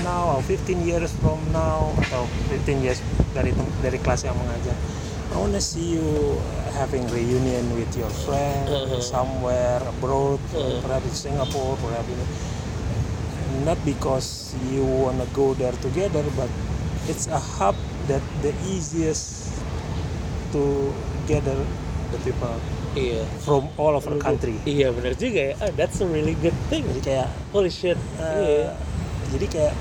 now 0.06 0.38
atau 0.38 0.42
15 0.46 0.86
years 0.86 1.10
from 1.18 1.42
now 1.50 1.90
atau 1.98 2.22
15 2.46 2.78
years 2.78 3.02
dari 3.34 3.50
dari 3.82 3.98
kelas 3.98 4.22
yang 4.22 4.38
mengajar. 4.38 4.78
I 5.32 5.40
wanna 5.40 5.58
see 5.58 5.98
you 5.98 6.38
having 6.78 7.02
reunion 7.10 7.66
with 7.74 7.90
your 7.98 8.12
friend 8.22 8.70
Uh-huh. 8.70 9.02
somewhere 9.02 9.82
abroad, 9.82 10.38
Uh-huh. 10.54 10.78
perhaps 10.78 11.10
in 11.10 11.34
Singapore, 11.34 11.74
perhaps 11.82 12.06
in 12.06 12.22
not 13.66 13.82
because 13.82 14.54
you 14.70 14.86
wanna 14.86 15.26
go 15.34 15.58
there 15.58 15.74
together, 15.82 16.22
but 16.38 16.48
it's 17.06 17.26
a 17.26 17.38
hub 17.38 17.74
that 18.06 18.22
the 18.40 18.52
easiest 18.64 19.50
to 20.50 20.92
gather 21.24 21.56
the 22.10 22.18
people 22.20 22.52
iya 22.92 23.24
from 23.40 23.72
all 23.80 23.96
over 23.96 24.12
the 24.12 24.20
country. 24.20 24.52
Iya 24.62 24.92
benar 24.92 25.16
juga 25.16 25.40
ya. 25.48 25.54
Ah, 25.58 25.72
that's 25.72 25.98
a 25.98 26.06
really 26.06 26.36
good 26.38 26.54
thing. 26.68 26.84
Jadi 26.84 27.00
kayak 27.00 27.28
Holy 27.50 27.72
shit. 27.72 27.96
eh, 28.20 28.36
iya. 28.36 28.76
jadi 29.32 29.46
kayak 29.48 29.74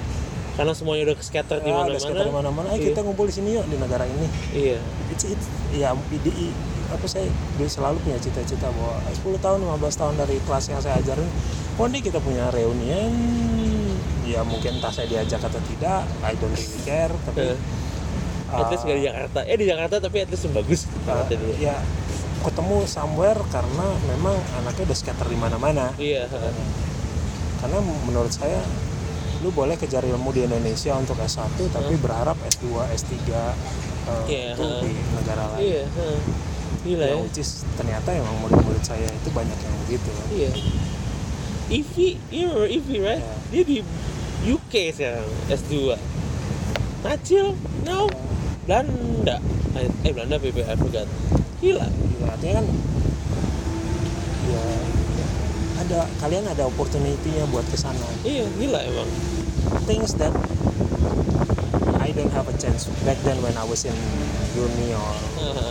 Karena 0.52 0.76
semuanya 0.76 1.12
udah 1.12 1.16
scatter 1.20 1.64
di 1.64 1.72
ah, 1.72 1.80
mana-mana. 1.80 1.96
udah 1.96 2.02
sekitar 2.04 2.26
di 2.28 2.36
mana-mana, 2.36 2.68
ayo 2.72 2.80
Iya. 2.80 2.88
kita 2.92 3.00
ngumpul 3.04 3.24
di 3.24 3.34
sini 3.34 3.56
yuk 3.56 3.66
di 3.68 3.76
negara 3.80 4.04
ini. 4.04 4.28
Iya. 4.52 4.80
It's, 5.08 5.24
it's 5.24 5.48
ya 5.72 5.96
ide 5.96 6.52
apa 6.92 7.08
saya 7.08 7.24
dulu 7.56 7.72
selalu 7.72 7.98
punya 8.04 8.20
cita-cita 8.20 8.68
bahwa 8.68 9.00
10 9.08 9.40
tahun 9.40 9.60
15 9.64 9.96
tahun 9.96 10.14
dari 10.20 10.36
kelas 10.44 10.66
yang 10.68 10.84
saya 10.84 11.00
ajarin 11.00 11.24
one 11.80 11.88
day 11.90 12.04
kita 12.04 12.20
punya 12.20 12.52
reunion 12.52 13.12
ya 14.24 14.42
mungkin 14.42 14.78
entah 14.78 14.90
saya 14.90 15.08
diajak 15.08 15.42
atau 15.42 15.58
tidak 15.66 16.06
I 16.22 16.34
don't 16.36 16.52
really 16.52 16.82
care 16.84 17.14
tapi 17.26 17.58
Eh, 18.52 18.60
At 18.60 18.68
least 18.68 18.84
nggak 18.84 19.00
di 19.00 19.06
Jakarta. 19.08 19.40
Eh 19.48 19.56
di 19.56 19.64
Jakarta 19.64 19.96
tapi 19.98 20.18
at 20.20 20.28
least 20.28 20.44
bagus. 20.52 20.84
Uh, 21.08 21.24
dulu. 21.24 21.56
ya 21.56 21.80
ketemu 22.44 22.84
somewhere 22.84 23.40
karena 23.48 23.86
memang 24.06 24.36
anaknya 24.58 24.92
udah 24.92 24.98
scatter 24.98 25.24
di 25.24 25.38
mana-mana 25.38 25.94
Iya. 25.96 26.28
heeh. 26.28 26.54
karena 27.62 27.78
menurut 27.80 28.28
saya 28.28 28.60
lu 29.40 29.50
boleh 29.50 29.78
kejar 29.78 30.02
ilmu 30.04 30.34
di 30.34 30.44
Indonesia 30.44 30.98
untuk 30.98 31.16
S1 31.16 31.48
tapi 31.70 31.94
berharap 31.96 32.34
S2 32.44 32.66
S3 32.92 33.14
uh, 33.30 33.54
Iya, 34.28 34.52
itu 34.52 34.66
uh. 34.66 34.82
di 34.82 34.92
negara 35.16 35.44
lain 35.56 35.62
Iya. 35.64 35.84
heeh. 35.88 36.20
Gila 36.82 37.06
ya. 37.06 37.14
Ya, 37.14 37.18
which 37.22 37.38
is 37.38 37.50
ternyata 37.78 38.10
emang 38.12 38.36
murid-murid 38.42 38.82
saya 38.82 39.06
itu 39.06 39.30
banyak 39.32 39.56
yang 39.56 39.76
begitu 39.86 40.12
Iya. 40.28 40.50
Ivi, 41.72 42.20
you 42.28 42.52
remember 42.52 42.68
Ivi 42.68 42.96
right? 43.00 43.24
Iya. 43.24 43.36
Dia 43.48 43.64
di 43.64 43.78
UK 44.44 44.74
sekarang 44.92 45.28
S2. 45.48 45.96
Nacil, 47.02 47.56
no. 47.88 48.12
Belanda. 48.68 49.40
Eh 49.74 49.88
eh, 50.04 50.12
Belanda 50.12 50.36
PP, 50.36 50.68
I 50.68 50.76
forgot. 50.76 51.08
Gila. 51.64 51.88
Iya, 51.88 52.26
artinya 52.28 52.54
kan 52.60 52.66
ya 54.52 54.64
ada 55.82 56.00
kalian 56.20 56.44
ada 56.46 56.68
opportunity-nya 56.68 57.48
buat 57.50 57.64
ke 57.66 57.78
sana 57.80 58.04
Iya, 58.22 58.46
gila 58.60 58.80
emang. 58.84 59.10
things 59.88 60.14
that 60.20 60.30
I 61.98 62.12
don't 62.12 62.30
have 62.36 62.46
a 62.46 62.56
chance 62.60 62.86
back 63.08 63.18
then 63.24 63.40
when 63.42 63.56
I 63.56 63.64
was 63.64 63.88
in 63.88 63.96
uni 64.54 64.92
or 64.92 65.12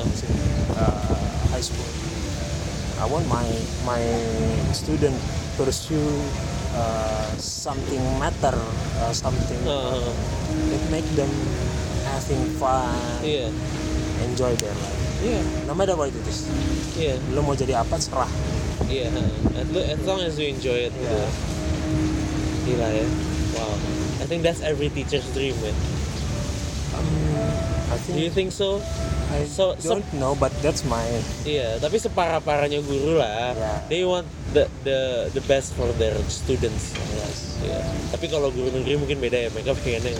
was 0.03 0.23
in, 0.25 0.35
uh, 0.75 0.97
high 1.53 1.63
school. 1.63 1.87
I 2.97 3.07
want 3.07 3.29
my 3.29 3.45
my 3.85 4.01
student 4.73 5.15
pursue 5.61 6.01
uh, 6.73 7.29
something 7.37 8.01
matter, 8.17 8.57
uh, 9.05 9.13
something 9.13 9.61
Heeh. 9.61 10.09
that 10.73 10.83
make 10.89 11.05
them 11.13 11.29
having 12.09 12.41
fun, 12.57 12.97
Iya. 13.21 13.53
enjoy 14.25 14.57
their 14.57 14.73
life. 14.73 15.01
Iya. 15.21 15.41
No 15.69 15.77
matter 15.77 16.01
what 16.01 16.09
it 16.09 16.25
is. 16.25 16.49
Iya. 16.97 17.21
Lo 17.37 17.45
mau 17.45 17.53
jadi 17.53 17.77
apa 17.77 18.01
serah. 18.01 18.31
Iya, 18.89 19.13
as, 19.53 19.69
lo- 19.69 19.85
as 19.85 20.01
long 20.03 20.21
as 20.25 20.41
you 20.41 20.49
enjoy 20.49 20.89
it. 20.89 20.93
gitu. 20.97 21.13
Iya. 21.13 21.29
Gila 22.65 22.89
ya. 22.89 23.07
Wow. 23.53 23.77
I 24.21 24.25
think 24.25 24.41
that's 24.41 24.65
every 24.65 24.89
teacher's 24.89 25.29
dream, 25.37 25.53
man. 25.61 25.77
Um, 26.97 27.07
I 27.91 27.99
Do 28.07 28.23
you 28.23 28.31
think 28.31 28.51
think 28.51 28.51
so? 28.55 28.79
I 29.35 29.47
so- 29.47 29.75
don't 29.83 30.07
know, 30.15 30.39
but 30.39 30.55
that's 30.63 30.87
my 30.87 31.03
Iya, 31.43 31.79
tapi 31.83 31.99
separah-parahnya 31.99 32.83
guru 32.87 33.19
lah. 33.19 33.55
Iya. 33.55 33.73
They 33.91 34.03
want 34.07 34.27
the 34.55 34.71
the 34.87 35.31
the 35.35 35.43
best 35.51 35.75
for 35.75 35.91
their 35.99 36.15
students. 36.31 36.95
yes. 37.19 37.59
Iya. 37.67 37.83
Tapi 38.15 38.27
kalau 38.31 38.55
guru 38.55 38.71
negeri 38.71 38.95
mungkin 38.99 39.19
beda 39.19 39.39
ya. 39.47 39.49
Mereka 39.51 39.75
pengennya. 39.83 40.15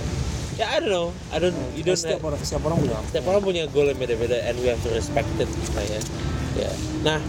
Ya, 0.59 0.67
I 0.67 0.83
don't 0.83 0.93
know. 0.93 1.09
I 1.31 1.39
don't. 1.39 1.57
You 1.79 1.87
don't. 1.87 1.97
setiap 1.97 2.27
orang 2.27 2.43
setiap 2.43 2.63
orang 2.67 2.79
punya 2.83 2.99
setiap 3.09 3.25
orang 3.31 3.43
punya 3.43 3.63
goal 3.71 3.87
yang 3.87 3.99
beda-beda 4.03 4.45
and 4.45 4.59
we 4.61 4.67
have 4.69 4.83
to 4.83 4.91
respect 4.91 5.31
it 5.39 5.49
lah 5.73 5.85
ya. 5.87 6.01
Ya. 6.59 6.71
Nah, 7.07 7.21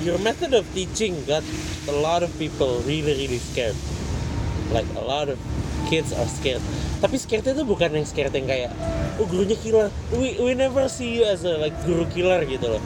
your 0.00 0.16
method 0.18 0.56
of 0.56 0.64
teaching 0.72 1.14
got 1.28 1.44
a 1.86 1.94
lot 1.94 2.24
of 2.24 2.32
people 2.40 2.80
really 2.88 3.14
really 3.14 3.38
scared. 3.40 3.76
Like 4.72 4.88
a 4.96 5.04
lot 5.04 5.28
of 5.28 5.36
kids 5.90 6.14
are 6.14 6.30
scared. 6.30 6.62
Tapi 7.02 7.18
scarednya 7.18 7.58
itu 7.58 7.66
bukan 7.66 7.90
yang 7.90 8.06
scared 8.06 8.30
yang 8.30 8.46
kayak 8.46 8.70
oh 9.18 9.26
gurunya 9.26 9.58
killer. 9.58 9.90
We 10.14 10.38
we 10.38 10.54
never 10.54 10.86
see 10.86 11.10
you 11.18 11.26
as 11.26 11.42
a 11.42 11.58
like 11.58 11.74
guru 11.82 12.06
killer 12.14 12.46
gitu 12.46 12.78
loh. 12.78 12.82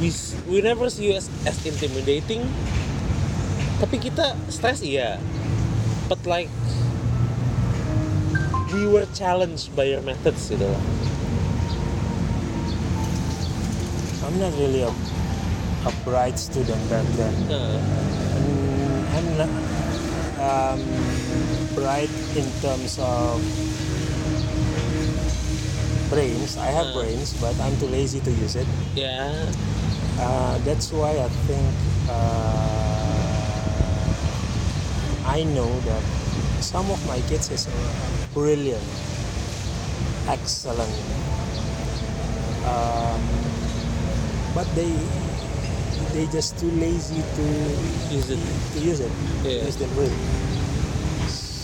We 0.00 0.08
we 0.48 0.64
never 0.64 0.88
see 0.88 1.12
you 1.12 1.20
as, 1.20 1.28
as 1.44 1.60
intimidating. 1.68 2.48
Tapi 3.84 4.00
kita 4.00 4.32
stress 4.48 4.80
iya. 4.80 5.20
But 6.08 6.24
like 6.24 6.48
we 8.72 8.88
were 8.88 9.04
challenged 9.12 9.76
by 9.76 9.92
your 9.92 10.00
methods 10.00 10.48
gitu 10.48 10.64
loh. 10.64 10.82
I'm 14.24 14.38
not 14.38 14.54
really 14.56 14.86
a, 14.86 14.92
a 15.84 15.92
bright 16.06 16.38
student 16.38 16.78
back 16.88 17.04
then. 17.18 17.34
And 17.50 18.46
I'm 19.10 19.26
not 19.36 19.52
um, 20.40 20.80
bright 21.80 22.12
in 22.36 22.44
terms 22.60 22.98
of 23.00 23.40
brains. 26.12 26.56
I 26.60 26.68
have 26.76 26.92
Uh. 26.92 27.00
brains, 27.00 27.32
but 27.40 27.56
I'm 27.60 27.72
too 27.80 27.88
lazy 27.88 28.20
to 28.20 28.30
use 28.30 28.56
it. 28.56 28.68
ya, 28.94 29.32
Uh, 30.20 30.60
that's 30.68 30.92
why 30.92 31.16
I 31.16 31.28
think 31.48 31.72
uh, 32.12 32.12
I 35.24 35.40
know 35.56 35.70
that 35.88 36.04
some 36.60 36.90
of 36.92 37.00
my 37.08 37.16
kids 37.32 37.48
is 37.48 37.64
brilliant, 38.36 38.84
excellent, 40.28 40.92
um, 42.68 43.20
but 44.52 44.68
they 44.76 44.92
they 46.12 46.26
just 46.28 46.58
too 46.60 46.68
lazy 46.76 47.24
to 47.24 47.44
use 48.12 48.28
it. 48.28 48.42
to 48.76 48.78
use 48.84 49.00
it, 49.00 49.12
Yeah. 49.40 49.64
use 49.64 49.80
their 49.80 49.88
brain. 49.96 50.12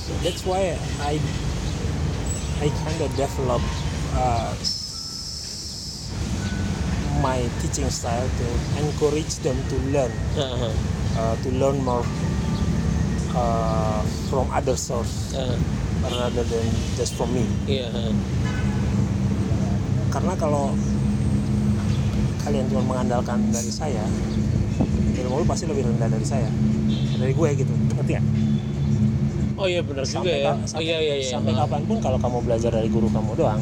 So 0.06 0.14
that's 0.22 0.46
why 0.46 0.78
I 1.02 1.18
I 2.62 2.66
kind 2.70 2.98
of 3.02 3.10
develop 3.18 3.58
uh, 4.14 4.54
my 7.18 7.42
teaching 7.58 7.90
style 7.90 8.22
to 8.24 8.46
encourage 8.78 9.42
them 9.42 9.58
to 9.66 9.76
learn, 9.90 10.12
Uh-huh. 10.38 10.70
uh, 11.18 11.34
to 11.42 11.48
learn 11.58 11.82
more 11.82 12.06
uh, 13.34 14.00
from 14.30 14.46
other 14.54 14.78
source 14.78 15.34
Uh, 15.34 15.58
rather 16.06 16.46
than 16.46 16.66
just 16.94 17.18
from 17.18 17.34
me. 17.34 17.42
Uh. 17.66 18.14
Karena 20.14 20.38
kalau 20.38 20.70
kalian 22.46 22.70
cuma 22.70 22.94
mengandalkan 22.94 23.42
dari 23.50 23.74
saya, 23.74 24.06
ilmu 25.18 25.42
lu 25.42 25.44
pasti 25.44 25.66
lebih 25.66 25.82
rendah 25.82 26.06
dari 26.06 26.22
saya, 26.22 26.46
dari 27.18 27.34
gue 27.34 27.48
gitu, 27.58 27.74
ngerti 27.98 28.12
ya? 28.14 28.22
Oh 29.56 29.64
iya 29.64 29.80
benar 29.80 30.04
juga 30.04 30.28
ya. 30.28 30.52
Oh 30.52 30.56
sampai, 30.64 30.84
iya 30.84 30.96
iya 30.98 31.14
iya. 31.16 31.26
sampai 31.26 31.52
kapan 31.52 31.80
pun 31.84 31.96
kalau 31.98 32.18
kamu 32.18 32.38
belajar 32.42 32.70
dari 32.70 32.88
guru 32.88 33.08
kamu 33.08 33.30
doang, 33.34 33.60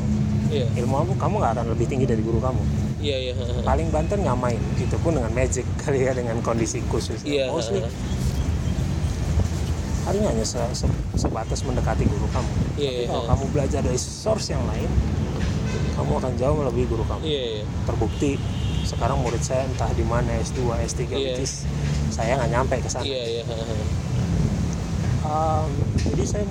Iya. 0.51 0.67
ilmu 0.77 0.95
kamu 0.97 1.13
kamu 1.17 1.35
nggak 1.39 1.53
akan 1.55 1.67
lebih 1.71 1.87
tinggi 1.87 2.05
dari 2.05 2.19
guru 2.19 2.39
kamu. 2.39 2.63
Iya 2.99 3.17
iya. 3.21 3.33
Paling 3.69 3.89
banter 3.89 4.19
nggak 4.19 4.35
main, 4.37 4.61
itu 4.75 4.97
pun 4.99 5.15
dengan 5.15 5.31
magic 5.31 5.63
kali 5.83 6.03
ya 6.03 6.13
dengan 6.13 6.37
kondisi 6.41 6.83
khusus. 6.87 7.23
Iya. 7.23 7.49
Mostly 7.49 7.79
uh. 7.79 7.91
paling 10.05 10.21
hanya 10.21 10.45
se- 10.45 10.61
se- 10.77 10.85
sebatas 11.17 11.65
mendekati 11.65 12.05
guru 12.05 12.29
kamu 12.29 12.53
Iya, 12.77 12.91
tapi 12.93 13.01
iya, 13.01 13.09
kalau 13.09 13.23
iya. 13.25 13.31
kamu 13.33 13.45
belajar 13.51 13.81
dari 13.81 13.97
source 13.97 14.53
yang 14.53 14.61
lain 14.69 14.91
kamu 15.97 16.13
akan 16.21 16.33
jauh 16.37 16.53
melebihi 16.55 16.87
guru 16.87 17.05
kamu 17.09 17.25
Iya, 17.25 17.43
iya. 17.57 17.65
terbukti 17.89 18.37
sekarang 18.85 19.17
murid 19.25 19.41
saya 19.41 19.65
entah 19.65 19.89
di 19.91 20.05
mana 20.05 20.29
S2 20.37 20.61
S3 20.85 21.01
Iya. 21.01 21.17
which 21.17 21.41
is 21.41 21.65
saya 22.13 22.37
nggak 22.37 22.53
nyampe 22.53 22.77
ke 22.79 22.89
sana 22.91 23.01
Iya, 23.01 23.23
iya. 23.41 23.43
Um, 25.25 25.73
jadi 26.05 26.25
saya 26.27 26.45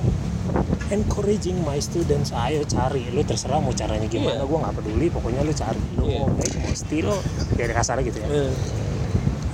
encouraging 0.90 1.62
my 1.62 1.78
students 1.78 2.34
ayo 2.36 2.66
cari 2.66 3.06
lu 3.08 3.22
terserah 3.22 3.58
mau 3.58 3.70
caranya 3.72 4.06
gimana 4.06 4.34
Iya. 4.36 4.45
gue 4.45 4.58
nggak 4.60 4.76
peduli 4.76 5.08
pokoknya 5.08 5.41
lu 5.41 5.54
cari 5.54 5.78
lu 5.95 6.04
Iya. 6.04 6.20
mau 6.20 6.30
baik 6.32 6.54
mau 6.60 6.74
steal 6.74 7.10
ya 7.54 7.66
kasar 7.70 8.02
gitu 8.02 8.18
ya 8.18 8.28
Eh, 8.28 8.54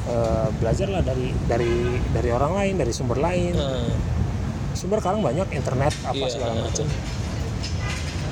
Eh, 0.09 0.47
belajarlah 0.57 1.05
dari 1.05 1.29
dari 1.45 1.69
dari 2.09 2.29
orang 2.31 2.57
lain 2.57 2.73
dari 2.75 2.89
sumber 2.89 3.21
lain 3.21 3.53
eh, 3.53 3.93
sumber 4.73 4.97
sekarang 4.97 5.21
banyak 5.21 5.45
internet 5.53 5.93
apa 6.01 6.17
Iya. 6.17 6.31
segala 6.31 6.53
macam 6.57 6.87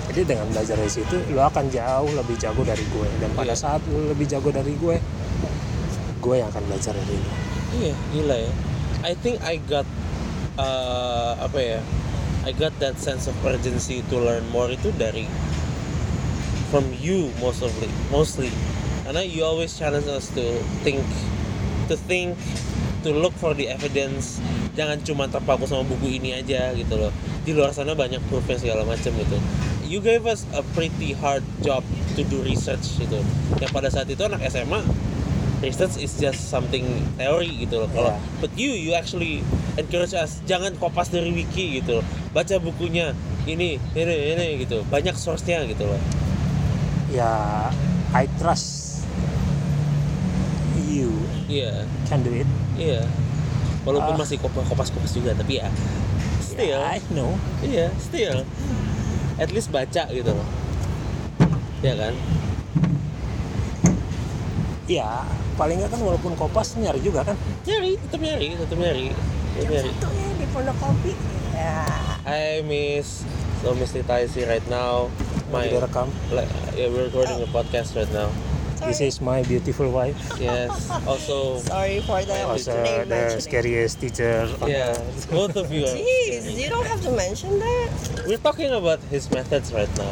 jadi 0.08 0.22
dengan 0.26 0.48
belajar 0.50 0.74
dari 0.74 0.90
situ 0.90 1.16
lu 1.30 1.38
akan 1.38 1.70
jauh 1.70 2.10
lebih 2.10 2.34
jago 2.36 2.64
dari 2.64 2.82
gue 2.82 3.08
dan 3.20 3.30
pada 3.32 3.54
Iya. 3.54 3.62
saat 3.62 3.82
lu 3.86 4.10
lebih 4.10 4.26
jago 4.26 4.50
dari 4.50 4.74
gue 4.74 4.98
gue 6.18 6.36
yang 6.36 6.50
akan 6.50 6.64
belajar 6.66 6.96
dari 6.96 7.14
lu 7.14 7.32
Iya, 7.78 7.94
gila 8.10 8.38
ya. 8.40 8.52
I 9.04 9.14
think 9.14 9.38
I 9.44 9.62
got 9.62 9.86
uh, 10.58 11.38
apa 11.40 11.60
ya? 11.62 11.80
I 12.48 12.52
got 12.56 12.76
that 12.80 12.98
sense 13.00 13.28
of 13.28 13.36
urgency 13.46 14.04
to 14.08 14.16
learn 14.18 14.48
more 14.52 14.72
itu 14.72 14.92
dari 14.96 15.28
from 16.70 16.88
you 17.00 17.32
mostly, 17.40 17.92
mostly. 18.12 18.52
Karena 19.08 19.24
you 19.24 19.44
always 19.44 19.72
challenge 19.76 20.08
us 20.12 20.28
to 20.36 20.44
think, 20.84 21.00
to 21.88 21.96
think, 21.96 22.36
to 23.08 23.16
look 23.16 23.32
for 23.40 23.56
the 23.56 23.72
evidence. 23.72 24.44
Jangan 24.76 25.02
cuma 25.04 25.26
terpaku 25.32 25.64
sama 25.66 25.88
buku 25.88 26.20
ini 26.20 26.36
aja 26.36 26.76
gitu 26.76 27.00
loh. 27.00 27.12
Di 27.48 27.56
luar 27.56 27.72
sana 27.72 27.96
banyak 27.96 28.20
proof 28.28 28.48
segala 28.60 28.84
macam 28.84 29.16
gitu. 29.16 29.38
You 29.88 30.04
gave 30.04 30.28
us 30.28 30.44
a 30.52 30.64
pretty 30.76 31.16
hard 31.16 31.48
job 31.64 31.88
to 32.20 32.22
do 32.28 32.44
research 32.44 33.00
gitu. 33.00 33.24
Yang 33.64 33.72
pada 33.72 33.88
saat 33.88 34.08
itu 34.12 34.20
anak 34.28 34.44
SMA 34.52 34.84
research 35.58 35.98
is 35.98 36.14
just 36.16 36.48
something 36.48 36.86
teori 37.18 37.66
gitu 37.66 37.82
loh. 37.82 37.90
Kalau 37.90 38.14
Yeah. 38.14 38.40
but 38.40 38.52
you 38.54 38.72
you 38.72 38.92
actually 38.94 39.42
encourage 39.76 40.14
us 40.14 40.40
jangan 40.46 40.78
kopas 40.78 41.10
dari 41.10 41.34
wiki 41.34 41.82
gitu 41.82 42.02
loh. 42.02 42.06
Baca 42.32 42.58
bukunya 42.58 43.12
ini 43.44 43.82
ini 43.94 44.16
ini 44.34 44.48
gitu. 44.62 44.86
Banyak 44.88 45.18
source-nya 45.18 45.66
gitu 45.66 45.86
loh. 45.86 46.02
ya 47.08 47.32
I 48.12 48.28
trust 48.36 49.00
you 50.76 51.08
Iya, 51.48 51.88
can 52.04 52.20
do 52.20 52.36
it 52.36 52.48
iya. 52.76 53.00
Walaupun 53.88 54.14
Ah. 54.14 54.20
masih 54.20 54.36
kopas 54.38 54.68
kopas 54.68 54.92
kopas 54.92 55.16
juga 55.16 55.32
tapi 55.32 55.64
ya 55.64 55.72
still 56.44 56.76
Yeah, 56.76 56.84
I 56.84 57.00
know 57.16 57.40
iya 57.64 57.88
still 57.98 58.44
at 59.38 59.50
least 59.50 59.72
baca 59.72 60.04
gitu 60.12 60.28
loh. 60.28 60.48
Ya 61.80 61.96
kan? 61.96 62.12
Ya 64.88 65.24
paling 65.56 65.78
nggak 65.78 65.92
kan 65.92 66.00
walaupun 66.00 66.32
kopas 66.34 66.80
nyari 66.80 67.04
juga 67.04 67.28
kan 67.28 67.36
Nyari, 67.68 68.00
tetap 68.00 68.20
nyari, 68.24 68.48
tetap 68.56 68.78
nyari. 68.80 69.08
Tetap 69.60 69.68
nyari. 69.68 69.92
satu 69.92 70.08
ya 70.16 70.28
di 70.34 70.46
pondok 70.50 70.76
kopi 70.80 71.12
ya 71.52 71.84
Hi 72.24 72.60
Miss, 72.62 73.24
so 73.60 73.72
Miss 73.74 73.92
Tita 73.92 74.20
is 74.20 74.36
here 74.36 74.48
right 74.48 74.64
now. 74.68 75.08
My, 75.48 75.64
direkam 75.68 76.12
like, 76.30 76.52
yeah, 76.76 76.92
we're 76.92 77.08
recording 77.08 77.40
a 77.40 77.48
podcast 77.48 77.96
right 77.96 78.12
now. 78.12 78.28
this 78.84 79.00
is 79.00 79.18
my 79.20 79.42
beautiful 79.44 79.90
wife 79.90 80.14
Yes. 80.38 80.70
Also, 81.08 81.58
Sorry 81.64 82.04
for 82.04 82.20
the 82.22 82.44
also 82.46 82.76
name 82.84 83.08
the 83.08 83.16
mentioning. 83.32 83.42
scariest 83.42 83.96
teacher 83.98 84.46
yeah, 84.68 84.92
both 85.32 85.56
of 85.56 85.72
you. 85.72 85.88
Are 85.88 85.96
Jeez, 85.96 86.52
you 86.52 86.68
don't 86.70 86.86
have 86.86 87.00
to 87.02 87.12
mention 87.12 87.58
that. 87.58 87.90
We're 88.28 88.44
talking 88.44 88.70
about 88.70 89.00
his 89.08 89.32
methods 89.32 89.72
right 89.72 89.90
now. 89.98 90.12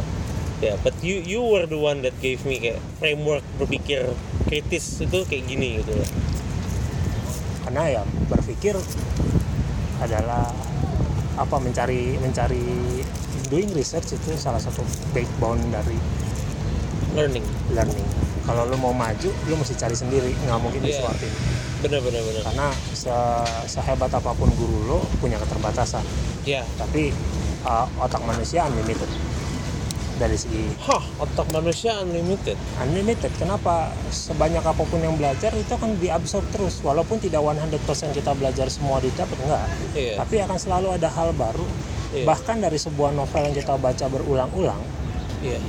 Yeah, 0.57 0.79
but 0.79 0.95
you 0.99 1.19
you 1.19 1.43
were 1.43 1.63
the 1.63 1.75
one 1.75 1.99
that 2.01 2.15
gave 2.17 2.39
me 2.41 2.57
kayak 2.57 2.79
framework 2.95 3.43
berpikir 3.55 4.07
kritis 4.43 4.99
itu 4.99 5.19
kayak 5.21 5.43
gini 5.45 5.79
gitu 5.79 5.91
loh. 5.93 6.09
karena 7.61 7.83
ya 7.91 8.01
berpikir 8.25 8.77
adalah 9.97 10.47
apa 11.35 11.55
mencari 11.57 12.15
mencari 12.15 12.61
doing 13.45 13.67
research 13.73 14.13
itu 14.13 14.31
salah 14.35 14.57
satu 14.57 14.79
backbone 15.11 15.59
dari 15.69 15.97
Learning. 17.11 17.43
learning 17.69 18.05
kalau 18.43 18.63
lu 18.63 18.77
mau 18.77 18.91
maju 18.91 19.27
lu 19.27 19.53
mesti 19.55 19.73
cari 19.73 19.93
sendiri 19.93 20.29
nggak 20.37 20.59
mungkin 20.61 20.79
Iya. 20.79 20.99
disuapin 20.99 21.31
Bener 21.81 21.99
bener 21.99 22.21
bener. 22.21 22.41
karena 22.41 22.67
se- 22.93 23.11
sehebat 23.67 24.09
apa 24.09 24.31
pun 24.31 24.47
guru 24.51 24.85
lo 24.87 24.99
punya 25.17 25.35
keterbatasan 25.35 26.05
Ya. 26.43 26.61
tapi 26.77 27.09
uh, 27.61 27.89
otak 27.97 28.21
manusia 28.21 28.63
unlimited 28.63 29.09
dari 30.15 30.33
segi 30.33 30.63
Hah, 30.79 31.03
otak 31.17 31.47
manusia 31.49 31.91
unlimited. 31.97 32.55
unlimited 32.77 33.31
kenapa 33.35 33.91
sebanyak 34.09 34.61
apa 34.61 34.79
pun 34.81 34.97
yang 34.97 35.13
belajar 35.13 35.51
itu 35.51 35.67
akan 35.69 35.99
diabsorb 35.99 36.47
terus 36.49 36.79
walaupun 36.79 37.17
tidak 37.17 37.39
100% 37.39 37.75
kita 38.11 38.31
belajar 38.31 38.67
semua 38.67 38.97
didapat 38.97 39.35
enggak 39.37 39.67
Iya. 39.93 40.13
tapi 40.17 40.35
akan 40.39 40.55
selalu 40.55 40.87
ada 40.91 41.09
hal 41.09 41.31
baru 41.31 41.67
Iya. 42.11 42.23
bahkan 42.23 42.57
dari 42.57 42.77
sebuah 42.77 43.11
novel 43.11 43.43
yang 43.43 43.53
kita 43.53 43.75
baca 43.75 44.05
berulang-ulang 44.05 44.79
Iya. 45.41 45.59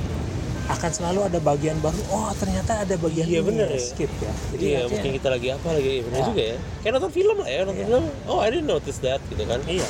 akan 0.67 0.91
selalu 0.91 1.19
ada 1.23 1.39
bagian 1.39 1.79
baru 1.79 1.99
oh 2.09 2.31
ternyata 2.33 2.83
ada 2.83 2.95
bagian 2.97 3.23
ini 3.25 3.39
bener 3.41 3.67
ya. 3.69 3.79
skip 3.81 4.11
ya 4.13 4.31
jadi 4.49 4.65
artinya- 4.77 4.87
mungkin 4.89 5.11
kita 5.13 5.27
lagi 5.29 5.47
apa 5.49 5.67
lagi 5.69 5.93
bener 6.01 6.17
Ya. 6.17 6.25
juga 6.25 6.43
ya. 6.45 6.57
Kayak 6.77 6.93
nonton 6.93 7.11
film 7.13 7.35
lah 7.37 7.47
ya, 7.47 7.59
nonton 7.61 7.75
Iya. 7.77 7.83
film. 7.85 8.03
Oh, 8.25 8.39
I 8.39 8.47
didn't 8.49 8.67
notice 8.69 8.99
that 9.01 9.19
gitu 9.27 9.43
kan. 9.43 9.59
iya 9.65 9.87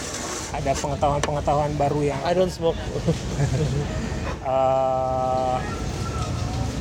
ada 0.47 0.71
pengetahuan-pengetahuan 0.73 1.75
baru 1.75 2.01
yang 2.07 2.19
I 2.23 2.31
don't 2.31 2.49
smoke. 2.49 2.79
eh, 4.47 5.55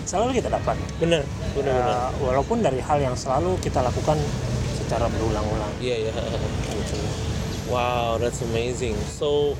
selalu 0.06 0.38
kita 0.38 0.48
dapat 0.48 0.78
bener 0.97 1.22
bener. 1.52 1.74
Eh, 1.74 2.09
walaupun 2.22 2.62
dari 2.62 2.78
hal 2.78 3.02
yang 3.02 3.12
selalu 3.12 3.59
kita 3.59 3.82
lakukan 3.82 4.16
secara 4.72 5.10
berulang-ulang 5.10 5.72
Iya, 5.76 6.06
iya. 6.06 6.12
gitu. 6.70 6.97
Wow, 7.66 8.22
that's 8.22 8.38
amazing. 8.40 8.94
So, 9.10 9.59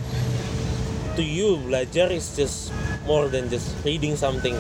to 1.13 1.23
you, 1.23 1.59
belajar 1.61 2.07
is 2.09 2.31
just 2.31 2.71
more 3.03 3.27
than 3.27 3.51
just 3.51 3.75
reading 3.83 4.15
something, 4.15 4.55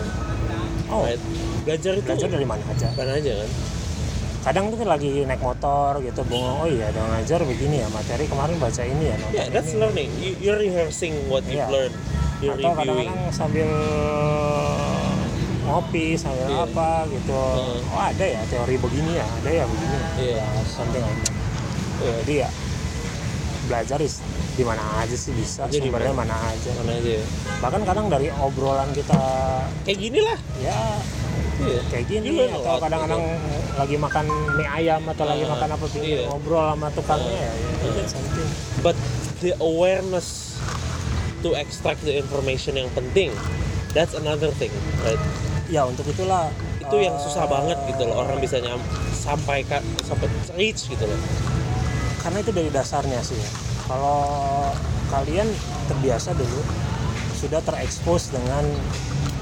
oh 0.89 1.06
right? 1.06 1.23
Belajar 1.62 1.94
itu 1.94 2.02
belajar 2.02 2.28
dari 2.28 2.43
mana 2.43 2.62
aja 2.66 2.90
mana 2.94 3.14
aja 3.14 3.32
kan? 3.39 3.51
kadang 4.47 4.70
tuh 4.70 4.78
lagi 4.86 5.27
naik 5.27 5.43
motor 5.43 5.98
gitu 5.98 6.23
bengong 6.23 6.62
oh 6.62 6.68
iya 6.70 6.94
dong 6.94 7.10
ngajar 7.10 7.43
begini 7.43 7.82
ya 7.82 7.90
materi 7.90 8.31
kemarin 8.31 8.55
baca 8.62 8.78
ini 8.78 9.10
ya 9.10 9.18
nonton 9.18 9.35
Yeah, 9.35 9.47
that's 9.51 9.74
ini. 9.74 9.82
learning. 9.82 10.10
You, 10.23 10.32
you're 10.39 10.60
rehearsing 10.62 11.18
what 11.27 11.43
you've 11.51 11.59
Iya. 11.59 11.66
learned. 11.66 11.97
You're 12.39 12.53
atau 12.55 12.73
kadang-kadang 12.75 13.21
sambil 13.31 13.69
ngopi 15.67 16.15
sambil 16.15 16.47
Iya. 16.47 16.63
apa 16.63 16.91
gitu 17.09 17.33
Heeh. 17.35 17.79
oh 17.91 18.03
ada 18.05 18.25
ya 18.25 18.41
teori 18.47 18.77
begini 18.77 19.13
ya 19.15 19.27
ada 19.27 19.51
ya 19.53 19.65
begini 19.67 19.97
Iya. 20.17 20.39
ya, 20.39 20.47
something 20.65 21.01
like 21.01 21.21
that. 21.21 21.35
Iya. 21.99 22.13
jadi 22.23 22.35
ya 22.39 22.49
belajar 23.67 23.99
is 23.99 24.23
di 24.53 24.63
mana 24.63 24.79
aja 24.97 25.13
sih 25.13 25.33
bisa 25.33 25.67
Jadi 25.67 25.85
sumbernya 25.85 26.15
mana? 26.15 26.33
mana 26.33 26.55
aja 26.55 26.71
Mana 26.79 26.93
aja 26.95 27.13
ya? 27.15 27.25
bahkan 27.59 27.83
kadang 27.83 28.07
dari 28.07 28.29
obrolan 28.33 28.89
kita 28.93 29.19
Kayak 29.83 29.99
gini 29.99 30.21
lah. 30.23 30.39
ya 30.57 30.79
Iya. 31.57 31.81
kayak 31.89 32.05
gini 32.07 32.27
You 32.27 32.37
learn 32.39 32.53
a 32.53 32.59
atau 32.59 32.77
kadang-kadang 32.79 33.23
lagi 33.75 33.97
makan 33.97 34.25
mie 34.55 34.69
ayam 34.71 35.03
atau 35.03 35.25
lagi 35.25 35.43
Ah, 35.43 35.51
makan 35.51 35.69
apa 35.73 35.85
pinggir 35.89 36.19
iya. 36.19 36.29
ngobrol 36.29 36.63
sama 36.69 36.89
tukangnya 36.93 37.33
ya, 37.35 37.53
ya 37.53 37.91
that's 37.93 38.13
something 38.13 38.49
But 38.81 38.97
the 39.41 39.57
awareness 39.59 40.61
to 41.47 41.55
extract 41.55 42.02
the 42.02 42.10
information 42.12 42.74
yang 42.74 42.90
penting, 42.90 43.31
that's 43.93 44.12
another 44.12 44.51
thing, 44.52 44.74
right? 45.01 45.20
ya 45.66 45.82
untuk 45.82 46.02
itulah 46.05 46.47
Itu 46.78 46.94
yang 46.97 47.14
susah 47.16 47.43
eh, 47.43 47.48
banget 47.48 47.78
gitu 47.86 48.02
loh. 48.05 48.23
Orang 48.23 48.39
bisa 48.39 48.59
nyam 48.59 48.78
sampai 49.12 49.62
ka- 49.62 49.82
sampai 50.02 50.27
reach 50.52 50.86
gitu 50.86 51.02
loh. 51.02 51.18
karena 52.18 52.39
itu 52.39 52.51
dari 52.51 52.66
dasarnya 52.68 53.18
sih 53.20 53.35
ya. 53.35 53.51
kalau 53.85 54.18
kalian 55.09 55.47
terbiasa 55.86 56.35
dulu 56.35 56.59
sudah 57.32 57.59
terekspos 57.60 58.31
dengan 58.31 58.66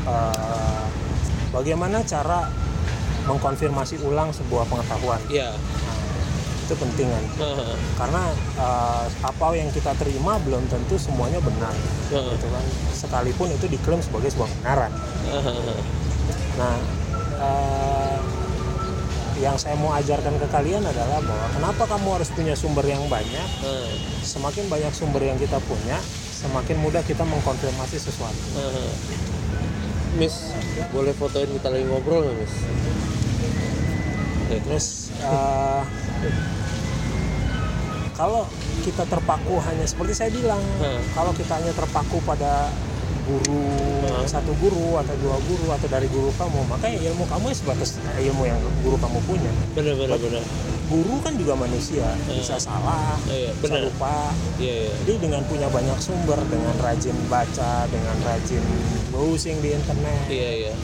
eh, 0.04 0.84
bagaimana 1.50 2.00
cara 2.02 2.48
mengkonfirmasi 3.24 4.00
ulang 4.02 4.28
sebuah 4.30 4.64
pengetahuan 4.66 5.20
Iya. 5.26 5.56
Itu 6.64 6.74
penting 6.80 7.08
kan 7.12 7.24
Heeh. 7.44 7.76
karena 8.00 8.22
eh, 8.56 9.04
apa 9.20 9.46
yang 9.52 9.68
kita 9.70 9.92
terima 10.00 10.40
belum 10.40 10.64
tentu 10.72 10.96
semuanya 10.96 11.38
benar 11.44 11.76
Heeh. 12.08 12.32
gitu 12.34 12.46
kan 12.48 12.64
sekalipun 12.96 13.52
itu 13.52 13.68
diklaim 13.68 14.00
sebagai 14.00 14.32
sebuah 14.32 14.48
kebenaran 14.48 14.92
Heeh. 15.28 15.78
nah 16.56 16.76
eh, 17.36 18.16
yang 19.42 19.58
saya 19.60 19.76
mau 19.76 19.92
ajarkan 19.92 20.40
ke 20.40 20.46
kalian 20.48 20.80
adalah 20.86 21.20
bahwa 21.20 21.46
kenapa 21.52 21.82
kamu 21.84 22.08
harus 22.16 22.30
punya 22.32 22.54
sumber 22.56 22.86
yang 22.88 23.04
banyak 23.12 23.48
Heeh. 23.60 23.92
semakin 24.24 24.64
banyak 24.72 24.92
sumber 24.96 25.20
yang 25.20 25.36
kita 25.36 25.60
punya 25.68 26.00
semakin 26.32 26.76
mudah 26.80 27.04
kita 27.04 27.22
mengkonfirmasi 27.28 28.00
sesuatu 28.00 28.44
Heeh. 28.56 28.90
Miss, 30.14 30.54
boleh 30.94 31.10
fotoin 31.10 31.50
kita 31.58 31.74
lagi 31.74 31.90
ngobrol 31.90 32.22
nggak, 32.22 32.36
Miss? 32.38 32.54
Terus 34.46 34.86
eh, 35.26 35.82
kalau 38.14 38.46
kita 38.80 39.02
terpaku 39.04 39.58
hanya 39.60 39.84
seperti 39.84 40.12
saya 40.14 40.30
bilang 40.30 40.60
Hmm. 40.78 41.02
kalau 41.12 41.34
kita 41.34 41.58
hanya 41.58 41.72
terpaku 41.72 42.22
pada 42.22 42.70
guru 43.24 43.64
Hmm. 44.04 44.28
satu 44.28 44.52
guru 44.60 45.00
atau 45.00 45.16
dua 45.16 45.40
guru 45.40 45.66
atau 45.72 45.88
dari 45.88 46.06
guru 46.06 46.28
kamu 46.36 46.60
maka 46.68 46.86
ya 46.86 47.08
ilmu 47.10 47.24
kamu 47.24 47.50
ya 47.50 47.56
sebatas 47.56 47.96
ilmu 48.20 48.44
yang 48.44 48.60
guru 48.84 49.00
kamu 49.00 49.18
punya. 49.24 49.50
Bener 49.72 49.96
bener 49.96 50.20
bener 50.20 50.44
guru 50.84 51.16
kan 51.24 51.32
juga 51.32 51.56
manusia 51.56 52.04
bisa 52.28 52.60
salah 52.60 53.16
Iya, 53.24 53.56
bisa 53.56 53.72
benar. 53.72 53.88
lupa. 53.88 54.16
Iya 54.60 54.74
iya. 54.84 54.92
Jadi 55.00 55.12
dengan 55.18 55.40
punya 55.48 55.66
banyak 55.72 55.96
sumber 55.96 56.36
dengan 56.46 56.76
rajin 56.84 57.16
baca 57.26 57.88
dengan 57.88 58.16
rajin 58.20 58.60
browsing 59.08 59.56
di 59.64 59.72
internet 59.72 60.28
iya 60.28 60.68
iya. 60.68 60.74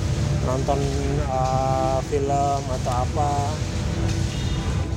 nonton 0.49 0.81
uh, 1.29 2.01
film 2.09 2.61
atau 2.65 2.93
apa 2.97 3.31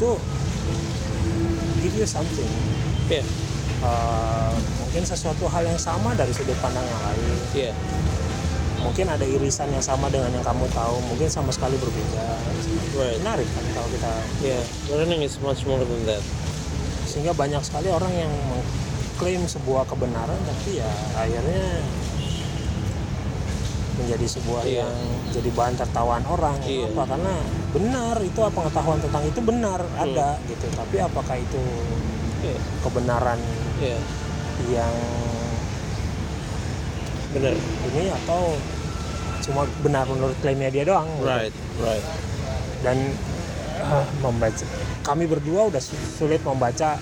itu 0.04 0.12
give 1.80 1.96
you 1.96 2.08
something. 2.08 2.52
Iya 3.08 3.24
Uh, 3.84 4.56
mungkin 4.80 5.04
sesuatu 5.04 5.44
hal 5.52 5.68
yang 5.68 5.76
sama 5.76 6.16
dari 6.16 6.32
sudut 6.32 6.56
pandang 6.64 6.88
yang 6.88 7.02
lain. 7.04 7.36
Iya 7.52 7.74
mungkin 8.80 9.08
ada 9.12 9.24
irisan 9.24 9.72
yang 9.72 9.84
sama 9.84 10.12
dengan 10.12 10.32
yang 10.32 10.44
kamu 10.44 10.68
tahu 10.72 11.00
mungkin 11.08 11.28
sama 11.32 11.52
sekali 11.52 11.80
berbeda. 11.80 12.24
Right. 12.96 13.20
Menarik 13.24 13.48
kan 13.52 13.66
kalau 13.76 13.90
kita 13.92 14.12
iya 14.40 14.60
learning 14.88 15.24
is 15.24 15.36
much 15.44 15.68
more 15.68 15.84
than 15.84 16.04
that. 16.08 16.24
Sehingga 17.08 17.36
banyak 17.36 17.60
sekali 17.64 17.92
orang 17.92 18.12
yang 18.16 18.32
mengklaim 18.48 19.44
sebuah 19.48 19.84
kebenaran 19.88 20.40
tapi 20.48 20.80
ya 20.80 20.92
akhirnya 21.20 21.84
menjadi 23.94 24.26
sebuah 24.26 24.62
Iya. 24.66 24.84
yang 24.84 24.94
jadi 25.30 25.50
bahan 25.54 25.76
tertawaan 25.78 26.24
orang 26.26 26.58
Iya. 26.62 26.90
apa. 26.90 27.04
Karena 27.06 27.34
benar 27.70 28.16
itu 28.20 28.40
apa 28.40 28.54
pengetahuan 28.54 29.00
tentang 29.00 29.24
itu 29.24 29.40
benar 29.40 29.80
Hmm. 29.82 30.04
ada 30.04 30.28
gitu. 30.46 30.66
Tapi 30.72 30.96
apakah 30.98 31.36
itu 31.38 31.62
iya. 32.42 32.58
kebenaran 32.82 33.40
iya. 33.80 33.98
yang 34.70 34.96
bener 37.34 37.54
ini 37.90 38.14
atau 38.14 38.54
cuma 39.44 39.66
benar 39.82 40.06
menurut 40.06 40.38
klaimnya 40.40 40.70
dia 40.70 40.86
doang? 40.86 41.10
Gitu. 41.10 41.26
right 41.26 41.54
right. 41.82 42.06
Dan 42.86 42.98
ah, 43.82 44.06
membaca 44.22 44.64
kami 45.02 45.28
berdua 45.28 45.68
udah 45.68 45.82
su- 45.82 45.98
sulit 46.16 46.40
membaca 46.42 46.96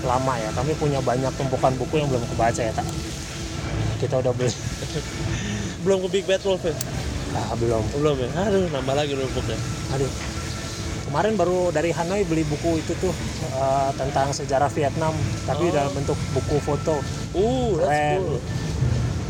lama 0.00 0.34
ya. 0.36 0.48
Kami 0.52 0.72
punya 0.76 1.00
banyak 1.00 1.32
tumpukan 1.34 1.72
buku 1.76 1.98
yang 1.98 2.08
belum 2.08 2.24
kebaca 2.26 2.60
ya 2.60 2.72
tak 2.72 2.86
kita 4.00 4.16
udah 4.16 4.32
beli 4.32 4.48
belum 5.80 5.98
ke 6.04 6.08
Big 6.10 6.24
Bad 6.28 6.42
Wolf 6.44 6.62
ya? 6.62 6.74
Ah, 7.30 7.54
belum. 7.54 7.82
Belum 7.94 8.16
ya? 8.16 8.28
Aduh 8.42 8.66
nambah 8.68 8.94
lagi 8.94 9.12
numpuknya 9.14 9.56
aduh. 9.90 10.10
Kemarin 11.06 11.34
baru 11.34 11.74
dari 11.74 11.90
Hanoi 11.90 12.22
beli 12.22 12.46
buku 12.46 12.78
itu 12.78 12.94
tuh 12.96 13.10
eh, 13.50 13.90
tentang 13.94 14.30
sejarah 14.30 14.70
Vietnam 14.70 15.10
tapi 15.42 15.66
Oh. 15.66 15.74
dalam 15.74 15.90
bentuk 15.90 16.14
buku 16.30 16.56
foto. 16.60 17.02
Uh 17.34 17.74
Keren. 17.76 18.18
cool. 18.22 18.38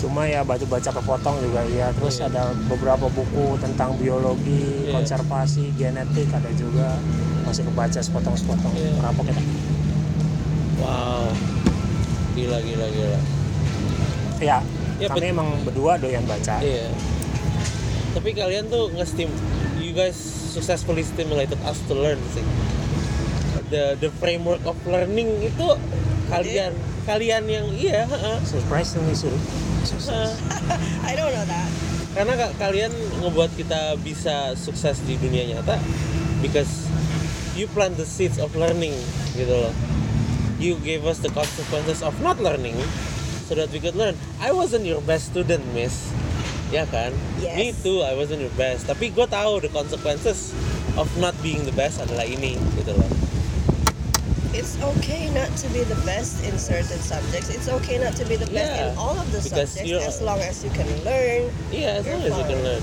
Cuma 0.01 0.25
ya 0.25 0.41
baca-baca 0.41 0.93
kepotong 0.93 1.41
juga 1.41 1.61
iya. 1.67 1.89
Terus 1.93 2.21
Iya. 2.21 2.29
ada 2.29 2.43
beberapa 2.69 3.09
buku 3.09 3.57
tentang 3.59 3.97
biologi 3.97 4.85
Iya. 4.85 4.93
konservasi 4.93 5.73
genetik 5.75 6.29
ada 6.31 6.49
juga. 6.53 6.97
Masih 7.45 7.65
kebaca 7.65 7.97
sepotong-sepotong. 7.97 8.73
Iya. 8.77 8.93
kenapa 8.97 9.21
kita. 9.25 9.43
Wow. 10.81 11.29
Gila 12.33 12.59
gila 12.61 12.87
gila. 12.89 13.21
Ya 14.41 14.59
Ya, 15.01 15.09
kami 15.09 15.33
emang 15.33 15.49
berdua 15.65 15.97
doyan 15.97 16.23
baca 16.25 16.61
Iya. 16.61 16.93
Tapi 18.11 18.35
kalian 18.35 18.69
tuh 18.69 18.91
nge-stim, 18.93 19.31
you 19.79 19.95
guys 19.95 20.19
successfully 20.51 21.01
stimulated 21.01 21.57
us 21.63 21.79
to 21.87 21.95
learn 21.95 22.19
sih. 22.31 22.45
The 23.71 23.95
the 23.97 24.11
framework 24.19 24.61
of 24.67 24.75
learning 24.83 25.31
itu 25.41 25.67
kalian 26.27 26.75
kalian 27.03 27.47
yang 27.47 27.67
iya, 27.71 28.03
heeh. 28.05 28.37
surprisingly 28.43 29.15
sur 29.15 29.31
Heeh. 29.31 30.33
I 31.09 31.15
don't 31.15 31.31
know 31.31 31.47
that. 31.47 31.71
karena 32.11 32.35
ka- 32.35 32.55
kalian 32.59 32.91
ngebuat 33.23 33.55
kita 33.55 33.95
bisa 34.03 34.59
sukses 34.59 34.99
di 35.07 35.15
dunia 35.15 35.47
nyata 35.47 35.79
because 36.43 36.91
you 37.55 37.71
plant 37.71 37.95
the 37.95 38.05
seeds 38.05 38.37
of 38.37 38.51
learning 38.53 38.93
gitu 39.33 39.55
loh. 39.55 39.71
You 40.59 40.75
gave 40.83 41.07
us 41.07 41.23
the 41.23 41.31
consequences 41.31 42.03
of 42.03 42.13
not 42.19 42.37
learning 42.37 42.75
so 43.51 43.59
that 43.59 43.67
we 43.75 43.83
could 43.83 43.99
learn. 43.99 44.15
I 44.39 44.55
wasn't 44.55 44.87
your 44.87 45.03
best 45.03 45.35
student, 45.35 45.67
miss. 45.75 46.07
Ya 46.71 46.87
kan? 46.87 47.11
Yes. 47.43 47.59
Me 47.59 47.67
too, 47.75 47.99
I 48.07 48.15
wasn't 48.15 48.47
your 48.47 48.55
best. 48.55 48.87
Tapi 48.87 49.11
gue 49.11 49.27
tahu 49.27 49.59
the 49.59 49.67
consequences 49.75 50.55
of 50.95 51.11
not 51.19 51.35
being 51.43 51.67
the 51.67 51.75
best 51.75 51.99
adalah 51.99 52.23
ini, 52.23 52.55
gitu 52.79 52.95
loh. 52.95 53.11
It's 54.55 54.79
okay 54.79 55.27
not 55.35 55.51
to 55.59 55.67
be 55.75 55.83
the 55.83 55.99
best 56.07 56.47
in 56.47 56.55
certain 56.63 56.99
subjects. 57.03 57.51
It's 57.51 57.67
okay 57.83 57.99
not 57.99 58.15
to 58.19 58.25
be 58.31 58.39
the 58.39 58.47
best 58.55 58.71
Yeah, 58.71 58.95
in 58.95 58.99
all 58.99 59.19
of 59.19 59.27
the 59.35 59.43
subjects 59.43 59.83
you're- 59.83 60.03
as 60.07 60.23
long 60.23 60.39
as 60.39 60.63
you 60.63 60.71
can 60.71 60.87
learn, 61.03 61.51
Iya, 61.75 61.99
as 61.99 62.05
long 62.07 62.23
as 62.23 62.35
you 62.39 62.47
can 62.47 62.61
learn. 62.63 62.83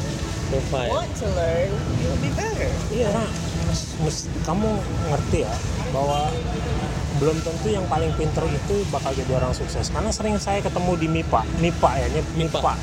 You're 0.51 0.67
fine. 0.67 0.91
want 0.91 1.11
to 1.23 1.27
learn, 1.31 1.71
you'll 2.03 2.19
be 2.19 2.31
better. 2.35 2.67
Iya. 2.91 3.07
karena 3.07 3.23
mus- 4.03 4.27
kamu 4.43 4.67
ngerti 5.11 5.43
ya 5.47 5.55
bahwa 5.91 6.27
belum 7.17 7.37
tentu 7.39 7.67
yang 7.67 7.85
paling 7.85 8.13
pinter 8.13 8.45
itu 8.45 8.85
bakal 8.87 9.09
jadi 9.11 9.31
orang 9.33 9.51
sukses 9.51 9.87
karena 9.87 10.09
sering 10.09 10.37
saya 10.37 10.59
ketemu 10.59 10.91
di 10.95 11.07
MIPA 11.07 11.41
MIPA 11.57 11.91
ya 11.95 12.07
nyep- 12.11 12.33
MIPA. 12.35 12.59
MIPA 12.59 12.73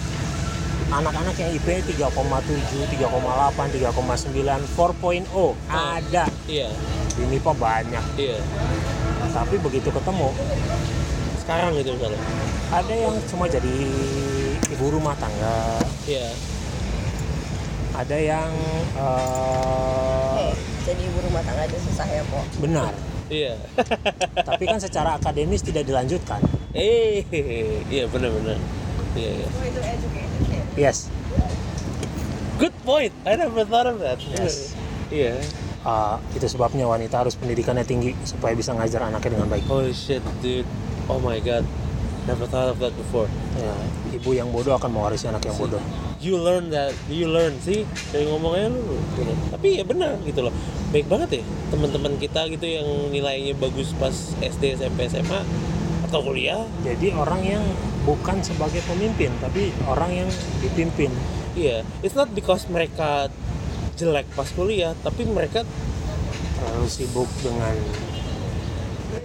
anak-anak 0.86 1.34
yang 1.36 1.50
IP 1.50 1.66
3,7, 1.88 2.06
3,8, 2.92 3.10
3,9, 3.68 4.62
4.0 4.68 5.54
ada 5.66 6.24
Iya, 6.44 6.68
di 7.10 7.24
MIPA 7.24 7.52
banyak 7.52 8.04
iya. 8.16 8.38
tapi 9.28 9.58
begitu 9.58 9.88
ketemu 9.88 10.28
Sekarang 11.36 11.74
gitu 11.74 11.92
misalnya. 11.92 12.20
ada 12.70 12.94
yang 12.94 13.14
cuma 13.26 13.44
jadi 13.44 13.74
ibu 14.68 14.86
rumah 14.88 15.14
tangga 15.14 15.78
Iya. 16.04 16.30
ada 17.92 18.16
yang 18.16 18.50
eh, 18.94 20.34
Hey, 20.36 20.52
jadi 20.84 21.02
ibu 21.04 21.18
rumah 21.22 21.40
tangga 21.40 21.62
aja 21.64 21.78
susah 21.80 22.06
ya, 22.06 22.22
Po. 22.24 22.42
benar 22.58 22.90
Iya. 23.34 23.54
tapi 24.48 24.70
kan 24.70 24.78
secara 24.78 25.18
akademis 25.18 25.66
tidak 25.66 25.82
dilanjutkan 25.90 26.38
eh, 26.70 27.26
iya 27.90 28.06
benar-benar. 28.06 28.58
Iya, 29.18 29.30
iya. 29.42 29.46
itu 29.46 29.80
educated 29.82 30.42
kid. 30.46 30.64
yes 30.78 31.10
Good 32.54 32.74
point. 32.86 33.10
I 33.26 33.34
never 33.34 33.66
thought 33.66 33.90
of 33.90 33.98
that. 33.98 34.22
Yes. 34.30 34.78
Iya. 35.10 35.42
Uh, 35.82 36.22
itu 36.38 36.46
sebabnya 36.46 36.86
wanita 36.86 37.26
harus 37.26 37.34
pendidikannya 37.34 37.82
tinggi 37.82 38.14
supaya 38.22 38.54
bisa 38.54 38.70
ngajar 38.78 39.10
anaknya 39.10 39.34
dengan 39.34 39.50
baik. 39.50 39.66
Holy 39.66 39.90
shit, 39.90 40.22
dude. 40.38 40.66
Oh 41.10 41.18
my 41.18 41.42
god. 41.42 41.66
Never 42.24 42.48
thought 42.48 42.72
of 42.72 42.80
that 42.80 42.96
before. 42.96 43.28
Ya, 43.60 43.72
ibu 44.16 44.32
yang 44.32 44.48
bodoh 44.48 44.72
akan 44.80 44.96
mewarisi 44.96 45.28
anak 45.28 45.44
yang 45.44 45.56
bodoh. 45.60 45.80
You 46.24 46.40
learn 46.40 46.72
that, 46.72 46.96
you 47.12 47.28
learn 47.28 47.60
sih 47.60 47.84
dari 48.12 48.24
ngomongnya 48.24 48.72
lu. 48.72 48.96
Bener. 49.20 49.36
Tapi 49.52 49.68
ya 49.80 49.84
benar 49.84 50.16
gitu 50.24 50.40
loh. 50.48 50.54
Baik 50.88 51.04
banget 51.12 51.40
ya 51.40 51.44
teman-teman 51.68 52.16
kita 52.16 52.48
gitu 52.48 52.64
yang 52.64 52.88
nilainya 53.12 53.52
bagus 53.60 53.92
pas 54.00 54.14
SD, 54.40 54.80
SMP, 54.80 55.04
SMA 55.12 55.44
atau 56.08 56.24
kuliah. 56.24 56.64
Jadi 56.80 57.12
orang 57.12 57.44
yang 57.44 57.64
bukan 58.08 58.40
sebagai 58.40 58.80
pemimpin, 58.88 59.28
tapi 59.44 59.68
orang 59.84 60.24
yang 60.24 60.28
dipimpin. 60.64 61.12
Iya, 61.52 61.84
it's 62.00 62.16
not 62.16 62.32
because 62.32 62.64
mereka 62.72 63.28
jelek 64.00 64.26
pas 64.32 64.48
kuliah, 64.48 64.96
tapi 65.04 65.28
mereka 65.28 65.62
Terlalu 66.54 66.88
sibuk 66.88 67.28
dengan 67.42 67.74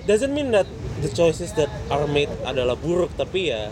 doesn't 0.05 0.33
mean 0.33 0.51
that 0.51 0.67
the 0.99 1.09
choices 1.11 1.55
that 1.55 1.71
are 1.87 2.05
made 2.07 2.31
adalah 2.43 2.75
buruk 2.75 3.11
tapi 3.15 3.51
ya 3.51 3.71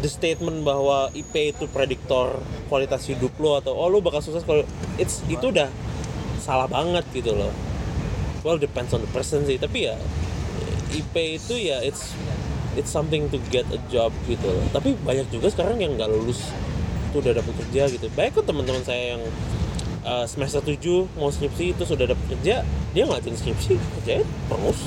the 0.00 0.08
statement 0.08 0.64
bahwa 0.64 1.12
IP 1.12 1.52
itu 1.52 1.68
prediktor 1.68 2.40
kualitas 2.72 3.04
hidup 3.10 3.34
lo 3.36 3.60
atau 3.60 3.76
oh 3.76 3.92
lo 3.92 4.00
bakal 4.00 4.24
sukses 4.24 4.46
kalau 4.46 4.64
it's 4.96 5.20
itu 5.28 5.52
udah 5.52 5.68
salah 6.40 6.66
banget 6.66 7.04
gitu 7.12 7.36
loh. 7.36 7.52
Well 8.40 8.56
depends 8.56 8.96
on 8.96 9.04
the 9.04 9.10
person 9.12 9.44
sih 9.44 9.60
tapi 9.60 9.90
ya 9.90 9.96
IP 10.96 11.36
itu 11.36 11.54
ya 11.60 11.84
it's 11.84 12.16
it's 12.74 12.88
something 12.88 13.28
to 13.28 13.36
get 13.52 13.68
a 13.68 13.80
job 13.92 14.14
gitu 14.24 14.48
loh. 14.48 14.64
Tapi 14.72 14.96
banyak 15.04 15.28
juga 15.28 15.52
sekarang 15.52 15.76
yang 15.84 16.00
nggak 16.00 16.08
lulus 16.08 16.48
itu 17.12 17.20
udah 17.20 17.36
dapet 17.36 17.52
kerja 17.66 17.82
gitu. 17.92 18.06
Banyak 18.16 18.32
kok 18.32 18.48
teman-teman 18.48 18.80
saya 18.80 19.18
yang 19.18 19.22
uh, 20.04 20.24
semester 20.24 20.64
7 20.64 20.80
mau 21.20 21.28
skripsi 21.28 21.76
itu 21.76 21.82
sudah 21.84 22.08
dapet 22.08 22.24
kerja 22.38 22.64
dia 22.90 23.02
ngelatin 23.06 23.36
skripsi 23.36 23.76
kerjanya 23.98 24.26
terus 24.50 24.80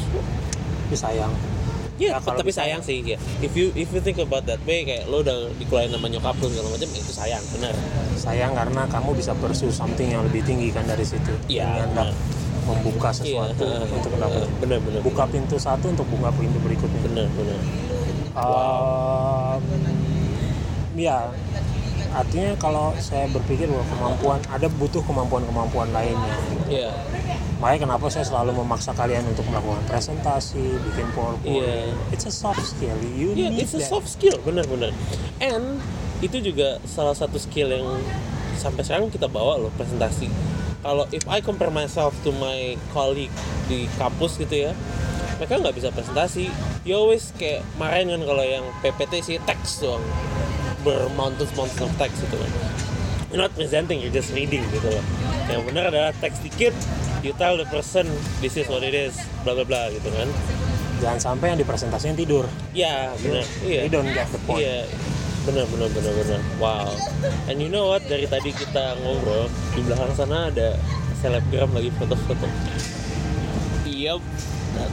tapi 0.94 1.02
sayang. 1.02 1.34
Ya, 1.94 2.10
Ya, 2.10 2.18
kalau 2.20 2.42
tapi 2.42 2.50
bisa 2.50 2.62
sayang 2.62 2.82
ya. 2.82 2.86
sih 2.86 2.98
ya. 3.04 3.18
If 3.40 3.54
you 3.54 3.70
if 3.74 3.86
you 3.88 4.02
think 4.02 4.18
about 4.18 4.46
that 4.46 4.58
way 4.64 4.82
kayak 4.82 5.06
lo 5.08 5.22
udah 5.22 5.50
dikeluarin 5.56 5.90
sama 5.90 6.06
nyokap 6.08 6.36
lo 6.36 6.48
segala 6.48 6.70
macam 6.70 6.90
itu 6.90 7.12
sayang, 7.12 7.44
benar. 7.52 7.74
Sayang 8.16 8.52
karena 8.52 8.82
kamu 8.88 9.10
bisa 9.14 9.32
pursue 9.36 9.70
something 9.70 10.06
yang 10.08 10.22
lebih 10.24 10.42
tinggi 10.42 10.70
kan 10.70 10.86
dari 10.86 11.02
situ. 11.02 11.34
Iya, 11.48 11.86
dap- 11.92 12.14
membuka 12.64 13.12
sesuatu 13.12 13.60
Iya, 13.62 13.84
untuk 13.86 14.16
dapat 14.16 14.48
benar 14.58 14.80
benar. 14.80 15.02
buka 15.02 15.28
pintu 15.28 15.60
satu 15.60 15.86
untuk 15.86 16.08
buka 16.08 16.32
pintu 16.32 16.58
berikutnya. 16.60 17.00
benar 17.04 17.28
benar. 17.30 17.60
Um, 18.34 19.62
ya 20.96 21.28
artinya 22.14 22.54
kalau 22.56 22.94
saya 22.96 23.26
berpikir 23.28 23.66
bahwa 23.66 23.82
kemampuan 23.90 24.40
ada 24.48 24.70
butuh 24.70 25.02
kemampuan-kemampuan 25.02 25.90
lainnya 25.90 26.36
Iya. 26.66 26.94
makanya 27.58 27.90
kenapa 27.90 28.06
saya 28.08 28.22
selalu 28.24 28.54
memaksa 28.56 28.94
kalian 28.94 29.26
untuk 29.26 29.44
melakukan 29.48 29.82
presentasi 29.84 30.62
bikin 30.84 31.08
powerpoint 31.12 31.58
Iya. 31.60 31.90
it's 32.10 32.24
a 32.24 32.32
soft 32.32 32.62
skill 32.62 32.94
you 33.10 33.34
Iya, 33.34 33.50
need 33.50 33.62
it's 33.62 33.74
a 33.74 33.82
that. 33.82 33.90
soft 33.90 34.08
skill, 34.08 34.38
benar-benar. 34.40 34.94
And 35.40 35.82
itu 36.20 36.40
juga 36.40 36.80
salah 36.84 37.12
satu 37.12 37.36
skill 37.36 37.68
yang 37.68 37.88
sampai 38.56 38.82
sekarang 38.82 39.10
kita 39.10 39.26
bawa 39.26 39.60
loh 39.60 39.72
presentasi. 39.74 40.30
Kalau 40.80 41.04
if 41.10 41.26
I 41.26 41.40
compare 41.40 41.68
myself 41.68 42.14
to 42.22 42.32
my 42.34 42.76
colleague 42.92 43.34
di 43.66 43.88
kampus 43.96 44.38
gitu 44.38 44.68
ya, 44.68 44.72
mereka 45.36 45.58
nggak 45.58 45.74
bisa 45.74 45.90
presentasi. 45.90 46.48
You 46.84 46.96
always 46.98 47.32
kayak 47.34 47.64
marahin 47.74 48.08
kan 48.10 48.22
kalau 48.22 48.40
yang 48.42 48.64
PPT 48.80 49.14
sih 49.20 49.38
teks 49.42 49.80
doang, 49.80 50.04
bermountains-mountains 50.84 51.82
of 51.82 51.92
text 51.98 52.20
gitu 52.22 52.36
kan. 52.38 52.52
You're 53.34 53.42
not 53.42 53.56
presenting, 53.58 53.98
you're 53.98 54.14
just 54.14 54.30
reading 54.32 54.62
gitu 54.70 54.94
loh. 54.94 55.04
Yang 55.50 55.62
benar 55.66 55.84
adalah 55.90 56.12
teks 56.22 56.38
dikit, 56.46 56.76
you 57.26 57.34
tell 57.36 57.58
the 57.58 57.66
person 57.68 58.06
this 58.40 58.54
is 58.54 58.70
what 58.70 58.86
it 58.86 58.94
is, 58.94 59.18
bla 59.42 59.58
bla 59.58 59.66
bla 59.66 59.90
gitu 59.90 60.12
kan. 60.14 60.30
jangan 61.04 61.20
sampai 61.20 61.52
yang 61.52 61.60
dipresentasikan 61.60 62.16
tidur 62.16 62.48
Ya, 62.72 63.12
benar. 63.20 63.44
Iya. 63.68 63.80
you 63.84 63.92
don't 63.92 64.08
get 64.16 64.24
the 64.32 64.40
point 64.48 64.64
Iya, 64.64 64.88
benar 65.44 65.68
benar 65.68 65.92
benar 65.92 66.14
benar. 66.16 66.40
Wow. 66.64 66.96
And 67.52 67.60
you 67.60 67.68
know 67.68 67.92
what? 67.92 68.08
Dari 68.08 68.24
tadi 68.24 68.56
kita 68.56 68.96
ngobrol 69.04 69.52
di 69.76 69.84
belakang 69.84 70.16
sana 70.16 70.48
ada 70.48 70.80
selebgram 71.20 71.76
lagi 71.76 71.92
foto-foto. 72.00 72.48
Iya, 73.84 74.16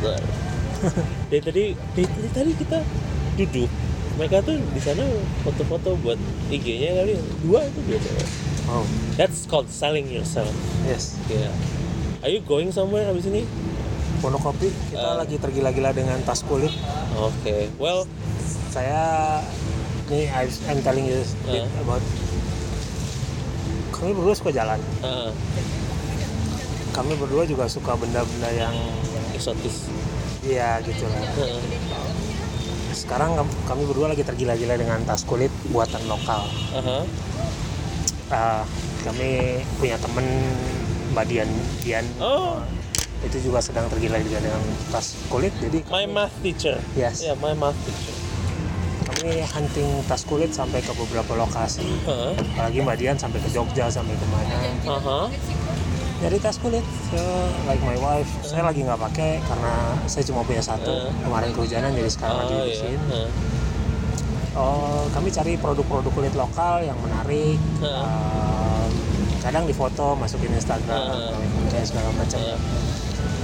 benar. 0.03 0.19
Dari 1.31 1.43
tadi, 1.45 1.65
dari, 1.95 2.07
dari 2.09 2.31
tadi 2.35 2.51
kita 2.57 2.79
duduk. 3.39 3.71
Mereka 4.21 4.45
tuh 4.45 4.61
di 4.61 4.79
sana 4.79 5.01
foto-foto 5.41 5.97
buat 5.99 6.21
IG-nya 6.49 6.93
kali 6.95 7.17
ya. 7.17 7.23
dua 7.41 7.61
itu 7.65 7.81
biasanya. 7.83 8.25
oh 8.69 8.85
That's 9.17 9.49
called 9.49 9.67
selling 9.67 10.07
yourself. 10.07 10.53
yes 10.85 11.17
Yeah. 11.27 11.49
Are 12.21 12.29
you 12.29 12.45
going 12.45 12.69
somewhere 12.69 13.09
abis 13.09 13.25
ini? 13.27 13.49
Monokopi 14.21 14.69
kita 14.93 15.01
Eh. 15.01 15.17
lagi 15.17 15.41
tergila-gila 15.41 15.97
dengan 15.97 16.21
tas 16.21 16.45
kulit 16.45 16.69
Oke. 17.17 17.73
Well, 17.75 18.05
saya 18.69 19.41
ini 20.07 20.29
I'm 20.29 20.85
telling 20.85 21.09
you 21.09 21.17
a 21.47 21.55
bit 21.57 21.65
about 21.81 22.05
kami 23.91 24.13
berdua 24.13 24.33
suka 24.33 24.51
jalan 24.51 24.81
uh, 25.01 25.29
kami 26.91 27.13
berdua 27.15 27.45
juga 27.45 27.65
suka 27.67 27.93
benda-benda 27.95 28.49
yang 28.51 28.75
eksotis. 29.33 29.89
ya 30.43 30.81
gitu 30.83 31.05
lah 31.07 31.21
Uh, 31.37 31.61
sekarang 33.01 33.33
kam- 33.35 33.57
kami 33.67 33.83
berdua 33.85 34.07
lagi 34.09 34.21
tergila-gila 34.21 34.75
dengan 34.75 35.01
tas 35.03 35.25
kulit 35.25 35.49
buatan 35.67 36.05
lokal 36.07 36.45
uh-huh. 36.71 37.03
Ah, 38.29 38.63
kami 39.03 39.31
punya 39.75 39.97
temen 39.97 40.23
Mbak 41.11 41.25
Dian 41.27 41.51
Dian 41.81 42.07
Oh. 42.17 42.63
itu 43.21 43.43
juga 43.43 43.59
sedang 43.59 43.85
tergila-gila 43.87 44.39
dengan 44.39 44.61
tas 44.89 45.19
kulit 45.27 45.51
jadi 45.59 45.83
My 45.85 46.05
kami, 46.05 46.15
math 46.15 46.35
teacher. 46.39 46.77
Yes. 46.95 47.21
Yeah, 47.21 47.35
my 47.35 47.53
math 47.53 47.75
teacher. 47.83 48.15
kami 49.03 49.43
hunting 49.43 49.91
tas 50.07 50.23
kulit 50.23 50.49
sampai 50.51 50.79
ke 50.79 50.93
beberapa 50.95 51.35
lokasi 51.35 51.83
Huh? 52.05 52.33
apalagi 52.55 52.79
Mbak 52.81 52.97
Dian 52.97 53.17
sampai 53.17 53.39
ke 53.39 53.51
Jogja 53.51 53.89
sampai 53.89 54.15
ke 54.15 54.27
mana 54.27 54.57
Uh 54.87 54.97
huh. 54.97 55.25
Dari 56.21 56.37
tas 56.37 56.57
kulit 56.57 56.85
so, 57.09 57.17
like 57.65 57.81
my 57.81 57.97
wife 57.97 58.29
saya 58.41 58.61
lagi 58.63 58.85
nggak 58.85 59.01
pakai 59.01 59.41
karena 59.41 59.73
saya 60.05 60.21
cuma 60.23 60.45
punya 60.45 60.61
satu 60.61 60.93
Uh. 60.93 61.09
kemarin 61.25 61.51
kehujanan 61.51 61.91
jadi 61.91 62.11
sekarang 62.11 62.37
lagi 62.39 62.53
Oh 62.53 62.57
iya. 62.57 62.65
dibersihin 62.67 63.01
Huh. 63.09 63.29
oh 64.53 65.03
kami 65.11 65.29
cari 65.29 65.57
produk-produk 65.57 66.13
kulit 66.13 66.35
lokal 66.35 66.81
yang 66.81 66.99
menarik 67.01 67.57
Uh. 67.81 68.85
Kadang 69.41 69.65
difoto 69.65 70.13
masukin 70.15 70.53
Instagram 70.53 71.01
Uh. 71.01 71.33
pakai 71.67 71.83
segala 71.83 72.13
macam 72.13 72.41
Uh. 72.45 72.61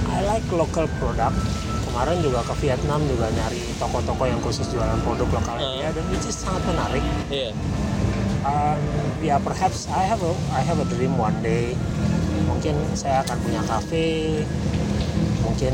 I 0.07 0.21
like 0.23 0.45
local 0.53 0.85
product 0.97 1.37
kemarin 1.83 2.21
juga 2.21 2.45
ke 2.45 2.53
Vietnam 2.61 3.01
juga 3.03 3.25
nyari 3.27 3.57
toko-toko 3.75 4.23
yang 4.23 4.37
khusus 4.39 4.69
jualan 4.69 5.01
produk 5.01 5.25
lokal 5.33 5.57
Uh. 5.57 5.81
dia 5.81 5.89
dan 5.89 6.05
is 6.13 6.29
sangat 6.29 6.61
menarik 6.63 7.01
Yeah. 7.33 7.57
um, 8.45 8.77
ya 9.19 9.41
perhaps 9.41 9.89
I 9.89 10.05
have 10.05 10.21
a 10.21 10.29
I 10.53 10.61
have 10.61 10.77
a 10.77 10.85
dream 10.85 11.17
one 11.17 11.41
day 11.41 11.73
mungkin 12.45 12.75
saya 12.93 13.23
akan 13.23 13.37
punya 13.41 13.61
cafe 13.63 14.43
mungkin 15.41 15.73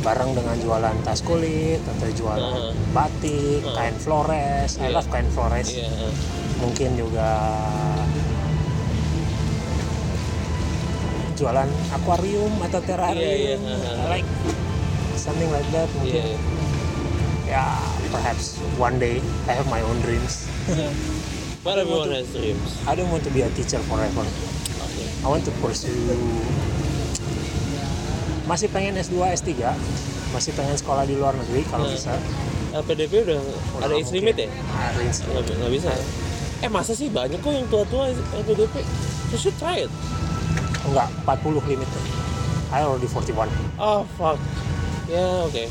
bareng 0.00 0.32
dengan 0.32 0.56
jualan 0.56 0.96
tas 1.04 1.20
kulit 1.20 1.80
atau 1.84 2.08
jualan 2.08 2.40
Uh-huh. 2.40 2.72
batik 2.96 3.60
Uh. 3.60 3.76
kain 3.76 3.96
flores 3.96 4.80
I 4.80 4.88
Yeah. 4.88 4.96
love 4.96 5.08
kain 5.12 5.28
flores 5.28 5.68
Yeah. 5.68 5.92
uh. 5.92 6.12
mungkin 6.56 6.96
juga 6.96 7.28
jualan 11.36 11.68
akuarium 11.90 12.52
atau 12.60 12.80
terrarium 12.84 13.20
Iya, 13.20 13.36
iya, 13.36 13.56
uh-huh. 13.56 14.04
I 14.08 14.20
like 14.20 14.28
something 15.16 15.48
like 15.48 15.68
that 15.72 15.88
mungkin 15.96 16.24
Yeah. 16.24 16.40
ya 17.50 17.64
perhaps 18.08 18.60
one 18.76 18.96
day 18.96 19.20
I 19.44 19.52
have 19.56 19.68
my 19.68 19.80
own 19.80 20.00
dreams 20.00 20.48
But 21.60 21.76
everyone 21.76 22.08
has 22.16 22.24
dreams. 22.32 22.80
I 22.88 22.96
don't 22.96 23.12
want 23.12 23.20
to 23.28 23.32
be 23.36 23.44
a 23.44 23.50
teacher 23.52 23.76
forever. 23.84 24.24
Okay. 25.20 25.26
I 25.26 25.28
want 25.28 25.44
to 25.44 25.52
pursue 25.60 25.92
masih 28.48 28.66
pengen 28.66 28.98
S2, 28.98 29.14
S3, 29.30 29.52
masih 30.32 30.50
pengen 30.52 30.74
sekolah 30.74 31.06
di 31.06 31.14
luar 31.14 31.38
negeri 31.38 31.62
kalau 31.70 31.86
Hmm. 31.86 31.94
bisa. 31.94 32.12
LPDP 32.70 33.22
udah 33.22 33.38
ada 33.78 33.94
age 33.94 34.10
limit 34.10 34.34
ya? 34.36 34.48
Ada 34.72 34.98
age 35.00 35.20
limit. 35.22 35.44
Nggak, 35.54 35.70
bisa. 35.70 35.90
ya? 35.90 36.04
Eh 36.60 36.70
masa 36.70 36.92
sih 36.94 37.06
banyak 37.06 37.38
kok 37.38 37.50
yang 37.50 37.66
tua-tua 37.66 38.10
LPDP? 38.36 38.82
You 39.30 39.38
should 39.38 39.54
try 39.54 39.86
it. 39.86 39.92
Enggak, 40.82 41.10
40 41.22 41.62
limit. 41.64 41.86
I 42.70 42.82
already 42.82 43.06
41. 43.06 43.50
Oh 43.78 44.02
fuck. 44.14 44.38
Ya 45.06 45.46
oke. 45.46 45.66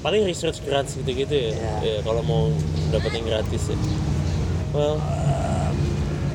Paling 0.00 0.24
research 0.24 0.60
grants 0.62 0.96
gitu-gitu 0.96 1.32
ya. 1.32 1.52
Iya. 1.52 1.72
Ya 1.82 1.96
kalau 2.00 2.24
mau 2.24 2.48
dapetin 2.88 3.24
gratis 3.24 3.68
ya. 3.68 3.76
Well, 4.72 4.96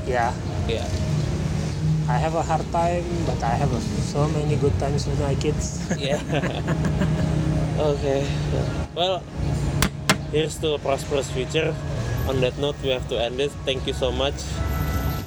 Ya, 0.05 0.31
ya. 0.69 0.85
I 2.07 2.15
have 2.15 2.35
a 2.35 2.41
hard 2.41 2.63
time, 2.71 3.03
but 3.27 3.35
I 3.43 3.59
have 3.59 3.71
so 4.07 4.27
many 4.31 4.55
good 4.55 4.71
times 4.79 5.03
with 5.03 5.19
my 5.19 5.35
kids. 5.35 5.83
Yeah. 5.99 6.23
okay. 7.91 8.23
Well, 8.95 9.19
here's 10.31 10.55
to 10.63 10.75
a 10.75 10.79
prosperous 10.79 11.27
future. 11.27 11.75
On 12.31 12.39
that 12.39 12.55
note, 12.57 12.79
we 12.79 12.95
have 12.95 13.07
to 13.11 13.19
end 13.19 13.39
it. 13.43 13.51
Thank 13.67 13.87
you 13.87 13.95
so 13.95 14.11
much. 14.11 14.39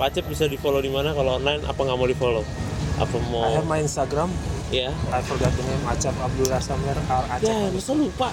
Pacep 0.00 0.24
bisa 0.24 0.48
di 0.48 0.56
follow 0.56 0.80
di 0.80 0.88
mana 0.88 1.12
kalau 1.12 1.36
online? 1.36 1.60
Apa 1.68 1.84
nggak 1.84 1.96
mau 2.00 2.08
di 2.08 2.16
follow? 2.16 2.44
Apa 2.96 3.16
mau? 3.28 3.44
I 3.44 3.60
have 3.60 3.68
my 3.68 3.80
Instagram. 3.84 4.32
Ya. 4.72 4.88
I 5.12 5.20
forgot 5.20 5.52
the 5.52 5.64
name 5.68 5.84
Acap 5.84 6.16
Abdullah 6.16 6.60
Samir 6.64 6.96
Acap. 6.96 7.44
Ya, 7.44 7.68
masa 7.68 7.92
lupa. 7.92 8.32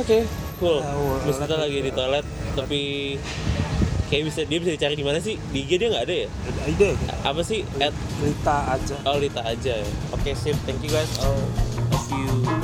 Oke, 0.00 0.24
cool. 0.56 0.80
Ya, 0.80 0.96
well, 0.96 1.20
Terus 1.28 1.36
kita 1.44 1.44
let 1.44 1.58
me- 1.60 1.64
lagi 1.68 1.78
di 1.84 1.92
toilet, 1.92 2.26
tapi 2.56 2.80
kayak 4.10 4.26
bisa 4.26 4.40
dia 4.42 4.58
bisa 4.58 4.74
dicari 4.74 4.94
di 4.98 5.06
mana 5.06 5.22
sih? 5.22 5.38
Di 5.54 5.62
IG 5.62 5.78
dia 5.78 5.88
nggak 5.94 6.04
ada 6.04 6.14
ya? 6.26 6.28
Ada 6.28 6.62
ide 6.66 6.90
apa 7.22 7.40
sih? 7.46 7.62
At 7.78 7.94
Lita 8.20 8.56
aja. 8.74 8.96
Oh 9.06 9.16
Lita 9.16 9.40
aja 9.46 9.72
ya. 9.78 9.86
Oke 10.10 10.34
okay, 10.34 10.34
sip. 10.34 10.58
Thank 10.66 10.82
you 10.82 10.90
guys. 10.90 11.08
Oh 11.22 11.38
see 11.94 12.18
you. 12.18 12.59